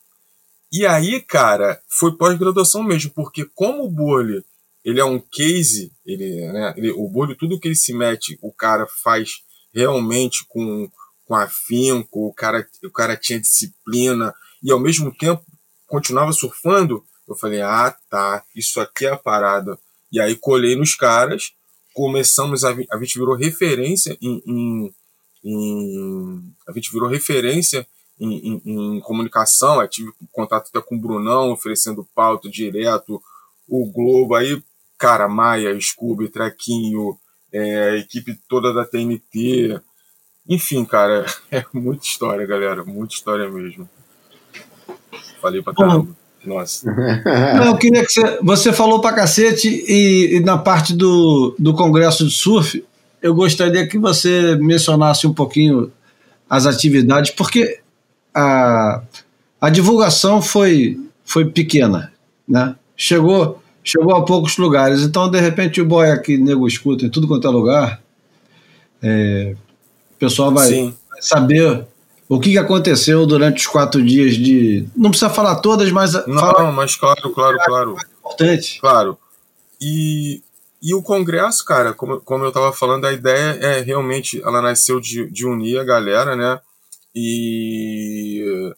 E 0.73 0.83
aí, 0.83 1.21
cara, 1.21 1.79
foi 1.87 2.17
pós-graduação 2.17 2.81
mesmo, 2.81 3.11
porque 3.11 3.45
como 3.53 3.83
o 3.83 3.91
Burli, 3.91 4.43
ele 4.83 4.99
é 4.99 5.05
um 5.05 5.19
case, 5.19 5.91
ele, 6.05 6.51
né, 6.51 6.73
ele, 6.75 6.91
o 6.91 7.07
Burli, 7.07 7.35
tudo 7.35 7.59
que 7.59 7.67
ele 7.67 7.75
se 7.75 7.93
mete, 7.93 8.37
o 8.41 8.51
cara 8.51 8.87
faz 9.03 9.43
realmente 9.73 10.45
com, 10.47 10.89
com 11.25 11.35
afinco, 11.35 12.27
o 12.27 12.33
cara, 12.33 12.67
o 12.83 12.91
cara 12.91 13.15
tinha 13.15 13.39
disciplina 13.39 14.33
e 14.63 14.71
ao 14.71 14.79
mesmo 14.79 15.15
tempo 15.15 15.43
continuava 15.87 16.31
surfando, 16.31 17.03
eu 17.27 17.35
falei, 17.35 17.61
ah, 17.61 17.95
tá, 18.09 18.43
isso 18.55 18.79
aqui 18.79 19.05
é 19.05 19.11
a 19.11 19.17
parada. 19.17 19.77
E 20.11 20.19
aí 20.19 20.35
colhei 20.35 20.75
nos 20.75 20.95
caras, 20.95 21.53
começamos, 21.93 22.63
a, 22.63 22.75
a 22.91 22.99
gente 22.99 23.19
virou 23.19 23.35
referência 23.35 24.17
em, 24.21 24.41
em, 24.45 24.93
em 25.43 26.53
a 26.67 26.71
gente 26.73 26.91
virou 26.91 27.07
referência 27.07 27.85
em, 28.19 28.61
em, 28.65 28.97
em 28.97 28.99
comunicação, 29.01 29.81
eu 29.81 29.87
tive 29.87 30.11
contato 30.31 30.69
até 30.69 30.81
com 30.81 30.95
o 30.95 30.99
Brunão, 30.99 31.51
oferecendo 31.51 32.07
pauta 32.15 32.49
direto, 32.49 33.21
o 33.67 33.89
Globo, 33.91 34.35
aí, 34.35 34.61
cara, 35.01 35.27
Maia, 35.27 35.75
Scooby, 35.81 36.29
Trequinho, 36.29 37.17
é, 37.51 37.89
a 37.89 37.97
equipe 37.97 38.37
toda 38.47 38.71
da 38.71 38.85
TNT. 38.85 39.81
Enfim, 40.47 40.85
cara, 40.85 41.25
é 41.49 41.65
muita 41.73 42.05
história, 42.05 42.45
galera, 42.45 42.85
muita 42.85 43.15
história 43.15 43.49
mesmo. 43.49 43.89
Falei 45.41 45.63
pra 45.63 45.73
caramba. 45.73 46.15
Nossa. 46.45 46.85
Não, 47.57 47.65
eu 47.65 47.77
queria 47.77 48.05
que 48.05 48.13
você, 48.13 48.39
você 48.43 48.71
falou 48.71 49.01
pra 49.01 49.13
cacete 49.13 49.67
e, 49.67 50.37
e, 50.37 50.39
na 50.41 50.57
parte 50.57 50.93
do, 50.93 51.55
do 51.57 51.73
congresso 51.73 52.27
de 52.27 52.33
surf, 52.33 52.83
eu 53.23 53.33
gostaria 53.33 53.87
que 53.87 53.97
você 53.97 54.55
mencionasse 54.55 55.25
um 55.25 55.33
pouquinho 55.33 55.91
as 56.47 56.67
atividades, 56.67 57.31
porque 57.31 57.79
a, 58.33 59.01
a 59.59 59.69
divulgação 59.69 60.41
foi, 60.41 60.99
foi 61.23 61.45
pequena, 61.45 62.11
né? 62.47 62.75
Chegou, 62.95 63.60
chegou 63.83 64.15
a 64.15 64.23
poucos 64.23 64.57
lugares. 64.57 65.01
Então, 65.01 65.29
de 65.29 65.39
repente, 65.39 65.81
o 65.81 65.85
boy 65.85 66.09
aqui, 66.09 66.37
nego 66.37 66.67
escuta 66.67 67.05
em 67.05 67.09
tudo 67.09 67.27
quanto 67.27 67.47
é 67.47 67.51
lugar, 67.51 68.01
é, 69.01 69.55
o 70.11 70.17
pessoal 70.17 70.51
vai 70.51 70.93
saber 71.19 71.85
o 72.29 72.39
que 72.39 72.57
aconteceu 72.57 73.25
durante 73.25 73.59
os 73.59 73.67
quatro 73.67 74.01
dias 74.01 74.35
de. 74.35 74.87
Não 74.95 75.09
precisa 75.09 75.29
falar 75.29 75.55
todas, 75.57 75.91
mas. 75.91 76.13
Não, 76.27 76.39
fala... 76.39 76.71
mas 76.71 76.95
claro, 76.95 77.29
claro, 77.31 77.57
claro. 77.65 77.97
importante. 78.19 78.79
Claro. 78.79 79.17
E, 79.81 80.41
e 80.81 80.93
o 80.93 81.01
Congresso, 81.01 81.65
cara, 81.65 81.93
como, 81.93 82.21
como 82.21 82.43
eu 82.43 82.49
estava 82.49 82.71
falando, 82.71 83.05
a 83.05 83.11
ideia 83.11 83.57
é 83.59 83.81
realmente. 83.81 84.41
Ela 84.43 84.61
nasceu 84.61 84.99
de, 84.99 85.29
de 85.29 85.45
unir 85.45 85.79
a 85.79 85.83
galera, 85.83 86.35
né? 86.35 86.59
E 87.13 88.71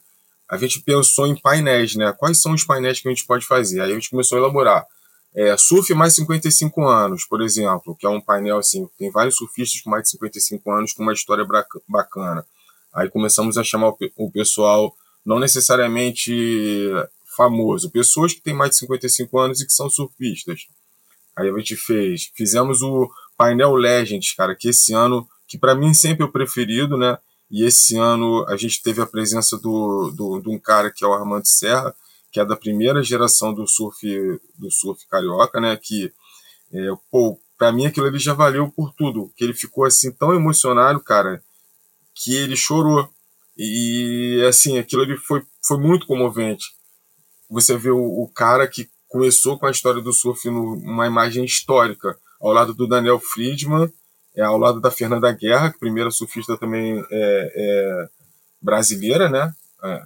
a 0.49 0.57
gente 0.57 0.81
pensou 0.81 1.25
em 1.27 1.35
painéis, 1.35 1.95
né? 1.95 2.13
Quais 2.13 2.41
são 2.41 2.53
os 2.53 2.63
painéis 2.63 2.99
que 2.99 3.07
a 3.07 3.11
gente 3.11 3.25
pode 3.25 3.45
fazer? 3.45 3.81
Aí 3.81 3.91
a 3.91 3.95
gente 3.95 4.09
começou 4.09 4.37
a 4.37 4.41
elaborar. 4.41 4.85
É, 5.35 5.57
surf 5.57 5.91
mais 5.95 6.13
55 6.13 6.87
anos, 6.87 7.25
por 7.25 7.41
exemplo, 7.41 7.95
que 7.95 8.05
é 8.05 8.09
um 8.09 8.21
painel 8.21 8.59
assim, 8.59 8.87
tem 8.99 9.09
vários 9.09 9.35
surfistas 9.35 9.81
com 9.81 9.89
mais 9.89 10.03
de 10.03 10.09
55 10.11 10.71
anos 10.71 10.93
com 10.93 11.01
uma 11.01 11.13
história 11.13 11.45
bacana. 11.87 12.45
Aí 12.93 13.09
começamos 13.09 13.57
a 13.57 13.63
chamar 13.63 13.93
o 14.15 14.31
pessoal, 14.31 14.95
não 15.25 15.39
necessariamente 15.39 16.91
famoso, 17.35 17.89
pessoas 17.89 18.33
que 18.33 18.41
têm 18.41 18.53
mais 18.53 18.71
de 18.71 18.77
55 18.77 19.39
anos 19.39 19.61
e 19.61 19.65
que 19.65 19.73
são 19.73 19.89
surfistas. 19.89 20.67
Aí 21.35 21.49
a 21.49 21.57
gente 21.57 21.75
fez, 21.75 22.31
fizemos 22.35 22.83
o 22.83 23.09
painel 23.35 23.73
Legends, 23.73 24.33
cara, 24.35 24.55
que 24.55 24.69
esse 24.69 24.93
ano, 24.93 25.27
que 25.47 25.57
para 25.57 25.73
mim 25.73 25.95
sempre 25.95 26.23
é 26.23 26.27
o 26.27 26.31
preferido, 26.31 26.95
né? 26.95 27.17
E 27.53 27.63
esse 27.63 27.95
ano 27.95 28.43
a 28.49 28.57
gente 28.57 28.81
teve 28.81 28.99
a 28.99 29.05
presença 29.05 29.59
do, 29.59 30.09
do, 30.09 30.39
de 30.41 30.49
um 30.49 30.57
cara 30.57 30.91
que 30.91 31.05
é 31.05 31.07
o 31.07 31.13
Armando 31.13 31.45
Serra, 31.45 31.95
que 32.31 32.39
é 32.39 32.45
da 32.45 32.55
primeira 32.55 33.03
geração 33.03 33.53
do 33.53 33.67
surf 33.67 34.01
do 34.57 34.71
surf 34.71 35.05
carioca, 35.07 35.61
né? 35.61 35.77
Que 35.77 36.11
é, 36.73 36.87
pô, 37.11 37.39
para 37.55 37.71
mim 37.71 37.85
aquilo 37.85 38.07
ali 38.07 38.17
já 38.17 38.33
valeu 38.33 38.71
por 38.71 38.91
tudo, 38.95 39.31
que 39.37 39.43
ele 39.43 39.53
ficou 39.53 39.85
assim 39.85 40.11
tão 40.11 40.33
emocionado, 40.33 40.99
cara, 40.99 41.43
que 42.15 42.33
ele 42.33 42.55
chorou. 42.55 43.07
E 43.55 44.43
assim, 44.49 44.79
aquilo 44.79 45.03
ali 45.03 45.15
foi, 45.15 45.43
foi 45.63 45.77
muito 45.77 46.07
comovente. 46.07 46.65
Você 47.51 47.77
vê 47.77 47.91
o, 47.91 48.01
o 48.23 48.27
cara 48.33 48.67
que 48.67 48.89
começou 49.07 49.59
com 49.59 49.67
a 49.67 49.71
história 49.71 50.01
do 50.01 50.11
surf 50.11 50.49
numa 50.49 51.05
imagem 51.05 51.45
histórica, 51.45 52.17
ao 52.41 52.51
lado 52.51 52.73
do 52.73 52.87
Daniel 52.87 53.19
Friedman, 53.19 53.93
é, 54.35 54.41
ao 54.41 54.57
lado 54.57 54.81
da 54.81 54.91
Fernanda 54.91 55.31
Guerra, 55.31 55.71
que 55.71 55.79
primeira 55.79 56.11
surfista 56.11 56.57
também 56.57 56.99
é, 57.11 57.51
é 57.55 58.09
brasileira, 58.61 59.29
né? 59.29 59.53
É, 59.83 60.01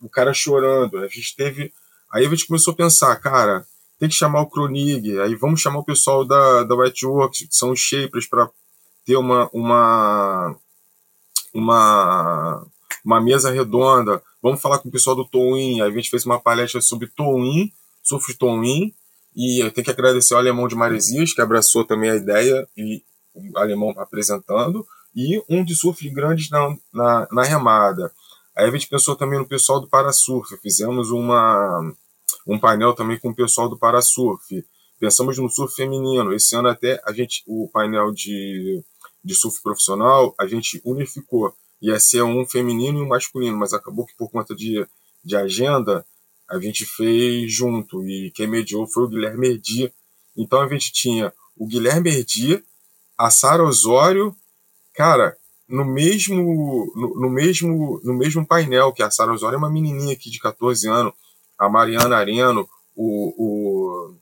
o 0.00 0.08
cara 0.08 0.32
chorando. 0.32 0.98
A 0.98 1.08
gente 1.08 1.34
teve. 1.36 1.72
Aí 2.12 2.24
a 2.26 2.28
gente 2.28 2.46
começou 2.46 2.72
a 2.72 2.76
pensar, 2.76 3.16
cara, 3.16 3.66
tem 3.98 4.08
que 4.08 4.14
chamar 4.14 4.42
o 4.42 4.46
Kronig, 4.46 5.18
aí 5.20 5.34
vamos 5.34 5.60
chamar 5.60 5.80
o 5.80 5.84
pessoal 5.84 6.24
da, 6.24 6.62
da 6.62 6.74
Wetworks, 6.74 7.48
que 7.48 7.56
são 7.56 7.70
os 7.70 7.80
shapers, 7.80 8.28
para 8.28 8.48
ter 9.04 9.16
uma, 9.16 9.48
uma, 9.52 10.56
uma, 11.52 12.66
uma 13.04 13.20
mesa 13.20 13.50
redonda. 13.50 14.22
Vamos 14.42 14.60
falar 14.60 14.78
com 14.78 14.88
o 14.88 14.92
pessoal 14.92 15.16
do 15.16 15.24
Towin. 15.24 15.80
Aí 15.80 15.90
a 15.90 15.94
gente 15.94 16.10
fez 16.10 16.24
uma 16.24 16.40
palestra 16.40 16.80
sobre 16.80 17.08
Towin, 17.08 17.72
surf 18.02 18.34
Towin. 18.34 18.94
E 19.34 19.64
eu 19.64 19.70
tenho 19.72 19.84
que 19.84 19.90
agradecer 19.90 20.34
ao 20.34 20.40
Alemão 20.40 20.68
de 20.68 20.76
Maresias, 20.76 21.32
que 21.32 21.40
abraçou 21.40 21.84
também 21.84 22.10
a 22.10 22.16
ideia 22.16 22.68
e 22.76 23.02
o 23.34 23.58
alemão 23.58 23.92
apresentando. 23.96 24.86
E 25.14 25.42
um 25.48 25.64
de 25.64 25.74
surf 25.74 26.08
grandes 26.10 26.50
na, 26.50 26.76
na, 26.92 27.28
na 27.30 27.42
remada. 27.42 28.12
Aí 28.56 28.66
a 28.66 28.70
gente 28.70 28.88
pensou 28.88 29.16
também 29.16 29.38
no 29.38 29.46
pessoal 29.46 29.80
do 29.80 29.88
Parasurf. 29.88 30.56
Fizemos 30.62 31.10
uma, 31.10 31.92
um 32.46 32.58
painel 32.58 32.94
também 32.94 33.18
com 33.18 33.30
o 33.30 33.34
pessoal 33.34 33.68
do 33.68 33.78
Parasurf. 33.78 34.64
Pensamos 34.98 35.38
no 35.38 35.50
surf 35.50 35.74
feminino. 35.74 36.32
Esse 36.32 36.56
ano 36.56 36.68
até 36.68 37.00
a 37.04 37.12
gente 37.12 37.42
o 37.46 37.68
painel 37.72 38.12
de 38.12 38.82
de 39.24 39.34
surf 39.34 39.60
profissional, 39.62 40.34
a 40.38 40.46
gente 40.46 40.80
unificou. 40.84 41.54
Ia 41.80 41.98
ser 41.98 42.22
um 42.22 42.46
feminino 42.46 42.98
e 42.98 43.02
um 43.02 43.08
masculino, 43.08 43.56
mas 43.56 43.72
acabou 43.72 44.04
que 44.04 44.14
por 44.16 44.30
conta 44.30 44.54
de, 44.54 44.86
de 45.24 45.34
agenda, 45.34 46.04
a 46.48 46.60
gente 46.60 46.84
fez 46.84 47.50
junto. 47.50 48.06
E 48.06 48.30
quem 48.32 48.46
mediou 48.46 48.86
foi 48.86 49.04
o 49.04 49.08
Guilherme 49.08 49.48
Erdi. 49.48 49.92
Então 50.36 50.60
a 50.60 50.68
gente 50.68 50.92
tinha 50.92 51.32
o 51.56 51.66
Guilherme 51.66 52.10
Erdi, 52.10 52.62
a 53.16 53.30
Sara 53.30 53.62
Osório, 53.62 54.34
cara, 54.94 55.36
no 55.68 55.84
mesmo, 55.84 56.92
no, 56.94 57.20
no, 57.20 57.30
mesmo, 57.30 58.00
no 58.04 58.14
mesmo 58.14 58.46
painel, 58.46 58.92
que 58.92 59.02
a 59.02 59.10
Sara 59.10 59.32
Osório 59.32 59.56
é 59.56 59.58
uma 59.58 59.70
menininha 59.70 60.14
aqui 60.14 60.30
de 60.30 60.38
14 60.38 60.88
anos, 60.88 61.12
a 61.58 61.68
Mariana 61.68 62.16
Areno, 62.16 62.68
o, 62.94 63.34
o 63.36 64.14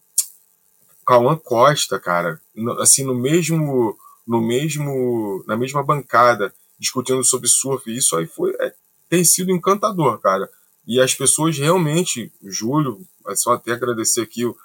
Cauã 1.07 1.37
Costa, 1.37 1.99
cara, 1.99 2.41
no, 2.55 2.81
assim, 2.81 3.05
no 3.05 3.15
mesmo 3.15 3.97
no 4.25 4.41
mesmo 4.41 5.45
na 5.49 5.57
mesma 5.57 5.83
bancada 5.83 6.55
discutindo 6.79 7.25
sobre 7.25 7.49
surf. 7.49 7.95
Isso 7.95 8.17
aí 8.17 8.27
foi 8.27 8.55
é, 8.61 8.73
tem 9.09 9.25
sido 9.25 9.51
encantador, 9.51 10.19
cara. 10.21 10.49
E 10.87 11.01
as 11.01 11.15
pessoas 11.15 11.59
realmente, 11.59 12.33
Júlio, 12.43 13.07
é 13.29 13.37
só 13.37 13.53
até 13.53 13.73
agradecer 13.73 14.23
aqui 14.23 14.45
o 14.45 14.57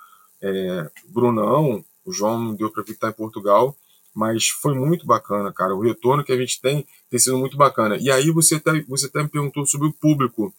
é, 0.41 0.89
Brunão, 1.09 1.83
o 2.05 2.11
João 2.11 2.53
deu 2.53 2.71
para 2.71 2.83
vir 2.83 2.93
estar 2.93 3.09
em 3.09 3.13
Portugal, 3.13 3.75
mas 4.17 4.47
foi 4.47 4.73
muito 4.73 5.05
bacana, 5.05 5.53
cara. 5.53 5.75
O 5.75 5.79
retorno 5.79 6.23
que 6.23 6.31
a 6.31 6.37
gente 6.37 6.59
tem 6.59 6.83
tem 7.07 7.19
sido 7.19 7.37
muito 7.37 7.55
bacana. 7.55 7.97
E 7.97 8.09
aí 8.09 8.31
você 8.31 8.55
até, 8.55 8.81
você 8.81 9.05
até 9.05 9.21
me 9.21 9.29
perguntou 9.29 9.63
sobre 9.67 9.87
o 9.87 9.93
público. 9.93 10.51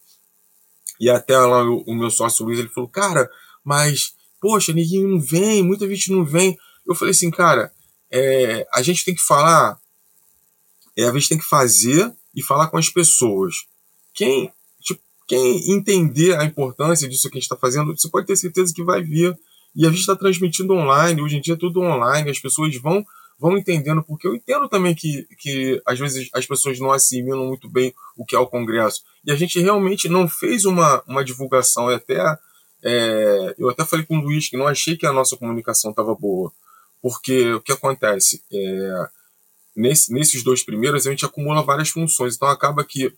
E 1.00 1.10
até 1.10 1.36
lá 1.36 1.64
o, 1.64 1.82
o 1.84 1.92
meu 1.92 2.08
sócio 2.08 2.44
Luiz, 2.44 2.60
ele 2.60 2.68
falou, 2.68 2.88
cara, 2.88 3.28
mas, 3.64 4.14
poxa, 4.40 4.72
ninguém 4.72 5.02
não 5.02 5.20
vem, 5.20 5.64
muita 5.64 5.88
gente 5.88 6.12
não 6.12 6.24
vem. 6.24 6.56
Eu 6.86 6.94
falei 6.94 7.10
assim, 7.10 7.32
cara, 7.32 7.72
é, 8.12 8.64
a 8.72 8.80
gente 8.80 9.04
tem 9.04 9.12
que 9.12 9.22
falar, 9.22 9.76
é, 10.96 11.08
a 11.08 11.12
gente 11.14 11.28
tem 11.28 11.38
que 11.38 11.44
fazer 11.44 12.14
e 12.32 12.40
falar 12.44 12.68
com 12.68 12.78
as 12.78 12.88
pessoas. 12.88 13.66
Quem, 14.14 14.52
tipo, 14.80 15.00
quem 15.26 15.72
entender 15.72 16.38
a 16.38 16.44
importância 16.44 17.08
disso 17.08 17.28
que 17.28 17.36
a 17.36 17.40
gente 17.40 17.50
está 17.50 17.56
fazendo, 17.56 17.92
você 17.96 18.08
pode 18.08 18.28
ter 18.28 18.36
certeza 18.36 18.72
que 18.72 18.84
vai 18.84 19.02
vir. 19.02 19.36
E 19.74 19.84
a 19.84 19.90
gente 19.90 19.98
está 20.00 20.14
transmitindo 20.14 20.74
online, 20.74 21.20
hoje 21.20 21.38
em 21.38 21.40
dia 21.40 21.54
é 21.54 21.58
tudo 21.58 21.80
online, 21.80 22.30
as 22.30 22.38
pessoas 22.38 22.72
vão 22.76 23.04
vão 23.38 23.56
entendendo, 23.56 24.02
porque 24.02 24.26
eu 24.26 24.34
entendo 24.34 24.68
também 24.68 24.94
que, 24.94 25.26
que 25.38 25.80
às 25.86 25.98
vezes 25.98 26.28
as 26.34 26.44
pessoas 26.44 26.80
não 26.80 26.90
assimilam 26.90 27.46
muito 27.46 27.68
bem 27.68 27.94
o 28.16 28.24
que 28.24 28.34
é 28.34 28.38
o 28.38 28.46
Congresso. 28.46 29.02
E 29.24 29.30
a 29.30 29.36
gente 29.36 29.60
realmente 29.60 30.08
não 30.08 30.28
fez 30.28 30.64
uma, 30.64 31.02
uma 31.06 31.24
divulgação, 31.24 31.88
até, 31.88 32.18
é, 32.82 33.54
eu 33.56 33.68
até 33.68 33.84
falei 33.84 34.04
com 34.04 34.18
o 34.18 34.22
Luiz 34.22 34.48
que 34.48 34.56
não 34.56 34.66
achei 34.66 34.96
que 34.96 35.06
a 35.06 35.12
nossa 35.12 35.36
comunicação 35.36 35.90
estava 35.90 36.14
boa. 36.14 36.52
Porque 37.00 37.52
o 37.52 37.60
que 37.60 37.70
acontece? 37.70 38.42
É, 38.52 39.08
nesse, 39.76 40.12
nesses 40.12 40.42
dois 40.42 40.64
primeiros, 40.64 41.06
a 41.06 41.10
gente 41.10 41.24
acumula 41.24 41.62
várias 41.62 41.90
funções. 41.90 42.34
Então 42.34 42.48
acaba 42.48 42.84
que 42.84 43.14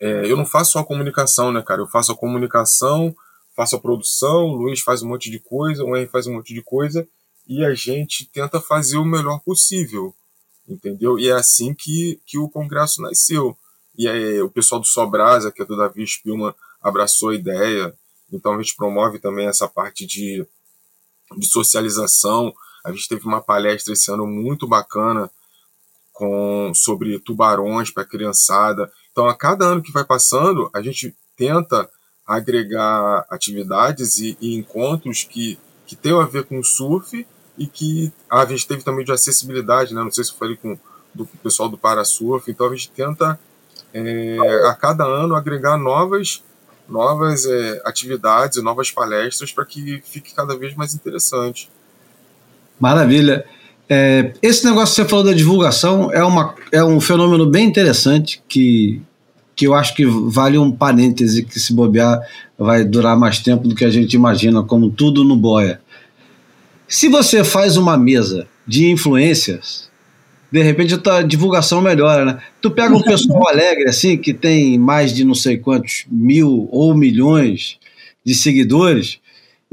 é, 0.00 0.30
eu 0.30 0.36
não 0.36 0.44
faço 0.44 0.72
só 0.72 0.80
a 0.80 0.84
comunicação, 0.84 1.52
né, 1.52 1.62
cara? 1.62 1.80
Eu 1.80 1.86
faço 1.86 2.10
a 2.10 2.16
comunicação, 2.16 3.14
faço 3.54 3.76
a 3.76 3.80
produção, 3.80 4.46
o 4.46 4.56
Luiz 4.56 4.80
faz 4.80 5.02
um 5.02 5.08
monte 5.08 5.30
de 5.30 5.38
coisa, 5.38 5.84
o 5.84 5.96
Henry 5.96 6.08
faz 6.08 6.26
um 6.26 6.34
monte 6.34 6.52
de 6.52 6.60
coisa, 6.60 7.06
e 7.46 7.64
a 7.64 7.74
gente 7.74 8.26
tenta 8.26 8.60
fazer 8.60 8.96
o 8.96 9.04
melhor 9.04 9.40
possível, 9.40 10.14
entendeu? 10.68 11.18
E 11.18 11.28
é 11.28 11.32
assim 11.32 11.74
que, 11.74 12.20
que 12.26 12.38
o 12.38 12.48
congresso 12.48 13.02
nasceu. 13.02 13.56
E 13.96 14.08
aí, 14.08 14.40
o 14.40 14.50
pessoal 14.50 14.80
do 14.80 14.86
Sobrasa, 14.86 15.52
que 15.52 15.62
é 15.62 15.64
do 15.64 15.76
Davi 15.76 16.06
Spilman, 16.06 16.54
abraçou 16.82 17.30
a 17.30 17.34
ideia. 17.34 17.94
Então 18.32 18.54
a 18.54 18.62
gente 18.62 18.74
promove 18.76 19.18
também 19.18 19.46
essa 19.46 19.68
parte 19.68 20.06
de, 20.06 20.46
de 21.36 21.46
socialização, 21.46 22.54
a 22.84 22.92
gente 22.92 23.08
teve 23.08 23.24
uma 23.26 23.40
palestra 23.40 23.94
esse 23.94 24.10
ano 24.10 24.26
muito 24.26 24.68
bacana 24.68 25.30
com 26.12 26.70
sobre 26.74 27.18
tubarões 27.18 27.90
para 27.90 28.04
criançada. 28.04 28.92
Então, 29.10 29.26
a 29.26 29.34
cada 29.34 29.64
ano 29.64 29.82
que 29.82 29.92
vai 29.92 30.04
passando, 30.04 30.70
a 30.72 30.82
gente 30.82 31.16
tenta 31.36 31.90
agregar 32.26 33.26
atividades 33.30 34.18
e, 34.18 34.36
e 34.40 34.54
encontros 34.54 35.24
que, 35.24 35.58
que 35.86 35.96
tenham 35.96 36.20
a 36.20 36.26
ver 36.26 36.44
com 36.44 36.62
surf 36.62 37.26
e 37.56 37.66
que 37.66 38.12
a 38.30 38.44
gente 38.44 38.66
teve 38.66 38.82
também 38.82 39.04
de 39.04 39.12
acessibilidade, 39.12 39.94
né? 39.94 40.02
Não 40.02 40.10
sei 40.10 40.24
se 40.24 40.32
eu 40.32 40.36
falei 40.36 40.56
com 40.56 40.76
do 41.14 41.26
pessoal 41.42 41.68
do 41.68 41.78
Parasurf. 41.78 42.50
Então, 42.50 42.66
a 42.66 42.70
gente 42.70 42.90
tenta 42.90 43.38
é, 43.92 44.38
a 44.68 44.74
cada 44.74 45.04
ano 45.04 45.36
agregar 45.36 45.78
novas 45.78 46.42
novas 46.86 47.46
é, 47.46 47.80
atividades 47.86 48.62
novas 48.62 48.90
palestras 48.90 49.50
para 49.50 49.64
que 49.64 50.02
fique 50.04 50.34
cada 50.34 50.54
vez 50.56 50.74
mais 50.74 50.94
interessante. 50.94 51.70
Maravilha. 52.78 53.46
É, 53.88 54.34
esse 54.42 54.64
negócio 54.66 54.94
que 54.94 55.02
você 55.02 55.08
falou 55.08 55.24
da 55.24 55.32
divulgação 55.32 56.12
é, 56.12 56.22
uma, 56.22 56.54
é 56.72 56.84
um 56.84 57.00
fenômeno 57.00 57.46
bem 57.46 57.66
interessante 57.66 58.42
que, 58.48 59.00
que 59.56 59.66
eu 59.66 59.74
acho 59.74 59.94
que 59.94 60.04
vale 60.04 60.58
um 60.58 60.70
parêntese 60.70 61.44
que 61.44 61.58
se 61.58 61.72
bobear 61.72 62.20
vai 62.58 62.84
durar 62.84 63.16
mais 63.16 63.38
tempo 63.38 63.66
do 63.66 63.74
que 63.74 63.84
a 63.84 63.90
gente 63.90 64.14
imagina, 64.14 64.62
como 64.62 64.90
tudo 64.90 65.24
no 65.24 65.36
boia. 65.36 65.80
Se 66.86 67.08
você 67.08 67.42
faz 67.42 67.76
uma 67.76 67.96
mesa 67.96 68.46
de 68.66 68.90
influências, 68.90 69.90
de 70.50 70.62
repente 70.62 70.94
a 70.94 70.98
tua 70.98 71.22
divulgação 71.22 71.80
melhora, 71.80 72.24
né? 72.24 72.38
Tu 72.60 72.70
pega 72.70 72.94
um 72.94 73.02
pessoal 73.04 73.48
alegre, 73.48 73.88
assim, 73.88 74.16
que 74.16 74.32
tem 74.32 74.78
mais 74.78 75.12
de 75.12 75.24
não 75.24 75.34
sei 75.34 75.58
quantos 75.58 76.04
mil 76.10 76.68
ou 76.70 76.94
milhões 76.94 77.78
de 78.24 78.34
seguidores, 78.34 79.18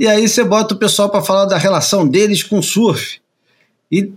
e 0.01 0.07
aí 0.07 0.27
você 0.27 0.43
bota 0.43 0.73
o 0.73 0.77
pessoal 0.77 1.09
para 1.09 1.21
falar 1.21 1.45
da 1.45 1.59
relação 1.59 2.07
deles 2.07 2.41
com 2.41 2.57
o 2.57 2.63
surf. 2.63 3.21
E 3.91 4.11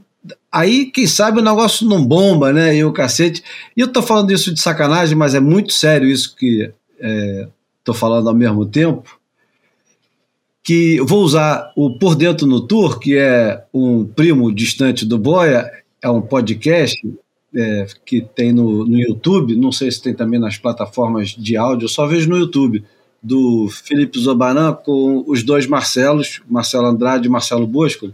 aí, 0.50 0.86
quem 0.86 1.06
sabe, 1.06 1.40
o 1.40 1.44
negócio 1.44 1.86
não 1.86 2.02
bomba, 2.02 2.54
né? 2.54 2.74
E 2.74 2.82
o 2.82 2.90
cacete. 2.90 3.42
E 3.76 3.82
eu 3.82 3.88
tô 3.88 4.00
falando 4.00 4.32
isso 4.32 4.54
de 4.54 4.60
sacanagem, 4.60 5.14
mas 5.14 5.34
é 5.34 5.40
muito 5.40 5.74
sério 5.74 6.08
isso 6.08 6.34
que 6.36 6.72
é, 6.98 7.48
tô 7.84 7.92
falando 7.92 8.28
ao 8.30 8.34
mesmo 8.34 8.64
tempo. 8.64 9.20
Que 10.64 10.98
vou 11.02 11.22
usar 11.22 11.70
o 11.76 11.98
Por 11.98 12.16
Dentro 12.16 12.46
no 12.46 12.60
Tour, 12.60 12.98
que 12.98 13.16
é 13.16 13.62
um 13.72 14.04
primo 14.04 14.50
distante 14.50 15.04
do 15.04 15.18
Boia, 15.18 15.70
é 16.02 16.08
um 16.08 16.22
podcast 16.22 16.98
é, 17.54 17.86
que 18.04 18.22
tem 18.22 18.50
no, 18.50 18.84
no 18.84 18.98
YouTube, 18.98 19.54
não 19.54 19.70
sei 19.70 19.92
se 19.92 20.02
tem 20.02 20.14
também 20.14 20.40
nas 20.40 20.56
plataformas 20.56 21.28
de 21.28 21.56
áudio, 21.56 21.88
só 21.88 22.06
vejo 22.06 22.28
no 22.28 22.38
YouTube, 22.38 22.82
do 23.22 23.68
Felipe 23.68 24.18
Zobaran 24.18 24.72
com 24.72 25.22
os 25.26 25.42
dois 25.42 25.66
Marcelos, 25.66 26.40
Marcelo 26.48 26.86
Andrade 26.86 27.26
e 27.26 27.30
Marcelo 27.30 27.66
Bosco 27.66 28.12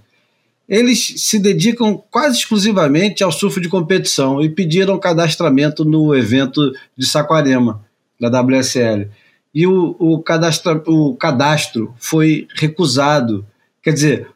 eles 0.70 1.14
se 1.16 1.36
dedicam 1.40 2.00
quase 2.12 2.38
exclusivamente 2.38 3.24
ao 3.24 3.32
surf 3.32 3.60
de 3.60 3.68
competição 3.68 4.40
e 4.40 4.48
pediram 4.48 5.00
cadastramento 5.00 5.84
no 5.84 6.14
evento 6.14 6.72
de 6.96 7.04
Saquarema, 7.04 7.84
da 8.20 8.28
WSL. 8.40 9.10
E 9.54 9.66
o, 9.66 9.96
o, 9.98 10.22
cadastro, 10.22 10.82
o 10.86 11.16
cadastro 11.16 11.94
foi 11.98 12.46
recusado. 12.54 13.44
Quer 13.82 13.92
dizer, 13.92 14.28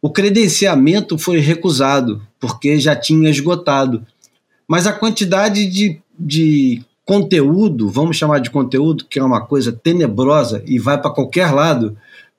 o 0.00 0.10
credenciamento 0.10 1.18
foi 1.18 1.38
recusado, 1.38 2.22
porque 2.38 2.78
já 2.78 2.94
tinha 2.94 3.30
esgotado. 3.30 4.06
Mas 4.66 4.86
a 4.86 4.92
quantidade 4.92 5.66
de, 5.66 6.00
de 6.18 6.82
conteúdo, 7.04 7.88
vamos 7.88 8.18
chamar 8.18 8.38
de 8.38 8.50
conteúdo, 8.50 9.06
que 9.08 9.18
é 9.18 9.24
uma 9.24 9.40
coisa 9.40 9.72
tenebrosa 9.72 10.62
e 10.66 10.78
vai 10.78 11.00
para 11.00 11.10
qualquer 11.10 11.50
lado, 11.52 11.96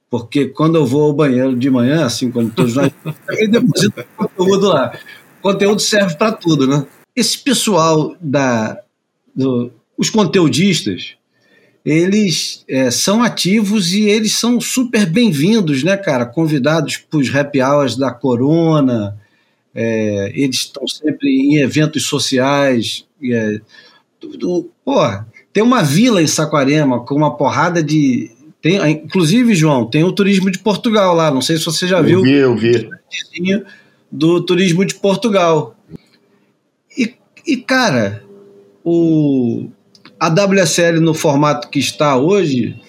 porque 0.10 0.46
quando 0.46 0.76
eu 0.76 0.86
vou 0.86 1.06
ao 1.06 1.14
banheiro 1.14 1.56
de 1.56 1.70
manhã, 1.70 2.06
assim, 2.06 2.32
quando 2.32 2.54
todos 2.54 2.76
nós. 2.76 2.92
eu 3.30 3.50
deposito 3.50 4.06
conteúdo 4.16 4.68
lá. 4.68 4.94
O 5.40 5.42
conteúdo 5.42 5.82
serve 5.82 6.16
para 6.16 6.32
tudo, 6.32 6.68
né? 6.68 6.86
Esse 7.16 7.40
pessoal 7.40 8.16
da. 8.22 8.80
Do, 9.36 9.72
os 9.98 10.10
conteudistas, 10.10 11.16
eles 11.86 12.64
é, 12.68 12.92
são 12.92 13.24
ativos 13.24 13.94
e 13.94 14.04
eles 14.04 14.34
são 14.34 14.60
super 14.60 15.06
bem-vindos, 15.06 15.84
né, 15.84 15.96
cara? 15.98 16.26
Convidados 16.26 16.98
para 16.98 17.20
os 17.20 17.34
happy 17.34 17.62
hours 17.62 17.96
da 17.96 18.12
Corona, 18.12 19.18
é, 19.74 20.32
eles 20.36 20.58
estão 20.58 20.88
sempre 20.88 21.30
em 21.30 21.58
eventos 21.58 22.04
sociais. 22.04 23.06
É, 23.24 23.60
tudo, 24.20 24.70
porra, 24.84 25.28
tem 25.54 25.64
uma 25.64 25.82
vila 25.82 26.22
em 26.22 26.28
Saquarema 26.28 27.06
com 27.06 27.16
uma 27.16 27.36
porrada 27.36 27.82
de, 27.82 28.32
tem, 28.62 28.78
inclusive, 28.92 29.56
João, 29.56 29.86
tem 29.86 30.04
o 30.04 30.12
turismo 30.12 30.52
de 30.52 30.60
Portugal 30.60 31.16
lá. 31.16 31.32
Não 31.32 31.42
sei 31.42 31.58
se 31.58 31.66
você 31.66 31.88
já 31.88 32.00
eu 32.00 32.04
viu. 32.04 32.22
Vi, 32.24 32.34
eu 32.34 32.56
vi. 32.56 32.90
Do 34.12 34.42
turismo 34.42 34.84
de 34.84 34.96
Portugal. 34.96 35.76
E, 36.98 37.14
e 37.48 37.58
cara, 37.58 38.24
o, 38.84 39.70
a 40.20 40.28
WSL 40.28 41.00
no 41.00 41.14
formato 41.14 41.70
que 41.70 41.80
está 41.80 42.18
hoje, 42.18 42.80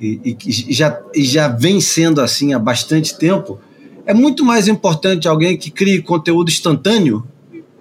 e, 0.00 0.34
que 0.34 0.50
já, 0.72 0.98
e 1.14 1.22
já 1.24 1.48
vem 1.48 1.80
sendo 1.80 2.20
assim 2.20 2.54
há 2.54 2.58
bastante 2.58 3.18
tempo, 3.18 3.60
é 4.06 4.14
muito 4.14 4.44
mais 4.44 4.66
importante 4.66 5.28
alguém 5.28 5.56
que 5.56 5.70
crie 5.70 6.00
conteúdo 6.00 6.48
instantâneo 6.48 7.26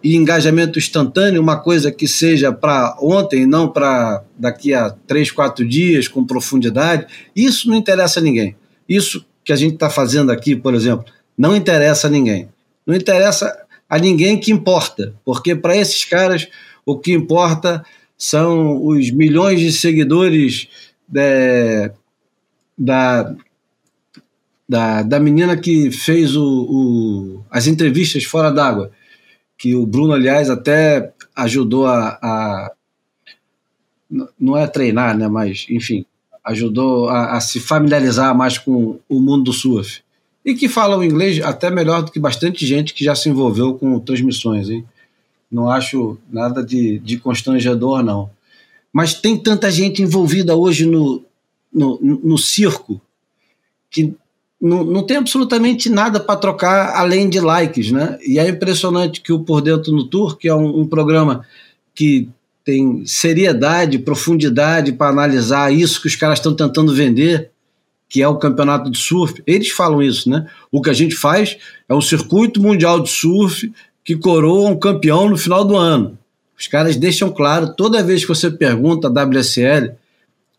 e 0.03 0.15
engajamento 0.15 0.77
instantâneo, 0.77 1.41
uma 1.41 1.57
coisa 1.57 1.91
que 1.91 2.07
seja 2.07 2.51
para 2.51 2.97
ontem, 3.01 3.45
não 3.45 3.69
para 3.69 4.23
daqui 4.37 4.73
a 4.73 4.89
três, 5.07 5.31
quatro 5.31 5.67
dias, 5.67 6.07
com 6.07 6.25
profundidade, 6.25 7.07
isso 7.35 7.69
não 7.69 7.75
interessa 7.75 8.19
a 8.19 8.23
ninguém. 8.23 8.55
Isso 8.87 9.25
que 9.43 9.53
a 9.53 9.55
gente 9.55 9.73
está 9.73 9.89
fazendo 9.89 10.31
aqui, 10.31 10.55
por 10.55 10.73
exemplo, 10.73 11.05
não 11.37 11.55
interessa 11.55 12.07
a 12.07 12.09
ninguém. 12.09 12.49
Não 12.85 12.95
interessa 12.95 13.55
a 13.89 13.97
ninguém 13.97 14.39
que 14.39 14.51
importa, 14.51 15.13
porque 15.25 15.55
para 15.55 15.75
esses 15.75 16.05
caras 16.05 16.47
o 16.85 16.97
que 16.97 17.13
importa 17.13 17.83
são 18.19 18.85
os 18.85 19.09
milhões 19.09 19.59
de 19.61 19.71
seguidores 19.71 20.67
de, 21.07 21.19
é, 21.19 21.91
da, 22.77 23.35
da, 24.67 25.01
da 25.01 25.19
menina 25.19 25.57
que 25.57 25.89
fez 25.89 26.35
o, 26.35 26.43
o 26.43 27.45
as 27.49 27.65
entrevistas 27.65 28.25
fora 28.25 28.51
d'água 28.51 28.91
que 29.59 29.75
o 29.75 29.85
Bruno, 29.85 30.13
aliás, 30.13 30.49
até 30.49 31.11
ajudou 31.35 31.85
a, 31.85 32.17
a 32.21 32.71
não 34.39 34.57
é 34.57 34.65
treinar, 34.65 35.15
né, 35.15 35.27
mas 35.27 35.67
enfim, 35.69 36.05
ajudou 36.43 37.09
a, 37.09 37.35
a, 37.35 37.41
se 37.41 37.59
familiarizar 37.59 38.35
mais 38.35 38.57
com 38.57 38.99
o 39.07 39.19
mundo 39.19 39.43
do 39.43 39.53
surf. 39.53 40.01
E 40.43 40.55
que 40.55 40.69
falam 40.69 41.03
inglês 41.03 41.43
até 41.43 41.69
melhor 41.69 42.01
do 42.01 42.11
que 42.11 42.19
bastante 42.19 42.65
gente 42.65 42.93
que 42.93 43.03
já 43.03 43.13
se 43.13 43.29
envolveu 43.29 43.73
com 43.75 43.99
transmissões, 43.99 44.69
hein? 44.69 44.85
Não 45.51 45.69
acho 45.69 46.17
nada 46.29 46.63
de, 46.63 46.99
de 46.99 47.17
constrangedor, 47.17 48.03
não. 48.03 48.29
Mas 48.93 49.13
tem 49.13 49.37
tanta 49.37 49.71
gente 49.71 50.01
envolvida 50.01 50.55
hoje 50.55 50.85
no, 50.85 51.23
no, 51.73 51.99
no 52.01 52.37
circo 52.37 53.01
que 53.89 54.13
não, 54.61 54.83
não 54.83 55.05
tem 55.05 55.17
absolutamente 55.17 55.89
nada 55.89 56.19
para 56.19 56.39
trocar 56.39 56.95
além 56.95 57.29
de 57.29 57.39
likes, 57.39 57.91
né? 57.91 58.17
E 58.25 58.37
é 58.37 58.47
impressionante 58.47 59.21
que 59.21 59.31
o 59.31 59.39
Por 59.39 59.61
Dentro 59.61 59.91
no 59.91 60.03
Tour, 60.03 60.37
que 60.37 60.47
é 60.47 60.53
um, 60.53 60.81
um 60.81 60.87
programa 60.87 61.45
que 61.95 62.29
tem 62.63 63.05
seriedade, 63.05 63.99
profundidade 63.99 64.91
para 64.91 65.09
analisar 65.09 65.73
isso 65.73 66.01
que 66.01 66.07
os 66.07 66.15
caras 66.15 66.39
estão 66.39 66.53
tentando 66.53 66.93
vender, 66.93 67.51
que 68.07 68.21
é 68.21 68.27
o 68.27 68.37
campeonato 68.37 68.91
de 68.91 68.97
surf. 68.97 69.41
Eles 69.47 69.69
falam 69.69 70.01
isso, 70.01 70.29
né? 70.29 70.47
O 70.71 70.81
que 70.81 70.89
a 70.89 70.93
gente 70.93 71.15
faz 71.15 71.57
é 71.87 71.93
um 71.95 72.01
circuito 72.01 72.61
mundial 72.61 72.99
de 72.99 73.09
surf 73.09 73.71
que 74.09 74.17
coroa 74.17 74.71
um 74.71 74.75
campeão 74.75 75.29
no 75.29 75.37
final 75.37 75.63
do 75.63 75.77
ano. 75.77 76.17
Os 76.57 76.65
caras 76.65 76.95
deixam 76.95 77.29
claro, 77.29 77.75
toda 77.75 78.01
vez 78.01 78.23
que 78.23 78.27
você 78.27 78.49
pergunta 78.49 79.07
a 79.07 79.11
WSL, 79.11 79.91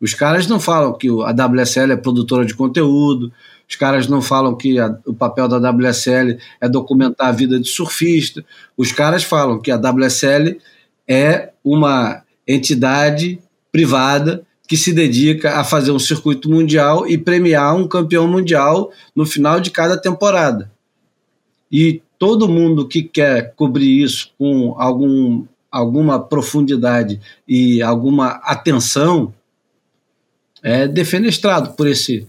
os 0.01 0.15
caras 0.15 0.47
não 0.47 0.61
falam 0.61 0.93
que 0.93 1.09
a 1.09 1.33
WSL 1.33 1.91
é 1.91 1.97
produtora 1.97 2.47
de 2.47 2.55
conteúdo, 2.55 3.33
os 3.69 3.75
caras 3.75 4.07
não 4.07 4.23
falam 4.23 4.57
que 4.57 4.79
a, 4.79 4.97
o 5.05 5.13
papel 5.13 5.49
da 5.49 5.69
WSL 5.69 6.39
é 6.61 6.69
documentar 6.69 7.27
a 7.27 7.33
vida 7.33 7.59
de 7.59 7.69
surfista. 7.69 8.45
Os 8.77 8.93
caras 8.93 9.25
falam 9.25 9.61
que 9.61 9.73
a 9.73 9.77
WSL 9.77 10.57
é 11.09 11.51
uma 11.65 12.23
entidade 12.47 13.41
privada 13.73 14.45
que 14.69 14.77
se 14.77 14.93
dedica 14.93 15.59
a 15.59 15.65
fazer 15.65 15.91
um 15.91 15.99
circuito 15.99 16.49
mundial 16.49 17.05
e 17.05 17.19
premiar 17.19 17.75
um 17.75 17.89
campeão 17.89 18.29
mundial 18.29 18.93
no 19.13 19.27
final 19.27 19.59
de 19.59 19.73
cada 19.73 19.97
temporada. 19.97 20.71
E 21.69 22.01
todo 22.21 22.47
mundo 22.47 22.87
que 22.87 23.03
quer 23.03 23.55
cobrir 23.55 24.03
isso 24.03 24.31
com 24.39 24.75
algum, 24.77 25.47
alguma 25.73 26.21
profundidade 26.21 27.19
e 27.49 27.81
alguma 27.81 28.33
atenção 28.45 29.33
é 30.63 30.87
defenestrado 30.87 31.71
por 31.71 31.89
esse 31.89 32.29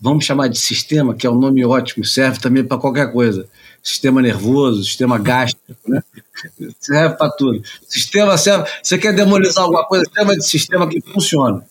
vamos 0.00 0.24
chamar 0.24 0.48
de 0.48 0.58
sistema, 0.58 1.14
que 1.14 1.26
é 1.26 1.30
um 1.30 1.38
nome 1.38 1.64
ótimo, 1.64 2.04
serve 2.04 2.38
também 2.38 2.62
para 2.62 2.78
qualquer 2.78 3.10
coisa. 3.10 3.48
Sistema 3.82 4.22
nervoso, 4.22 4.84
sistema 4.84 5.18
gástrico, 5.18 5.80
né? 5.88 6.00
serve 6.78 7.16
para 7.16 7.30
tudo. 7.32 7.60
Sistema 7.88 8.38
serve. 8.38 8.70
Você 8.82 8.98
quer 8.98 9.14
demonizar 9.14 9.64
alguma 9.64 9.84
coisa, 9.84 10.04
chama 10.14 10.36
de 10.36 10.44
sistema 10.44 10.88
que 10.88 11.00
funciona. 11.00 11.66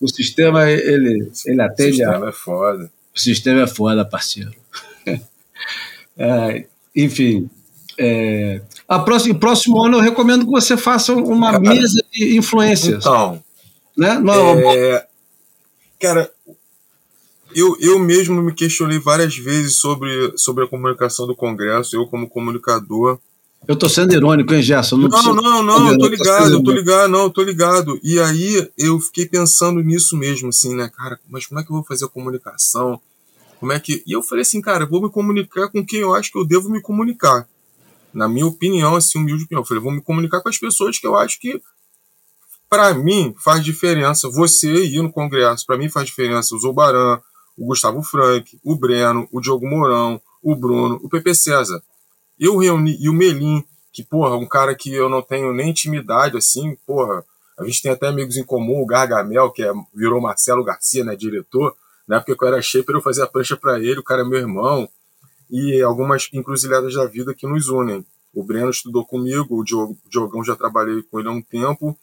O 0.00 0.08
sistema, 0.08 0.68
ele, 0.70 1.30
ele 1.44 1.62
atende. 1.62 2.02
O 2.02 2.06
sistema 2.06 2.26
a... 2.26 2.28
é 2.30 2.32
foda. 2.32 2.90
O 3.14 3.20
sistema 3.20 3.60
é 3.62 3.66
foda, 3.66 4.04
parceiro. 4.04 4.54
é, 6.18 6.66
enfim. 6.96 7.50
É, 7.98 8.60
a 8.88 8.98
próximo, 8.98 9.38
próximo 9.38 9.82
ano 9.82 9.98
eu 9.98 10.02
recomendo 10.02 10.44
que 10.44 10.50
você 10.50 10.76
faça 10.76 11.14
uma 11.14 11.52
cara, 11.52 11.60
mesa 11.60 12.02
de 12.12 12.36
influências. 12.36 13.04
Então. 13.04 13.42
Né? 13.96 14.18
Não, 14.18 14.58
é, 14.58 15.06
cara, 16.00 16.30
eu, 17.54 17.74
eu 17.80 17.98
mesmo 17.98 18.42
me 18.42 18.52
questionei 18.52 18.98
várias 18.98 19.34
vezes 19.36 19.76
sobre, 19.76 20.32
sobre 20.36 20.64
a 20.64 20.66
comunicação 20.66 21.26
do 21.26 21.34
Congresso, 21.34 21.96
eu 21.96 22.06
como 22.06 22.28
comunicador. 22.28 23.18
Eu 23.66 23.74
tô 23.74 23.88
sendo 23.88 24.12
irônico, 24.12 24.52
hein, 24.52 24.62
Gerson? 24.62 24.96
Não, 24.98 25.08
não, 25.08 25.34
não, 25.34 25.62
não, 25.62 25.92
eu 25.92 25.98
tô 25.98 26.06
ligado, 26.06 26.52
eu 26.52 26.62
tô 26.62 26.70
ligado, 26.70 27.10
não, 27.10 27.22
eu 27.22 27.30
tô 27.30 27.42
ligado. 27.42 27.98
E 28.02 28.20
aí 28.20 28.70
eu 28.76 29.00
fiquei 29.00 29.26
pensando 29.26 29.80
nisso 29.80 30.16
mesmo, 30.16 30.50
assim, 30.50 30.76
né, 30.76 30.90
cara, 30.94 31.18
mas 31.28 31.46
como 31.46 31.58
é 31.58 31.64
que 31.64 31.70
eu 31.70 31.76
vou 31.76 31.84
fazer 31.84 32.04
a 32.04 32.08
comunicação? 32.08 33.00
Como 33.58 33.72
é 33.72 33.80
que. 33.80 34.02
E 34.06 34.12
eu 34.12 34.22
falei 34.22 34.42
assim, 34.42 34.60
cara, 34.60 34.86
vou 34.86 35.02
me 35.02 35.10
comunicar 35.10 35.68
com 35.68 35.84
quem 35.84 36.00
eu 36.00 36.14
acho 36.14 36.30
que 36.30 36.38
eu 36.38 36.44
devo 36.44 36.68
me 36.68 36.80
comunicar. 36.80 37.48
na 38.12 38.28
minha 38.28 38.46
opinião, 38.46 38.96
assim, 38.96 39.18
humilde 39.18 39.44
opinião, 39.44 39.62
eu 39.62 39.66
falei, 39.66 39.82
vou 39.82 39.92
me 39.92 40.00
comunicar 40.00 40.40
com 40.40 40.48
as 40.48 40.58
pessoas 40.58 40.98
que 40.98 41.06
eu 41.06 41.16
acho 41.16 41.38
que 41.38 41.60
para 42.68 42.94
mim 42.94 43.34
faz 43.38 43.64
diferença 43.64 44.28
você 44.28 44.84
ir 44.84 45.02
no 45.02 45.12
congresso, 45.12 45.66
para 45.66 45.76
mim 45.76 45.88
faz 45.88 46.06
diferença 46.06 46.54
o 46.54 46.58
Zobaran, 46.58 47.20
o 47.56 47.66
Gustavo 47.66 48.02
Frank, 48.02 48.58
o 48.62 48.76
Breno, 48.76 49.28
o 49.32 49.40
Diogo 49.40 49.66
Mourão, 49.66 50.20
o 50.42 50.54
Bruno, 50.54 51.00
o 51.02 51.08
Pepe 51.08 51.34
César. 51.34 51.82
Eu 52.38 52.58
reuni, 52.58 52.96
e 53.00 53.08
o 53.08 53.12
Melim, 53.12 53.64
que, 53.92 54.02
porra, 54.02 54.36
um 54.36 54.46
cara 54.46 54.74
que 54.74 54.92
eu 54.92 55.08
não 55.08 55.22
tenho 55.22 55.52
nem 55.54 55.70
intimidade, 55.70 56.36
assim, 56.36 56.76
porra, 56.86 57.24
a 57.58 57.64
gente 57.64 57.80
tem 57.80 57.92
até 57.92 58.08
amigos 58.08 58.36
em 58.36 58.44
comum, 58.44 58.82
o 58.82 58.86
Gargamel, 58.86 59.50
que 59.50 59.62
é, 59.62 59.72
virou 59.94 60.20
Marcelo 60.20 60.62
Garcia, 60.62 61.02
né, 61.02 61.16
diretor, 61.16 61.74
na 62.06 62.16
época 62.16 62.36
que 62.36 62.44
eu 62.44 62.48
era 62.48 62.62
shaper, 62.62 62.94
eu 62.94 63.02
fazia 63.02 63.24
a 63.24 63.26
prancha 63.26 63.56
para 63.56 63.78
ele, 63.78 63.98
o 63.98 64.04
cara 64.04 64.22
é 64.22 64.24
meu 64.24 64.38
irmão, 64.38 64.88
e 65.50 65.80
algumas 65.82 66.28
encruzilhadas 66.32 66.94
da 66.94 67.06
vida 67.06 67.34
que 67.34 67.46
nos 67.46 67.68
unem. 67.68 68.04
O 68.32 68.42
Breno 68.42 68.70
estudou 68.70 69.04
comigo, 69.04 69.60
o 69.60 69.64
Diogão 69.64 70.44
já 70.44 70.54
trabalhei 70.54 71.02
com 71.02 71.18
ele 71.18 71.28
há 71.28 71.32
um 71.32 71.40
tempo. 71.40 71.98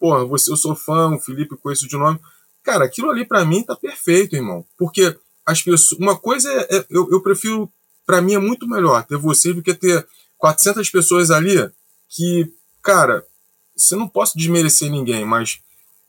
Porra, 0.00 0.24
você, 0.24 0.50
eu 0.50 0.56
sou 0.56 0.74
fã, 0.74 1.14
o 1.14 1.18
Felipe 1.18 1.56
conheço 1.56 1.86
de 1.86 1.96
nome. 1.96 2.18
Cara, 2.62 2.84
aquilo 2.84 3.10
ali 3.10 3.26
para 3.26 3.44
mim 3.44 3.62
tá 3.62 3.76
perfeito, 3.76 4.34
irmão. 4.34 4.64
Porque 4.78 5.16
as 5.44 5.62
pessoas. 5.62 6.00
Uma 6.00 6.16
coisa 6.16 6.50
é. 6.50 6.76
é 6.76 6.86
eu, 6.88 7.08
eu 7.10 7.20
prefiro. 7.20 7.70
para 8.06 8.22
mim 8.22 8.34
é 8.34 8.38
muito 8.38 8.66
melhor 8.66 9.04
ter 9.04 9.18
vocês 9.18 9.54
do 9.54 9.62
que 9.62 9.74
ter 9.74 10.06
400 10.38 10.88
pessoas 10.90 11.30
ali 11.30 11.70
que, 12.08 12.50
cara, 12.82 13.24
você 13.76 13.94
não 13.94 14.08
posso 14.08 14.38
desmerecer 14.38 14.90
ninguém, 14.90 15.24
mas 15.24 15.60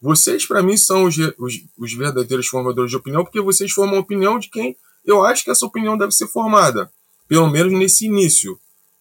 vocês, 0.01 0.45
para 0.45 0.61
mim, 0.61 0.77
são 0.77 1.05
os, 1.05 1.17
os, 1.17 1.53
os, 1.77 1.93
verdadeiros 1.93 2.47
formadores 2.47 2.91
de 2.91 2.97
opinião, 2.97 3.23
porque 3.23 3.41
vocês 3.41 3.71
formam 3.71 3.97
a 3.97 4.01
opinião 4.01 4.37
de 4.37 4.49
quem 4.49 4.77
eu 5.07 5.23
acho 5.23 5.45
que 5.45 5.49
essa 5.49 5.65
opinião 5.65 5.97
deve 5.97 6.11
ser 6.11 6.27
formada, 6.27 6.91
pelo 7.29 7.49
menos 7.49 7.71
nesse 7.71 8.05
início. 8.05 8.59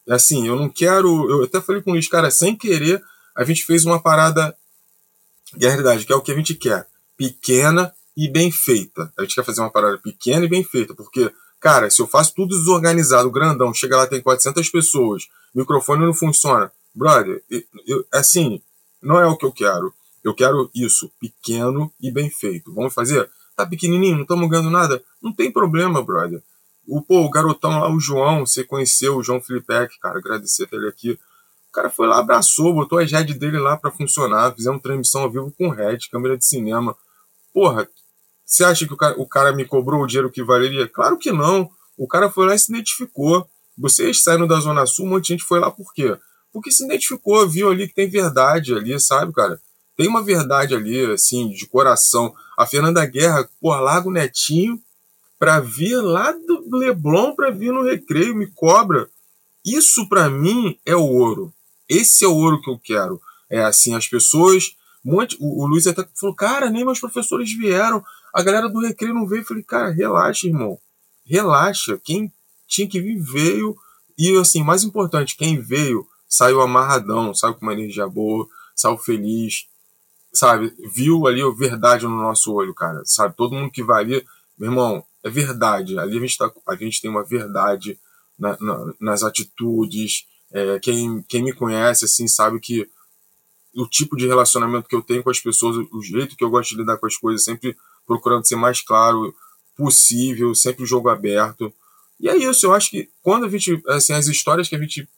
Assim, 0.09 0.47
eu 0.47 0.55
não 0.55 0.68
quero. 0.68 1.28
Eu 1.28 1.43
até 1.43 1.60
falei 1.60 1.82
com 1.82 1.94
eles, 1.94 2.09
cara, 2.09 2.31
sem 2.31 2.55
querer, 2.55 3.02
a 3.36 3.43
gente 3.43 3.64
fez 3.64 3.85
uma 3.85 4.01
parada. 4.01 4.56
E 5.59 5.66
a 5.66 5.68
realidade, 5.68 6.06
que 6.06 6.12
é 6.12 6.16
o 6.16 6.23
que 6.23 6.31
a 6.31 6.36
gente 6.36 6.55
quer: 6.55 6.86
pequena 7.16 7.93
e 8.16 8.31
bem 8.31 8.52
feita. 8.52 9.12
A 9.18 9.23
gente 9.23 9.35
quer 9.35 9.44
fazer 9.44 9.60
uma 9.60 9.70
parada 9.70 9.98
pequena 9.98 10.44
e 10.44 10.48
bem 10.48 10.62
feita, 10.62 10.94
porque, 10.94 11.31
cara, 11.60 11.90
se 11.90 12.01
eu 12.01 12.06
faço 12.06 12.32
tudo 12.36 12.56
desorganizado, 12.56 13.31
grandão, 13.31 13.74
chega 13.74 13.97
lá, 13.97 14.06
tem 14.06 14.23
400 14.23 14.68
pessoas, 14.70 15.27
microfone 15.52 16.06
não 16.06 16.14
funciona, 16.14 16.70
brother, 16.94 17.43
eu, 17.51 17.62
eu, 17.85 18.06
assim, 18.12 18.62
não 19.02 19.18
é 19.18 19.27
o 19.27 19.36
que 19.36 19.44
eu 19.44 19.52
quero. 19.52 19.93
Eu 20.27 20.35
quero 20.35 20.69
isso, 20.74 21.09
pequeno 21.20 21.89
e 22.01 22.11
bem 22.11 22.28
feito. 22.28 22.74
Vamos 22.74 22.93
fazer? 22.93 23.31
Tá 23.55 23.65
pequenininho, 23.65 24.16
não 24.16 24.23
estamos 24.23 24.51
ganhando 24.51 24.70
nada? 24.70 25.01
Não 25.23 25.32
tem 25.32 25.53
problema, 25.53 26.03
brother. 26.03 26.43
O, 26.85 27.01
pô, 27.01 27.20
o 27.20 27.31
garotão 27.31 27.78
lá, 27.78 27.89
o 27.89 28.01
João, 28.01 28.44
você 28.44 28.65
conheceu 28.65 29.16
o 29.16 29.23
João 29.23 29.40
Felipe, 29.40 29.73
cara, 30.03 30.19
agradecer 30.19 30.69
ele 30.73 30.89
aqui. 30.89 31.12
O 31.12 31.73
cara 31.73 31.89
foi 31.89 32.09
lá, 32.09 32.19
abraçou, 32.19 32.74
botou 32.74 32.98
a 32.98 33.05
head 33.05 33.35
dele 33.35 33.61
lá 33.61 33.77
para 33.77 33.93
funcionar, 33.93 34.53
fizemos 34.53 34.82
transmissão 34.82 35.23
ao 35.23 35.31
vivo 35.31 35.55
com 35.57 35.69
head, 35.69 36.11
câmera 36.11 36.36
de 36.36 36.44
cinema. 36.44 36.97
Porra, 37.55 37.89
você 38.44 38.65
acha 38.65 38.85
que 38.85 38.94
o 38.94 38.97
cara, 38.97 39.15
o 39.20 39.28
cara 39.28 39.53
me 39.53 39.65
cobrou 39.65 40.03
o 40.03 40.09
dinheiro 40.09 40.28
que 40.28 40.43
valeria? 40.43 40.89
Claro 40.89 41.16
que 41.16 41.31
não. 41.31 41.70
O 41.97 42.09
cara 42.09 42.28
foi 42.28 42.48
lá 42.48 42.55
e 42.57 42.59
se 42.59 42.73
identificou. 42.73 43.48
Vocês 43.78 44.24
saíram 44.24 44.48
da 44.48 44.59
Zona 44.59 44.86
Sul, 44.86 45.07
um 45.07 45.11
monte 45.11 45.28
de 45.28 45.35
gente 45.35 45.44
foi 45.44 45.61
lá 45.61 45.70
por 45.70 45.94
quê? 45.94 46.19
Porque 46.53 46.73
se 46.73 46.85
identificou, 46.85 47.48
viu 47.48 47.70
ali 47.70 47.86
que 47.86 47.94
tem 47.94 48.11
verdade 48.11 48.74
ali, 48.74 48.98
sabe, 48.98 49.32
cara? 49.32 49.61
Tem 49.97 50.06
uma 50.09 50.23
verdade 50.23 50.74
ali, 50.74 51.05
assim, 51.12 51.48
de 51.48 51.66
coração. 51.66 52.35
A 52.56 52.66
Fernanda 52.66 53.05
Guerra, 53.06 53.48
pô, 53.60 53.74
larga 53.74 54.09
o 54.09 54.12
netinho 54.12 54.81
pra 55.39 55.60
vir 55.60 55.97
lá 56.01 56.32
do 56.32 56.77
Leblon 56.77 57.35
pra 57.35 57.51
vir 57.51 57.73
no 57.73 57.82
recreio, 57.82 58.35
me 58.35 58.47
cobra. 58.47 59.09
Isso 59.64 60.09
para 60.09 60.28
mim 60.28 60.78
é 60.85 60.94
o 60.94 61.02
ouro. 61.02 61.52
Esse 61.89 62.24
é 62.24 62.28
o 62.28 62.35
ouro 62.35 62.60
que 62.60 62.70
eu 62.70 62.78
quero. 62.78 63.20
É 63.51 63.62
assim, 63.64 63.94
as 63.94 64.06
pessoas. 64.06 64.77
O, 65.05 65.62
o 65.62 65.66
Luiz 65.66 65.86
até 65.86 66.06
falou, 66.14 66.35
cara, 66.35 66.70
nem 66.70 66.85
meus 66.85 67.01
professores 67.01 67.52
vieram. 67.56 68.05
A 68.35 68.43
galera 68.43 68.68
do 68.68 68.81
recreio 68.81 69.14
não 69.14 69.27
veio. 69.27 69.43
Eu 69.43 69.47
falei, 69.47 69.62
cara, 69.62 69.90
relaxa, 69.90 70.47
irmão. 70.47 70.78
Relaxa. 71.24 71.98
Quem 72.02 72.32
tinha 72.66 72.89
que 72.89 73.01
vir 73.01 73.18
veio. 73.18 73.77
E 74.18 74.36
assim, 74.39 74.62
mais 74.62 74.82
importante, 74.82 75.36
quem 75.36 75.60
veio 75.60 76.06
saiu 76.28 76.60
amarradão, 76.60 77.35
saiu 77.35 77.55
com 77.55 77.62
uma 77.62 77.73
energia 77.73 78.09
boa, 78.09 78.48
saiu 78.74 78.97
feliz 78.98 79.66
sabe, 80.37 80.73
viu 80.93 81.27
ali 81.27 81.43
a 81.43 81.51
verdade 81.51 82.05
no 82.05 82.17
nosso 82.17 82.53
olho, 82.53 82.75
cara, 82.75 83.03
sabe? 83.05 83.35
Todo 83.37 83.55
mundo 83.55 83.71
que 83.71 83.83
vai 83.83 84.05
ali, 84.05 84.25
meu 84.59 84.71
irmão, 84.71 85.05
é 85.25 85.31
verdade. 85.31 85.99
Ali 85.99 86.19
a 86.19 86.21
gente, 86.21 86.39
tá, 86.39 86.51
a 86.69 86.77
gente 86.77 87.01
tem 87.01 87.11
uma 87.11 87.25
verdade 87.25 87.99
na, 88.39 88.57
na, 88.61 88.95
nas 89.01 89.23
atitudes. 89.23 90.27
É, 90.53 90.79
quem, 90.79 91.23
quem 91.29 91.43
me 91.43 91.53
conhece, 91.53 92.05
assim, 92.05 92.29
sabe 92.29 92.61
que 92.61 92.89
o 93.75 93.87
tipo 93.87 94.17
de 94.17 94.27
relacionamento 94.27 94.89
que 94.89 94.95
eu 94.95 95.03
tenho 95.03 95.23
com 95.23 95.31
as 95.31 95.41
pessoas, 95.41 95.77
o 95.93 96.03
jeito 96.03 96.37
que 96.37 96.45
eu 96.45 96.51
gosto 96.51 96.71
de 96.71 96.77
lidar 96.77 96.97
com 96.97 97.07
as 97.07 97.17
coisas, 97.17 97.45
sempre 97.45 97.77
procurando 98.07 98.47
ser 98.47 98.57
mais 98.57 98.81
claro 98.81 99.35
possível, 99.77 100.55
sempre 100.55 100.85
o 100.85 100.87
jogo 100.87 101.09
aberto. 101.09 101.73
E 102.19 102.29
é 102.29 102.37
isso, 102.37 102.65
eu 102.65 102.73
acho 102.73 102.91
que 102.91 103.11
quando 103.23 103.45
a 103.45 103.49
gente, 103.49 103.83
assim, 103.89 104.15
as 104.15 104.27
histórias 104.27 104.69
que 104.69 104.77
a 104.77 104.79
gente 104.79 105.09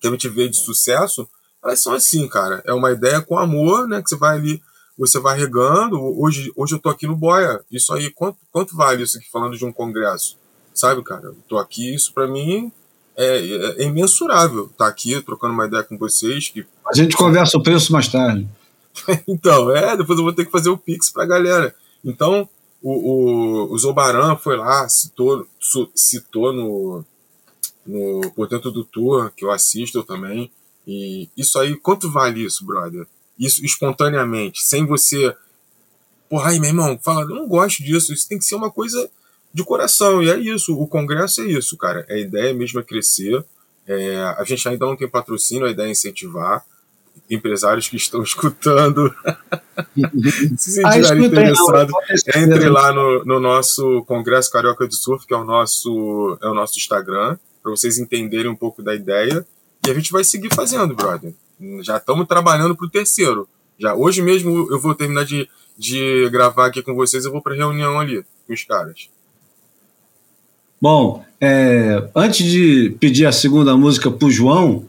que 0.00 0.08
a 0.08 0.10
gente 0.10 0.28
vê 0.28 0.48
de 0.48 0.56
sucesso, 0.56 1.28
elas 1.64 1.80
são 1.80 1.94
assim, 1.94 2.28
cara. 2.28 2.62
É 2.66 2.72
uma 2.72 2.92
ideia 2.92 3.20
com 3.22 3.38
amor, 3.38 3.88
né? 3.88 4.02
Que 4.02 4.08
você 4.08 4.16
vai 4.16 4.36
ali, 4.36 4.62
você 4.98 5.18
vai 5.18 5.38
regando. 5.38 5.98
Hoje, 6.20 6.52
hoje 6.54 6.74
eu 6.74 6.78
tô 6.78 6.90
aqui 6.90 7.06
no 7.06 7.16
Boia. 7.16 7.60
Isso 7.70 7.92
aí, 7.92 8.10
quanto, 8.10 8.38
quanto 8.52 8.76
vale 8.76 9.02
isso 9.02 9.16
aqui 9.16 9.30
falando 9.30 9.56
de 9.56 9.64
um 9.64 9.72
congresso? 9.72 10.36
Sabe, 10.74 11.02
cara? 11.02 11.24
Eu 11.24 11.36
tô 11.48 11.56
aqui, 11.56 11.94
isso 11.94 12.12
para 12.12 12.26
mim 12.26 12.70
é, 13.16 13.38
é, 13.38 13.82
é, 13.82 13.84
imensurável. 13.84 14.70
Tá 14.76 14.86
aqui 14.86 15.20
trocando 15.22 15.54
uma 15.54 15.66
ideia 15.66 15.82
com 15.82 15.96
vocês. 15.96 16.50
Que... 16.50 16.66
A 16.86 16.94
gente 16.94 17.16
conversa 17.16 17.56
o 17.56 17.62
preço 17.62 17.92
mais 17.92 18.08
tarde. 18.08 18.46
então, 19.26 19.74
é, 19.74 19.96
depois 19.96 20.18
eu 20.18 20.24
vou 20.24 20.32
ter 20.32 20.44
que 20.44 20.52
fazer 20.52 20.68
o 20.68 20.78
Pix 20.78 21.10
pra 21.10 21.24
galera. 21.24 21.74
Então, 22.04 22.48
o, 22.82 22.92
o, 22.92 23.72
o 23.72 23.78
Zobaran 23.78 24.36
foi 24.36 24.56
lá, 24.56 24.86
citou, 24.88 25.46
citou 25.94 26.52
no, 26.52 27.04
no 27.86 28.30
Por 28.32 28.48
Dentro 28.48 28.70
do 28.70 28.84
Tour, 28.84 29.32
que 29.34 29.44
eu 29.44 29.50
assisto 29.50 30.02
também. 30.02 30.50
E 30.86 31.28
isso 31.36 31.58
aí, 31.58 31.76
quanto 31.76 32.10
vale 32.10 32.44
isso, 32.44 32.64
brother? 32.64 33.06
Isso 33.38 33.64
espontaneamente, 33.64 34.62
sem 34.62 34.86
você. 34.86 35.34
Porra, 36.28 36.50
aí, 36.50 36.60
meu 36.60 36.70
irmão, 36.70 36.98
fala, 37.02 37.22
eu 37.22 37.34
não 37.34 37.48
gosto 37.48 37.82
disso. 37.82 38.12
Isso 38.12 38.28
tem 38.28 38.38
que 38.38 38.44
ser 38.44 38.54
uma 38.54 38.70
coisa 38.70 39.10
de 39.52 39.64
coração. 39.64 40.22
E 40.22 40.30
é 40.30 40.38
isso. 40.38 40.76
O 40.78 40.86
congresso 40.86 41.40
é 41.42 41.46
isso, 41.46 41.76
cara. 41.76 42.06
A 42.08 42.18
ideia 42.18 42.52
mesmo 42.52 42.80
é 42.80 42.82
crescer. 42.82 43.44
É, 43.86 44.16
a 44.38 44.44
gente 44.44 44.66
ainda 44.68 44.86
não 44.86 44.96
tem 44.96 45.08
patrocínio, 45.08 45.66
a 45.66 45.70
ideia 45.70 45.88
é 45.88 45.92
incentivar. 45.92 46.64
Empresários 47.30 47.88
que 47.88 47.96
estão 47.96 48.22
escutando, 48.24 49.14
se 50.56 50.72
sentirem 50.72 51.26
interessados, 51.26 51.94
entre 52.34 52.68
lá 52.68 52.92
no, 52.92 53.24
no, 53.24 53.40
nosso 53.40 54.02
Congresso 54.04 54.50
Carioca 54.50 54.86
do 54.86 54.94
Surf, 54.94 55.26
que 55.26 55.32
é 55.32 55.36
o 55.36 55.44
nosso, 55.44 56.36
é 56.42 56.48
o 56.48 56.54
nosso 56.54 56.76
Instagram, 56.78 57.38
para 57.62 57.70
vocês 57.70 57.98
entenderem 57.98 58.50
um 58.50 58.56
pouco 58.56 58.82
da 58.82 58.94
ideia. 58.94 59.46
E 59.86 59.90
a 59.90 59.94
gente 59.94 60.10
vai 60.10 60.24
seguir 60.24 60.54
fazendo, 60.54 60.94
brother. 60.94 61.32
Já 61.82 61.98
estamos 61.98 62.26
trabalhando 62.26 62.76
pro 62.76 62.88
terceiro. 62.88 63.48
Já 63.78 63.94
hoje 63.94 64.22
mesmo 64.22 64.68
eu 64.70 64.80
vou 64.80 64.94
terminar 64.94 65.24
de, 65.24 65.48
de 65.76 66.28
gravar 66.30 66.66
aqui 66.66 66.82
com 66.82 66.94
vocês, 66.94 67.24
eu 67.24 67.32
vou 67.32 67.42
para 67.42 67.54
reunião 67.54 67.98
ali 67.98 68.24
com 68.46 68.52
os 68.52 68.64
caras. 68.64 69.08
Bom, 70.80 71.24
é, 71.40 72.08
antes 72.14 72.46
de 72.46 72.96
pedir 73.00 73.26
a 73.26 73.32
segunda 73.32 73.76
música 73.76 74.10
pro 74.10 74.30
João, 74.30 74.88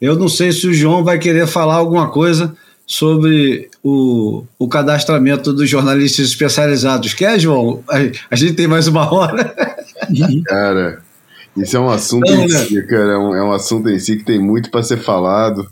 eu 0.00 0.16
não 0.16 0.28
sei 0.28 0.52
se 0.52 0.66
o 0.66 0.74
João 0.74 1.04
vai 1.04 1.18
querer 1.18 1.46
falar 1.46 1.76
alguma 1.76 2.10
coisa 2.10 2.56
sobre 2.86 3.68
o, 3.82 4.44
o 4.58 4.68
cadastramento 4.68 5.52
dos 5.52 5.68
jornalistas 5.68 6.26
especializados. 6.26 7.14
Quer, 7.14 7.38
João? 7.38 7.82
A, 7.88 7.96
a 8.30 8.36
gente 8.36 8.54
tem 8.54 8.66
mais 8.66 8.86
uma 8.86 9.12
hora. 9.12 9.54
Cara, 10.46 11.02
isso 11.56 11.76
é 11.76 11.80
um 11.80 11.88
assunto 11.88 12.30
não, 12.30 12.44
em 12.44 12.48
né? 12.48 12.58
si, 12.58 12.82
cara. 12.86 13.12
É 13.12 13.18
um, 13.18 13.34
é 13.34 13.42
um 13.42 13.52
assunto 13.52 13.88
em 13.88 13.98
si 13.98 14.16
que 14.16 14.24
tem 14.24 14.38
muito 14.38 14.70
para 14.70 14.82
ser 14.82 14.98
falado. 14.98 15.68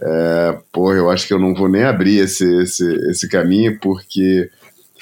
É, 0.00 0.58
porra, 0.72 0.94
eu 0.94 1.10
acho 1.10 1.26
que 1.26 1.32
eu 1.32 1.38
não 1.38 1.54
vou 1.54 1.68
nem 1.68 1.84
abrir 1.84 2.18
esse, 2.18 2.44
esse, 2.62 2.84
esse 3.10 3.28
caminho, 3.28 3.78
porque. 3.80 4.50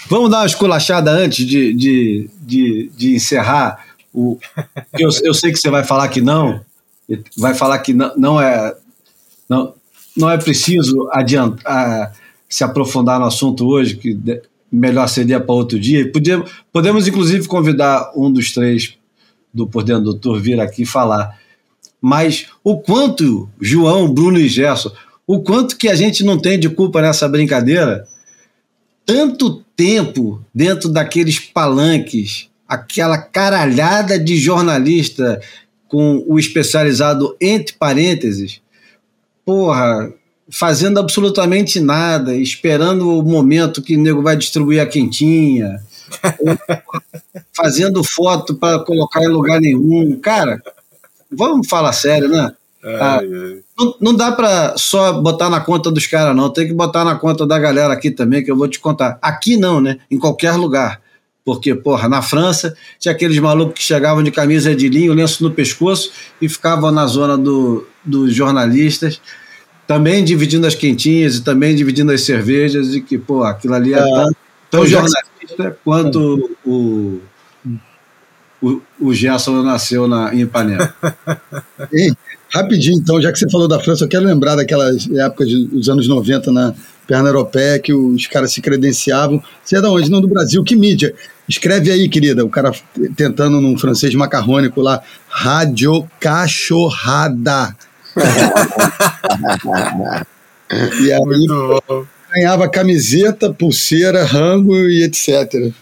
Vamos 0.08 0.30
dar 0.30 0.38
uma 0.38 0.46
esculachada 0.46 1.10
antes 1.10 1.46
de, 1.46 1.72
de, 1.72 2.30
de, 2.40 2.90
de 2.96 3.14
encerrar. 3.14 3.84
O, 4.12 4.38
eu, 4.98 5.08
eu 5.22 5.34
sei 5.34 5.52
que 5.52 5.58
você 5.58 5.70
vai 5.70 5.84
falar 5.84 6.08
que 6.08 6.20
não, 6.20 6.60
vai 7.36 7.54
falar 7.54 7.78
que 7.78 7.92
não, 7.92 8.12
não 8.16 8.40
é. 8.40 8.74
Não, 9.48 9.74
não 10.16 10.30
é 10.30 10.38
preciso 10.38 11.08
adiantar, 11.12 12.14
se 12.48 12.64
aprofundar 12.64 13.20
no 13.20 13.26
assunto 13.26 13.66
hoje, 13.66 13.96
que 13.96 14.18
melhor 14.72 15.06
seria 15.08 15.38
para 15.38 15.54
outro 15.54 15.78
dia. 15.78 16.10
Podemos, 16.10 16.50
podemos, 16.72 17.06
inclusive, 17.06 17.46
convidar 17.46 18.10
um 18.16 18.32
dos 18.32 18.52
três 18.52 18.96
do 19.56 19.66
Por 19.66 19.82
Dentro 19.82 20.04
do 20.04 20.14
Tour 20.14 20.38
vir 20.38 20.60
aqui 20.60 20.84
falar. 20.84 21.38
Mas 22.00 22.46
o 22.62 22.78
quanto, 22.78 23.48
João, 23.60 24.12
Bruno 24.12 24.38
e 24.38 24.48
Gerson, 24.48 24.92
o 25.26 25.40
quanto 25.40 25.76
que 25.76 25.88
a 25.88 25.94
gente 25.94 26.22
não 26.22 26.38
tem 26.38 26.58
de 26.58 26.68
culpa 26.68 27.00
nessa 27.00 27.26
brincadeira, 27.28 28.06
tanto 29.04 29.64
tempo 29.74 30.40
dentro 30.54 30.88
daqueles 30.88 31.40
palanques, 31.40 32.48
aquela 32.68 33.18
caralhada 33.18 34.18
de 34.18 34.36
jornalista 34.36 35.40
com 35.88 36.24
o 36.28 36.38
especializado 36.38 37.36
entre 37.40 37.74
parênteses, 37.74 38.60
porra, 39.44 40.12
fazendo 40.50 40.98
absolutamente 40.98 41.80
nada, 41.80 42.34
esperando 42.36 43.18
o 43.18 43.22
momento 43.22 43.82
que 43.82 43.96
o 43.96 44.00
nego 44.00 44.22
vai 44.22 44.36
distribuir 44.36 44.80
a 44.80 44.86
quentinha, 44.86 45.80
fazendo 47.54 48.04
foto 48.04 48.54
para 48.54 48.78
colocar 48.80 49.22
em 49.22 49.28
lugar 49.28 49.60
nenhum. 49.60 50.18
Cara, 50.20 50.62
vamos 51.30 51.68
falar 51.68 51.92
sério, 51.92 52.28
né? 52.28 52.52
Ah, 52.84 53.20
não, 53.76 53.94
não, 54.00 54.14
dá 54.14 54.30
para 54.30 54.76
só 54.76 55.20
botar 55.20 55.50
na 55.50 55.60
conta 55.60 55.90
dos 55.90 56.06
caras, 56.06 56.36
não. 56.36 56.48
Tem 56.48 56.68
que 56.68 56.72
botar 56.72 57.04
na 57.04 57.16
conta 57.16 57.44
da 57.44 57.58
galera 57.58 57.92
aqui 57.92 58.12
também, 58.12 58.44
que 58.44 58.50
eu 58.50 58.56
vou 58.56 58.68
te 58.68 58.78
contar. 58.78 59.18
Aqui 59.20 59.56
não, 59.56 59.80
né? 59.80 59.98
Em 60.08 60.18
qualquer 60.18 60.52
lugar. 60.52 61.00
Porque, 61.44 61.74
porra, 61.74 62.08
na 62.08 62.22
França 62.22 62.76
tinha 62.98 63.12
aqueles 63.12 63.38
malucos 63.38 63.74
que 63.74 63.82
chegavam 63.82 64.22
de 64.22 64.30
camisa 64.30 64.74
de 64.74 64.88
linho, 64.88 65.14
lenço 65.14 65.42
no 65.42 65.50
pescoço 65.52 66.12
e 66.40 66.48
ficavam 66.48 66.90
na 66.90 67.06
zona 67.06 67.38
do, 67.38 67.86
dos 68.04 68.34
jornalistas, 68.34 69.20
também 69.86 70.24
dividindo 70.24 70.66
as 70.66 70.74
quentinhas 70.74 71.36
e 71.36 71.44
também 71.44 71.74
dividindo 71.74 72.10
as 72.10 72.22
cervejas, 72.22 72.94
e 72.94 73.00
que, 73.00 73.16
pô, 73.16 73.44
aquilo 73.44 73.74
ali 73.74 73.94
é, 73.94 73.98
é 73.98 74.02
tão, 74.02 74.32
tão 74.70 74.86
jornalista 74.86 75.35
quanto 75.84 76.56
o, 76.64 77.20
o, 78.62 78.80
o 79.00 79.14
Gerson 79.14 79.62
nasceu 79.62 80.08
na, 80.08 80.34
em 80.34 80.40
Ipanema. 80.40 80.94
Rapidinho, 82.52 82.98
então, 82.98 83.20
já 83.20 83.32
que 83.32 83.38
você 83.38 83.50
falou 83.50 83.68
da 83.68 83.80
França, 83.80 84.04
eu 84.04 84.08
quero 84.08 84.24
lembrar 84.24 84.56
daquelas 84.56 85.08
épocas 85.10 85.48
dos 85.48 85.88
anos 85.88 86.08
90 86.08 86.52
na 86.52 86.74
perna 87.06 87.28
europeia 87.28 87.78
que 87.78 87.92
os 87.92 88.26
caras 88.26 88.52
se 88.52 88.60
credenciavam. 88.60 89.42
Você 89.62 89.76
é 89.76 89.80
da 89.80 89.90
onde? 89.90 90.10
Não, 90.10 90.20
do 90.20 90.28
Brasil. 90.28 90.62
Que 90.64 90.76
mídia? 90.76 91.14
Escreve 91.48 91.90
aí, 91.90 92.08
querida. 92.08 92.44
O 92.44 92.48
cara 92.48 92.72
tentando 93.16 93.60
num 93.60 93.78
francês 93.78 94.14
macarrônico 94.14 94.80
lá. 94.80 95.00
Rádio 95.28 96.08
Cachorrada. 96.18 97.76
e 101.00 101.12
aí, 101.12 101.20
Muito 101.20 101.82
bom. 101.88 102.06
Ganhava 102.36 102.68
camiseta, 102.68 103.52
pulseira, 103.52 104.24
rango 104.24 104.76
e 104.88 105.02
etc. 105.02 105.72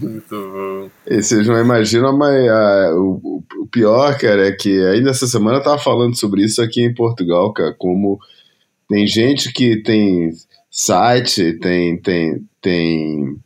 Muito 0.00 0.28
bom. 0.30 0.90
E 1.08 1.22
vocês 1.22 1.46
não 1.46 1.58
imaginam, 1.58 2.16
mas 2.16 2.48
a, 2.48 2.94
o, 2.94 3.42
o, 3.60 3.66
pior, 3.66 4.16
cara, 4.18 4.48
é 4.48 4.52
que 4.52 4.70
ainda 4.86 5.10
essa 5.10 5.26
semana 5.26 5.58
eu 5.58 5.62
tava 5.62 5.78
falando 5.78 6.16
sobre 6.16 6.44
isso 6.44 6.60
aqui 6.60 6.84
em 6.84 6.94
Portugal, 6.94 7.52
cara, 7.52 7.74
como 7.78 8.18
tem 8.88 9.06
gente 9.06 9.52
que 9.52 9.82
tem 9.82 10.30
site, 10.70 11.54
tem, 11.54 11.96
tem, 12.00 12.44
tem, 12.60 13.36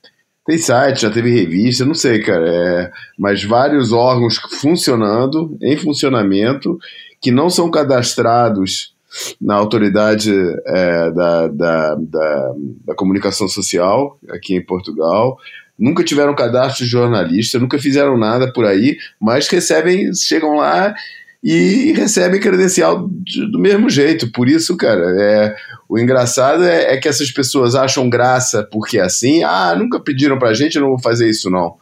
tem 0.44 0.58
site, 0.58 1.02
já 1.02 1.10
teve 1.10 1.30
revista, 1.30 1.84
não 1.84 1.94
sei, 1.94 2.20
cara, 2.20 2.48
é, 2.48 2.90
mas 3.16 3.44
vários 3.44 3.92
órgãos 3.92 4.38
funcionando, 4.60 5.56
em 5.62 5.76
funcionamento, 5.76 6.78
que 7.22 7.30
não 7.30 7.48
são 7.48 7.70
cadastrados 7.70 8.95
na 9.40 9.54
autoridade 9.54 10.32
é, 10.66 11.10
da, 11.10 11.48
da, 11.48 11.94
da, 11.94 12.52
da, 12.86 12.94
comunicação 12.94 13.48
social 13.48 14.18
aqui 14.28 14.54
em 14.54 14.64
Portugal. 14.64 15.38
Nunca 15.78 16.02
tiveram 16.02 16.34
cadastro 16.34 16.84
de 16.84 16.90
jornalista, 16.90 17.58
nunca 17.58 17.78
fizeram 17.78 18.16
nada 18.16 18.52
por 18.52 18.64
aí, 18.64 18.96
mas 19.20 19.48
recebem, 19.48 20.12
chegam 20.14 20.56
lá 20.56 20.94
e 21.42 21.92
recebem 21.92 22.40
credencial 22.40 23.08
de, 23.10 23.50
do 23.50 23.58
mesmo 23.58 23.88
jeito. 23.88 24.30
Por 24.32 24.48
isso, 24.48 24.76
cara, 24.76 25.04
é, 25.20 25.56
o 25.88 25.98
engraçado 25.98 26.64
é, 26.64 26.94
é, 26.94 26.96
que 26.96 27.08
essas 27.08 27.30
pessoas 27.30 27.74
acham 27.74 28.08
graça 28.08 28.66
porque 28.72 28.98
é 28.98 29.02
assim, 29.02 29.44
ah, 29.44 29.74
nunca 29.76 30.00
pediram 30.00 30.38
pra 30.38 30.54
gente, 30.54 30.76
eu 30.76 30.82
não 30.82 30.90
vou 30.90 31.00
fazer 31.00 31.28
isso 31.28 31.50
não. 31.50 31.76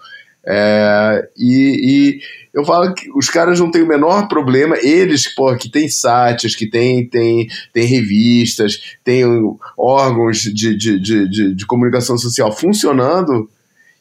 É, 0.47 1.29
e, 1.37 2.19
e, 2.19 2.21
eu 2.53 2.65
falo 2.65 2.93
que 2.95 3.11
os 3.16 3.29
caras 3.29 3.59
não 3.59 3.71
têm 3.71 3.83
o 3.83 3.89
menor 3.89 4.29
problema, 4.29 4.77
eles 4.81 5.27
que 5.59 5.71
têm 5.71 5.89
sites, 5.89 6.55
que 6.55 6.69
têm 6.69 7.09
tem 7.09 7.49
revistas, 7.75 8.97
têm 9.03 9.25
órgãos 9.77 10.39
de, 10.39 10.77
de, 10.77 11.01
de, 11.01 11.55
de 11.55 11.66
comunicação 11.66 12.16
social 12.19 12.53
funcionando, 12.53 13.49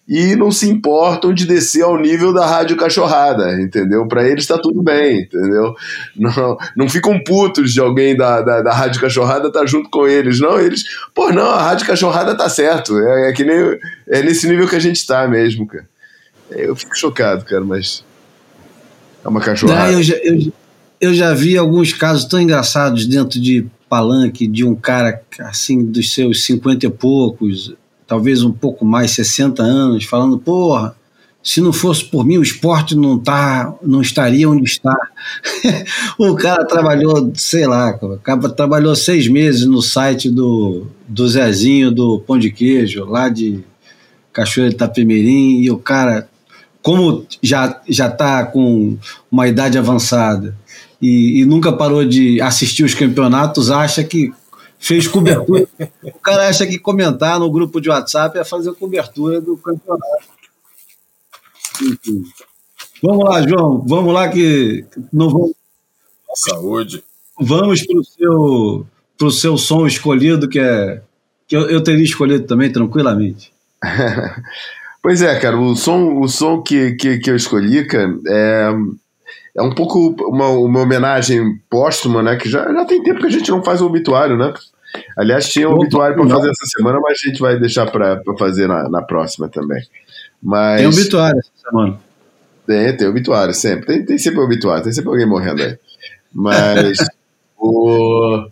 e 0.07 0.35
não 0.35 0.51
se 0.51 0.69
importam 0.69 1.33
de 1.33 1.45
descer 1.45 1.83
ao 1.83 1.97
nível 1.97 2.33
da 2.33 2.45
rádio 2.45 2.75
cachorrada, 2.75 3.59
entendeu? 3.61 4.05
Para 4.07 4.27
eles 4.27 4.43
está 4.43 4.57
tudo 4.57 4.83
bem, 4.83 5.21
entendeu? 5.21 5.73
Não, 6.15 6.57
não 6.75 6.89
ficam 6.89 7.23
putos 7.23 7.71
de 7.71 7.79
alguém 7.79 8.15
da, 8.15 8.41
da, 8.41 8.61
da 8.61 8.73
rádio 8.73 8.99
cachorrada 8.99 9.47
estar 9.47 9.61
tá 9.61 9.65
junto 9.65 9.89
com 9.89 10.05
eles, 10.05 10.39
não. 10.41 10.59
Eles, 10.59 10.83
pô, 11.15 11.31
não, 11.31 11.49
a 11.49 11.61
rádio 11.61 11.87
cachorrada 11.87 12.35
tá 12.35 12.49
certo. 12.49 12.97
É, 12.99 13.29
é 13.29 13.33
que 13.33 13.45
nem 13.45 13.79
é 14.09 14.21
nesse 14.21 14.47
nível 14.47 14.67
que 14.67 14.75
a 14.75 14.79
gente 14.79 14.97
está 14.97 15.27
mesmo, 15.27 15.65
cara. 15.65 15.87
Eu 16.55 16.75
fico 16.75 16.97
chocado, 16.97 17.45
cara, 17.45 17.63
mas 17.63 18.03
é 19.23 19.27
uma 19.27 19.41
cachorrada. 19.41 19.91
Não, 19.91 19.97
eu, 19.97 20.03
já, 20.03 20.15
eu, 20.17 20.53
eu 20.99 21.13
já 21.13 21.33
vi 21.33 21.57
alguns 21.57 21.93
casos 21.93 22.25
tão 22.25 22.39
engraçados 22.39 23.05
dentro 23.05 23.39
de 23.39 23.65
palanque 23.89 24.47
de 24.47 24.65
um 24.65 24.75
cara 24.75 25.21
assim 25.39 25.83
dos 25.83 26.13
seus 26.13 26.43
cinquenta 26.45 26.85
e 26.87 26.89
poucos 26.89 27.75
talvez 28.07 28.43
um 28.43 28.51
pouco 28.51 28.85
mais, 28.85 29.11
60 29.11 29.63
anos, 29.63 30.05
falando, 30.05 30.37
porra, 30.37 30.95
se 31.41 31.59
não 31.59 31.73
fosse 31.73 32.05
por 32.05 32.25
mim, 32.25 32.37
o 32.37 32.43
esporte 32.43 32.95
não, 32.95 33.17
tá, 33.17 33.73
não 33.81 34.01
estaria 34.01 34.49
onde 34.49 34.63
está. 34.63 34.95
o 36.17 36.35
cara 36.35 36.63
trabalhou, 36.65 37.31
sei 37.35 37.65
lá, 37.65 37.89
acaba, 37.89 38.49
trabalhou 38.49 38.95
seis 38.95 39.27
meses 39.27 39.65
no 39.65 39.81
site 39.81 40.29
do, 40.29 40.87
do 41.07 41.27
Zezinho 41.27 41.91
do 41.91 42.19
Pão 42.19 42.37
de 42.37 42.51
Queijo, 42.51 43.05
lá 43.05 43.29
de 43.29 43.63
Cachoeira 44.31 44.69
de 44.69 44.75
Itapemirim, 44.75 45.61
e 45.61 45.71
o 45.71 45.77
cara, 45.77 46.29
como 46.83 47.25
já 47.41 47.81
já 47.87 48.07
está 48.07 48.45
com 48.45 48.97
uma 49.31 49.47
idade 49.47 49.77
avançada 49.77 50.55
e, 51.01 51.41
e 51.41 51.45
nunca 51.45 51.73
parou 51.73 52.05
de 52.05 52.39
assistir 52.41 52.83
os 52.83 52.93
campeonatos, 52.93 53.71
acha 53.71 54.03
que 54.03 54.31
fez 54.77 55.07
cobertura. 55.07 55.67
o 56.03 56.19
cara 56.19 56.49
acha 56.49 56.67
que 56.67 56.77
comentar 56.77 57.39
no 57.39 57.49
grupo 57.49 57.81
de 57.81 57.89
WhatsApp 57.89 58.37
é 58.37 58.43
fazer 58.43 58.73
cobertura 58.73 59.41
do 59.41 59.57
campeonato. 59.57 60.03
Enfim. 61.81 62.23
Vamos 63.01 63.25
lá, 63.25 63.41
João. 63.47 63.83
Vamos 63.85 64.13
lá 64.13 64.29
que 64.29 64.85
não 65.11 65.29
vamos. 65.29 65.53
Saúde. 66.35 67.03
Vamos 67.39 67.85
para 67.85 67.97
o 67.97 68.03
seu, 68.03 68.87
pro 69.17 69.31
seu 69.31 69.57
som 69.57 69.85
escolhido, 69.87 70.49
que 70.49 70.59
é. 70.59 71.01
que 71.47 71.55
eu, 71.55 71.69
eu 71.69 71.81
teria 71.81 72.03
escolhido 72.03 72.45
também, 72.45 72.71
tranquilamente. 72.71 73.53
pois 75.03 75.21
é, 75.21 75.37
cara, 75.37 75.59
o 75.59 75.75
som, 75.75 76.19
o 76.19 76.27
som 76.27 76.61
que, 76.61 76.93
que, 76.93 77.19
que 77.19 77.29
eu 77.29 77.35
escolhi, 77.35 77.85
cara, 77.85 78.15
é, 78.27 78.73
é 79.57 79.61
um 79.61 79.75
pouco 79.75 80.15
uma, 80.27 80.47
uma 80.47 80.81
homenagem 80.81 81.59
póstuma, 81.69 82.23
né? 82.23 82.37
Que 82.37 82.49
já, 82.49 82.63
já 82.71 82.85
tem 82.85 83.03
tempo 83.03 83.19
que 83.19 83.27
a 83.27 83.31
gente 83.31 83.51
não 83.51 83.63
faz 83.63 83.81
o 83.81 83.85
obituário, 83.85 84.37
né? 84.37 84.53
Aliás, 85.17 85.49
tinha 85.49 85.69
um 85.69 85.73
obituário 85.73 86.15
para 86.15 86.29
fazer 86.29 86.49
essa 86.49 86.65
semana, 86.77 86.99
mas 87.01 87.19
a 87.23 87.29
gente 87.29 87.39
vai 87.39 87.59
deixar 87.59 87.89
para 87.91 88.21
fazer 88.39 88.67
na, 88.67 88.89
na 88.89 89.01
próxima 89.01 89.49
também. 89.49 89.83
Mas... 90.41 90.81
Tem 90.81 90.87
obituário 90.87 91.39
essa 91.39 91.69
semana. 91.69 91.99
Tem, 92.65 92.97
tem 92.97 93.07
obituário, 93.07 93.53
sempre. 93.53 93.85
Tem, 93.85 94.05
tem 94.05 94.17
sempre 94.17 94.39
obituário, 94.39 94.83
tem 94.83 94.93
sempre 94.93 95.09
alguém 95.09 95.27
morrendo 95.27 95.61
aí. 95.61 95.77
Mas 96.33 96.97
o... 97.57 98.47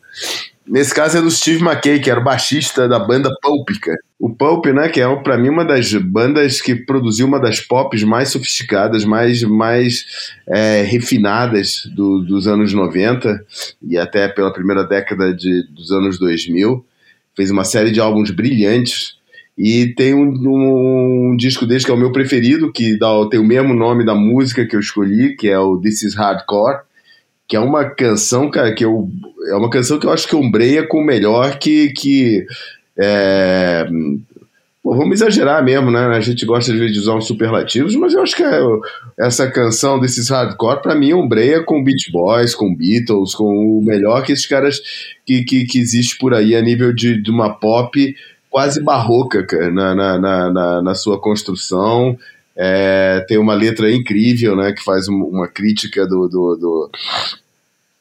nesse 0.72 0.94
caso 0.96 1.18
é 1.18 1.22
do 1.22 1.30
Steve 1.30 1.62
McKay, 1.62 2.00
que 2.00 2.10
era 2.10 2.20
o 2.20 2.24
baixista 2.24 2.88
da 2.88 2.98
banda 2.98 3.30
Pulp, 3.42 3.70
cara. 3.82 3.98
O 4.18 4.30
Pulp, 4.34 4.68
né, 4.68 4.88
que 4.88 5.02
é 5.02 5.16
para 5.18 5.38
mim 5.38 5.50
uma 5.50 5.66
das 5.66 5.94
bandas 5.94 6.62
que 6.62 6.76
produziu 6.76 7.28
uma 7.28 7.40
das 7.40 7.60
pops 7.60 8.04
mais 8.04 8.30
sofisticadas, 8.30 9.04
mais, 9.04 9.44
mais 9.44 10.06
é, 10.48 10.84
refinadas 10.84 11.84
do, 11.94 12.20
dos 12.24 12.48
anos 12.48 12.74
90 12.74 13.46
e 13.82 13.98
até 13.98 14.28
pela 14.30 14.54
primeira 14.54 14.84
década 14.84 15.34
de, 15.34 15.64
dos 15.70 15.92
anos 15.92 16.18
2000. 16.18 16.86
Fez 17.36 17.52
uma 17.52 17.64
série 17.64 17.92
de 17.92 18.00
álbuns 18.00 18.32
brilhantes 18.32 19.16
e 19.58 19.88
tem 19.88 20.14
um, 20.14 20.30
um, 20.30 21.32
um 21.32 21.36
disco 21.36 21.66
deles 21.66 21.84
que 21.84 21.92
é 21.92 21.94
o 21.94 21.98
meu 21.98 22.12
preferido, 22.12 22.72
que 22.72 22.98
dá, 22.98 23.10
tem 23.30 23.40
o 23.40 23.46
mesmo 23.46 23.74
nome 23.74 24.06
da 24.06 24.16
música 24.16 24.66
que 24.66 24.76
eu 24.76 24.80
escolhi, 24.80 25.36
que 25.36 25.50
é 25.50 25.60
o 25.60 25.78
This 25.78 26.04
Is 26.04 26.16
Hardcore, 26.16 26.82
que 27.52 27.58
é 27.58 27.60
uma 27.60 27.84
canção, 27.84 28.50
cara, 28.50 28.74
que 28.74 28.86
eu 28.86 29.10
é 29.50 29.56
uma 29.56 29.70
canção 29.70 30.00
que 30.00 30.06
eu 30.06 30.14
acho 30.14 30.26
que 30.26 30.38
ombreia 30.38 30.88
com 30.88 31.00
o 31.00 31.06
melhor 31.06 31.60
que, 31.60 31.90
que 31.90 32.46
é, 32.98 33.86
pô, 34.82 34.96
vamos 34.96 35.16
exagerar 35.16 35.62
mesmo, 35.62 35.92
né? 35.92 36.00
A 36.00 36.22
gente 36.22 36.46
gosta 36.46 36.72
de 36.72 36.98
usar 36.98 37.14
uns 37.14 37.28
superlativos, 37.28 37.94
mas 37.98 38.14
eu 38.14 38.22
acho 38.22 38.38
que 38.38 38.44
é, 38.44 38.62
essa 39.20 39.52
canção 39.52 40.00
desses 40.00 40.30
hardcore, 40.30 40.82
para 40.82 40.96
mim, 40.96 41.12
ombreia 41.12 41.62
com 41.62 41.84
Beach 41.84 42.10
Boys, 42.10 42.56
com 42.56 42.74
Beatles, 42.74 43.36
com 43.36 43.80
o 43.80 43.84
melhor 43.84 44.24
que 44.24 44.32
esses 44.32 44.48
caras 44.48 44.80
que, 45.26 45.44
que, 45.44 45.66
que 45.66 45.78
existe 45.78 46.18
por 46.18 46.34
aí 46.34 46.56
a 46.56 46.62
nível 46.62 46.94
de, 46.94 47.22
de 47.22 47.30
uma 47.30 47.50
pop 47.50 48.16
quase 48.50 48.82
barroca, 48.82 49.46
cara, 49.46 49.70
na, 49.70 49.94
na, 49.94 50.18
na, 50.50 50.82
na 50.82 50.96
sua 50.96 51.20
construção. 51.20 52.18
É, 52.56 53.24
tem 53.28 53.38
uma 53.38 53.54
letra 53.54 53.92
incrível, 53.92 54.56
né, 54.56 54.74
que 54.74 54.84
faz 54.84 55.08
uma 55.08 55.48
crítica 55.48 56.06
do, 56.06 56.28
do, 56.28 56.56
do, 56.58 56.92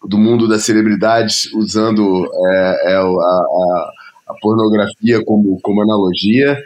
do 0.05 0.19
mundo 0.19 0.49
das 0.49 0.65
celebridades 0.65 1.53
usando 1.55 2.27
é, 2.27 2.93
é, 2.93 2.97
a, 2.97 3.03
a 3.03 3.93
a 4.31 4.35
pornografia 4.41 5.23
como, 5.25 5.59
como 5.61 5.83
analogia. 5.83 6.57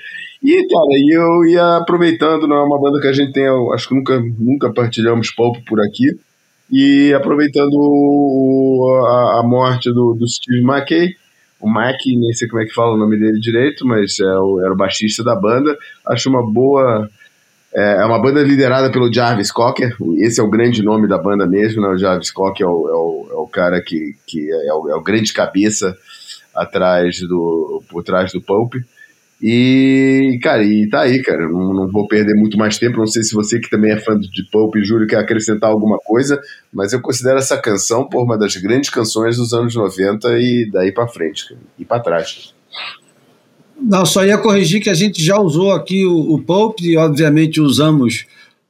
E, 0.43 0.67
cara, 0.69 0.91
eu 1.11 1.45
ia 1.47 1.77
aproveitando, 1.79 2.47
não 2.47 2.57
é 2.57 2.63
uma 2.63 2.81
banda 2.81 3.01
que 3.01 3.07
a 3.07 3.13
gente 3.13 3.33
tem, 3.33 3.47
acho 3.73 3.89
que 3.89 3.95
nunca, 3.95 4.21
nunca 4.39 4.73
partilhamos 4.73 5.31
palco 5.31 5.63
por 5.65 5.81
aqui, 5.81 6.19
E 6.71 7.13
aproveitando 7.15 7.75
o, 7.75 9.03
a, 9.07 9.41
a, 9.41 9.43
morte 9.43 9.91
do, 9.91 10.15
do 10.15 10.29
Steve 10.29 10.63
McKay, 10.63 11.15
o 11.61 11.69
Mac, 11.69 11.97
nem 12.07 12.33
sei 12.33 12.47
como 12.47 12.63
é 12.63 12.67
que 12.67 12.75
fala 12.75 12.95
o 12.95 12.99
nome 12.99 13.19
dele 13.19 13.41
direito, 13.41 13.87
mas 13.87 14.21
é 14.21 14.39
o, 14.39 14.61
era 14.61 14.73
o 14.73 14.77
baixista 14.77 15.25
da 15.25 15.35
banda, 15.35 15.77
acho 16.09 16.29
uma 16.29 16.43
boa. 16.43 17.09
É, 17.75 18.03
é 18.03 18.05
uma 18.05 18.21
banda 18.21 18.43
liderada 18.43 18.91
pelo 18.91 19.13
Jarvis 19.13 19.51
Cocker, 19.51 19.97
esse 20.19 20.41
é 20.41 20.43
o 20.43 20.51
grande 20.51 20.83
nome 20.83 21.09
da 21.09 21.19
banda 21.19 21.47
mesmo, 21.47 21.83
né? 21.83 21.89
o 21.89 21.99
Jarvis 21.99 22.31
Cocker 22.31 22.65
é 22.65 22.69
o, 22.69 22.89
é 22.89 22.93
o, 22.93 23.29
é 23.33 23.35
o 23.35 23.49
cara 23.49 23.83
que, 23.83 24.15
que 24.27 24.49
é, 24.51 24.73
o, 24.73 24.89
é 24.89 24.95
o 24.95 25.03
grande 25.03 25.33
cabeça 25.33 25.97
atrás 26.55 27.19
do, 27.21 27.83
por 27.89 28.05
trás 28.05 28.33
do 28.33 28.41
Pope. 28.41 28.85
E, 29.43 30.39
cara, 30.43 30.63
e 30.63 30.89
tá 30.89 31.03
aí, 31.03 31.21
cara. 31.23 31.49
Não, 31.49 31.75
não 31.75 31.91
vou 31.91 32.07
perder 32.07 32.35
muito 32.35 32.57
mais 32.57 32.79
tempo. 32.79 32.97
Não 32.97 33.07
sei 33.07 33.23
se 33.23 33.35
você 33.35 33.59
que 33.59 33.69
também 33.69 33.93
é 33.93 34.01
fã 34.01 34.19
de 34.19 34.49
Pope 34.51 34.79
e 34.79 34.85
Júlio 34.85 35.07
quer 35.07 35.19
acrescentar 35.19 35.69
alguma 35.69 35.99
coisa, 35.99 36.41
mas 36.73 36.93
eu 36.93 37.01
considero 37.01 37.39
essa 37.39 37.59
canção 37.59 38.09
por 38.09 38.23
uma 38.23 38.39
das 38.39 38.57
grandes 38.57 38.89
canções 38.89 39.37
dos 39.37 39.53
anos 39.53 39.75
90 39.75 40.29
e 40.39 40.71
daí 40.71 40.93
para 40.93 41.09
frente, 41.09 41.49
cara, 41.49 41.61
e 41.79 41.85
para 41.85 42.01
trás. 42.03 42.55
Não, 43.87 44.07
só 44.07 44.25
ia 44.25 44.39
corrigir 44.39 44.83
que 44.83 44.89
a 44.89 44.95
gente 44.95 45.23
já 45.23 45.39
usou 45.39 45.71
aqui 45.71 46.07
o, 46.07 46.35
o 46.35 46.75
e, 46.81 46.97
obviamente, 46.97 47.61
usamos 47.61 48.25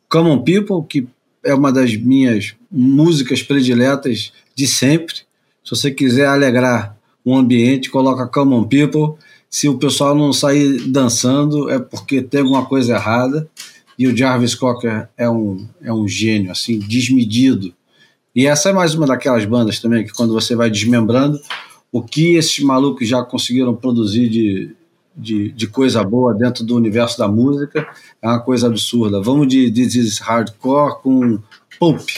Common 0.09 0.43
People, 0.43 0.85
que 0.89 1.07
é 1.45 1.55
uma 1.55 1.73
das 1.73 1.95
minhas 1.95 2.55
músicas 2.71 3.41
prediletas 3.41 4.33
de 4.57 4.67
sempre. 4.67 5.15
Se 5.63 5.71
você 5.71 5.91
quiser 5.93 6.27
alegrar 6.27 6.97
um 7.25 7.37
ambiente, 7.37 7.91
coloca 7.91 8.27
Common 8.27 8.65
People 8.65 9.15
se 9.49 9.69
o 9.69 9.79
pessoal 9.79 10.17
não 10.17 10.33
sair 10.33 10.81
dançando 10.89 11.71
é 11.71 11.79
porque 11.79 12.21
tem 12.21 12.41
alguma 12.41 12.67
coisa 12.67 12.95
errada. 12.95 13.49
E 13.97 14.09
o 14.09 14.17
Jarvis 14.17 14.57
Cocker 14.57 15.09
é 15.17 15.31
um, 15.31 15.65
é 15.81 15.93
um 15.93 16.09
gênio, 16.09 16.51
assim, 16.51 16.81
desmedido. 16.81 17.73
E 18.35 18.49
essa 18.49 18.71
é 18.71 18.73
mais 18.73 18.97
uma 18.97 19.07
daquelas 19.07 19.45
bandas 19.45 19.79
também 19.79 20.05
que 20.05 20.13
quando 20.13 20.33
você 20.33 20.57
vai 20.57 20.69
desmembrando 20.69 21.41
o 21.93 22.03
que 22.03 22.35
esses 22.35 22.59
malucos 22.59 23.07
já 23.07 23.23
conseguiram 23.23 23.77
produzir 23.77 24.29
de, 24.29 24.75
de, 25.17 25.53
de 25.53 25.67
coisa 25.67 26.03
boa 26.03 26.35
dentro 26.35 26.65
do 26.65 26.77
universo 26.77 27.19
da 27.19 27.29
música 27.29 27.87
é 28.21 28.27
uma 28.27 28.41
coisa 28.41 28.67
absurda. 28.67 29.23
Vamos 29.23 29.49
de 29.49 29.71
This 29.71 29.95
is 29.95 30.19
Hardcore 30.19 31.01
com 31.03 31.39
Pulp. 31.79 32.09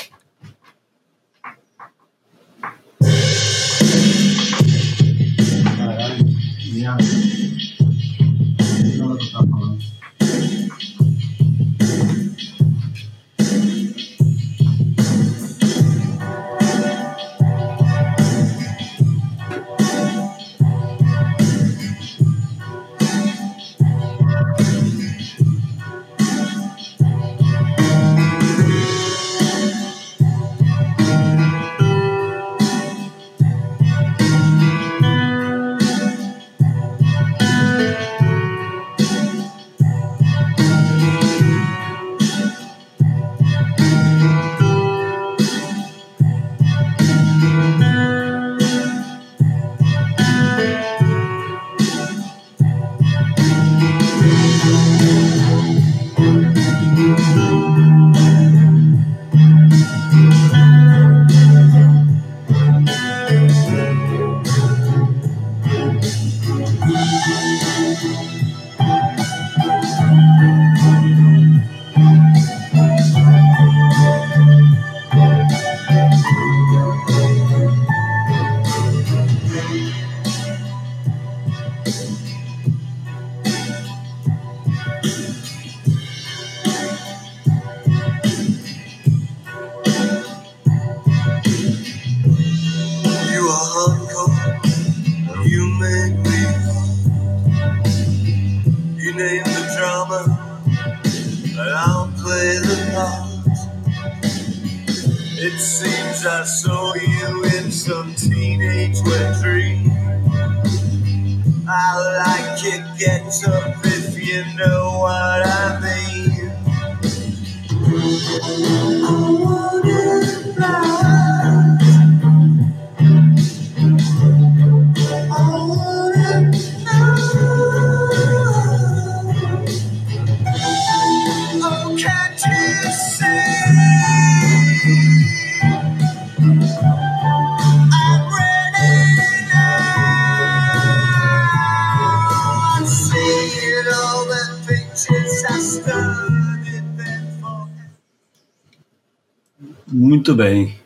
Bem. 150.37 150.79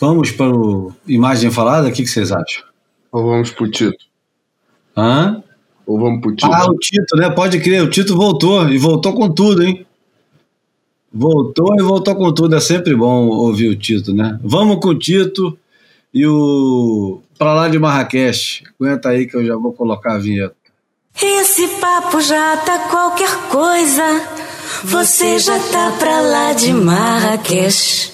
Vamos 0.00 0.30
para 0.32 0.50
o 0.50 0.92
Imagem 1.06 1.50
Falada? 1.50 1.88
O 1.88 1.92
que, 1.92 2.02
que 2.02 2.08
vocês 2.08 2.32
acham? 2.32 2.64
Ou 3.10 3.24
vamos 3.24 3.50
para 3.50 3.64
o 3.64 3.70
Tito? 3.70 4.04
Hã? 4.96 5.42
Ou 5.86 5.98
vamos 5.98 6.20
para 6.20 6.30
o 6.30 6.34
Tito? 6.36 6.52
Ah, 6.52 6.66
o 6.66 6.76
Tito, 6.76 7.16
né? 7.16 7.30
Pode 7.30 7.60
crer, 7.60 7.82
o 7.82 7.90
Tito 7.90 8.16
voltou, 8.16 8.68
e 8.68 8.78
voltou 8.78 9.14
com 9.14 9.32
tudo, 9.32 9.62
hein? 9.62 9.86
Voltou 11.12 11.74
e 11.78 11.82
voltou 11.82 12.16
com 12.16 12.32
tudo, 12.32 12.56
é 12.56 12.60
sempre 12.60 12.96
bom 12.96 13.26
ouvir 13.28 13.68
o 13.68 13.76
Tito, 13.76 14.12
né? 14.12 14.38
Vamos 14.42 14.80
com 14.80 14.88
o 14.88 14.98
Tito 14.98 15.56
e 16.12 16.26
o 16.26 17.22
Pra 17.42 17.54
lá 17.54 17.68
de 17.68 17.76
Marrakech. 17.76 18.62
Aguenta 18.78 19.08
aí 19.08 19.26
que 19.26 19.36
eu 19.36 19.44
já 19.44 19.56
vou 19.56 19.72
colocar 19.72 20.14
a 20.14 20.18
vinheta. 20.18 20.54
Esse 21.20 21.66
papo 21.80 22.20
já 22.20 22.56
tá 22.58 22.78
qualquer 22.88 23.36
coisa. 23.48 24.02
Você 24.84 25.40
já 25.40 25.58
tá 25.58 25.90
pra 25.98 26.20
lá 26.20 26.52
de 26.52 26.72
Marrakech. 26.72 28.11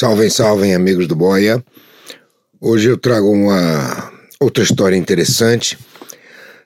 Salvem, 0.00 0.30
salvem, 0.30 0.74
amigos 0.76 1.08
do 1.08 1.16
Boia. 1.16 1.60
Hoje 2.60 2.88
eu 2.88 2.96
trago 2.96 3.32
uma 3.32 4.12
outra 4.38 4.62
história 4.62 4.94
interessante 4.94 5.76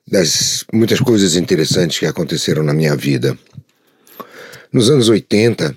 das 0.07 0.67
muitas 0.71 1.01
coisas 1.01 1.35
interessantes 1.35 1.99
que 1.99 2.05
aconteceram 2.05 2.63
na 2.63 2.75
minha 2.75 2.95
vida. 2.95 3.35
Nos 4.71 4.91
anos 4.91 5.09
80, 5.09 5.75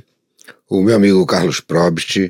o 0.70 0.82
meu 0.82 0.98
amigo 0.98 1.26
Carlos 1.26 1.62
Probst 1.62 2.30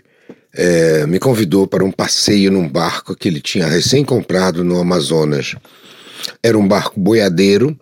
é, 0.54 1.08
me 1.08 1.18
convidou 1.18 1.66
para 1.66 1.84
um 1.84 1.92
passeio 1.92 2.52
num 2.52 2.70
barco 2.70 3.16
que 3.16 3.28
ele 3.28 3.42
tinha 3.42 3.66
recém 3.66 4.06
comprado 4.06 4.64
no 4.64 4.80
Amazonas. 4.80 5.56
Era 6.44 6.56
um 6.56 6.68
barco 6.68 7.00
boiadeiro, 7.00 7.76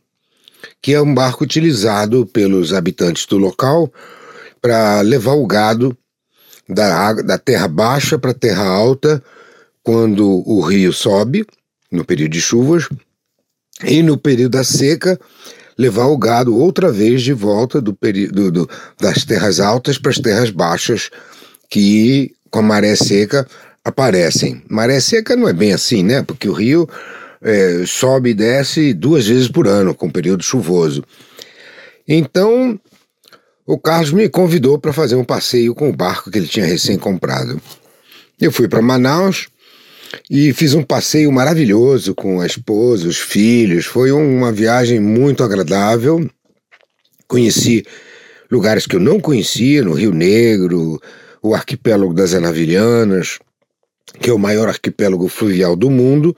que 0.82 0.94
é 0.94 1.02
um 1.02 1.14
barco 1.14 1.44
utilizado 1.44 2.26
pelos 2.26 2.72
habitantes 2.72 3.26
do 3.26 3.38
local 3.38 3.92
para 4.62 5.02
levar 5.02 5.34
o 5.34 5.46
gado 5.46 5.98
da, 6.68 7.14
da 7.14 7.38
terra 7.38 7.68
baixa 7.68 8.18
para 8.18 8.32
a 8.32 8.36
terra 8.36 8.66
alta 8.66 9.24
quando 9.84 10.44
o 10.48 10.62
rio 10.62 10.94
sobe, 10.94 11.46
no 11.92 12.06
período 12.06 12.32
de 12.32 12.42
chuvas, 12.42 12.88
e 13.84 14.02
no 14.02 14.18
período 14.18 14.54
da 14.54 14.64
seca, 14.64 15.20
levar 15.78 16.06
o 16.06 16.18
gado 16.18 16.56
outra 16.56 16.92
vez 16.92 17.22
de 17.22 17.34
volta 17.34 17.82
do 17.82 17.98
do, 18.52 18.70
das 19.00 19.26
terras 19.26 19.60
altas 19.60 19.98
para 19.98 20.12
as 20.12 20.20
terras 20.20 20.52
baixas, 20.52 21.10
que 21.70 22.34
com 22.50 22.60
a 22.60 22.62
maré 22.62 22.96
seca 22.96 23.48
aparecem. 23.84 24.64
Maré 24.70 25.00
seca 25.00 25.36
não 25.36 25.50
é 25.50 25.54
bem 25.54 25.74
assim, 25.74 26.04
né? 26.04 26.22
Porque 26.22 26.48
o 26.48 26.54
rio 26.54 26.88
é, 27.42 27.84
sobe 27.86 28.30
e 28.30 28.34
desce 28.34 28.94
duas 28.94 29.28
vezes 29.28 29.50
por 29.50 29.68
ano, 29.68 29.94
com 29.94 30.10
período 30.10 30.44
chuvoso. 30.44 31.04
Então, 32.08 32.80
o 33.66 33.78
Carlos 33.78 34.12
me 34.12 34.28
convidou 34.28 34.78
para 34.78 34.92
fazer 34.92 35.16
um 35.16 35.24
passeio 35.24 35.74
com 35.74 35.90
o 35.90 35.96
barco 35.96 36.30
que 36.30 36.38
ele 36.38 36.48
tinha 36.48 36.66
recém 36.66 36.98
comprado. 36.98 37.62
Eu 38.40 38.52
fui 38.52 38.68
para 38.68 38.82
Manaus 38.82 39.48
e 40.30 40.52
fiz 40.54 40.74
um 40.74 40.84
passeio 40.84 41.32
maravilhoso 41.32 42.14
com 42.14 42.42
a 42.42 42.46
esposa, 42.46 43.08
os 43.08 43.18
filhos. 43.18 43.86
Foi 43.86 44.12
uma 44.12 44.52
viagem 44.52 45.00
muito 45.00 45.44
agradável. 45.44 46.30
Conheci 47.28 47.86
lugares 48.52 48.86
que 48.86 48.96
eu 48.96 49.00
não 49.00 49.20
conhecia, 49.20 49.82
no 49.82 49.94
Rio 49.94 50.14
Negro, 50.14 51.02
o 51.42 51.56
arquipélago 51.56 52.14
das 52.14 52.34
Anavilhanas, 52.34 53.40
que 54.20 54.30
é 54.30 54.34
o 54.34 54.40
maior 54.40 54.68
arquipélago 54.68 55.28
fluvial 55.28 55.76
do 55.76 55.90
mundo, 55.90 56.36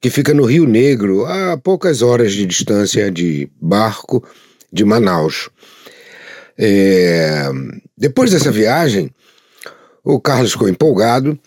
que 0.00 0.10
fica 0.10 0.32
no 0.32 0.44
Rio 0.44 0.66
Negro, 0.66 1.24
a 1.26 1.56
poucas 1.56 2.02
horas 2.02 2.32
de 2.32 2.46
distância 2.46 3.10
de 3.10 3.48
barco 3.60 4.22
de 4.72 4.84
Manaus. 4.84 5.48
É... 6.62 7.48
Depois 7.96 8.30
dessa 8.30 8.52
viagem, 8.52 9.10
o 10.04 10.20
Carlos 10.20 10.52
ficou 10.52 10.68
empolgado 10.68 11.38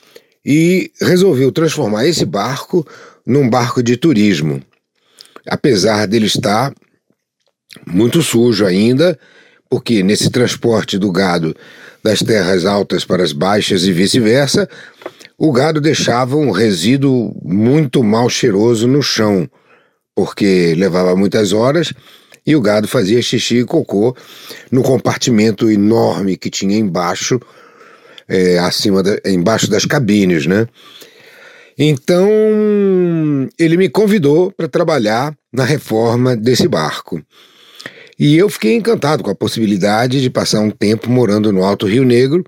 e 0.44 0.91
resolveu 0.99 1.52
transformar 1.52 2.07
esse 2.07 2.26
barco 2.26 2.85
num 3.26 3.48
barco 3.48 3.84
de 3.84 3.95
turismo. 3.95 4.60
Apesar 5.48 6.07
dele 6.07 6.26
estar 6.26 6.73
muito 7.85 8.23
sujo 8.23 8.65
ainda, 8.65 9.18
porque 9.69 10.02
nesse 10.02 10.30
transporte 10.31 10.98
do 10.98 11.11
gado 11.11 11.56
das 12.03 12.19
terras 12.19 12.65
altas 12.65 13.06
para 13.06 13.23
as 13.23 13.31
baixas 13.31 13.84
e 13.84 13.91
vice-versa, 13.91 14.68
o 15.38 15.52
gado 15.52 15.80
deixava 15.80 16.35
um 16.35 16.52
resíduo 16.52 17.35
muito 17.44 18.03
mal 18.03 18.30
cheiroso 18.30 18.88
no 18.88 19.02
chão, 19.02 19.49
porque 20.15 20.73
levava 20.76 21.15
muitas 21.15 21.53
horas 21.53 21.94
e 22.45 22.56
o 22.56 22.61
gado 22.61 22.88
fazia 22.88 23.22
xixi 23.22 23.60
e 23.60 23.65
cocô 23.65 24.15
no 24.72 24.84
compartimento 24.84 25.70
enorme 25.70 26.38
que 26.38 26.49
tinha 26.49 26.78
embaixo, 26.78 27.40
é, 28.28 28.60
acima 28.60 29.02
da, 29.02 29.18
embaixo 29.26 29.70
das 29.70 29.86
cabines, 29.86 30.45
né? 30.45 30.68
Então 31.78 32.30
ele 33.57 33.78
me 33.78 33.90
convidou 33.90 34.52
para 34.52 34.68
trabalhar 34.68 35.36
na 35.52 35.64
reforma 35.64 36.36
desse 36.36 36.68
barco. 36.68 37.22
E 38.20 38.38
eu 38.38 38.48
fiquei 38.48 38.76
encantado 38.76 39.24
com 39.24 39.32
a 39.32 39.36
possibilidade 39.36 40.22
de 40.22 40.30
passar 40.30 40.60
um 40.60 40.70
tempo 40.70 41.10
morando 41.10 41.52
no 41.52 41.64
Alto 41.64 41.88
Rio 41.88 42.06
Negro, 42.06 42.44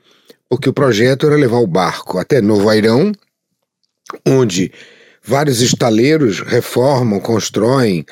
porque 0.47 0.69
o 0.69 0.73
projeto 0.73 1.25
era 1.25 1.35
levar 1.35 1.57
o 1.57 1.67
barco 1.67 2.19
até 2.19 2.39
Novo 2.39 2.69
Airão, 2.69 3.11
onde 4.27 4.71
vários 5.23 5.61
estaleiros 5.61 6.39
reformam, 6.41 7.19
constroem 7.19 8.05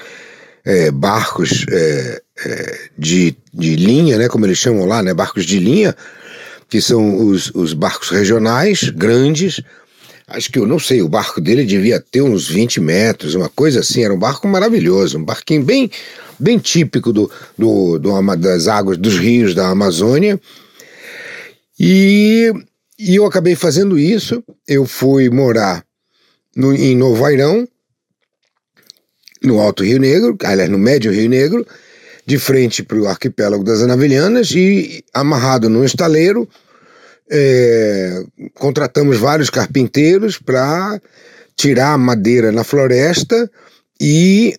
é, 0.65 0.91
barcos 0.91 1.65
é, 1.69 2.21
é, 2.45 2.79
de, 2.97 3.35
de 3.53 3.75
linha, 3.75 4.17
né, 4.17 4.27
como 4.27 4.45
eles 4.45 4.57
chamam 4.57 4.85
lá, 4.85 5.03
né, 5.03 5.13
barcos 5.13 5.45
de 5.45 5.59
linha, 5.59 5.95
que 6.69 6.81
são 6.81 7.27
os, 7.27 7.51
os 7.53 7.73
barcos 7.73 8.09
regionais, 8.09 8.89
grandes. 8.89 9.61
Acho 10.27 10.51
que 10.51 10.57
eu 10.57 10.65
não 10.65 10.79
sei, 10.79 11.01
o 11.01 11.09
barco 11.09 11.41
dele 11.41 11.65
devia 11.65 11.99
ter 11.99 12.21
uns 12.21 12.47
20 12.47 12.79
metros, 12.79 13.35
uma 13.35 13.49
coisa 13.49 13.81
assim. 13.81 14.03
Era 14.03 14.13
um 14.13 14.17
barco 14.17 14.47
maravilhoso, 14.47 15.17
um 15.17 15.23
barquinho 15.23 15.63
bem, 15.63 15.91
bem 16.39 16.57
típico 16.57 17.11
do, 17.11 17.29
do, 17.57 17.99
do 17.99 18.35
das 18.37 18.67
águas 18.67 18.97
dos 18.97 19.17
rios 19.17 19.53
da 19.53 19.67
Amazônia. 19.67 20.39
E, 21.77 22.51
e 22.97 23.15
eu 23.15 23.25
acabei 23.25 23.55
fazendo 23.55 23.99
isso. 23.99 24.41
Eu 24.67 24.85
fui 24.85 25.29
morar 25.29 25.85
no, 26.55 26.73
em 26.73 26.95
Novo 26.95 27.25
Airão, 27.25 27.67
no 29.43 29.59
Alto 29.59 29.83
Rio 29.83 29.99
Negro, 29.99 30.37
aliás, 30.43 30.69
no 30.69 30.77
Médio 30.77 31.11
Rio 31.11 31.29
Negro, 31.29 31.65
de 32.25 32.39
frente 32.39 32.83
para 32.83 32.99
o 32.99 33.07
arquipélago 33.07 33.63
das 33.63 33.81
Anavilhanas 33.81 34.51
e 34.51 35.03
amarrado 35.13 35.69
num 35.69 35.83
estaleiro. 35.83 36.47
É, 37.29 38.23
contratamos 38.55 39.17
vários 39.17 39.49
carpinteiros 39.49 40.37
para 40.37 41.01
tirar 41.55 41.93
a 41.93 41.97
madeira 41.97 42.51
na 42.51 42.63
floresta 42.63 43.49
e 43.99 44.57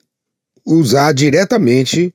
usar 0.64 1.12
diretamente 1.12 2.14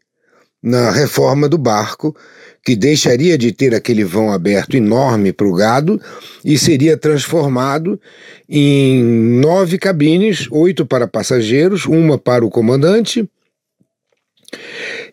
na 0.62 0.92
reforma 0.92 1.48
do 1.48 1.58
barco 1.58 2.16
que 2.64 2.76
deixaria 2.76 3.38
de 3.38 3.52
ter 3.52 3.74
aquele 3.74 4.04
vão 4.04 4.32
aberto 4.32 4.76
enorme 4.76 5.32
para 5.32 5.48
o 5.48 5.54
gado 5.54 6.00
e 6.44 6.58
seria 6.58 6.98
transformado 6.98 8.00
em 8.48 9.04
nove 9.04 9.78
cabines, 9.78 10.48
oito 10.52 10.86
para 10.86 11.08
passageiros, 11.08 11.86
uma 11.86 12.18
para 12.18 12.46
o 12.46 12.50
comandante. 12.50 13.28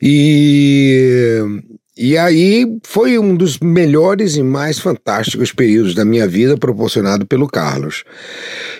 E, 0.00 1.40
e 1.96 2.16
aí 2.16 2.66
foi 2.82 3.18
um 3.18 3.34
dos 3.34 3.58
melhores 3.58 4.36
e 4.36 4.42
mais 4.42 4.78
fantásticos 4.78 5.52
períodos 5.52 5.94
da 5.94 6.04
minha 6.04 6.26
vida 6.26 6.56
proporcionado 6.56 7.26
pelo 7.26 7.46
Carlos. 7.46 8.04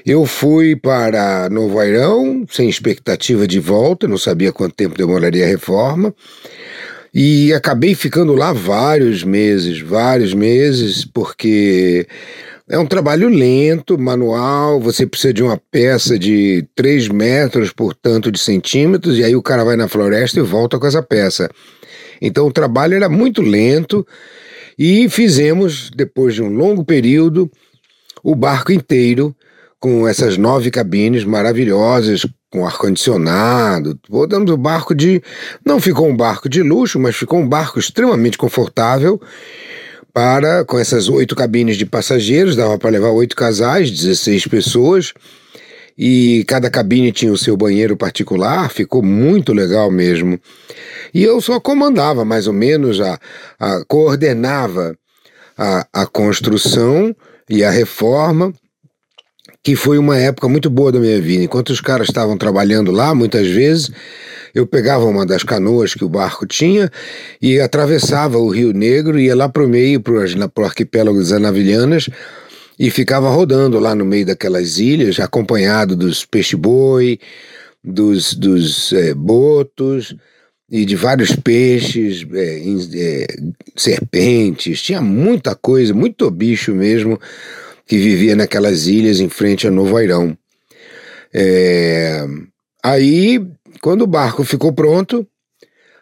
Eu 0.05 0.27
fui 0.27 0.77
para 0.77 1.49
Novo 1.51 1.79
Airão, 1.79 2.47
sem 2.51 2.69
expectativa 2.69 3.47
de 3.47 3.59
volta, 3.59 4.09
não 4.09 4.19
sabia 4.19 4.53
quanto 4.53 4.75
tempo 4.75 4.97
demoraria 4.97 5.45
a 5.45 5.49
reforma. 5.49 6.15
E 7.15 7.53
acabei 7.53 7.95
ficando 7.95 8.35
lá 8.35 8.53
vários 8.53 9.25
meses, 9.25 9.81
vários 9.81 10.35
meses, 10.35 11.05
porque 11.05 12.07
é 12.69 12.79
um 12.79 12.87
trabalho 12.87 13.29
lento, 13.29 13.99
manual, 13.99 14.81
você 14.81 15.07
precisa 15.07 15.33
de 15.33 15.43
uma 15.43 15.57
peça 15.71 16.19
de 16.19 16.67
3 16.75 17.09
metros 17.09 17.73
por 17.73 17.95
tanto 17.95 18.31
de 18.31 18.39
centímetros, 18.39 19.19
e 19.19 19.25
aí 19.25 19.37
o 19.37 19.43
cara 19.43 19.65
vai 19.65 19.77
na 19.77 19.89
floresta 19.89 20.41
e 20.41 20.43
volta 20.43 20.79
com 20.79 20.87
essa 20.87 21.03
peça. 21.03 21.49
Então 22.21 22.47
o 22.47 22.53
trabalho 22.53 22.95
era 22.95 23.09
muito 23.09 23.41
lento, 23.41 24.07
e 24.79 25.09
fizemos, 25.09 25.91
depois 25.95 26.35
de 26.35 26.43
um 26.43 26.49
longo 26.49 26.85
período, 26.85 27.51
o 28.23 28.35
barco 28.35 28.73
inteiro, 28.73 29.35
com 29.79 30.07
essas 30.07 30.37
nove 30.37 30.71
cabines 30.71 31.25
maravilhosas, 31.25 32.27
com 32.57 32.67
ar-condicionado. 32.67 33.99
Botamos 34.09 34.51
o 34.51 34.57
barco 34.57 34.95
de. 34.95 35.23
Não 35.65 35.79
ficou 35.79 36.09
um 36.09 36.17
barco 36.17 36.49
de 36.49 36.63
luxo, 36.63 36.99
mas 36.99 37.15
ficou 37.15 37.39
um 37.39 37.47
barco 37.47 37.79
extremamente 37.79 38.39
confortável 38.39 39.21
para 40.13 40.65
com 40.65 40.79
essas 40.79 41.11
oito 41.11 41.37
cabines 41.37 41.77
de 41.77 41.85
passageiros, 41.85 42.57
dava 42.57 42.79
para 42.79 42.89
levar 42.89 43.11
oito 43.11 43.37
casais, 43.37 43.91
16 43.91 44.47
pessoas, 44.47 45.13
e 45.99 46.43
cada 46.49 46.71
cabine 46.71 47.13
tinha 47.13 47.31
o 47.31 47.37
seu 47.37 47.55
banheiro 47.55 47.95
particular, 47.99 48.71
ficou 48.71 49.03
muito 49.03 49.53
legal 49.53 49.91
mesmo. 49.91 50.41
E 51.13 51.23
eu 51.23 51.39
só 51.43 51.61
comandava 51.61 52.25
mais 52.25 52.47
ou 52.47 52.55
menos, 52.55 52.99
a, 52.99 53.21
a 53.61 53.85
coordenava 53.87 54.97
a, 55.59 55.87
a 55.93 56.07
construção 56.07 57.15
e 57.51 57.63
a 57.63 57.71
reforma 57.71 58.55
que 59.67 59.75
foi 59.75 59.99
uma 59.99 60.17
época 60.17 60.49
muito 60.49 60.71
boa 60.71 60.93
da 60.93 61.01
minha 61.01 61.21
vida. 61.21 61.43
Enquanto 61.43 61.71
os 61.71 61.81
caras 61.81 62.07
estavam 62.09 62.39
trabalhando 62.39 62.93
lá, 62.93 63.13
muitas 63.13 63.49
vezes, 63.49 63.91
eu 64.55 64.65
pegava 64.65 65.05
uma 65.07 65.27
das 65.27 65.43
canoas 65.43 65.93
que 65.93 66.05
o 66.05 66.09
barco 66.09 66.47
tinha 66.47 66.89
e 67.43 67.59
atravessava 67.59 68.39
o 68.39 68.49
Rio 68.49 68.73
Negro, 68.73 69.19
ia 69.19 69.35
lá 69.35 69.49
para 69.49 69.65
o 69.65 69.69
meio, 69.69 70.01
para 70.01 70.15
o 70.15 70.65
arquipélago 70.65 71.19
das 71.19 71.33
Anavilhanas, 71.33 72.09
e 72.79 72.91
ficava 72.91 73.29
rodando 73.29 73.81
lá 73.81 73.93
no 73.93 74.05
meio 74.05 74.25
daquelas 74.25 74.79
ilhas, 74.79 75.19
acompanhado 75.19 75.97
dos 75.97 76.25
peixe-boi, 76.25 77.19
dos, 77.83 78.35
dos 78.35 78.93
é, 78.93 79.15
botos 79.15 80.15
e 80.71 80.85
de 80.85 80.95
vários 80.95 81.35
peixes, 81.35 82.25
é, 82.33 82.61
é, 82.95 83.27
serpentes, 83.75 84.81
tinha 84.81 85.01
muita 85.01 85.57
coisa, 85.57 85.93
muito 85.93 86.31
bicho 86.31 86.73
mesmo 86.73 87.19
que 87.87 87.97
vivia 87.97 88.35
naquelas 88.35 88.87
ilhas 88.87 89.21
em 89.21 89.29
frente 89.29 89.67
a 89.67 89.71
Novo 89.71 89.97
Airão. 89.97 90.37
É, 91.33 92.27
aí, 92.83 93.47
quando 93.81 94.03
o 94.03 94.07
barco 94.07 94.43
ficou 94.43 94.73
pronto, 94.73 95.27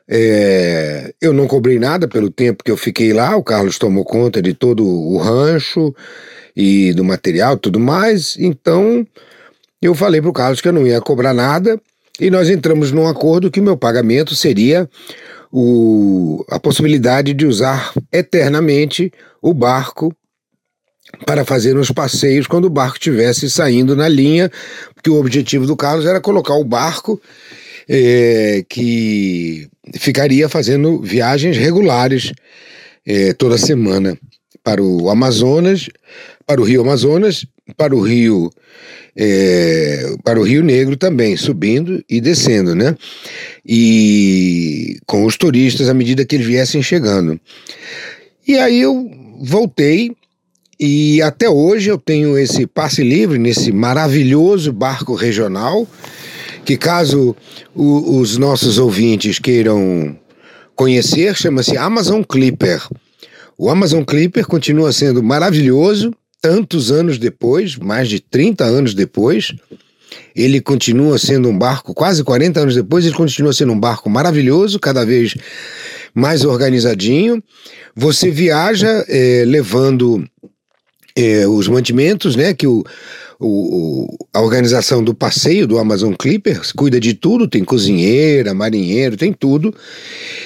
é, 0.09 1.15
eu 1.21 1.33
não 1.33 1.47
cobrei 1.47 1.79
nada 1.79 2.07
pelo 2.09 2.31
tempo 2.31 2.65
que 2.65 2.71
eu 2.71 2.77
fiquei 2.77 3.13
lá, 3.13 3.37
o 3.37 3.43
Carlos 3.43 3.79
tomou 3.79 4.05
conta 4.05 4.41
de 4.41 4.55
todo 4.55 4.87
o 4.87 5.19
rancho 5.19 5.95
e 6.57 6.93
do 6.93 7.03
material 7.03 7.57
tudo 7.57 7.81
mais, 7.81 8.37
então 8.39 9.07
eu 9.81 9.95
falei 9.95 10.21
para 10.21 10.31
o 10.31 10.35
Carlos 10.35 10.61
que 10.61 10.69
eu 10.69 10.73
não 10.73 10.87
ia 10.87 11.01
cobrar 11.01 11.35
nada 11.35 11.81
e 12.21 12.31
nós 12.31 12.49
entramos 12.49 12.93
num 12.93 13.09
acordo 13.09 13.51
que 13.51 13.61
meu 13.61 13.77
pagamento 13.77 14.35
seria 14.35 14.89
o, 15.51 16.45
a 16.49 16.61
possibilidade 16.61 17.33
de 17.33 17.47
usar 17.47 17.93
eternamente 18.13 19.13
o 19.43 19.53
barco 19.53 20.15
para 21.27 21.45
fazer 21.45 21.77
uns 21.77 21.91
passeios 21.91 22.47
quando 22.47 22.67
o 22.67 22.71
barco 22.71 22.97
estivesse 22.97 23.51
saindo 23.51 23.95
na 23.95 24.09
linha, 24.09 24.51
porque 24.95 25.11
o 25.11 25.19
objetivo 25.19 25.67
do 25.67 25.77
Carlos 25.77 26.07
era 26.07 26.21
colocar 26.21 26.55
o 26.55 26.65
barco 26.65 27.21
é, 27.89 28.65
que 28.69 29.69
ficaria 29.95 30.49
fazendo 30.49 31.01
viagens 31.01 31.57
regulares 31.57 32.33
é, 33.07 33.33
toda 33.33 33.59
semana 33.59 34.19
para 34.63 34.83
o 34.83 35.11
Amazonas, 35.11 35.89
para 36.47 36.61
o 36.61 36.65
Rio 36.65 36.81
Amazonas, 36.81 37.47
para 37.77 37.95
o 37.95 38.01
Rio 38.01 38.51
é, 39.17 40.17
para 40.25 40.41
o 40.41 40.43
Rio 40.43 40.63
Negro 40.63 40.97
também, 40.97 41.37
subindo 41.37 42.03
e 42.09 42.21
descendo, 42.21 42.75
né? 42.75 42.97
E 43.65 44.99
com 45.07 45.25
os 45.25 45.37
turistas 45.37 45.89
à 45.89 45.95
medida 45.95 46.25
que 46.25 46.35
eles 46.35 46.47
viessem 46.47 46.83
chegando. 46.83 47.39
E 48.47 48.59
aí 48.59 48.81
eu 48.81 49.11
voltei 49.41 50.13
e 50.79 51.23
até 51.23 51.49
hoje 51.49 51.91
eu 51.91 51.99
tenho 51.99 52.39
esse 52.39 52.67
passe 52.67 53.03
livre 53.03 53.39
nesse 53.39 53.73
maravilhoso 53.73 54.73
barco 54.73 55.15
regional, 55.15 55.87
que 56.65 56.77
caso 56.77 57.37
o, 57.75 58.19
os 58.19 58.37
nossos 58.37 58.79
ouvintes 58.79 59.39
queiram 59.39 60.17
conhecer, 60.75 61.37
chama-se 61.37 61.77
Amazon 61.77 62.23
Clipper. 62.23 62.83
O 63.57 63.71
Amazon 63.71 64.03
Clipper 64.03 64.47
continua 64.47 64.93
sendo 64.93 65.23
maravilhoso, 65.23 66.13
tantos 66.41 66.91
anos 66.91 67.19
depois, 67.19 67.77
mais 67.77 68.09
de 68.09 68.21
30 68.21 68.65
anos 68.65 68.95
depois, 68.95 69.55
ele 70.35 70.61
continua 70.61 71.19
sendo 71.19 71.49
um 71.49 71.57
barco, 71.57 71.95
quase 71.95 72.25
40 72.25 72.61
anos 72.61 72.75
depois, 72.75 73.05
ele 73.05 73.15
continua 73.15 73.53
sendo 73.53 73.73
um 73.73 73.79
barco 73.79 74.11
maravilhoso, 74.11 74.79
cada 74.79 75.05
vez 75.05 75.35
mais 76.15 76.45
organizadinho. 76.45 77.43
Você 77.95 78.31
viaja 78.31 79.05
é, 79.09 79.45
levando 79.47 80.25
é, 81.17 81.47
os 81.47 81.69
mantimentos, 81.69 82.35
né? 82.37 82.53
Que 82.55 82.67
o, 82.67 82.85
o, 83.41 84.17
a 84.33 84.41
organização 84.41 85.03
do 85.03 85.15
passeio 85.15 85.67
do 85.67 85.79
Amazon 85.79 86.13
Clippers 86.15 86.73
cuida 86.73 86.99
de 86.99 87.15
tudo, 87.15 87.49
tem 87.49 87.65
cozinheira, 87.65 88.55
marinheiro, 88.55 89.17
tem 89.17 89.33
tudo. 89.33 89.75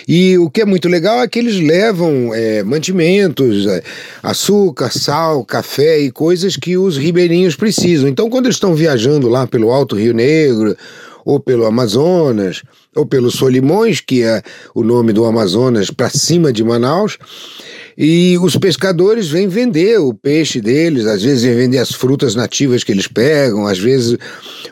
E 0.07 0.37
o 0.39 0.51
que 0.51 0.63
é 0.63 0.65
muito 0.65 0.89
legal 0.89 1.23
é 1.23 1.29
que 1.29 1.39
eles 1.39 1.61
levam 1.61 2.35
é, 2.35 2.63
mantimentos, 2.63 3.67
é, 3.67 3.83
açúcar, 4.23 4.91
sal, 4.91 5.45
café 5.45 6.01
e 6.01 6.11
coisas 6.11 6.57
que 6.57 6.77
os 6.77 6.97
ribeirinhos 6.97 7.57
precisam. 7.57 8.09
Então, 8.09 8.29
quando 8.29 8.47
eles 8.47 8.57
estão 8.57 8.75
viajando 8.75 9.29
lá 9.29 9.47
pelo 9.47 9.71
Alto 9.71 9.97
Rio 9.97 10.15
Negro, 10.15 10.77
ou 11.29 11.39
pelo 11.39 11.67
Amazonas, 11.67 12.63
ou 12.97 13.05
pelo 13.05 13.31
Solimões, 13.31 14.01
que 14.01 14.23
é 14.23 14.43
o 14.75 14.83
nome 14.83 15.13
do 15.13 15.27
Amazonas 15.27 15.91
para 15.91 16.09
cima 16.09 16.51
de 16.51 16.65
Manaus, 16.65 17.19
e 17.99 18.39
os 18.39 18.57
pescadores 18.57 19.29
vêm 19.29 19.47
vender 19.47 19.99
o 19.99 20.15
peixe 20.15 20.59
deles, 20.59 21.05
às 21.05 21.23
vezes 21.23 21.43
vêm 21.43 21.55
vender 21.55 21.79
as 21.81 21.93
frutas 21.93 22.35
nativas 22.35 22.83
que 22.83 22.91
eles 22.91 23.07
pegam, 23.07 23.67
às 23.67 23.79
vezes 23.79 24.17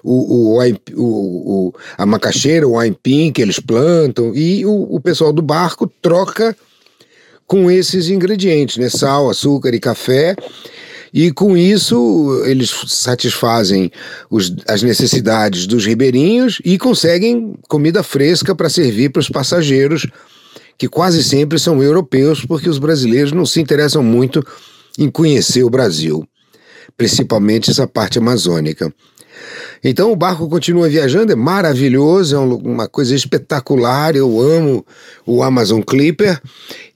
o, 0.02 0.54
o, 0.54 0.62
o, 0.94 1.66
o 1.66 1.74
a 1.98 2.06
macaxeira, 2.06 2.66
o 2.66 2.78
aipim 2.78 3.30
que 3.30 3.42
eles 3.42 3.60
plantam, 3.60 4.34
e 4.34 4.64
o, 4.64 4.94
o 4.94 4.98
pessoal 4.98 5.34
do 5.34 5.42
barco 5.42 5.86
troca 6.00 6.56
com 7.46 7.70
esses 7.70 8.08
ingredientes, 8.08 8.76
né? 8.76 8.88
Sal, 8.88 9.30
açúcar 9.30 9.74
e 9.74 9.80
café. 9.80 10.34
E 11.12 11.30
com 11.32 11.56
isso 11.56 12.42
eles 12.44 12.70
satisfazem 12.88 13.90
os, 14.28 14.54
as 14.68 14.82
necessidades 14.82 15.66
dos 15.66 15.86
ribeirinhos 15.86 16.60
e 16.64 16.76
conseguem 16.76 17.54
comida 17.68 18.02
fresca 18.02 18.54
para 18.54 18.68
servir 18.68 19.10
para 19.10 19.20
os 19.20 19.30
passageiros 19.30 20.06
que 20.76 20.88
quase 20.88 21.24
sempre 21.24 21.58
são 21.58 21.82
europeus, 21.82 22.44
porque 22.44 22.68
os 22.68 22.78
brasileiros 22.78 23.32
não 23.32 23.46
se 23.46 23.60
interessam 23.60 24.02
muito 24.02 24.44
em 24.98 25.10
conhecer 25.10 25.62
o 25.62 25.70
Brasil, 25.70 26.26
principalmente 26.96 27.70
essa 27.70 27.86
parte 27.86 28.18
amazônica. 28.18 28.92
Então 29.82 30.12
o 30.12 30.16
barco 30.16 30.48
continua 30.48 30.88
viajando, 30.88 31.32
é 31.32 31.36
maravilhoso, 31.36 32.36
é 32.36 32.38
uma 32.38 32.88
coisa 32.88 33.14
espetacular. 33.14 34.16
Eu 34.16 34.40
amo 34.40 34.84
o 35.24 35.42
Amazon 35.42 35.80
Clipper. 35.80 36.40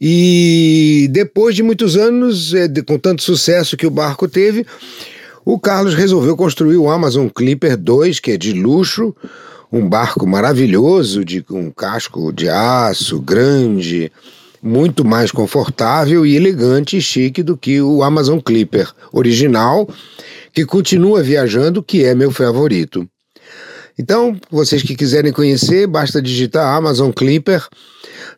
E 0.00 1.08
depois 1.10 1.54
de 1.54 1.62
muitos 1.62 1.96
anos, 1.96 2.54
é, 2.54 2.68
com 2.86 2.98
tanto 2.98 3.22
sucesso 3.22 3.76
que 3.76 3.86
o 3.86 3.90
barco 3.90 4.26
teve, 4.28 4.66
o 5.44 5.58
Carlos 5.58 5.94
resolveu 5.94 6.36
construir 6.36 6.76
o 6.76 6.90
Amazon 6.90 7.28
Clipper 7.28 7.76
2, 7.76 8.20
que 8.20 8.32
é 8.32 8.36
de 8.36 8.52
luxo, 8.52 9.14
um 9.72 9.88
barco 9.88 10.26
maravilhoso, 10.26 11.24
de 11.24 11.44
um 11.50 11.70
casco 11.70 12.32
de 12.32 12.48
aço 12.48 13.20
grande, 13.20 14.10
muito 14.62 15.04
mais 15.04 15.30
confortável 15.30 16.26
e 16.26 16.36
elegante 16.36 16.96
e 16.96 17.00
chique 17.00 17.42
do 17.42 17.56
que 17.56 17.80
o 17.80 18.02
Amazon 18.02 18.38
Clipper 18.38 18.88
original, 19.12 19.88
que 20.52 20.64
continua 20.64 21.22
viajando, 21.22 21.82
que 21.82 22.04
é 22.04 22.14
meu 22.14 22.30
favorito. 22.30 23.08
Então, 23.98 24.34
vocês 24.50 24.82
que 24.82 24.96
quiserem 24.96 25.32
conhecer, 25.32 25.86
basta 25.86 26.22
digitar 26.22 26.74
Amazon 26.74 27.10
Clipper 27.10 27.66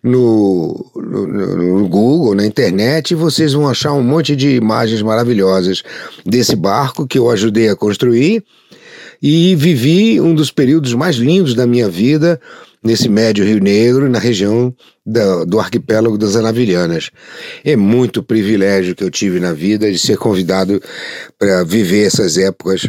no, 0.02 0.90
no, 0.96 1.26
no, 1.26 1.88
Google, 1.88 2.34
na 2.34 2.44
internet, 2.44 3.12
e 3.12 3.14
vocês 3.14 3.52
vão 3.52 3.68
achar 3.68 3.92
um 3.92 4.02
monte 4.02 4.34
de 4.34 4.56
imagens 4.56 5.00
maravilhosas 5.02 5.82
desse 6.26 6.56
barco 6.56 7.06
que 7.06 7.18
eu 7.18 7.30
ajudei 7.30 7.68
a 7.68 7.76
construir 7.76 8.42
e 9.22 9.54
vivi 9.54 10.20
um 10.20 10.34
dos 10.34 10.50
períodos 10.50 10.94
mais 10.94 11.14
lindos 11.14 11.54
da 11.54 11.64
minha 11.64 11.88
vida 11.88 12.40
nesse 12.82 13.08
médio 13.08 13.44
Rio 13.44 13.60
Negro, 13.60 14.08
na 14.08 14.18
região 14.18 14.74
da, 15.06 15.44
do 15.44 15.60
arquipélago 15.60 16.18
das 16.18 16.36
Anavilhanas. 16.36 17.10
É 17.64 17.76
muito 17.76 18.22
privilégio 18.22 18.94
que 18.94 19.04
eu 19.04 19.10
tive 19.10 19.38
na 19.38 19.52
vida 19.52 19.90
de 19.90 19.98
ser 19.98 20.16
convidado 20.16 20.82
para 21.38 21.62
viver 21.64 22.06
essas 22.06 22.36
épocas 22.36 22.88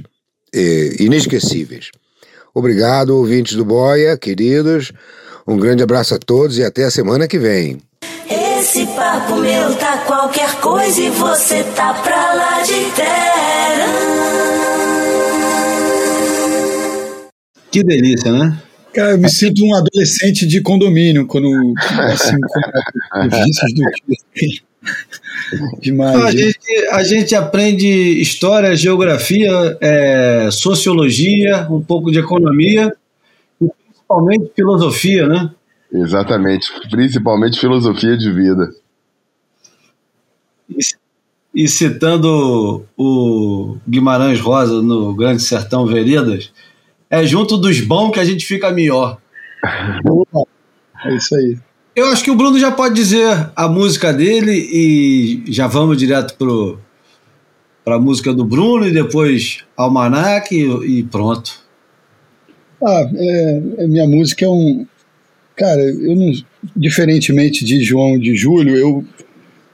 eh, 0.54 0.96
inesquecíveis. 1.00 1.92
Obrigado, 2.54 3.12
ouvintes 3.12 3.56
do 3.56 3.66
Boia, 3.66 4.18
queridos. 4.18 4.92
Um 5.48 5.58
grande 5.58 5.84
abraço 5.84 6.16
a 6.16 6.20
todos 6.20 6.58
e 6.58 6.64
até 6.64 6.86
a 6.86 6.92
semana 6.92 7.28
que 7.28 7.38
vem. 7.38 7.80
Esse 8.30 8.86
papo 8.88 9.36
meu 9.38 9.76
tá 9.76 9.98
qualquer 10.06 10.56
coisa 10.62 11.02
e 11.02 11.10
você 11.10 11.64
tá 11.76 11.94
pra 11.96 12.34
lá 12.34 12.62
de 12.62 12.92
terra. 12.96 13.94
Que 17.72 17.84
delícia, 17.84 18.32
né? 18.32 18.58
Cara, 18.94 19.12
eu 19.12 19.18
me 19.18 19.30
sinto 19.30 19.66
um 19.66 19.76
adolescente 19.76 20.46
de 20.46 20.62
condomínio 20.62 21.26
quando 21.26 21.48
assim, 22.12 22.38
vícios 23.30 23.74
do. 23.74 23.84
Demais. 25.82 26.16
A 26.16 26.32
gente, 26.32 26.88
a 26.92 27.04
gente 27.04 27.36
aprende 27.36 27.88
história, 27.88 28.76
geografia, 28.76 29.50
é, 29.80 30.50
sociologia, 30.52 31.68
um 31.70 31.82
pouco 31.82 32.12
de 32.12 32.20
economia 32.20 32.94
e 33.62 33.68
principalmente 33.70 34.52
filosofia, 34.56 35.28
né? 35.28 35.52
Exatamente, 35.92 36.68
principalmente 36.90 37.60
filosofia 37.60 38.18
de 38.18 38.32
vida. 38.32 38.74
E, 40.70 41.64
e 41.64 41.68
citando 41.68 42.86
o 42.98 43.78
Guimarães 43.88 44.40
Rosa 44.40 44.82
no 44.82 45.14
Grande 45.14 45.44
Sertão 45.44 45.86
Veredas, 45.86 46.52
é 47.14 47.24
junto 47.28 47.58
dos 47.58 47.80
bons 47.80 48.10
que 48.10 48.20
a 48.20 48.26
gente 48.26 48.44
fica 48.44 48.72
melhor. 48.72 49.20
É 51.06 51.16
isso 51.16 51.36
aí. 51.36 51.58
Eu 51.96 52.08
acho 52.08 52.24
que 52.24 52.32
o 52.32 52.36
Bruno 52.36 52.58
já 52.58 52.72
pode 52.72 52.96
dizer 52.96 53.52
a 53.56 53.68
música 53.68 54.12
dele 54.12 54.52
e 54.52 55.44
já 55.48 55.68
vamos 55.68 55.96
direto 55.96 56.36
pro 56.36 56.80
para 57.86 57.98
a 57.98 58.00
música 58.00 58.34
do 58.34 58.44
Bruno 58.44 58.88
e 58.88 58.92
depois 58.92 59.60
Almanac 59.78 60.56
e, 60.56 61.00
e 61.00 61.04
pronto. 61.04 61.62
Ah, 62.84 63.10
é, 63.16 63.62
é, 63.78 63.88
minha 63.88 64.08
música 64.08 64.46
é 64.46 64.50
um. 64.50 64.88
Cara, 65.56 65.82
eu 65.82 66.16
não. 66.16 66.32
Diferentemente 66.76 67.64
de 67.64 67.84
João 67.84 68.18
de 68.18 68.36
Júlio, 68.36 68.76
eu 68.76 69.06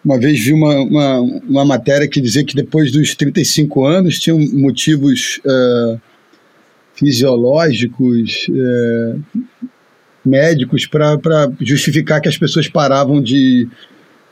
uma 0.03 0.19
vez 0.19 0.43
vi 0.43 0.51
uma, 0.51 0.75
uma, 0.81 1.19
uma 1.21 1.65
matéria 1.65 2.07
que 2.07 2.19
dizia 2.19 2.43
que 2.43 2.55
depois 2.55 2.91
dos 2.91 3.15
35 3.15 3.85
anos 3.85 4.19
tinham 4.19 4.39
motivos. 4.39 5.39
Uh, 5.45 6.08
fisiológicos, 6.99 8.47
é, 8.53 9.15
médicos, 10.25 10.85
para 10.85 11.49
justificar 11.61 12.19
que 12.19 12.27
as 12.27 12.37
pessoas 12.37 12.67
paravam 12.67 13.21
de, 13.21 13.67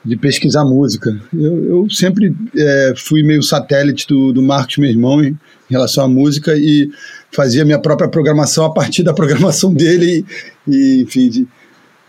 de 0.03 0.17
pesquisar 0.17 0.65
música. 0.65 1.17
Eu, 1.33 1.63
eu 1.65 1.89
sempre 1.89 2.35
é, 2.55 2.93
fui 2.97 3.23
meio 3.23 3.41
satélite 3.41 4.05
do, 4.05 4.33
do 4.33 4.41
Marcos, 4.41 4.77
meu 4.77 4.89
irmão, 4.89 5.23
em 5.23 5.37
relação 5.69 6.03
à 6.03 6.07
música 6.07 6.55
e 6.57 6.91
fazia 7.31 7.63
minha 7.63 7.79
própria 7.79 8.09
programação 8.09 8.65
a 8.65 8.73
partir 8.73 9.01
da 9.01 9.13
programação 9.15 9.73
dele 9.73 10.25
e, 10.67 10.75
e 10.75 11.01
enfim, 11.03 11.29
de, 11.29 11.47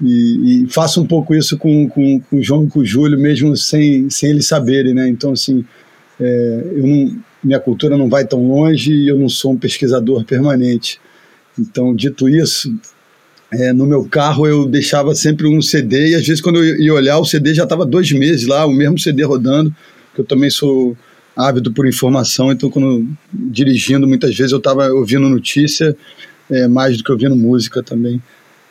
e, 0.02 0.64
e, 0.64 0.68
faço 0.68 1.01
um 1.01 1.06
pouco 1.06 1.35
isso 1.35 1.56
com, 1.56 1.89
com, 1.89 2.20
com 2.20 2.36
o 2.36 2.43
João 2.43 2.64
e 2.64 2.68
com 2.68 2.80
o 2.80 2.85
Júlio, 2.85 3.18
mesmo 3.18 3.56
sem, 3.56 4.10
sem 4.10 4.30
eles 4.30 4.47
saberem, 4.47 4.94
né? 4.94 5.09
Então, 5.09 5.32
assim, 5.32 5.64
é, 6.20 6.62
eu 6.72 6.86
não, 6.86 7.16
minha 7.42 7.60
cultura 7.60 7.96
não 7.96 8.08
vai 8.08 8.26
tão 8.26 8.46
longe 8.46 8.92
e 8.92 9.08
eu 9.08 9.18
não 9.18 9.28
sou 9.28 9.52
um 9.52 9.56
pesquisador 9.56 10.24
permanente. 10.24 11.00
Então, 11.58 11.94
dito 11.94 12.28
isso, 12.28 12.72
é, 13.52 13.72
no 13.72 13.86
meu 13.86 14.04
carro 14.04 14.46
eu 14.46 14.66
deixava 14.66 15.14
sempre 15.14 15.46
um 15.46 15.62
CD 15.62 16.10
e 16.10 16.14
às 16.14 16.26
vezes 16.26 16.40
quando 16.40 16.62
eu 16.62 16.80
ia 16.80 16.94
olhar 16.94 17.18
o 17.18 17.24
CD 17.24 17.54
já 17.54 17.64
estava 17.64 17.86
dois 17.86 18.10
meses 18.12 18.46
lá, 18.46 18.66
o 18.66 18.72
mesmo 18.72 18.98
CD 18.98 19.24
rodando, 19.24 19.74
que 20.14 20.20
eu 20.20 20.24
também 20.24 20.50
sou 20.50 20.96
ávido 21.34 21.72
por 21.72 21.86
informação, 21.86 22.52
então 22.52 22.68
quando 22.68 23.06
dirigindo 23.32 24.06
muitas 24.06 24.36
vezes 24.36 24.52
eu 24.52 24.58
estava 24.58 24.88
ouvindo 24.88 25.28
notícia 25.28 25.96
é, 26.50 26.66
mais 26.66 26.96
do 26.96 27.04
que 27.04 27.12
ouvindo 27.12 27.36
música 27.36 27.82
também. 27.82 28.20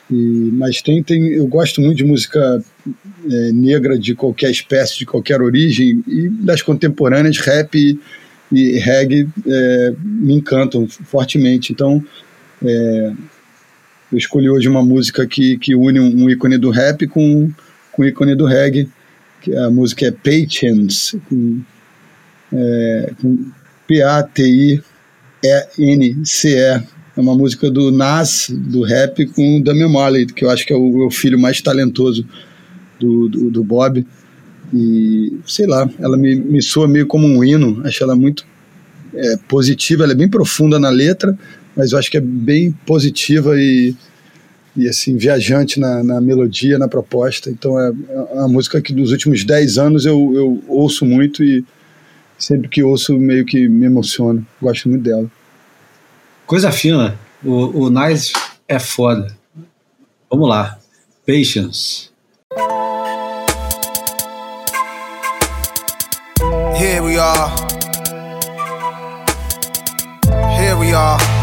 E, 0.10 0.50
mas 0.54 0.82
tem, 0.82 1.04
tem, 1.04 1.28
eu 1.28 1.46
gosto 1.48 1.82
muito 1.82 1.98
de 1.98 2.06
música 2.06 2.64
é, 3.30 3.52
negra 3.52 4.00
de 4.00 4.16
qualquer 4.16 4.50
espécie, 4.50 4.98
de 5.00 5.06
qualquer 5.06 5.42
origem, 5.42 6.04
e 6.08 6.30
das 6.30 6.62
contemporâneas, 6.62 7.38
rap 7.40 7.76
e, 7.76 8.00
e 8.52 8.78
reggae 8.80 9.28
é, 9.46 9.94
me 10.02 10.36
encantam 10.36 10.88
fortemente. 10.88 11.74
Então, 11.74 12.04
é, 12.64 13.12
eu 14.12 14.18
escolhi 14.18 14.50
hoje 14.50 14.70
uma 14.70 14.84
música 14.84 15.28
que, 15.28 15.58
que 15.58 15.76
une 15.76 16.00
um, 16.00 16.24
um 16.24 16.30
ícone 16.30 16.58
do 16.58 16.70
rap 16.70 17.06
com, 17.08 17.52
com 17.92 18.02
o 18.02 18.06
ícone 18.06 18.36
do 18.36 18.46
reggae, 18.46 18.90
que 19.42 19.54
a 19.56 19.70
música 19.70 20.08
é 20.08 20.12
Patience, 20.12 21.20
com, 21.28 21.60
é, 22.54 23.12
com 23.22 23.52
P-A-T-I-E-N-C-E. 23.88 24.84
É 27.18 27.20
uma 27.20 27.36
música 27.36 27.72
do 27.72 27.92
Nas, 27.92 28.48
do 28.48 28.84
rap, 28.84 29.26
com 29.26 29.58
o 29.58 29.64
Damian 29.64 29.90
Marley, 29.90 30.28
que 30.28 30.46
eu 30.46 30.52
acho 30.52 30.68
que 30.68 30.72
é 30.72 30.76
o, 30.76 31.08
o 31.08 31.10
filho 31.10 31.40
mais 31.40 31.60
talentoso 31.60 32.24
do, 33.00 33.28
do, 33.28 33.50
do, 33.50 33.64
Bob. 33.64 34.06
E, 34.72 35.34
sei 35.44 35.66
lá, 35.66 35.90
ela 35.98 36.16
me, 36.16 36.36
me 36.36 36.62
soa 36.62 36.88
meio 36.88 37.08
como 37.08 37.26
um 37.26 37.44
hino, 37.44 37.82
acho 37.84 38.04
ela 38.04 38.16
muito 38.16 38.46
é, 39.16 39.36
positiva, 39.48 40.04
ela 40.04 40.14
é 40.14 40.16
bem 40.16 40.30
profunda 40.30 40.78
na 40.78 40.92
letra, 40.92 41.36
mas 41.76 41.92
eu 41.92 41.98
acho 41.98 42.12
que 42.12 42.18
é 42.18 42.22
bem 42.22 42.72
positiva 42.86 43.60
e, 43.60 43.96
e 44.76 44.88
assim, 44.88 45.18
viajante 45.18 45.80
na, 45.80 46.04
na 46.04 46.22
melodia, 46.22 46.78
na 46.78 46.88
proposta. 46.88 47.50
Então 47.50 47.80
é, 47.80 47.92
é 48.10 48.34
uma 48.36 48.48
música 48.48 48.80
que 48.80 48.94
dos 48.94 49.12
últimos 49.12 49.44
10 49.44 49.80
anos 49.80 50.06
eu, 50.06 50.34
eu 50.36 50.64
ouço 50.68 51.04
muito 51.04 51.44
e 51.44 51.66
sempre 52.38 52.70
que 52.70 52.84
ouço 52.84 53.18
meio 53.18 53.44
que 53.44 53.68
me 53.68 53.88
emociono. 53.88 54.46
Gosto 54.62 54.88
muito 54.88 55.02
dela. 55.02 55.28
Coisa 56.48 56.72
fina. 56.72 57.20
O, 57.44 57.84
o 57.84 57.90
Nice 57.90 58.32
é 58.70 58.80
foda. 58.80 59.36
Vamos 60.32 60.48
lá. 60.48 60.80
Patience. 61.26 62.10
Here 66.74 67.02
we 67.02 67.20
are. 67.20 67.52
Here 70.58 70.76
we 70.76 70.94
are. 70.94 71.37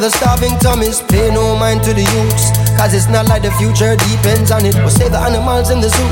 The 0.00 0.08
starving 0.08 0.56
tummies. 0.64 1.04
Pay 1.12 1.28
no 1.28 1.52
mind 1.60 1.84
to 1.84 1.92
the 1.92 2.00
youths. 2.00 2.48
Cause 2.80 2.96
it's 2.96 3.12
not 3.12 3.28
like 3.28 3.44
the 3.44 3.52
future 3.60 3.92
depends 4.08 4.48
on 4.48 4.64
it. 4.64 4.72
We'll 4.80 4.88
save 4.88 5.12
the 5.12 5.20
animals 5.20 5.68
in 5.68 5.84
the 5.84 5.92
zoo. 5.92 6.10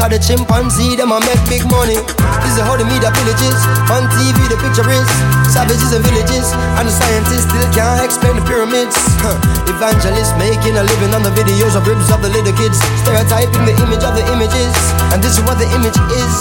Cause 0.00 0.08
the 0.08 0.20
chimpanzee, 0.20 0.96
them 0.96 1.12
a 1.12 1.20
make 1.20 1.40
big 1.44 1.60
money. 1.68 2.00
This 2.40 2.56
is 2.56 2.64
how 2.64 2.80
the 2.80 2.88
media 2.88 3.12
villages. 3.12 3.60
On 3.92 4.08
TV, 4.16 4.36
the 4.48 4.56
picture 4.56 4.88
is 4.88 5.04
savages 5.52 5.92
and 5.92 6.00
villages. 6.00 6.48
And 6.80 6.88
the 6.88 6.94
scientists 6.96 7.44
still 7.44 7.68
can't 7.76 8.00
explain 8.00 8.40
the 8.40 8.44
pyramids. 8.48 8.96
Huh. 9.20 9.36
Evangelists 9.68 10.32
making 10.40 10.80
a 10.80 10.84
living 10.88 11.12
on 11.12 11.20
the 11.20 11.32
videos 11.36 11.76
of 11.76 11.84
ribs 11.84 12.08
of 12.08 12.24
the 12.24 12.32
little 12.32 12.56
kids. 12.56 12.80
Stereotyping 13.04 13.68
the 13.68 13.76
image 13.84 14.00
of 14.00 14.16
the 14.16 14.24
images. 14.32 14.72
And 15.12 15.20
this 15.20 15.36
is 15.36 15.44
what 15.44 15.60
the 15.60 15.68
image 15.76 15.98
is. 16.16 16.36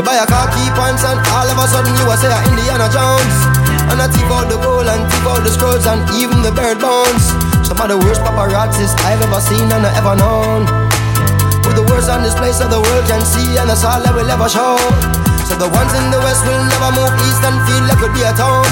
You 0.00 0.06
buy 0.06 0.16
a 0.16 0.24
car, 0.24 0.48
key 0.48 0.64
pants, 0.72 1.04
and 1.04 1.20
all 1.36 1.44
of 1.44 1.60
a 1.60 1.66
sudden 1.68 1.92
you 1.92 2.08
are 2.08 2.16
say 2.16 2.32
Indiana 2.48 2.88
Jones. 2.88 3.59
And 3.90 3.98
I 3.98 4.06
tip 4.06 4.30
out 4.30 4.46
the 4.46 4.56
gold 4.62 4.86
and 4.86 5.02
tip 5.10 5.26
out 5.26 5.42
the 5.42 5.50
scrolls 5.50 5.84
and 5.86 6.06
even 6.14 6.40
the 6.46 6.54
bird 6.54 6.78
bones. 6.78 7.34
Some 7.66 7.78
of 7.82 7.90
the 7.90 7.98
worst 7.98 8.22
paparazzis 8.22 8.94
I've 9.02 9.22
ever 9.22 9.42
seen 9.42 9.66
and 9.66 9.82
I 9.82 9.90
ever 9.98 10.14
known. 10.14 10.64
With 11.66 11.74
the 11.74 11.86
worst 11.86 12.10
on 12.10 12.22
display 12.22 12.50
so 12.50 12.66
the 12.66 12.82
world 12.82 13.04
can 13.06 13.22
see, 13.22 13.58
and 13.58 13.70
that's 13.70 13.86
all 13.86 14.02
that 14.02 14.14
will 14.14 14.26
ever 14.26 14.50
show. 14.50 14.74
So 15.46 15.54
the 15.54 15.70
ones 15.70 15.90
in 15.94 16.10
the 16.10 16.18
west 16.22 16.42
will 16.46 16.62
never 16.66 16.90
move 16.94 17.14
east 17.26 17.42
and 17.42 17.58
feel 17.66 17.82
like 17.86 17.98
it'll 17.98 18.14
be 18.14 18.22
a 18.22 18.34
town. 18.34 18.66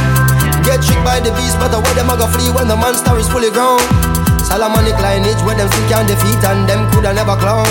Get 0.63 0.83
tricked 0.83 1.03
by 1.07 1.19
the 1.23 1.35
beast, 1.35 1.59
but 1.59 1.71
the 1.71 1.79
way 1.79 1.95
them 1.95 2.11
a 2.11 2.15
go 2.19 2.27
flee 2.31 2.51
when 2.51 2.67
the 2.67 2.79
monster 2.79 3.15
is 3.19 3.27
fully 3.31 3.51
grown. 3.51 3.83
Solomonic 4.47 4.99
lineage 4.99 5.43
where 5.43 5.55
them 5.59 5.71
still 5.71 5.87
can 5.91 6.07
defeat 6.07 6.43
and 6.47 6.67
them 6.67 6.91
coulda 6.91 7.13
never 7.13 7.37
clown. 7.37 7.67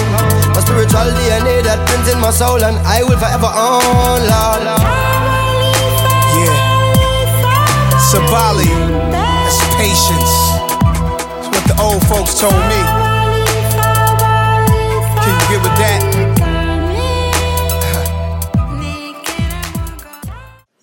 My 0.56 0.62
spiritual 0.64 1.12
DNA 1.16 1.64
that 1.64 1.80
prints 1.88 2.12
in 2.12 2.20
my 2.20 2.32
soul 2.32 2.60
and 2.64 2.78
I 2.84 3.04
will 3.04 3.18
forever 3.18 3.52
own, 3.52 4.22
Lord. 4.28 4.62
Yeah. 4.64 5.17
That's 8.18 9.60
patience. 9.76 10.34
That's 11.38 11.48
what 11.54 11.64
the 11.68 11.76
old 11.80 12.02
folks 12.08 12.40
told 12.40 12.54
me. 12.54 12.82
Can 15.22 15.34
you 15.34 15.46
get 15.50 15.62
with 15.62 15.78
that? 15.78 16.02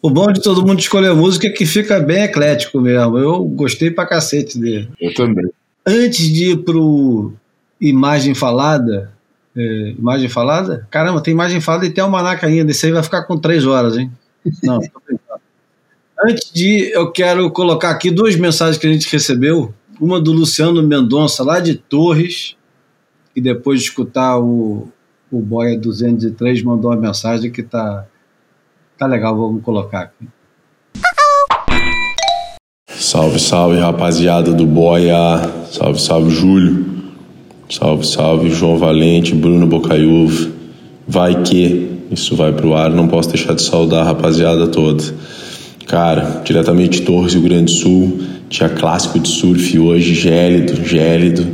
O 0.00 0.10
bom 0.10 0.30
de 0.30 0.42
todo 0.42 0.64
mundo 0.66 0.78
escolher 0.80 1.14
música 1.14 1.46
é 1.46 1.50
que 1.50 1.66
fica 1.66 1.98
bem 1.98 2.22
eclético 2.24 2.80
mesmo. 2.80 3.18
Eu 3.18 3.42
gostei 3.44 3.90
pra 3.90 4.06
cacete 4.06 4.58
dele. 4.58 4.90
Eu 5.00 5.14
também. 5.14 5.46
Antes 5.86 6.28
de 6.28 6.52
ir 6.52 6.58
pro 6.58 7.32
imagem 7.80 8.34
falada, 8.34 9.12
é, 9.56 9.94
imagem 9.98 10.28
falada? 10.28 10.86
Caramba, 10.90 11.20
tem 11.20 11.32
imagem 11.32 11.60
falada 11.60 11.86
e 11.86 11.90
tem 11.90 12.04
almanac 12.04 12.44
ainda. 12.44 12.70
Esse 12.70 12.86
aí 12.86 12.92
vai 12.92 13.02
ficar 13.02 13.24
com 13.24 13.38
três 13.38 13.66
horas, 13.66 13.96
hein? 13.96 14.12
Não, 14.62 14.78
tô 14.78 15.00
Antes 16.26 16.50
de 16.50 16.90
eu 16.94 17.12
quero 17.12 17.50
colocar 17.50 17.90
aqui 17.90 18.10
duas 18.10 18.34
mensagens 18.34 18.78
que 18.78 18.86
a 18.86 18.90
gente 18.90 19.12
recebeu. 19.12 19.74
Uma 20.00 20.18
do 20.18 20.32
Luciano 20.32 20.82
Mendonça, 20.82 21.44
lá 21.44 21.60
de 21.60 21.74
Torres, 21.74 22.56
e 23.36 23.42
depois 23.42 23.80
de 23.80 23.88
escutar 23.88 24.38
o, 24.38 24.88
o 25.30 25.40
Boia 25.40 25.78
203, 25.78 26.62
mandou 26.62 26.90
uma 26.90 26.96
mensagem 26.96 27.52
que 27.52 27.62
tá, 27.62 28.06
tá 28.96 29.06
legal, 29.06 29.36
vamos 29.36 29.62
colocar 29.62 30.00
aqui. 30.00 30.26
Salve, 32.88 33.38
salve, 33.38 33.78
rapaziada 33.78 34.50
do 34.50 34.64
Boia. 34.64 35.16
Salve, 35.70 36.00
salve, 36.00 36.30
Júlio. 36.30 36.86
Salve, 37.68 38.06
salve, 38.06 38.48
João 38.48 38.78
Valente, 38.78 39.34
Bruno 39.34 39.66
Bocaiúva. 39.66 40.50
Vai 41.06 41.42
que 41.42 42.00
isso 42.10 42.34
vai 42.34 42.50
pro 42.50 42.74
ar, 42.74 42.88
não 42.88 43.08
posso 43.08 43.28
deixar 43.28 43.54
de 43.54 43.60
saudar 43.60 44.00
a 44.00 44.04
rapaziada 44.04 44.68
toda. 44.68 45.02
Cara, 45.86 46.42
diretamente 46.44 47.02
Torres, 47.02 47.34
Rio 47.34 47.42
Grande 47.42 47.64
do 47.64 47.70
Sul, 47.70 48.20
tinha 48.48 48.68
clássico 48.68 49.18
de 49.18 49.28
surf 49.28 49.78
hoje, 49.78 50.14
gélido, 50.14 50.84
gélido. 50.84 51.46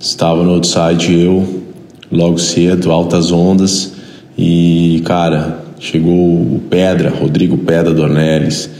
Estava 0.00 0.42
no 0.42 0.52
outside 0.52 1.12
eu, 1.12 1.62
logo 2.10 2.38
cedo, 2.38 2.90
altas 2.90 3.30
ondas. 3.30 3.92
E, 4.36 5.02
cara, 5.04 5.62
chegou 5.78 6.12
o 6.14 6.60
Pedra, 6.70 7.10
Rodrigo 7.10 7.58
Pedra 7.58 7.92
Dornelles 7.92 8.70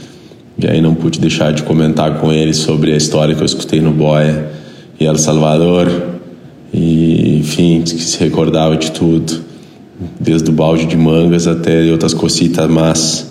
e 0.59 0.65
aí 0.65 0.81
não 0.81 0.95
pude 0.95 1.19
deixar 1.19 1.53
de 1.53 1.61
comentar 1.61 2.19
com 2.19 2.33
ele 2.33 2.53
sobre 2.53 2.91
a 2.91 2.97
história 2.97 3.35
que 3.35 3.41
eu 3.41 3.45
escutei 3.45 3.79
no 3.79 3.91
Boia 3.91 4.49
e 4.99 5.05
El 5.05 5.17
Salvador. 5.17 5.87
E, 6.73 7.37
enfim, 7.39 7.83
que 7.83 8.01
se 8.01 8.19
recordava 8.19 8.75
de 8.75 8.91
tudo, 8.91 9.41
desde 10.19 10.49
o 10.49 10.53
balde 10.53 10.85
de 10.85 10.97
mangas 10.97 11.47
até 11.47 11.91
outras 11.91 12.13
cositas 12.13 12.69
mas 12.69 13.26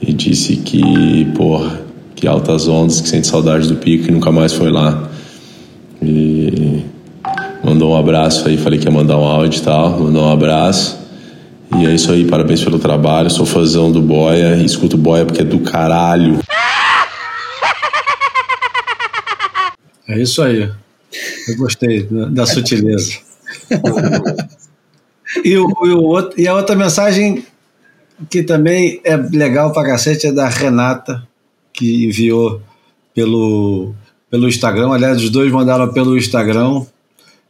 E 0.00 0.12
disse 0.12 0.56
que, 0.56 1.26
porra, 1.36 1.80
que 2.14 2.26
altas 2.26 2.68
ondas, 2.68 3.00
que 3.00 3.08
sente 3.08 3.26
saudade 3.26 3.68
do 3.68 3.76
pico 3.76 4.08
e 4.08 4.10
nunca 4.10 4.32
mais 4.32 4.52
foi 4.52 4.70
lá. 4.70 5.10
E 6.02 6.82
mandou 7.62 7.92
um 7.92 7.96
abraço 7.96 8.48
aí, 8.48 8.56
falei 8.56 8.78
que 8.78 8.86
ia 8.86 8.90
mandar 8.90 9.18
um 9.18 9.24
áudio 9.24 9.58
e 9.58 9.62
tal, 9.62 10.00
mandou 10.00 10.24
um 10.24 10.32
abraço. 10.32 10.98
E 11.78 11.86
é 11.86 11.94
isso 11.94 12.10
aí, 12.10 12.24
parabéns 12.24 12.62
pelo 12.62 12.78
trabalho. 12.78 13.30
Sou 13.30 13.46
fãzão 13.46 13.92
do 13.92 14.02
Boia, 14.02 14.56
escuto 14.56 14.98
Boia 14.98 15.24
porque 15.24 15.42
é 15.42 15.44
do 15.44 15.60
caralho. 15.60 16.40
É 20.08 20.20
isso 20.20 20.42
aí. 20.42 20.68
Eu 21.48 21.56
gostei 21.56 22.08
da 22.30 22.44
sutileza. 22.44 23.12
e, 25.44 25.56
o, 25.56 25.68
e, 25.84 25.90
o 25.90 26.02
outro, 26.02 26.40
e 26.40 26.48
a 26.48 26.54
outra 26.54 26.74
mensagem 26.74 27.44
que 28.28 28.42
também 28.42 29.00
é 29.04 29.16
legal 29.16 29.72
pra 29.72 29.84
cacete 29.84 30.26
é 30.26 30.32
da 30.32 30.48
Renata, 30.48 31.26
que 31.72 32.04
enviou 32.04 32.60
pelo, 33.14 33.94
pelo 34.30 34.48
Instagram. 34.48 34.92
Aliás, 34.92 35.22
os 35.22 35.30
dois 35.30 35.50
mandaram 35.50 35.92
pelo 35.92 36.16
Instagram. 36.16 36.84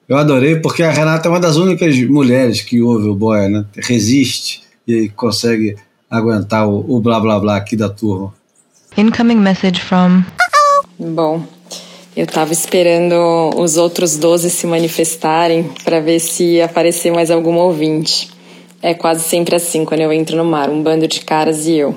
Eu 0.08 0.16
adorei, 0.16 0.56
porque 0.56 0.82
a 0.82 0.90
Renata 0.90 1.28
é 1.28 1.30
uma 1.30 1.40
das 1.40 1.56
únicas 1.56 1.96
mulheres 2.08 2.60
que 2.60 2.82
ouve 2.82 3.08
o 3.08 3.14
Boia, 3.14 3.48
né? 3.48 3.64
Resiste 3.76 4.62
e 4.86 5.08
consegue 5.08 5.76
aguentar 6.10 6.68
o, 6.68 6.96
o 6.96 7.00
blá 7.00 7.20
blá 7.20 7.38
blá 7.38 7.56
aqui 7.56 7.76
da 7.76 7.88
turma. 7.88 8.34
Incoming 8.96 9.36
message 9.36 9.80
from. 9.80 10.24
Bom, 10.98 11.44
eu 12.16 12.26
tava 12.26 12.52
esperando 12.52 13.14
os 13.56 13.76
outros 13.76 14.16
12 14.16 14.50
se 14.50 14.66
manifestarem 14.66 15.70
para 15.84 16.00
ver 16.00 16.18
se 16.18 16.44
ia 16.54 16.64
aparecer 16.64 17.12
mais 17.12 17.30
algum 17.30 17.54
ouvinte. 17.54 18.28
É 18.82 18.94
quase 18.94 19.24
sempre 19.24 19.54
assim 19.54 19.84
quando 19.84 20.00
eu 20.00 20.12
entro 20.12 20.36
no 20.36 20.44
mar, 20.44 20.70
um 20.70 20.82
bando 20.82 21.06
de 21.06 21.20
caras 21.20 21.66
e 21.66 21.76
eu. 21.76 21.94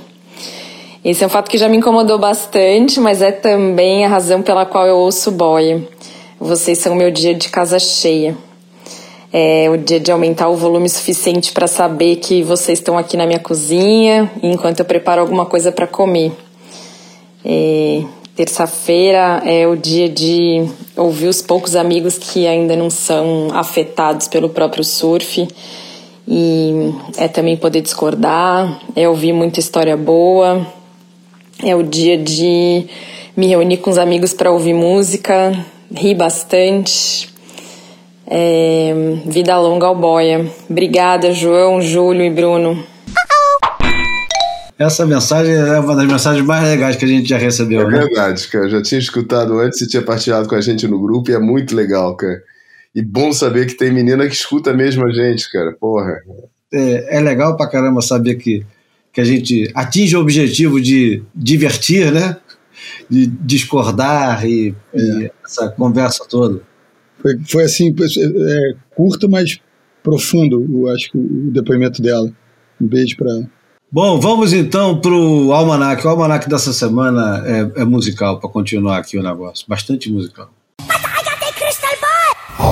Esse 1.03 1.23
é 1.23 1.27
um 1.27 1.29
fato 1.29 1.49
que 1.49 1.57
já 1.57 1.67
me 1.69 1.77
incomodou 1.77 2.17
bastante, 2.17 2.99
mas 2.99 3.21
é 3.21 3.31
também 3.31 4.05
a 4.05 4.07
razão 4.07 4.41
pela 4.41 4.65
qual 4.65 4.85
eu 4.85 4.97
ouço 4.97 5.31
boia. 5.31 5.81
Vocês 6.39 6.77
são 6.77 6.95
meu 6.95 7.11
dia 7.11 7.33
de 7.33 7.49
casa 7.49 7.79
cheia. 7.79 8.37
É 9.31 9.69
o 9.69 9.77
dia 9.77 9.99
de 9.99 10.11
aumentar 10.11 10.49
o 10.49 10.55
volume 10.55 10.87
suficiente 10.89 11.51
para 11.51 11.67
saber 11.67 12.17
que 12.17 12.43
vocês 12.43 12.79
estão 12.79 12.97
aqui 12.97 13.17
na 13.17 13.25
minha 13.25 13.39
cozinha 13.39 14.31
enquanto 14.41 14.79
eu 14.79 14.85
preparo 14.85 15.21
alguma 15.21 15.45
coisa 15.45 15.71
para 15.71 15.87
comer. 15.87 16.31
É, 17.43 18.03
Terça-feira 18.35 19.43
é 19.45 19.67
o 19.67 19.75
dia 19.75 20.09
de 20.09 20.67
ouvir 20.97 21.27
os 21.27 21.39
poucos 21.39 21.75
amigos 21.75 22.17
que 22.17 22.47
ainda 22.47 22.75
não 22.75 22.89
são 22.89 23.49
afetados 23.53 24.27
pelo 24.27 24.49
próprio 24.49 24.83
surf. 24.83 25.47
E 26.27 26.93
é 27.17 27.27
também 27.27 27.57
poder 27.57 27.81
discordar, 27.81 28.79
é 28.95 29.07
ouvir 29.07 29.33
muita 29.33 29.59
história 29.59 29.97
boa. 29.97 30.65
É 31.63 31.75
o 31.75 31.83
dia 31.83 32.17
de 32.17 32.85
me 33.35 33.47
reunir 33.47 33.77
com 33.77 33.89
os 33.89 33.97
amigos 33.97 34.33
para 34.33 34.51
ouvir 34.51 34.73
música, 34.73 35.53
rir 35.93 36.15
bastante. 36.15 37.29
É, 38.25 38.93
vida 39.25 39.57
longa 39.59 39.87
ao 39.87 39.95
boia. 39.95 40.49
Obrigada, 40.69 41.33
João, 41.33 41.81
Júlio 41.81 42.23
e 42.23 42.29
Bruno. 42.29 42.83
Essa 44.77 45.05
mensagem 45.05 45.53
é 45.53 45.79
uma 45.79 45.95
das 45.95 46.07
mensagens 46.07 46.45
mais 46.45 46.63
legais 46.67 46.95
que 46.95 47.05
a 47.05 47.07
gente 47.07 47.29
já 47.29 47.37
recebeu. 47.37 47.81
É 47.81 47.91
né? 47.91 47.99
verdade, 47.99 48.47
cara. 48.47 48.65
Eu 48.65 48.69
já 48.69 48.81
tinha 48.81 48.99
escutado 48.99 49.59
antes 49.59 49.79
e 49.81 49.87
tinha 49.87 50.01
partilhado 50.01 50.47
com 50.47 50.55
a 50.55 50.61
gente 50.61 50.87
no 50.87 50.99
grupo 50.99 51.29
e 51.29 51.33
é 51.33 51.39
muito 51.39 51.75
legal, 51.75 52.15
cara. 52.15 52.41
E 52.95 53.01
bom 53.01 53.33
saber 53.33 53.65
que 53.65 53.73
tem 53.73 53.91
menina 53.91 54.27
que 54.27 54.35
escuta 54.35 54.73
mesmo 54.73 55.05
a 55.07 55.11
gente, 55.11 55.51
cara. 55.51 55.73
Porra. 55.73 56.15
É, 56.71 57.17
é 57.17 57.19
legal 57.21 57.57
pra 57.57 57.69
caramba 57.69 58.01
saber 58.01 58.35
que, 58.35 58.65
que 59.11 59.19
a 59.19 59.23
gente 59.23 59.71
atinge 59.73 60.15
o 60.15 60.21
objetivo 60.21 60.79
de 60.79 61.23
divertir, 61.33 62.11
né? 62.11 62.37
De 63.09 63.25
discordar 63.25 64.45
e, 64.45 64.75
e 64.93 65.31
essa 65.43 65.69
conversa 65.69 66.25
toda. 66.29 66.61
Foi, 67.19 67.39
foi 67.47 67.63
assim, 67.63 67.95
é, 67.95 68.75
curto, 68.95 69.29
mas 69.29 69.59
profundo, 70.03 70.67
eu 70.71 70.89
acho 70.89 71.11
que 71.11 71.17
o 71.17 71.51
depoimento 71.51 72.01
dela. 72.01 72.31
Um 72.79 72.87
beijo 72.87 73.15
para 73.15 73.31
ela. 73.31 73.49
Bom, 73.91 74.19
vamos 74.19 74.53
então 74.53 74.99
para 74.99 75.13
o 75.13 75.53
Almanac. 75.53 76.05
O 76.05 76.09
Almanac 76.09 76.49
dessa 76.49 76.73
semana 76.73 77.43
é, 77.45 77.81
é 77.81 77.85
musical, 77.85 78.39
para 78.39 78.49
continuar 78.49 78.97
aqui 78.97 79.17
o 79.17 79.23
negócio. 79.23 79.65
Bastante 79.67 80.11
musical. 80.11 80.51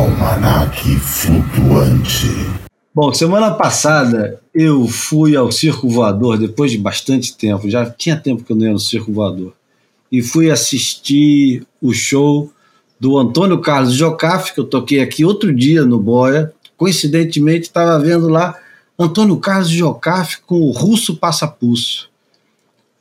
Almanac 0.01 0.81
flutuante. 0.99 2.25
Bom, 2.91 3.13
semana 3.13 3.51
passada 3.51 4.41
eu 4.51 4.87
fui 4.87 5.35
ao 5.35 5.51
Circo 5.51 5.87
Voador 5.87 6.39
depois 6.39 6.71
de 6.71 6.79
bastante 6.79 7.37
tempo. 7.37 7.69
Já 7.69 7.87
tinha 7.87 8.17
tempo 8.17 8.43
que 8.43 8.51
eu 8.51 8.55
não 8.55 8.65
ia 8.65 8.71
no 8.71 8.79
Circo 8.79 9.13
Voador. 9.13 9.53
E 10.11 10.23
fui 10.23 10.49
assistir 10.49 11.67
o 11.79 11.93
show 11.93 12.51
do 12.99 13.15
Antônio 13.15 13.61
Carlos 13.61 13.93
Jocafe, 13.93 14.55
que 14.55 14.59
eu 14.59 14.63
toquei 14.63 15.01
aqui 15.01 15.23
outro 15.23 15.53
dia 15.53 15.85
no 15.85 15.99
Boia. 15.99 16.51
Coincidentemente, 16.75 17.67
estava 17.67 17.99
vendo 17.99 18.27
lá 18.27 18.57
Antônio 18.97 19.37
Carlos 19.37 19.69
Jocafe 19.69 20.39
com 20.47 20.61
o 20.61 20.71
Russo 20.71 21.15
Passapulso. 21.15 22.09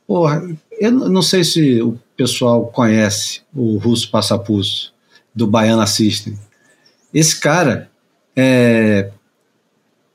Porra, 0.05 0.47
eu 0.79 0.91
não 0.91 1.23
sei 1.23 1.43
se 1.43 1.81
o 1.81 1.97
pessoal 2.15 2.67
conhece 2.67 3.41
o 3.55 3.77
Russo 3.77 4.11
Passapulso, 4.11 4.93
do 5.33 5.47
Baiana 5.47 5.87
System. 5.87 6.37
Esse 7.13 7.39
cara, 7.39 7.89
é, 8.35 9.11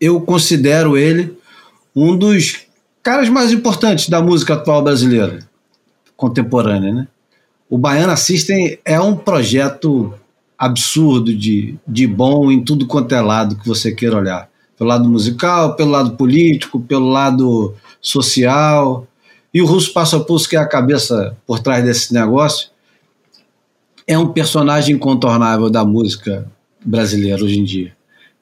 eu 0.00 0.20
considero 0.20 0.96
ele 0.96 1.36
um 1.94 2.16
dos 2.16 2.66
caras 3.02 3.28
mais 3.28 3.52
importantes 3.52 4.08
da 4.08 4.20
música 4.20 4.54
atual 4.54 4.82
brasileira, 4.82 5.38
contemporânea, 6.16 6.92
né? 6.92 7.08
O 7.68 7.76
Baiana 7.76 8.16
System 8.16 8.78
é 8.84 9.00
um 9.00 9.16
projeto 9.16 10.14
absurdo 10.58 11.34
de, 11.34 11.76
de 11.86 12.06
bom 12.06 12.50
em 12.50 12.62
tudo 12.62 12.86
quanto 12.86 13.14
é 13.14 13.20
lado 13.20 13.56
que 13.56 13.66
você 13.66 13.92
queira 13.92 14.16
olhar 14.16 14.48
pelo 14.76 14.88
lado 14.88 15.08
musical, 15.08 15.74
pelo 15.74 15.90
lado 15.90 16.16
político, 16.16 16.80
pelo 16.80 17.08
lado 17.08 17.74
social. 18.00 19.06
E 19.52 19.62
o 19.62 19.66
Russo 19.66 19.92
Passo 19.92 20.16
a 20.16 20.20
Pulso, 20.20 20.48
que 20.48 20.56
é 20.56 20.58
a 20.58 20.68
cabeça 20.68 21.36
por 21.46 21.58
trás 21.60 21.84
desse 21.84 22.12
negócio, 22.12 22.68
é 24.06 24.18
um 24.18 24.28
personagem 24.28 24.94
incontornável 24.94 25.70
da 25.70 25.84
música 25.84 26.46
brasileira 26.86 27.44
hoje 27.44 27.58
em 27.58 27.64
dia. 27.64 27.92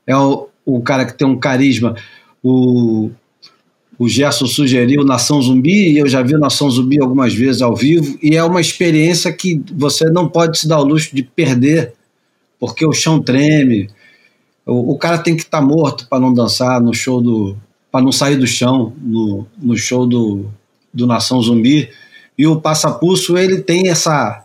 É 0.07 0.17
o, 0.17 0.49
o 0.65 0.81
cara 0.81 1.05
que 1.05 1.17
tem 1.17 1.27
um 1.27 1.39
carisma. 1.39 1.97
O, 2.43 3.11
o 3.99 4.09
Gerson 4.09 4.47
sugeriu 4.47 5.05
Nação 5.05 5.41
Zumbi, 5.41 5.93
e 5.93 5.99
eu 5.99 6.07
já 6.07 6.23
vi 6.23 6.35
Nação 6.35 6.71
Zumbi 6.71 7.01
algumas 7.01 7.35
vezes 7.35 7.63
ao 7.63 7.75
vivo, 7.75 8.19
e 8.23 8.37
é 8.37 8.45
uma 8.45 8.61
experiência 8.61 9.33
que 9.33 9.63
você 9.73 10.05
não 10.11 10.29
pode 10.29 10.59
se 10.59 10.69
dar 10.69 10.81
o 10.81 10.85
luxo 10.85 11.15
de 11.15 11.23
perder, 11.23 11.95
porque 12.59 12.87
o 12.87 12.93
chão 12.93 13.21
treme, 13.21 13.89
o, 14.67 14.93
o 14.93 14.99
cara 14.99 15.19
tem 15.19 15.37
que 15.37 15.43
estar 15.43 15.61
tá 15.61 15.65
morto 15.65 16.07
para 16.09 16.21
não 16.21 16.33
dançar 16.33 16.81
no 16.81 16.93
show 16.93 17.21
do. 17.21 17.57
para 17.91 18.05
não 18.05 18.13
sair 18.13 18.37
do 18.37 18.47
chão 18.47 18.93
no, 19.01 19.47
no 19.61 19.77
show 19.77 20.07
do, 20.07 20.47
do 20.93 21.07
Nação 21.07 21.41
Zumbi. 21.41 21.89
E 22.37 22.47
o 22.47 22.61
Passapulso, 22.61 23.39
ele 23.39 23.59
tem 23.63 23.89
essa, 23.89 24.44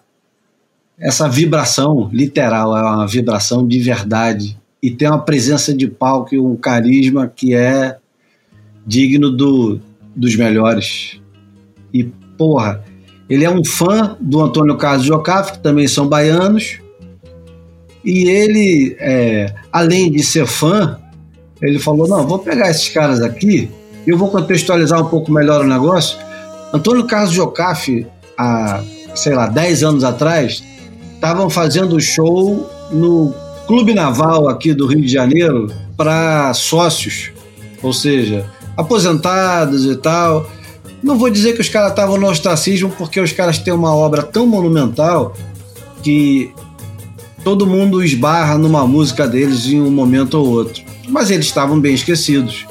essa 1.00 1.28
vibração 1.28 2.10
literal, 2.12 2.76
é 2.76 2.82
uma 2.82 3.08
vibração 3.08 3.68
de 3.68 3.80
verdade. 3.80 4.58
E 4.82 4.92
tem 4.92 5.08
uma 5.08 5.20
presença 5.20 5.74
de 5.74 5.88
palco 5.88 6.34
e 6.34 6.40
um 6.40 6.56
carisma 6.56 7.28
que 7.28 7.54
é 7.54 7.98
digno 8.86 9.30
do, 9.30 9.80
dos 10.16 10.36
melhores. 10.36 11.20
E, 11.94 12.04
porra, 12.38 12.84
ele 13.30 13.46
é 13.46 13.50
um 13.50 13.64
fã 13.64 14.18
do 14.20 14.42
Antônio 14.42 14.78
Carlos 14.78 15.06
Jocafe, 15.06 15.54
que 15.54 15.60
também 15.60 15.88
são 15.88 16.08
baianos, 16.08 16.80
e 18.04 18.30
ele, 18.30 18.96
é, 19.00 19.54
além 19.72 20.10
de 20.10 20.24
ser 20.24 20.48
fã, 20.48 20.98
ele 21.62 21.78
falou: 21.78 22.08
não, 22.08 22.26
vou 22.26 22.40
pegar 22.40 22.70
esses 22.70 22.88
caras 22.90 23.22
aqui 23.22 23.70
eu 24.10 24.18
vou 24.18 24.30
contextualizar 24.30 25.00
um 25.00 25.06
pouco 25.06 25.32
melhor 25.32 25.62
o 25.64 25.68
negócio. 25.68 26.18
Antônio 26.74 27.06
Carlos 27.06 27.32
Jocafe, 27.32 28.08
há, 28.38 28.82
sei 29.16 29.36
lá, 29.36 29.48
10 29.48 29.84
anos 29.84 30.04
atrás, 30.04 30.64
estavam 31.20 31.50
fazendo 31.50 32.00
show 32.00 32.70
no 32.90 33.34
Clube 33.68 33.94
Naval 33.94 34.48
aqui 34.48 34.74
do 34.74 34.88
Rio 34.88 35.02
de 35.02 35.10
Janeiro 35.10 35.70
para 35.98 36.54
sócios, 36.54 37.32
ou 37.84 37.92
seja, 37.92 38.50
aposentados 38.78 39.86
e 39.86 39.98
tal. 39.98 40.50
Não 41.04 41.18
vou 41.18 41.30
dizer 41.30 41.54
que 41.54 41.62
os 41.62 41.68
caras 41.68 41.90
estavam 41.90 42.18
no 42.18 42.26
ostracismo, 42.28 42.90
porque 42.98 43.20
os 43.20 43.34
caras 43.34 43.58
têm 43.58 43.74
uma 43.74 43.94
obra 43.94 44.24
tão 44.24 44.48
monumental 44.48 45.36
que 46.02 46.54
todo 47.44 47.68
mundo 47.68 48.02
esbarra 48.02 48.58
numa 48.58 48.88
música 48.88 49.28
deles 49.28 49.66
em 49.66 49.82
um 49.82 49.92
momento 49.92 50.36
ou 50.36 50.48
outro. 50.48 50.82
Mas 51.10 51.30
eles 51.30 51.48
estavam 51.48 51.82
bem 51.82 51.94
esquecidos. 51.94 52.66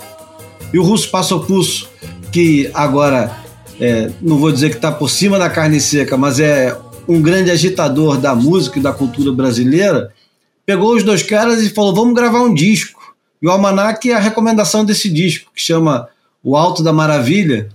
E 0.73 0.79
o 0.79 0.83
Russo 0.83 1.11
Passo 1.11 1.39
Pulso, 1.41 1.89
que 2.33 2.71
agora, 2.73 3.31
é, 3.79 4.11
não 4.23 4.39
vou 4.39 4.51
dizer 4.51 4.71
que 4.71 4.77
está 4.77 4.91
por 4.91 5.11
cima 5.11 5.39
da 5.39 5.51
carne 5.51 5.81
seca, 5.81 6.17
mas 6.17 6.41
é 6.41 6.77
um 7.09 7.23
grande 7.23 7.51
agitador 7.51 8.19
da 8.19 8.35
música 8.35 8.79
e 8.79 8.83
da 8.83 8.93
cultura 8.93 9.33
brasileira, 9.33 10.13
pegou 10.67 10.95
os 10.95 11.03
dois 11.03 11.23
caras 11.23 11.63
e 11.63 11.71
falou: 11.71 11.95
vamos 11.95 12.15
gravar 12.15 12.43
um 12.43 12.53
disco. 12.53 13.17
E 13.41 13.47
o 13.47 13.51
Almanac 13.51 14.11
é 14.11 14.15
a 14.15 14.21
recomendação 14.21 14.85
desse 14.85 15.09
disco, 15.09 15.51
que 15.55 15.63
chama 15.63 16.09
O 16.43 16.57
Alto 16.57 16.83
da 16.83 16.93
Maravilha, 16.93 17.71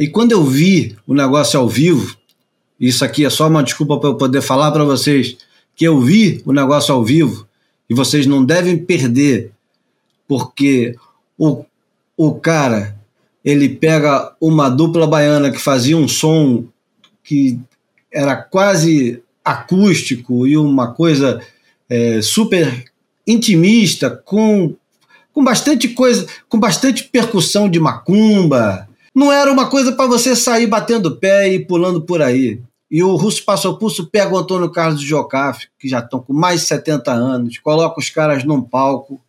e 0.00 0.08
quando 0.08 0.32
eu 0.32 0.44
vi 0.44 0.96
o 1.06 1.14
negócio 1.14 1.58
ao 1.58 1.68
vivo, 1.68 2.16
isso 2.78 3.04
aqui 3.04 3.24
é 3.24 3.30
só 3.30 3.48
uma 3.48 3.62
desculpa 3.62 3.98
para 3.98 4.10
eu 4.10 4.14
poder 4.16 4.40
falar 4.40 4.70
para 4.70 4.84
vocês 4.84 5.36
que 5.74 5.84
eu 5.84 6.00
vi 6.00 6.42
o 6.44 6.52
negócio 6.52 6.94
ao 6.94 7.04
vivo 7.04 7.46
e 7.88 7.94
vocês 7.94 8.26
não 8.26 8.44
devem 8.44 8.76
perder, 8.76 9.52
porque 10.26 10.94
o, 11.36 11.64
o 12.16 12.34
cara 12.34 12.96
ele 13.44 13.68
pega 13.68 14.34
uma 14.40 14.68
dupla 14.68 15.06
baiana 15.06 15.50
que 15.50 15.58
fazia 15.58 15.96
um 15.96 16.08
som 16.08 16.64
que 17.22 17.58
era 18.12 18.36
quase 18.36 19.22
acústico 19.44 20.46
e 20.46 20.56
uma 20.56 20.92
coisa 20.92 21.40
é, 21.88 22.20
super 22.20 22.84
intimista, 23.26 24.10
com, 24.10 24.74
com 25.32 25.44
bastante 25.44 25.88
coisa, 25.88 26.26
com 26.48 26.58
bastante 26.58 27.04
percussão 27.04 27.68
de 27.68 27.78
macumba. 27.78 28.87
Não 29.18 29.32
era 29.32 29.50
uma 29.50 29.68
coisa 29.68 29.90
para 29.90 30.06
você 30.06 30.36
sair 30.36 30.68
batendo 30.68 31.16
pé 31.16 31.52
e 31.52 31.58
pulando 31.58 32.00
por 32.00 32.22
aí. 32.22 32.62
E 32.88 33.02
o 33.02 33.16
Russo 33.16 33.44
Passo 33.44 33.76
Pulso 33.76 34.06
pega 34.06 34.32
o 34.32 34.38
Antônio 34.38 34.70
Carlos 34.70 35.00
de 35.00 35.08
Jocafe, 35.08 35.66
que 35.76 35.88
já 35.88 35.98
estão 35.98 36.20
com 36.20 36.32
mais 36.32 36.60
de 36.60 36.68
70 36.68 37.10
anos, 37.10 37.58
coloca 37.58 37.98
os 37.98 38.10
caras 38.10 38.44
num 38.44 38.62
palco 38.62 39.20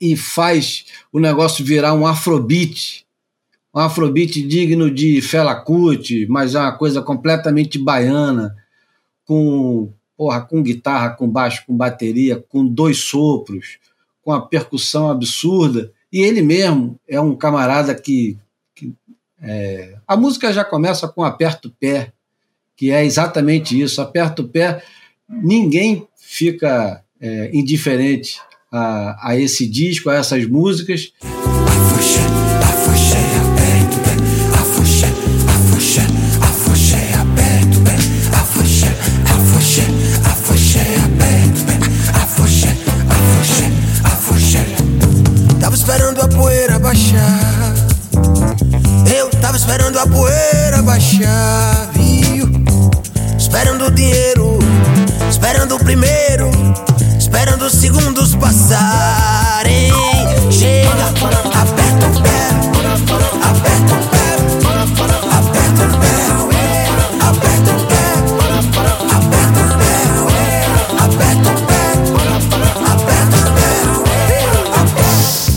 e 0.00 0.16
faz 0.16 0.86
o 1.12 1.20
negócio 1.20 1.64
virar 1.64 1.94
um 1.94 2.04
afrobeat. 2.04 3.06
Um 3.72 3.78
afrobeat 3.78 4.42
digno 4.42 4.90
de 4.90 5.22
Fela 5.22 5.54
Kuti, 5.54 6.26
mas 6.28 6.56
é 6.56 6.58
uma 6.58 6.76
coisa 6.76 7.00
completamente 7.00 7.78
baiana, 7.78 8.56
com, 9.24 9.92
porra, 10.16 10.40
com 10.40 10.60
guitarra, 10.60 11.10
com 11.10 11.28
baixo, 11.28 11.62
com 11.64 11.76
bateria, 11.76 12.44
com 12.48 12.66
dois 12.66 12.98
sopros, 12.98 13.78
com 14.20 14.32
a 14.32 14.40
percussão 14.40 15.08
absurda. 15.08 15.92
E 16.12 16.20
ele 16.20 16.42
mesmo 16.42 17.00
é 17.08 17.20
um 17.20 17.34
camarada 17.34 17.94
que, 17.94 18.36
que 18.74 18.92
é, 19.40 19.96
a 20.06 20.16
música 20.16 20.52
já 20.52 20.64
começa 20.64 21.08
com 21.08 21.24
Aperta 21.24 21.68
o 21.68 21.70
Pé, 21.70 22.12
que 22.76 22.90
é 22.90 23.04
exatamente 23.04 23.80
isso. 23.80 24.00
Aperta 24.00 24.42
o 24.42 24.48
pé, 24.48 24.82
ninguém 25.28 26.06
fica 26.16 27.02
é, 27.20 27.50
indiferente 27.54 28.40
a, 28.70 29.30
a 29.30 29.36
esse 29.38 29.66
disco, 29.66 30.10
a 30.10 30.16
essas 30.16 30.46
músicas. 30.46 31.12
Esperando 49.62 49.96
a 50.00 50.06
poeira 50.08 50.82
baixar, 50.82 51.88
viu? 51.94 52.50
Esperando 53.38 53.86
o 53.86 53.90
dinheiro, 53.92 54.58
esperando 55.30 55.76
o 55.76 55.78
primeiro, 55.78 56.50
esperando 57.16 57.66
os 57.66 57.72
segundos 57.74 58.34
passarem. 58.34 59.92
Chega, 60.50 61.06
aperta 61.06 62.06
o 62.08 62.22
pé, 62.22 62.40
aperta 63.46 63.94
o 63.94 64.08
pé, 64.10 64.26
aperta 65.30 65.84
o 65.84 65.94
pé, 66.00 66.10
aperta 67.30 67.70
o 67.70 67.70
pé, 67.70 67.70
aperta 67.70 67.70
o 67.70 67.86
pé, 67.86 68.10
aperta 71.04 71.50
o 71.50 71.62
pé, 71.68 71.86
aperta 72.90 73.38
o 73.96 74.10
pé. 74.96 75.06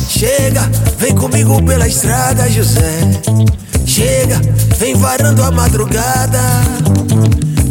Chega, 0.07 0.69
vem 0.99 1.15
comigo 1.15 1.59
pela 1.63 1.87
estrada, 1.87 2.47
José. 2.51 2.99
Chega, 3.95 4.41
vem 4.75 4.93
varando 4.93 5.41
a 5.41 5.49
madrugada. 5.51 6.41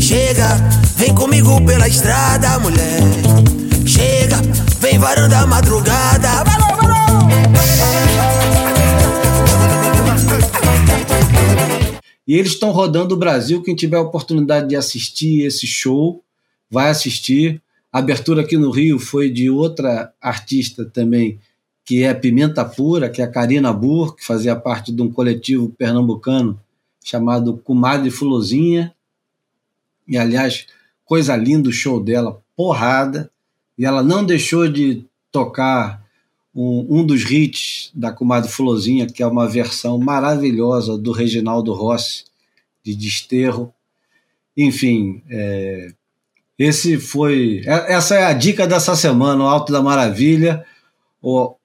Chega, 0.00 0.56
vem 0.96 1.14
comigo 1.14 1.62
pela 1.66 1.86
estrada, 1.86 2.58
mulher. 2.60 3.02
Chega, 3.86 4.36
vem 4.80 4.98
varando 4.98 5.34
a 5.34 5.46
madrugada. 5.46 6.30
E 12.26 12.38
eles 12.38 12.52
estão 12.52 12.70
rodando 12.70 13.14
o 13.14 13.18
Brasil. 13.18 13.62
Quem 13.62 13.74
tiver 13.74 13.98
a 13.98 14.00
oportunidade 14.00 14.70
de 14.70 14.76
assistir 14.76 15.44
esse 15.44 15.66
show, 15.66 16.24
vai 16.70 16.88
assistir. 16.88 17.60
A 17.92 17.98
abertura 17.98 18.40
aqui 18.40 18.56
no 18.56 18.70
Rio 18.70 18.98
foi 18.98 19.28
de 19.28 19.50
outra 19.50 20.10
artista 20.22 20.86
também, 20.86 21.38
que 21.84 22.02
é 22.02 22.14
Pimenta 22.14 22.64
Pura, 22.64 23.10
que 23.10 23.20
é 23.20 23.24
a 23.24 23.30
Karina 23.30 23.72
Burr, 23.72 24.14
que 24.14 24.24
fazia 24.24 24.56
parte 24.56 24.90
de 24.90 25.02
um 25.02 25.10
coletivo 25.10 25.68
pernambucano 25.68 26.58
chamado 27.04 27.58
Comadre 27.58 28.10
Fulozinha. 28.10 28.94
E, 30.08 30.16
aliás, 30.16 30.66
coisa 31.04 31.36
linda 31.36 31.68
o 31.68 31.72
show 31.72 32.02
dela, 32.02 32.40
porrada. 32.56 33.30
E 33.76 33.84
ela 33.84 34.02
não 34.02 34.24
deixou 34.24 34.66
de 34.66 35.04
tocar 35.30 36.02
um, 36.54 36.86
um 36.88 37.04
dos 37.04 37.30
hits 37.30 37.90
da 37.94 38.10
Comadre 38.10 38.50
Fulozinha, 38.50 39.06
que 39.06 39.22
é 39.22 39.26
uma 39.26 39.46
versão 39.46 39.98
maravilhosa 39.98 40.96
do 40.96 41.12
Reginaldo 41.12 41.74
Rossi, 41.74 42.24
de 42.82 42.94
Desterro. 42.94 43.74
Enfim, 44.56 45.20
é, 45.28 45.92
esse 46.58 46.96
foi. 46.98 47.62
Essa 47.66 48.14
é 48.14 48.24
a 48.24 48.32
dica 48.32 48.66
dessa 48.66 48.96
semana, 48.96 49.44
o 49.44 49.48
Alto 49.48 49.70
da 49.70 49.82
Maravilha 49.82 50.64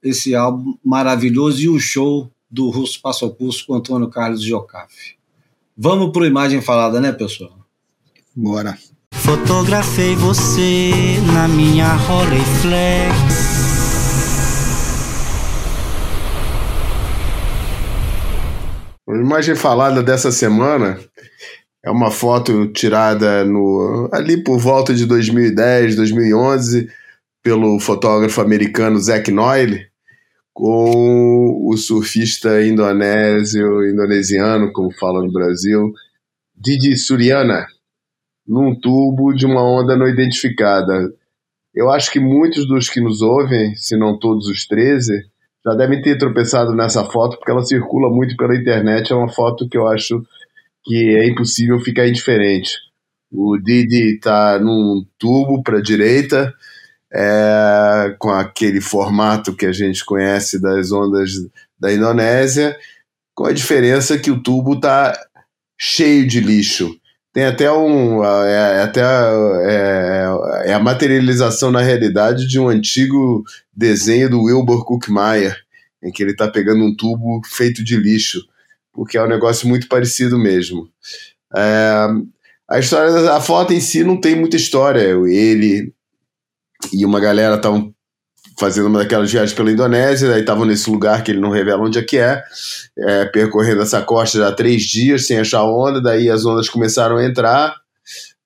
esse 0.02 0.36
álbum 0.36 0.77
maravilhoso 0.84 1.61
e 1.61 1.69
o 1.69 1.80
show 1.80 2.31
do 2.49 2.69
Russo 2.69 3.02
Passo 3.02 3.26
ao 3.26 3.31
Pulso 3.31 3.65
com 3.68 3.76
Antônio 3.76 4.10
Carlos 4.10 4.41
Jocafe. 4.41 5.18
Vamos 5.77 6.11
para 6.11 6.27
imagem 6.27 6.61
falada, 6.61 6.99
né, 6.99 7.11
pessoal? 7.11 7.60
Bora. 8.36 8.77
Fotografei 9.14 10.15
você 10.15 10.91
na 11.34 11.48
minha 11.48 11.94
Rolleiflex. 11.94 13.15
A 19.07 19.15
imagem 19.15 19.56
falada 19.56 20.03
dessa 20.03 20.31
semana 20.31 20.99
é 21.84 21.90
uma 21.90 22.11
foto 22.11 22.68
tirada 22.68 23.44
no 23.44 24.10
ali 24.11 24.44
por 24.44 24.60
volta 24.60 24.94
de 24.94 25.06
2010, 25.06 25.95
2011 25.95 26.90
pelo 27.41 27.80
fotógrafo 27.80 28.41
americano 28.41 28.99
Zack 28.99 29.32
Noyle 29.32 29.88
com 30.53 31.70
o 31.70 31.78
surfista 31.78 32.61
indonésio, 32.61 33.90
indonesiano, 33.90 34.74
como 34.74 34.91
fala 34.91 35.24
no 35.24 35.32
Brasil, 35.32 35.94
Didi 36.53 36.98
Suryana, 36.98 37.66
num 38.45 38.78
tubo 38.78 39.32
de 39.34 39.45
uma 39.45 39.64
onda 39.64 39.95
não 39.95 40.07
identificada. 40.07 41.14
Eu 41.74 41.90
acho 41.90 42.11
que 42.11 42.20
muitos 42.20 42.68
dos 42.68 42.90
que 42.90 42.99
nos 42.99 43.22
ouvem, 43.22 43.74
se 43.76 43.95
não 43.95 44.20
todos 44.20 44.48
os 44.48 44.66
13, 44.68 45.24
já 45.66 45.74
devem 45.76 46.02
ter 46.02 46.18
tropeçado 46.18 46.74
nessa 46.76 47.06
foto, 47.06 47.38
porque 47.38 47.52
ela 47.52 47.64
circula 47.64 48.10
muito 48.10 48.36
pela 48.36 48.56
internet. 48.56 49.14
É 49.14 49.16
uma 49.16 49.30
foto 49.30 49.68
que 49.70 49.78
eu 49.78 49.88
acho 49.88 50.22
que 50.84 51.16
é 51.16 51.28
impossível 51.28 51.80
ficar 51.80 52.07
indiferente. 52.07 52.72
O 53.32 53.57
Didi 53.57 54.16
está 54.16 54.60
num 54.60 55.06
tubo 55.18 55.61
para 55.61 55.78
a 55.78 55.82
direita, 55.82 56.53
é, 57.11 58.15
com 58.19 58.30
aquele 58.30 58.81
formato 58.81 59.56
que 59.56 59.65
a 59.65 59.72
gente 59.72 60.06
conhece 60.06 60.61
das 60.61 60.91
ondas 60.91 61.31
da 61.80 61.91
Indonésia, 61.91 62.77
com 63.34 63.45
a 63.45 63.53
diferença 63.53 64.18
que 64.18 64.30
o 64.30 64.41
tubo 64.41 64.73
está 64.73 65.18
cheio 65.77 66.27
de 66.27 66.40
lixo. 66.40 66.95
Tem 67.31 67.45
até 67.45 67.72
um. 67.72 68.23
É, 68.23 68.80
é 68.80 68.81
até, 68.81 69.02
é, 69.02 70.26
é, 70.65 70.73
a 70.73 70.80
materialização 70.80 71.72
na 71.72 71.81
realidade 71.81 72.48
de 72.48 72.60
um 72.60 72.68
antigo 72.68 73.44
desenho 73.73 74.30
do 74.30 74.44
Wilbur 74.44 74.84
Cookmeyer, 74.84 75.56
em 76.03 76.11
que 76.11 76.23
ele 76.23 76.31
está 76.31 76.48
pegando 76.48 76.84
um 76.84 76.95
tubo 76.95 77.41
feito 77.45 77.84
de 77.84 77.95
lixo, 77.98 78.45
porque 78.91 79.18
é 79.18 79.23
um 79.23 79.27
negócio 79.27 79.68
muito 79.68 79.88
parecido 79.88 80.38
mesmo. 80.38 80.90
É, 81.56 82.07
a 82.68 82.80
história 82.80 83.31
a 83.31 83.40
foto 83.40 83.73
em 83.73 83.80
si 83.80 84.03
não 84.03 84.19
tem 84.19 84.36
muita 84.36 84.57
história. 84.57 85.02
Ele 85.02 85.94
e 86.93 87.06
uma 87.06 87.19
galera 87.19 87.56
estavam 87.56 87.93
fazendo 88.60 88.88
uma 88.88 88.99
daquelas 88.99 89.31
viagens 89.31 89.53
pela 89.53 89.72
Indonésia, 89.72 90.34
aí 90.34 90.41
estavam 90.41 90.65
nesse 90.65 90.89
lugar 90.89 91.23
que 91.23 91.31
ele 91.31 91.39
não 91.39 91.49
revela 91.49 91.84
onde 91.84 91.97
é 91.97 92.03
que 92.03 92.18
é, 92.18 92.43
é, 92.97 93.26
percorrendo 93.26 93.81
essa 93.81 94.01
costa 94.01 94.38
já 94.38 94.49
há 94.49 94.51
três 94.51 94.84
dias 94.84 95.26
sem 95.26 95.39
achar 95.39 95.64
onda, 95.64 96.01
daí 96.01 96.30
as 96.30 96.45
ondas 96.45 96.68
começaram 96.68 97.18
a 97.18 97.26
entrar, 97.26 97.73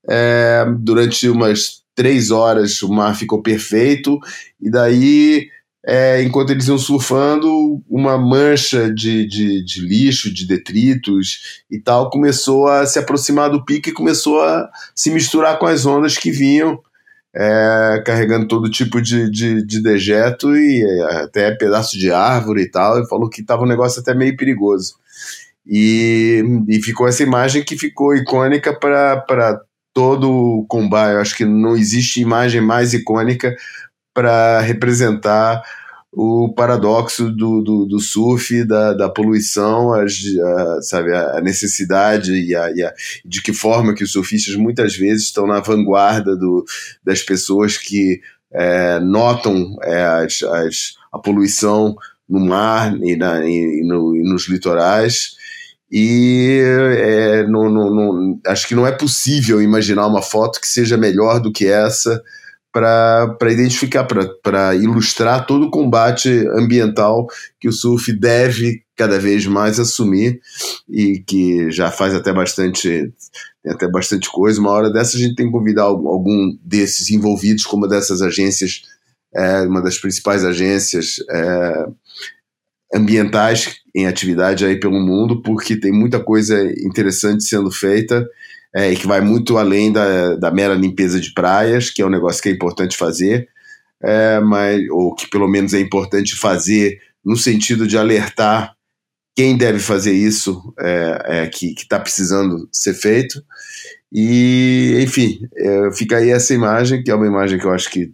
é, 0.07 0.65
durante 0.79 1.27
umas 1.27 1.81
três 1.95 2.29
horas 2.29 2.81
o 2.83 2.89
mar 2.89 3.15
ficou 3.15 3.41
perfeito, 3.41 4.19
e 4.61 4.69
daí, 4.69 5.47
é, 5.85 6.21
enquanto 6.21 6.51
eles 6.51 6.67
iam 6.67 6.77
surfando, 6.77 7.81
uma 7.89 8.15
mancha 8.15 8.93
de, 8.93 9.25
de, 9.25 9.65
de 9.65 9.81
lixo, 9.81 10.31
de 10.31 10.45
detritos 10.45 11.63
e 11.71 11.79
tal, 11.79 12.11
começou 12.11 12.67
a 12.67 12.85
se 12.85 12.99
aproximar 12.99 13.49
do 13.49 13.65
pico 13.65 13.89
e 13.89 13.93
começou 13.93 14.41
a 14.41 14.69
se 14.95 15.09
misturar 15.09 15.57
com 15.57 15.65
as 15.65 15.85
ondas 15.87 16.17
que 16.17 16.31
vinham, 16.31 16.79
é, 17.35 18.03
carregando 18.05 18.47
todo 18.47 18.69
tipo 18.69 19.01
de, 19.01 19.29
de, 19.29 19.65
de, 19.65 19.81
dejeto 19.81 20.55
e 20.55 20.83
até 21.23 21.51
pedaço 21.55 21.97
de 21.97 22.11
árvore 22.11 22.63
e 22.63 22.69
tal, 22.69 23.01
e 23.01 23.07
falou 23.07 23.29
que 23.29 23.41
estava 23.41 23.63
um 23.63 23.67
negócio 23.67 24.01
até 24.01 24.13
meio 24.13 24.37
perigoso. 24.37 24.95
E, 25.65 26.43
e 26.67 26.81
ficou 26.81 27.07
essa 27.07 27.23
imagem 27.23 27.63
que 27.63 27.77
ficou 27.77 28.15
icônica 28.15 28.77
para 28.77 29.61
todo 29.93 30.29
o 30.31 30.65
combate. 30.67 31.13
Eu 31.13 31.21
acho 31.21 31.35
que 31.35 31.45
não 31.45 31.75
existe 31.75 32.21
imagem 32.21 32.61
mais 32.61 32.93
icônica 32.93 33.55
para 34.13 34.59
representar 34.59 35.63
o 36.15 36.53
paradoxo 36.53 37.31
do, 37.31 37.61
do, 37.61 37.85
do 37.85 37.99
surf, 37.99 38.63
da, 38.63 38.93
da 38.93 39.09
poluição, 39.09 39.93
as, 39.93 40.13
a, 40.39 40.81
sabe, 40.83 41.11
a 41.11 41.41
necessidade 41.41 42.31
e, 42.31 42.55
a, 42.55 42.71
e 42.71 42.83
a, 42.83 42.93
de 43.25 43.41
que 43.41 43.51
forma 43.51 43.95
que 43.95 44.03
os 44.03 44.11
surfistas 44.11 44.55
muitas 44.55 44.95
vezes 44.95 45.23
estão 45.23 45.47
na 45.47 45.59
vanguarda 45.59 46.35
do, 46.35 46.63
das 47.03 47.23
pessoas 47.23 47.77
que 47.77 48.21
é, 48.51 48.99
notam 48.99 49.75
é, 49.81 50.03
as, 50.03 50.43
as, 50.43 50.93
a 51.11 51.17
poluição 51.17 51.95
no 52.29 52.39
mar 52.39 52.95
e, 53.01 53.15
na, 53.15 53.43
e, 53.43 53.81
no, 53.83 54.15
e 54.15 54.21
nos 54.23 54.47
litorais. 54.47 55.31
E 55.91 56.59
é, 56.63 57.43
no, 57.43 57.69
no, 57.69 58.39
acho 58.45 58.67
que 58.67 58.75
não 58.75 58.85
é 58.85 58.91
possível 58.91 59.61
imaginar 59.61 60.05
uma 60.05 60.21
foto 60.21 60.61
que 60.61 60.67
seja 60.67 60.95
melhor 60.95 61.39
do 61.39 61.51
que 61.51 61.67
essa 61.67 62.21
para 62.73 63.51
identificar, 63.51 64.03
para 64.41 64.75
ilustrar 64.75 65.45
todo 65.45 65.67
o 65.67 65.71
combate 65.71 66.29
ambiental 66.55 67.27
que 67.59 67.69
o 67.69 67.71
surf 67.71 68.11
deve 68.11 68.83
cada 68.95 69.19
vez 69.19 69.45
mais 69.45 69.79
assumir 69.79 70.41
e 70.89 71.19
que 71.19 71.69
já 71.71 71.91
faz 71.91 72.15
até 72.15 72.33
bastante 72.33 73.13
até 73.65 73.87
bastante 73.87 74.29
coisa. 74.29 74.59
Uma 74.59 74.71
hora 74.71 74.91
dessa 74.91 75.15
a 75.15 75.19
gente 75.19 75.35
tem 75.35 75.45
que 75.45 75.51
convidar 75.51 75.83
algum 75.83 76.57
desses 76.63 77.09
envolvidos, 77.11 77.63
como 77.63 77.87
dessas 77.87 78.21
agências, 78.21 78.81
é, 79.33 79.61
uma 79.61 79.81
das 79.81 79.97
principais 79.99 80.43
agências 80.43 81.17
é, 81.29 81.85
ambientais 82.93 83.77
em 83.95 84.07
atividade 84.07 84.65
aí 84.65 84.79
pelo 84.79 84.99
mundo, 84.99 85.41
porque 85.43 85.79
tem 85.79 85.91
muita 85.91 86.19
coisa 86.19 86.61
interessante 86.83 87.43
sendo 87.43 87.71
feita 87.71 88.27
é, 88.75 88.91
e 88.91 88.95
que 88.95 89.07
vai 89.07 89.21
muito 89.21 89.57
além 89.57 89.91
da, 89.91 90.35
da 90.35 90.51
mera 90.51 90.73
limpeza 90.73 91.19
de 91.19 91.33
praias, 91.33 91.89
que 91.89 92.01
é 92.01 92.05
um 92.05 92.09
negócio 92.09 92.41
que 92.41 92.49
é 92.49 92.51
importante 92.51 92.97
fazer, 92.97 93.47
é, 94.01 94.39
mas, 94.39 94.81
ou 94.89 95.13
que 95.15 95.29
pelo 95.29 95.47
menos 95.47 95.73
é 95.73 95.79
importante 95.79 96.35
fazer 96.35 96.99
no 97.23 97.37
sentido 97.37 97.87
de 97.87 97.97
alertar 97.97 98.75
quem 99.35 99.57
deve 99.57 99.79
fazer 99.79 100.13
isso, 100.13 100.73
é, 100.79 101.21
é 101.25 101.47
que 101.47 101.73
está 101.73 101.99
precisando 101.99 102.67
ser 102.71 102.93
feito. 102.93 103.43
E, 104.11 104.99
enfim, 105.01 105.39
é, 105.55 105.91
fica 105.91 106.17
aí 106.17 106.29
essa 106.29 106.53
imagem, 106.53 107.03
que 107.03 107.09
é 107.09 107.15
uma 107.15 107.25
imagem 107.25 107.57
que 107.57 107.65
eu 107.65 107.71
acho 107.71 107.89
que 107.89 108.13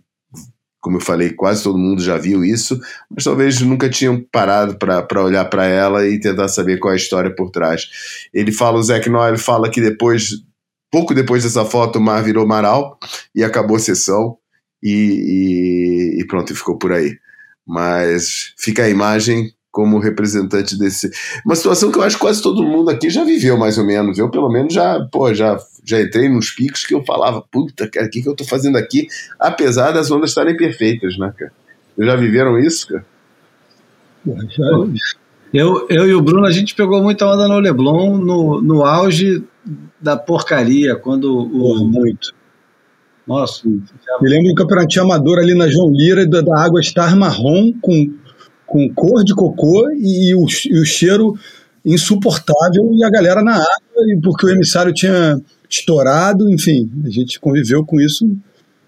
como 0.82 0.98
eu 0.98 1.02
falei, 1.02 1.32
quase 1.32 1.64
todo 1.64 1.78
mundo 1.78 2.02
já 2.02 2.18
viu 2.18 2.44
isso, 2.44 2.80
mas 3.10 3.24
talvez 3.24 3.60
nunca 3.62 3.90
tinham 3.90 4.24
parado 4.32 4.78
para 4.78 5.24
olhar 5.24 5.46
para 5.46 5.66
ela 5.66 6.08
e 6.08 6.20
tentar 6.20 6.48
saber 6.48 6.80
qual 6.80 6.94
é 6.94 6.96
a 6.96 6.98
história 6.98 7.34
por 7.36 7.52
trás. 7.52 7.90
Ele 8.34 8.52
fala, 8.52 8.78
o 8.78 8.84
Zac 8.84 9.10
Noel 9.10 9.38
fala 9.38 9.70
que 9.70 9.82
depois, 9.82 10.30
pouco 10.92 11.14
depois 11.14 11.44
dessa 11.44 11.66
foto, 11.66 12.00
o 12.00 12.02
mar 12.02 12.24
virou 12.24 12.48
maral 12.48 12.98
e 13.34 13.44
acabou 13.44 13.78
a 13.78 13.80
sessão 13.80 14.38
e, 14.82 16.16
e, 16.18 16.22
e 16.22 16.28
pronto, 16.28 16.56
ficou 16.56 16.78
por 16.78 16.92
aí. 16.92 17.18
Mas 17.66 18.54
fica 18.58 18.84
a 18.84 18.90
imagem 18.90 19.54
como 19.72 20.00
representante 20.00 20.78
desse. 20.78 21.10
Uma 21.46 21.56
situação 21.56 21.92
que 21.92 22.00
eu 22.00 22.04
acho 22.04 22.16
que 22.16 22.22
quase 22.22 22.42
todo 22.42 22.64
mundo 22.64 22.90
aqui 22.90 23.10
já 23.10 23.24
viveu, 23.24 23.58
mais 23.58 23.78
ou 23.78 23.86
menos. 23.86 24.18
Eu, 24.18 24.30
pelo 24.30 24.50
menos, 24.50 24.74
já, 24.74 25.00
pô, 25.12 25.34
já 25.34 25.58
já 25.84 26.02
entrei 26.02 26.30
nos 26.30 26.52
picos 26.52 26.86
que 26.86 26.94
eu 26.94 27.04
falava, 27.04 27.44
puta, 27.52 27.90
cara, 27.90 28.06
o 28.06 28.10
que, 28.10 28.22
que 28.22 28.30
eu 28.30 28.36
tô 28.36 28.44
fazendo 28.44 28.78
aqui? 28.78 29.08
Apesar 29.40 29.92
das 29.92 30.12
ondas 30.12 30.32
estarem 30.32 30.56
perfeitas, 30.56 31.18
né, 31.18 31.34
cara? 31.38 31.52
Já 31.98 32.16
viveram 32.16 32.60
isso, 32.60 32.88
cara? 32.88 33.06
Eu, 35.52 35.88
eu 35.90 36.08
e 36.08 36.14
o 36.14 36.22
Bruno, 36.22 36.46
a 36.46 36.52
gente 36.52 36.76
pegou 36.76 37.02
muita 37.02 37.26
onda 37.26 37.48
no 37.48 37.60
Leblon 37.60 38.18
no, 38.18 38.62
no 38.62 38.86
auge 38.86 39.44
da 40.02 40.18
porcaria, 40.18 40.96
quando 40.96 41.26
o. 41.26 41.86
muito. 41.86 42.34
Nossa. 43.28 43.68
Me 43.68 44.30
lembro 44.30 44.50
do 44.50 44.56
campeonato 44.56 45.00
amador 45.00 45.38
ali 45.38 45.54
na 45.54 45.70
João 45.70 45.92
Lira, 45.92 46.26
da, 46.26 46.42
da 46.42 46.64
água 46.64 46.80
estar 46.80 47.16
marrom, 47.16 47.72
com, 47.80 48.12
com 48.66 48.92
cor 48.94 49.24
de 49.24 49.36
cocô 49.36 49.90
e, 49.92 50.30
e, 50.30 50.36
o, 50.36 50.46
e 50.66 50.82
o 50.82 50.86
cheiro 50.86 51.36
insuportável, 51.86 52.92
e 52.94 53.04
a 53.04 53.10
galera 53.10 53.44
na 53.44 53.54
água, 53.54 54.20
porque 54.24 54.48
o 54.48 54.50
emissário 54.50 54.94
tinha 54.94 55.40
estourado, 55.70 56.50
enfim, 56.50 56.90
a 57.06 57.10
gente 57.10 57.40
conviveu 57.40 57.86
com 57.86 58.02
isso 58.02 58.28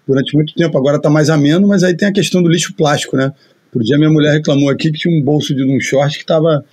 durante 0.06 0.34
muito 0.34 0.54
tempo. 0.54 0.76
Agora 0.76 0.96
está 0.96 1.08
mais 1.08 1.30
ameno, 1.30 1.68
mas 1.68 1.84
aí 1.84 1.96
tem 1.96 2.08
a 2.08 2.12
questão 2.12 2.42
do 2.42 2.48
lixo 2.48 2.74
plástico, 2.74 3.16
né? 3.16 3.32
Por 3.70 3.82
dia 3.82 3.96
minha 3.96 4.10
mulher 4.10 4.32
reclamou 4.32 4.68
aqui 4.68 4.90
que 4.90 4.98
tinha 4.98 5.16
um 5.16 5.22
bolso 5.22 5.54
de 5.54 5.64
um 5.64 5.80
short 5.80 6.18
que 6.18 6.26
tava 6.26 6.64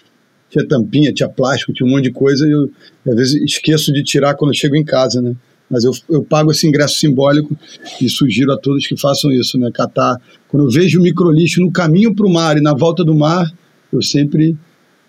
tinha 0.49 0.67
tampinha, 0.67 1.13
tinha 1.13 1.29
plástico, 1.29 1.73
tinha 1.73 1.87
um 1.87 1.91
monte 1.91 2.05
de 2.05 2.11
coisa 2.11 2.47
e 2.47 2.51
eu 2.51 2.69
às 3.07 3.15
vezes 3.15 3.41
esqueço 3.41 3.93
de 3.93 4.03
tirar 4.03 4.35
quando 4.35 4.53
chego 4.53 4.75
em 4.75 4.83
casa, 4.83 5.21
né? 5.21 5.35
Mas 5.69 5.83
eu, 5.83 5.91
eu 6.09 6.23
pago 6.23 6.51
esse 6.51 6.67
ingresso 6.67 6.95
simbólico 6.95 7.55
e 8.01 8.09
sugiro 8.09 8.51
a 8.51 8.57
todos 8.57 8.87
que 8.87 8.97
façam 8.97 9.31
isso, 9.31 9.57
né? 9.57 9.69
Catar. 9.71 10.19
Quando 10.47 10.65
eu 10.65 10.71
vejo 10.71 10.99
o 10.99 11.03
microlixo 11.03 11.61
no 11.61 11.71
caminho 11.71 12.15
para 12.15 12.25
o 12.25 12.33
mar 12.33 12.57
e 12.57 12.61
na 12.61 12.73
volta 12.73 13.03
do 13.03 13.13
mar, 13.13 13.51
eu 13.93 14.01
sempre 14.01 14.57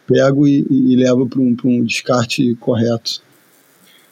pego 0.06 0.46
e, 0.46 0.66
e 0.68 0.96
levo 0.96 1.26
para 1.26 1.40
um, 1.40 1.56
um 1.64 1.84
descarte 1.84 2.54
correto. 2.56 3.22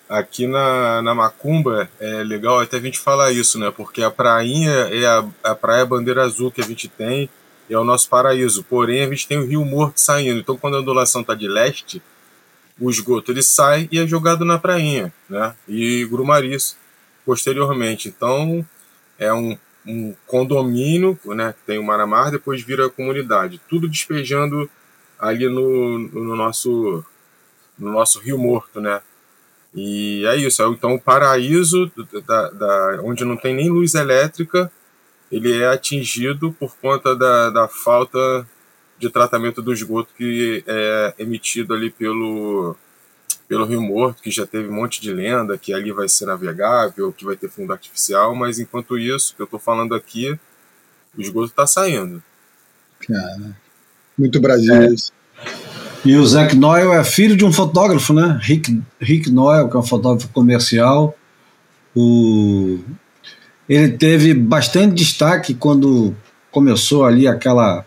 Aqui 0.08 0.46
na, 0.46 1.02
na 1.02 1.14
Macumba 1.14 1.90
é 2.00 2.24
legal 2.24 2.60
até 2.60 2.78
a 2.78 2.80
gente 2.80 2.98
falar 2.98 3.30
isso, 3.30 3.58
né? 3.58 3.70
Porque 3.70 4.02
a 4.02 4.10
prainha 4.10 4.70
é 4.70 5.04
a, 5.04 5.24
a 5.44 5.54
praia 5.54 5.84
bandeira 5.84 6.22
azul 6.22 6.50
que 6.50 6.62
a 6.62 6.64
gente 6.64 6.88
tem, 6.88 7.28
é 7.74 7.78
o 7.78 7.84
nosso 7.84 8.08
paraíso. 8.08 8.64
Porém, 8.64 9.02
a 9.02 9.08
gente 9.08 9.28
tem 9.28 9.38
o 9.38 9.46
Rio 9.46 9.64
Morto 9.64 10.00
saindo. 10.00 10.40
Então, 10.40 10.56
quando 10.56 10.76
a 10.76 10.80
ondulação 10.80 11.20
está 11.20 11.34
de 11.34 11.48
leste, 11.48 12.02
o 12.80 12.90
esgoto 12.90 13.32
ele 13.32 13.42
sai 13.42 13.88
e 13.90 13.98
é 13.98 14.06
jogado 14.06 14.44
na 14.44 14.58
prainha, 14.58 15.12
né? 15.28 15.54
E 15.66 16.06
Grumariz 16.06 16.76
posteriormente. 17.24 18.08
Então, 18.08 18.64
é 19.18 19.32
um, 19.32 19.56
um 19.86 20.14
condomínio, 20.26 21.18
né? 21.26 21.54
Tem 21.66 21.78
o 21.78 21.84
Maramar, 21.84 22.30
depois 22.30 22.62
vira 22.62 22.88
comunidade. 22.88 23.60
Tudo 23.68 23.88
despejando 23.88 24.70
ali 25.18 25.48
no, 25.48 25.98
no 25.98 26.36
nosso 26.36 27.04
no 27.78 27.92
nosso 27.92 28.18
Rio 28.18 28.38
Morto, 28.38 28.80
né? 28.80 29.00
E 29.74 30.24
é 30.26 30.36
isso. 30.36 30.62
Então, 30.62 30.94
o 30.94 31.00
paraíso, 31.00 31.90
da, 32.26 32.50
da, 32.50 33.00
onde 33.02 33.24
não 33.24 33.36
tem 33.36 33.54
nem 33.54 33.68
luz 33.68 33.94
elétrica, 33.94 34.70
ele 35.30 35.60
é 35.60 35.68
atingido 35.68 36.52
por 36.52 36.76
conta 36.76 37.14
da, 37.14 37.50
da 37.50 37.68
falta 37.68 38.46
de 38.98 39.10
tratamento 39.10 39.62
do 39.62 39.72
esgoto 39.72 40.12
que 40.16 40.64
é 40.66 41.14
emitido 41.18 41.74
ali 41.74 41.90
pelo, 41.90 42.74
pelo 43.48 43.64
Rio 43.64 43.80
Morto, 43.80 44.22
que 44.22 44.30
já 44.30 44.46
teve 44.46 44.68
um 44.68 44.74
monte 44.74 45.00
de 45.00 45.12
lenda 45.12 45.56
que 45.56 45.72
ali 45.72 45.92
vai 45.92 46.08
ser 46.08 46.26
navegável, 46.26 47.12
que 47.12 47.24
vai 47.24 47.36
ter 47.36 47.48
fundo 47.48 47.72
artificial, 47.72 48.34
mas 48.34 48.58
enquanto 48.58 48.98
isso, 48.98 49.34
que 49.34 49.42
eu 49.42 49.44
estou 49.44 49.60
falando 49.60 49.94
aqui, 49.94 50.38
o 51.16 51.20
esgoto 51.20 51.46
está 51.46 51.66
saindo. 51.66 52.22
Cara, 53.06 53.56
muito 54.16 54.40
Brasil 54.40 54.74
é. 54.74 54.86
isso. 54.86 55.12
E 56.04 56.16
o 56.16 56.26
Zac 56.26 56.54
Noel 56.56 56.92
é 56.92 57.04
filho 57.04 57.36
de 57.36 57.44
um 57.44 57.52
fotógrafo, 57.52 58.12
né? 58.12 58.38
Rick, 58.42 58.80
Rick 59.00 59.30
Noel, 59.30 59.68
que 59.68 59.76
é 59.76 59.78
um 59.78 59.82
fotógrafo 59.82 60.28
comercial. 60.32 61.16
O... 61.94 62.78
Ele 63.68 63.90
teve 63.90 64.32
bastante 64.32 64.94
destaque 64.94 65.54
quando 65.54 66.14
começou 66.50 67.04
ali 67.04 67.26
aquela 67.28 67.84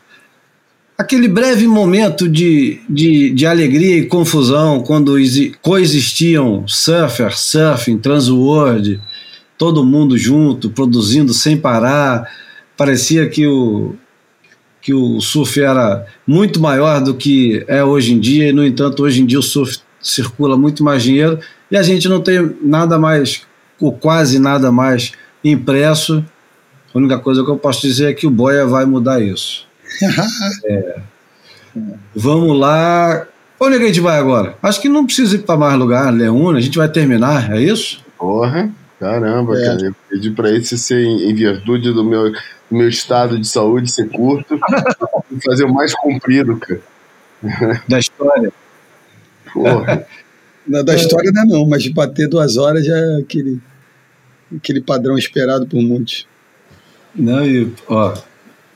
aquele 0.97 1.27
breve 1.27 1.67
momento 1.67 2.29
de, 2.29 2.79
de, 2.87 3.31
de 3.31 3.45
alegria 3.47 3.97
e 3.97 4.05
confusão 4.05 4.81
quando 4.81 5.15
coexistiam 5.61 6.63
surfer, 6.67 7.35
surfing, 7.35 7.97
transworld, 7.97 9.01
todo 9.57 9.83
mundo 9.83 10.15
junto, 10.15 10.69
produzindo 10.69 11.33
sem 11.33 11.57
parar. 11.57 12.31
Parecia 12.77 13.27
que 13.27 13.47
o, 13.47 13.95
que 14.79 14.93
o 14.93 15.19
surf 15.19 15.59
era 15.59 16.05
muito 16.25 16.59
maior 16.59 17.01
do 17.01 17.15
que 17.15 17.63
é 17.67 17.83
hoje 17.83 18.13
em 18.13 18.19
dia, 18.19 18.49
e 18.49 18.53
no 18.53 18.65
entanto, 18.65 19.01
hoje 19.03 19.21
em 19.21 19.25
dia 19.25 19.39
o 19.39 19.43
surf 19.43 19.79
circula 19.99 20.55
muito 20.55 20.83
mais 20.83 21.01
dinheiro 21.01 21.39
e 21.69 21.77
a 21.77 21.83
gente 21.83 22.07
não 22.07 22.21
tem 22.21 22.55
nada 22.61 22.99
mais, 22.99 23.41
ou 23.79 23.91
quase 23.91 24.37
nada 24.37 24.71
mais 24.71 25.13
impresso. 25.43 26.23
A 26.93 26.97
única 26.97 27.19
coisa 27.19 27.43
que 27.43 27.49
eu 27.49 27.57
posso 27.57 27.81
dizer 27.81 28.09
é 28.09 28.13
que 28.13 28.27
o 28.27 28.31
Boia 28.31 28.65
vai 28.65 28.85
mudar 28.85 29.21
isso. 29.21 29.67
é. 30.65 30.99
Vamos 32.15 32.57
lá. 32.59 33.27
Onde 33.59 33.75
é 33.75 33.77
que 33.77 33.85
a 33.85 33.87
gente 33.87 33.99
vai 33.99 34.17
agora? 34.17 34.55
Acho 34.61 34.81
que 34.81 34.89
não 34.89 35.05
precisa 35.05 35.35
ir 35.35 35.39
para 35.39 35.57
mais 35.57 35.77
lugar, 35.77 36.11
Leona, 36.11 36.57
a 36.57 36.61
gente 36.61 36.77
vai 36.77 36.89
terminar, 36.89 37.51
é 37.55 37.61
isso? 37.61 38.03
Porra, 38.17 38.71
caramba, 38.99 39.57
é. 39.57 39.65
cara. 39.65 39.85
Eu 39.85 39.95
pedi 40.09 40.31
para 40.31 40.51
esse 40.51 40.77
ser 40.77 41.03
em 41.03 41.33
virtude 41.33 41.93
do 41.93 42.03
meu 42.03 42.31
meu 42.71 42.87
estado 42.87 43.37
de 43.37 43.47
saúde 43.47 43.91
ser 43.91 44.09
curto 44.09 44.57
fazer 45.45 45.65
o 45.65 45.73
mais 45.73 45.93
comprido, 45.93 46.57
cara. 46.57 46.81
Da 47.87 47.99
história. 47.99 48.51
Porra. 49.51 50.05
Não, 50.65 50.83
da 50.83 50.95
história 50.95 51.31
não 51.33 51.41
é 51.41 51.45
não, 51.45 51.67
mas 51.67 51.83
de 51.83 51.91
bater 51.91 52.29
duas 52.29 52.55
horas 52.55 52.85
já 52.85 52.95
é 52.95 53.17
aquele, 53.17 53.59
aquele 54.55 54.81
padrão 54.81 55.17
esperado 55.17 55.65
por 55.67 55.81
muitos. 55.81 56.27
Não, 57.15 57.45
e, 57.45 57.71
ó, 57.87 58.13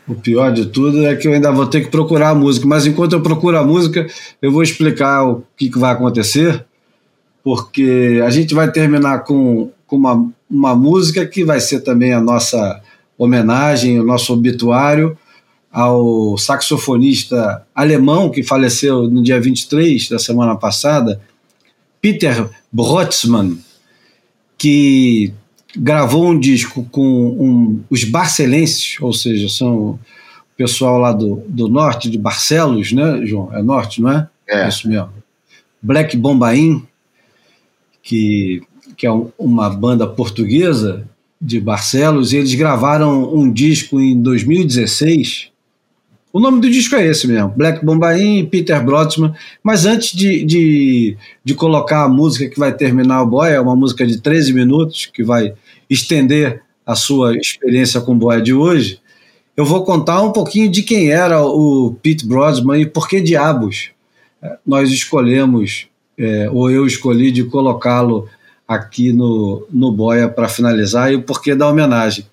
o 0.07 0.15
pior 0.15 0.51
de 0.51 0.67
tudo 0.67 1.05
é 1.05 1.15
que 1.15 1.27
eu 1.27 1.33
ainda 1.33 1.51
vou 1.51 1.65
ter 1.65 1.81
que 1.81 1.89
procurar 1.89 2.29
a 2.29 2.35
música, 2.35 2.67
mas 2.67 2.85
enquanto 2.85 3.13
eu 3.13 3.21
procuro 3.21 3.57
a 3.57 3.63
música, 3.63 4.05
eu 4.41 4.51
vou 4.51 4.61
explicar 4.61 5.23
o 5.23 5.43
que, 5.57 5.69
que 5.69 5.79
vai 5.79 5.93
acontecer, 5.93 6.65
porque 7.43 8.21
a 8.25 8.29
gente 8.29 8.53
vai 8.53 8.71
terminar 8.71 9.23
com, 9.23 9.71
com 9.87 9.95
uma, 9.95 10.29
uma 10.49 10.75
música 10.75 11.25
que 11.25 11.43
vai 11.43 11.59
ser 11.59 11.81
também 11.81 12.13
a 12.13 12.21
nossa 12.21 12.81
homenagem, 13.17 13.99
o 13.99 14.03
nosso 14.03 14.33
obituário 14.33 15.17
ao 15.71 16.37
saxofonista 16.37 17.65
alemão 17.75 18.31
que 18.31 18.41
faleceu 18.41 19.09
no 19.09 19.21
dia 19.21 19.41
23 19.41 20.07
da 20.07 20.17
semana 20.17 20.55
passada, 20.55 21.19
Peter 21.99 22.49
Brotzmann, 22.71 23.57
que 24.57 25.33
gravou 25.77 26.29
um 26.29 26.39
disco 26.39 26.87
com 26.91 27.01
um, 27.01 27.83
os 27.89 28.03
barcelenses, 28.03 28.97
ou 29.01 29.13
seja, 29.13 29.49
são 29.49 29.75
o 29.75 29.99
pessoal 30.57 30.97
lá 30.97 31.11
do, 31.11 31.43
do 31.47 31.67
norte, 31.67 32.09
de 32.09 32.17
Barcelos, 32.17 32.91
né, 32.91 33.25
João? 33.25 33.53
É 33.53 33.61
norte, 33.61 34.01
não 34.01 34.11
é? 34.11 34.27
É. 34.47 34.67
Isso 34.67 34.87
mesmo. 34.87 35.09
Black 35.81 36.15
Bombaim, 36.15 36.83
que, 38.01 38.61
que 38.95 39.05
é 39.05 39.11
um, 39.11 39.31
uma 39.37 39.69
banda 39.69 40.07
portuguesa 40.07 41.07
de 41.41 41.59
Barcelos, 41.59 42.31
e 42.31 42.37
eles 42.37 42.55
gravaram 42.55 43.35
um 43.35 43.51
disco 43.51 43.99
em 43.99 44.19
2016. 44.19 45.49
O 46.31 46.39
nome 46.39 46.59
do 46.59 46.69
disco 46.69 46.95
é 46.95 47.05
esse 47.05 47.27
mesmo, 47.27 47.49
Black 47.49 47.85
Bombaim 47.85 48.39
e 48.39 48.45
Peter 48.45 48.83
Brodsman. 48.83 49.33
Mas 49.63 49.85
antes 49.85 50.11
de, 50.11 50.43
de, 50.43 51.17
de 51.43 51.53
colocar 51.53 52.03
a 52.03 52.09
música 52.09 52.49
que 52.49 52.59
vai 52.59 52.73
terminar 52.73 53.21
o 53.21 53.27
boy, 53.27 53.49
é 53.49 53.59
uma 53.59 53.75
música 53.75 54.05
de 54.05 54.19
13 54.21 54.53
minutos, 54.53 55.05
que 55.05 55.23
vai 55.23 55.53
estender 55.89 56.61
a 56.85 56.95
sua 56.95 57.35
experiência 57.35 57.99
com 58.01 58.13
o 58.15 58.41
de 58.41 58.53
hoje, 58.53 58.99
eu 59.57 59.65
vou 59.65 59.83
contar 59.83 60.21
um 60.21 60.31
pouquinho 60.31 60.69
de 60.69 60.83
quem 60.83 61.09
era 61.09 61.43
o 61.43 61.95
Pete 62.01 62.25
Brodsman 62.25 62.81
e 62.81 62.85
por 62.85 63.07
que 63.07 63.21
diabos 63.21 63.91
é, 64.41 64.57
nós 64.65 64.91
escolhemos, 64.91 65.87
é, 66.17 66.49
ou 66.51 66.69
eu 66.69 66.85
escolhi 66.85 67.31
de 67.31 67.45
colocá-lo 67.45 68.27
aqui 68.67 69.13
no, 69.13 69.65
no 69.71 69.91
Boia 69.91 70.27
para 70.27 70.49
finalizar 70.49 71.11
e 71.11 71.15
o 71.15 71.23
porquê 71.23 71.55
da 71.55 71.69
homenagem. 71.69 72.25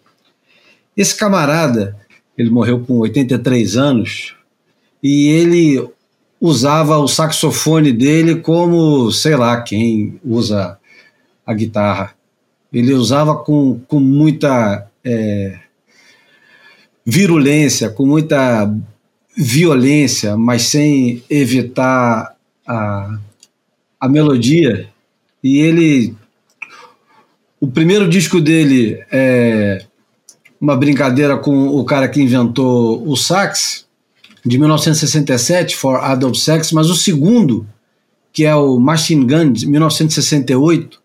Esse 0.96 1.16
camarada, 1.16 1.96
ele 2.36 2.50
morreu 2.50 2.80
com 2.80 2.98
83 2.98 3.76
anos 3.76 4.34
e 5.02 5.28
ele 5.28 5.88
usava 6.40 6.98
o 6.98 7.06
saxofone 7.06 7.92
dele 7.92 8.36
como, 8.36 9.10
sei 9.12 9.36
lá, 9.36 9.62
quem 9.62 10.18
usa 10.24 10.78
a 11.46 11.54
guitarra. 11.54 12.14
Ele 12.72 12.94
usava 12.94 13.36
com, 13.36 13.80
com 13.86 14.00
muita 14.00 14.86
é, 15.04 15.58
virulência, 17.04 17.90
com 17.90 18.06
muita 18.06 18.72
violência, 19.36 20.36
mas 20.36 20.62
sem 20.62 21.22
evitar 21.28 22.34
a, 22.66 23.18
a 24.00 24.08
melodia. 24.08 24.88
E 25.42 25.58
ele. 25.58 26.14
O 27.60 27.68
primeiro 27.68 28.08
disco 28.08 28.40
dele 28.40 29.04
é 29.10 29.84
uma 30.60 30.76
brincadeira 30.76 31.36
com 31.36 31.68
o 31.68 31.84
cara 31.84 32.08
que 32.08 32.22
inventou 32.22 33.06
o 33.08 33.16
sax, 33.16 33.84
de 34.44 34.58
1967, 34.58 35.76
For 35.76 35.96
Adult 35.96 36.36
Sex, 36.36 36.72
mas 36.72 36.88
o 36.88 36.94
segundo, 36.94 37.66
que 38.32 38.44
é 38.44 38.54
o 38.54 38.78
Machine 38.78 39.24
Gun, 39.24 39.52
de 39.52 39.66
1968, 39.66 41.01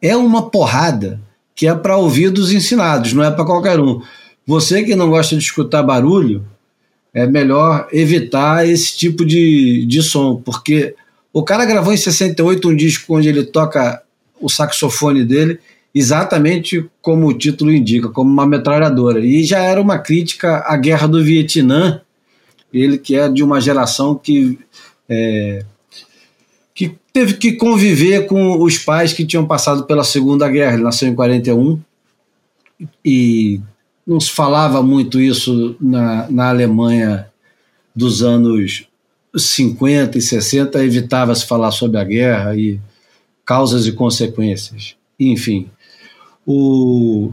é 0.00 0.16
uma 0.16 0.50
porrada 0.50 1.20
que 1.54 1.66
é 1.66 1.74
para 1.74 1.96
ouvidos 1.96 2.52
ensinados, 2.52 3.12
não 3.12 3.22
é 3.22 3.30
para 3.30 3.44
qualquer 3.44 3.78
um. 3.78 4.00
Você 4.46 4.82
que 4.82 4.96
não 4.96 5.10
gosta 5.10 5.36
de 5.36 5.42
escutar 5.42 5.82
barulho, 5.82 6.44
é 7.12 7.26
melhor 7.26 7.88
evitar 7.92 8.66
esse 8.66 8.96
tipo 8.96 9.24
de, 9.24 9.84
de 9.86 10.02
som, 10.02 10.36
porque 10.36 10.94
o 11.32 11.42
cara 11.42 11.64
gravou 11.64 11.92
em 11.92 11.96
68 11.96 12.68
um 12.68 12.76
disco 12.76 13.16
onde 13.16 13.28
ele 13.28 13.44
toca 13.44 14.02
o 14.40 14.48
saxofone 14.48 15.24
dele 15.24 15.58
exatamente 15.94 16.88
como 17.02 17.26
o 17.26 17.34
título 17.34 17.72
indica, 17.72 18.08
como 18.08 18.30
uma 18.30 18.46
metralhadora. 18.46 19.20
E 19.20 19.44
já 19.44 19.58
era 19.58 19.80
uma 19.80 19.98
crítica 19.98 20.64
à 20.66 20.76
guerra 20.76 21.06
do 21.06 21.22
Vietnã, 21.22 22.00
ele 22.72 22.96
que 22.96 23.16
é 23.16 23.28
de 23.28 23.42
uma 23.42 23.60
geração 23.60 24.14
que, 24.14 24.58
é, 25.08 25.64
que 26.74 26.96
teve 27.12 27.34
que 27.34 27.52
conviver 27.52 28.26
com 28.26 28.62
os 28.62 28.78
pais 28.78 29.12
que 29.12 29.26
tinham 29.26 29.46
passado 29.46 29.84
pela 29.84 30.04
Segunda 30.04 30.48
Guerra. 30.48 30.74
Ele 30.74 30.82
nasceu 30.82 31.08
em 31.08 31.14
41 31.14 31.80
e 33.04 33.60
não 34.06 34.18
se 34.18 34.30
falava 34.30 34.82
muito 34.82 35.20
isso 35.20 35.76
na, 35.80 36.30
na 36.30 36.48
Alemanha 36.48 37.28
dos 37.94 38.22
anos 38.22 38.88
50 39.36 40.18
e 40.18 40.22
60, 40.22 40.82
evitava-se 40.82 41.46
falar 41.46 41.70
sobre 41.70 41.98
a 41.98 42.04
guerra 42.04 42.56
e 42.56 42.80
causas 43.44 43.86
e 43.86 43.92
consequências. 43.92 44.96
Enfim, 45.18 45.68
o, 46.46 47.32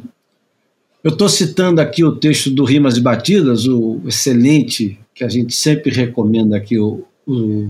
eu 1.04 1.12
estou 1.12 1.30
citando 1.30 1.82
aqui 1.82 2.04
o 2.04 2.16
texto 2.16 2.50
do 2.52 2.64
Rimas 2.64 2.98
e 2.98 3.02
Batidas, 3.02 3.66
o 3.66 4.02
excelente, 4.06 5.00
que 5.16 5.24
a 5.24 5.30
gente 5.30 5.56
sempre 5.56 5.92
recomenda 5.92 6.58
aqui, 6.58 6.78
o, 6.78 7.04
o, 7.26 7.70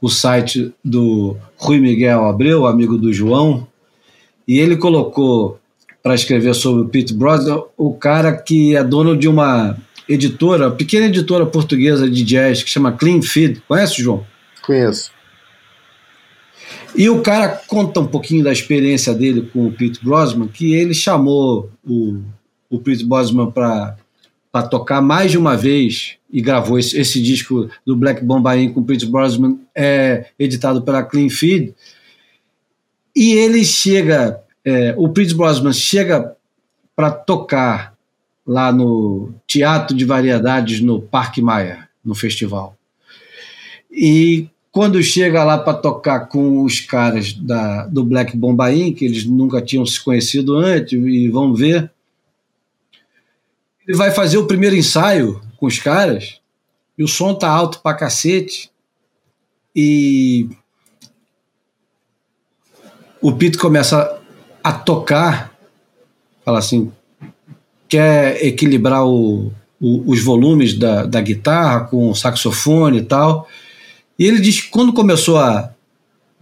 o 0.00 0.08
site 0.08 0.72
do 0.84 1.36
Rui 1.56 1.78
Miguel 1.78 2.24
Abreu, 2.26 2.66
amigo 2.66 2.96
do 2.98 3.12
João, 3.12 3.66
e 4.46 4.58
ele 4.58 4.76
colocou 4.76 5.58
para 6.02 6.14
escrever 6.14 6.54
sobre 6.54 6.82
o 6.82 6.88
Pete 6.88 7.12
Brosnan 7.12 7.62
o 7.76 7.92
cara 7.94 8.32
que 8.32 8.76
é 8.76 8.84
dono 8.84 9.16
de 9.16 9.26
uma 9.26 9.76
editora, 10.08 10.70
pequena 10.70 11.06
editora 11.06 11.44
portuguesa 11.44 12.08
de 12.08 12.22
jazz 12.22 12.62
que 12.62 12.70
chama 12.70 12.92
Clean 12.92 13.20
Feed. 13.22 13.62
Conhece, 13.66 14.02
João? 14.02 14.24
Conheço. 14.62 15.10
E 16.94 17.10
o 17.10 17.20
cara 17.20 17.48
conta 17.66 18.00
um 18.00 18.06
pouquinho 18.06 18.44
da 18.44 18.52
experiência 18.52 19.12
dele 19.12 19.50
com 19.52 19.66
o 19.66 19.72
Pete 19.72 20.02
Brosnan, 20.02 20.48
que 20.48 20.74
ele 20.74 20.94
chamou 20.94 21.70
o, 21.84 22.22
o 22.70 22.78
Pete 22.78 23.04
Brosnan 23.04 23.50
para 23.50 23.96
tocar 24.62 25.00
mais 25.00 25.30
de 25.30 25.38
uma 25.38 25.56
vez 25.56 26.16
e 26.30 26.40
gravou 26.40 26.78
esse, 26.78 26.98
esse 26.98 27.22
disco 27.22 27.68
do 27.84 27.96
Black 27.96 28.24
Bombay 28.24 28.70
com 28.70 28.80
o 28.80 28.84
Pete 28.84 29.06
Brosnan, 29.06 29.58
é 29.74 30.26
editado 30.38 30.82
pela 30.82 31.02
Clean 31.02 31.28
Feed. 31.28 31.74
E 33.14 33.32
ele 33.32 33.64
chega, 33.64 34.40
é, 34.64 34.94
o 34.96 35.08
Pete 35.08 35.34
Brosnan 35.34 35.72
chega 35.72 36.34
para 36.94 37.10
tocar 37.10 37.94
lá 38.46 38.72
no 38.72 39.34
Teatro 39.46 39.96
de 39.96 40.04
Variedades 40.04 40.80
no 40.80 41.00
Parque 41.00 41.42
Maia, 41.42 41.88
no 42.04 42.14
festival. 42.14 42.76
E 43.90 44.48
quando 44.70 45.02
chega 45.02 45.42
lá 45.42 45.56
para 45.56 45.78
tocar 45.78 46.26
com 46.26 46.62
os 46.62 46.80
caras 46.80 47.32
da, 47.32 47.86
do 47.86 48.04
Black 48.04 48.36
Bombaim, 48.36 48.92
que 48.92 49.06
eles 49.06 49.24
nunca 49.24 49.62
tinham 49.62 49.86
se 49.86 49.98
conhecido 49.98 50.54
antes, 50.56 50.92
e 50.92 51.28
vão 51.28 51.54
ver, 51.54 51.90
ele 53.86 53.96
vai 53.96 54.10
fazer 54.10 54.38
o 54.38 54.46
primeiro 54.46 54.74
ensaio 54.74 55.40
com 55.56 55.66
os 55.66 55.78
caras, 55.78 56.40
e 56.98 57.04
o 57.04 57.08
som 57.08 57.34
tá 57.34 57.48
alto 57.48 57.80
pra 57.80 57.94
cacete, 57.94 58.70
e 59.74 60.48
o 63.20 63.32
Pete 63.32 63.58
começa 63.58 64.20
a 64.62 64.72
tocar, 64.72 65.52
fala 66.44 66.58
assim, 66.58 66.90
quer 67.88 68.44
equilibrar 68.44 69.06
o, 69.06 69.52
o, 69.80 70.10
os 70.10 70.22
volumes 70.22 70.78
da, 70.78 71.04
da 71.06 71.20
guitarra 71.20 71.80
com 71.80 72.10
o 72.10 72.14
saxofone 72.14 72.98
e 72.98 73.04
tal, 73.04 73.48
e 74.18 74.24
ele 74.24 74.40
diz 74.40 74.62
que 74.62 74.70
quando 74.70 74.92
começou 74.92 75.38
a. 75.38 75.70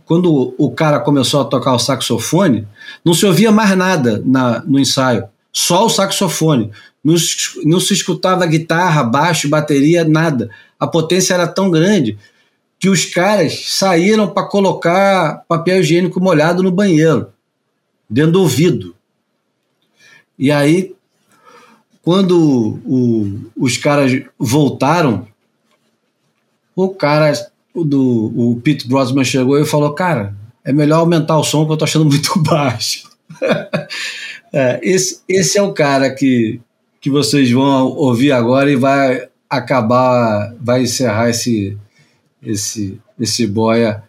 Quando 0.04 0.54
o 0.58 0.70
cara 0.70 1.00
começou 1.00 1.40
a 1.40 1.46
tocar 1.46 1.72
o 1.72 1.78
saxofone, 1.78 2.68
não 3.02 3.14
se 3.14 3.24
ouvia 3.24 3.50
mais 3.50 3.74
nada 3.74 4.22
na, 4.24 4.60
no 4.60 4.78
ensaio, 4.78 5.24
só 5.50 5.86
o 5.86 5.88
saxofone. 5.88 6.70
Não, 7.04 7.14
não 7.64 7.78
se 7.78 7.92
escutava 7.92 8.46
guitarra, 8.46 9.04
baixo, 9.04 9.48
bateria, 9.48 10.04
nada. 10.04 10.50
A 10.80 10.86
potência 10.86 11.34
era 11.34 11.46
tão 11.46 11.70
grande 11.70 12.16
que 12.78 12.88
os 12.88 13.04
caras 13.04 13.66
saíram 13.68 14.28
para 14.28 14.48
colocar 14.48 15.44
papel 15.46 15.80
higiênico 15.80 16.20
molhado 16.20 16.62
no 16.62 16.72
banheiro, 16.72 17.28
dentro 18.08 18.32
do 18.32 18.40
ouvido. 18.42 18.94
E 20.38 20.50
aí, 20.50 20.94
quando 22.02 22.80
o, 22.84 23.50
os 23.56 23.76
caras 23.76 24.22
voltaram, 24.38 25.26
o 26.74 26.88
cara 26.88 27.32
do, 27.74 28.32
o 28.36 28.60
Pete 28.60 28.86
Brosman 28.88 29.24
chegou 29.24 29.58
e 29.58 29.64
falou: 29.64 29.94
Cara, 29.94 30.34
é 30.64 30.72
melhor 30.72 30.98
aumentar 30.98 31.38
o 31.38 31.44
som 31.44 31.64
que 31.66 31.72
eu 31.72 31.76
tô 31.76 31.84
achando 31.84 32.04
muito 32.04 32.38
baixo. 32.42 33.08
é, 34.52 34.80
esse, 34.82 35.22
esse 35.28 35.58
é 35.58 35.62
o 35.62 35.72
cara 35.72 36.14
que, 36.14 36.60
que 37.04 37.10
vocês 37.10 37.50
vão 37.50 37.88
ouvir 37.88 38.32
agora 38.32 38.72
e 38.72 38.76
vai 38.76 39.28
acabar, 39.48 40.56
vai 40.58 40.84
encerrar 40.84 41.28
esse, 41.28 41.76
esse, 42.42 42.98
esse 43.20 43.46
boia. 43.46 44.02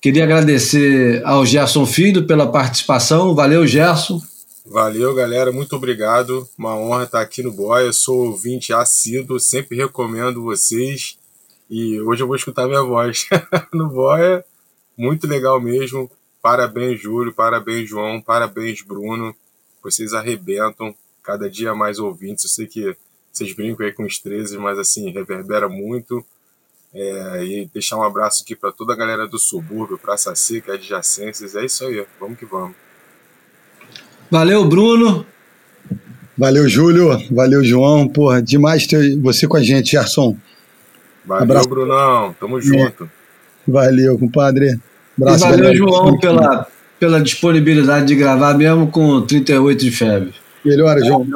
Queria 0.00 0.24
agradecer 0.24 1.24
ao 1.24 1.46
Gerson 1.46 1.86
Filho 1.86 2.26
pela 2.26 2.50
participação. 2.50 3.32
Valeu, 3.32 3.64
Gerson. 3.64 4.20
Valeu, 4.64 5.14
galera. 5.14 5.52
Muito 5.52 5.76
obrigado. 5.76 6.48
Uma 6.58 6.76
honra 6.76 7.04
estar 7.04 7.20
aqui 7.20 7.44
no 7.44 7.52
Boia. 7.52 7.92
Sou 7.92 8.30
ouvinte 8.30 8.72
assíduo, 8.72 9.38
sempre 9.38 9.76
recomendo 9.76 10.42
vocês. 10.42 11.16
E 11.70 12.00
hoje 12.00 12.24
eu 12.24 12.26
vou 12.26 12.34
escutar 12.34 12.66
minha 12.66 12.82
voz 12.82 13.28
no 13.72 13.88
Boia. 13.88 14.44
Muito 14.98 15.28
legal 15.28 15.60
mesmo. 15.60 16.10
Parabéns, 16.42 17.00
Júlio. 17.00 17.32
Parabéns, 17.32 17.88
João. 17.88 18.20
Parabéns, 18.20 18.82
Bruno. 18.82 19.32
Vocês 19.80 20.12
arrebentam. 20.12 20.92
Cada 21.26 21.50
dia 21.50 21.74
mais 21.74 21.98
ouvintes. 21.98 22.44
Eu 22.44 22.50
sei 22.50 22.66
que 22.68 22.96
vocês 23.32 23.52
brincam 23.52 23.84
aí 23.84 23.92
com 23.92 24.04
os 24.04 24.20
13, 24.20 24.56
mas 24.58 24.78
assim, 24.78 25.10
reverbera 25.10 25.68
muito. 25.68 26.24
É, 26.94 27.44
e 27.44 27.70
deixar 27.74 27.96
um 27.96 28.04
abraço 28.04 28.44
aqui 28.44 28.54
para 28.54 28.70
toda 28.70 28.92
a 28.92 28.96
galera 28.96 29.26
do 29.26 29.36
subúrbio, 29.36 29.98
Praça 29.98 30.32
Seca, 30.36 30.74
adjacências. 30.74 31.56
É 31.56 31.64
isso 31.64 31.84
aí. 31.84 32.06
Vamos 32.20 32.38
que 32.38 32.46
vamos. 32.46 32.76
Valeu, 34.30 34.64
Bruno. 34.64 35.26
Valeu, 36.38 36.68
Júlio. 36.68 37.18
Valeu, 37.34 37.64
João. 37.64 38.06
Porra, 38.08 38.40
demais 38.40 38.86
ter 38.86 39.18
você 39.18 39.48
com 39.48 39.56
a 39.56 39.62
gente, 39.62 39.90
Gerson. 39.90 40.36
Valeu, 41.24 41.42
Abraço. 41.42 41.68
Brunão. 41.68 42.36
Tamo 42.38 42.60
junto. 42.60 43.10
Valeu, 43.66 44.16
compadre. 44.16 44.78
Abraço, 45.18 45.44
e 45.44 45.48
valeu, 45.48 45.58
galera. 45.58 45.76
João, 45.76 46.18
pela, 46.20 46.68
pela 47.00 47.20
disponibilidade 47.20 48.06
de 48.06 48.14
gravar 48.14 48.54
mesmo 48.54 48.86
com 48.92 49.20
38 49.22 49.80
de 49.80 49.90
febre. 49.90 50.45
Melhor, 50.68 50.98
João. 51.04 51.26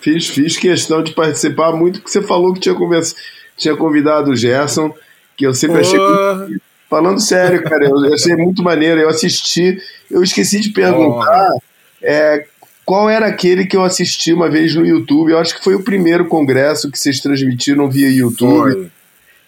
Fiz, 0.00 0.28
fiz 0.28 0.56
questão 0.56 1.02
de 1.02 1.12
participar 1.12 1.72
muito, 1.72 2.00
porque 2.00 2.10
você 2.10 2.22
falou 2.22 2.52
que 2.52 2.60
tinha, 2.60 2.74
conversa, 2.74 3.14
tinha 3.56 3.76
convidado 3.76 4.30
o 4.32 4.36
Gerson, 4.36 4.92
que 5.36 5.46
eu 5.46 5.54
sempre 5.54 5.78
oh. 5.78 5.80
achei. 5.80 5.98
Muito... 5.98 6.62
Falando 6.90 7.20
sério, 7.20 7.62
cara, 7.62 7.86
eu 7.86 8.12
achei 8.12 8.36
muito 8.36 8.62
maneiro. 8.62 9.00
Eu 9.00 9.08
assisti, 9.08 9.80
eu 10.10 10.22
esqueci 10.22 10.60
de 10.60 10.70
perguntar. 10.70 11.48
Oh 11.54 11.72
é, 12.02 12.46
qual 12.84 13.08
era 13.08 13.26
aquele 13.26 13.64
que 13.64 13.76
eu 13.76 13.84
assisti 13.84 14.32
uma 14.32 14.50
vez 14.50 14.74
no 14.74 14.84
YouTube? 14.84 15.30
Eu 15.30 15.38
acho 15.38 15.56
que 15.56 15.62
foi 15.62 15.74
o 15.74 15.84
primeiro 15.84 16.26
congresso 16.26 16.90
que 16.90 16.98
vocês 16.98 17.20
transmitiram 17.20 17.88
via 17.88 18.10
YouTube. 18.10 18.72
Foi. 18.72 18.90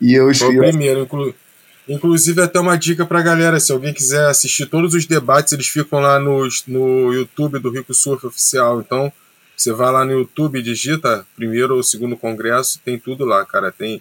E 0.01 0.15
eu 0.15 0.32
Foi 0.35 0.56
o 0.56 0.61
primeiro, 0.61 1.02
inclu... 1.02 1.35
inclusive 1.89 2.43
até 2.43 2.61
uma 2.61 2.77
dica 2.77 3.06
pra 3.06 3.23
galera, 3.23 3.59
se 3.59 3.73
alguém 3.73 3.93
quiser 3.94 4.27
assistir 4.27 4.66
todos 4.66 4.93
os 4.93 5.06
debates, 5.06 5.52
eles 5.52 5.66
ficam 5.66 6.01
lá 6.01 6.19
no, 6.19 6.47
no 6.69 7.12
YouTube 7.12 7.59
do 7.59 7.70
Rico 7.70 7.94
Surf 7.94 8.27
Oficial. 8.27 8.81
Então, 8.81 9.12
você 9.65 9.73
vai 9.73 9.91
lá 9.91 10.05
no 10.05 10.12
YouTube, 10.12 10.62
digita 10.62 11.27
primeiro 11.35 11.74
ou 11.77 11.82
segundo 11.82 12.16
congresso, 12.16 12.81
tem 12.85 12.99
tudo 12.99 13.24
lá, 13.24 13.45
cara. 13.45 13.73
Tem 13.73 14.01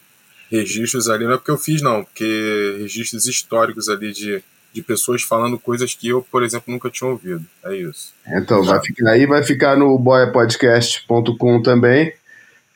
registros 0.52 1.10
ali, 1.10 1.26
não 1.26 1.34
é 1.34 1.38
porque 1.38 1.52
eu 1.52 1.58
fiz, 1.58 1.82
não, 1.82 2.04
porque 2.04 2.76
registros 2.80 3.26
históricos 3.26 3.90
ali 3.90 4.12
de 4.12 4.44
de 4.74 4.82
pessoas 4.82 5.22
falando 5.22 5.60
coisas 5.60 5.94
que 5.94 6.08
eu, 6.10 6.26
por 6.32 6.42
exemplo, 6.42 6.74
nunca 6.74 6.90
tinha 6.90 7.08
ouvido. 7.08 7.46
É 7.64 7.76
isso. 7.76 8.12
Então, 8.28 8.64
vai 8.64 8.82
ficar 8.82 9.12
aí, 9.12 9.26
vai 9.28 9.44
ficar 9.44 9.78
no 9.78 9.98
boiapodcast.com 10.00 11.62
também. 11.62 12.12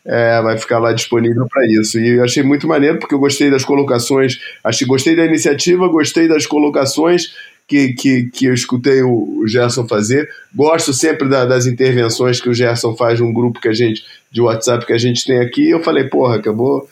É, 0.06 0.42
vai 0.42 0.58
ficar 0.58 0.78
lá 0.78 0.94
disponível 0.94 1.48
para 1.50 1.66
isso. 1.66 2.00
E 2.00 2.18
eu 2.18 2.24
achei 2.24 2.44
muito 2.44 2.68
maneiro, 2.68 3.00
porque 3.00 3.16
eu 3.16 3.20
gostei 3.20 3.50
das 3.50 3.66
colocações, 3.66 4.40
achei, 4.64 4.88
gostei 4.88 5.16
da 5.16 5.26
iniciativa, 5.26 5.88
gostei 5.90 6.28
das 6.28 6.46
colocações 6.46 7.34
que, 7.68 7.94
que, 7.94 8.24
que 8.32 8.46
eu 8.46 8.54
escutei 8.54 9.02
o, 9.04 9.44
Gerson 9.46 9.88
fazer. 9.88 10.30
Gosto 10.56 10.94
sempre 10.94 11.28
da, 11.28 11.46
das 11.46 11.66
intervenções 11.66 12.40
que 12.40 12.50
o 12.50 12.54
Gerson 12.54 12.96
faz 12.96 13.20
num 13.20 13.34
grupo 13.34 13.60
que 13.60 13.68
a 13.68 13.74
gente, 13.74 14.04
de 14.32 14.42
WhatsApp 14.42 14.86
que 14.86 14.94
a 14.94 14.98
gente 14.98 15.26
tem 15.26 15.40
aqui. 15.40 15.70
Eu 15.70 15.84
falei, 15.84 16.06
porra, 16.06 16.36
acabou 16.36 16.88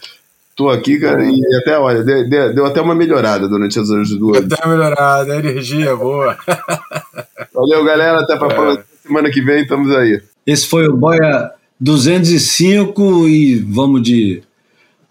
Tô 0.56 0.70
aqui, 0.70 0.98
cara, 0.98 1.22
e 1.26 1.42
até, 1.62 1.78
olha, 1.78 2.02
deu, 2.02 2.56
deu 2.56 2.66
até 2.66 2.80
uma 2.80 2.96
melhorada 2.96 3.46
durante 3.46 3.78
as 3.78 3.90
horas 3.90 4.08
do 4.08 4.32
Deu 4.32 4.42
até 4.42 4.66
uma 4.66 4.78
melhorada, 4.78 5.34
a 5.34 5.40
energia 5.40 5.90
é 5.90 5.96
boa. 5.96 6.38
Valeu, 7.54 7.84
galera, 7.84 8.22
até 8.22 8.38
pra 8.38 8.72
é. 8.72 8.84
semana 9.06 9.30
que 9.30 9.42
vem, 9.42 9.64
estamos 9.64 9.94
aí. 9.94 10.22
Esse 10.48 10.66
foi 10.66 10.88
o 10.88 10.96
Boia 10.96 11.52
205 11.78 13.28
e 13.28 13.56
vamos 13.56 14.02
de 14.02 14.44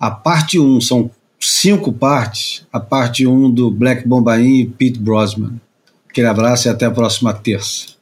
a 0.00 0.10
parte 0.10 0.58
1, 0.58 0.80
são 0.80 1.10
cinco 1.50 1.92
partes, 1.92 2.66
a 2.72 2.78
parte 2.80 3.26
1 3.26 3.50
do 3.50 3.70
Black 3.70 4.06
Bombaim 4.06 4.60
e 4.60 4.66
Pete 4.66 4.98
Brosman. 4.98 5.60
Aquele 6.08 6.26
abraço 6.26 6.68
e 6.68 6.70
até 6.70 6.86
a 6.86 6.90
próxima 6.90 7.32
terça. 7.32 7.93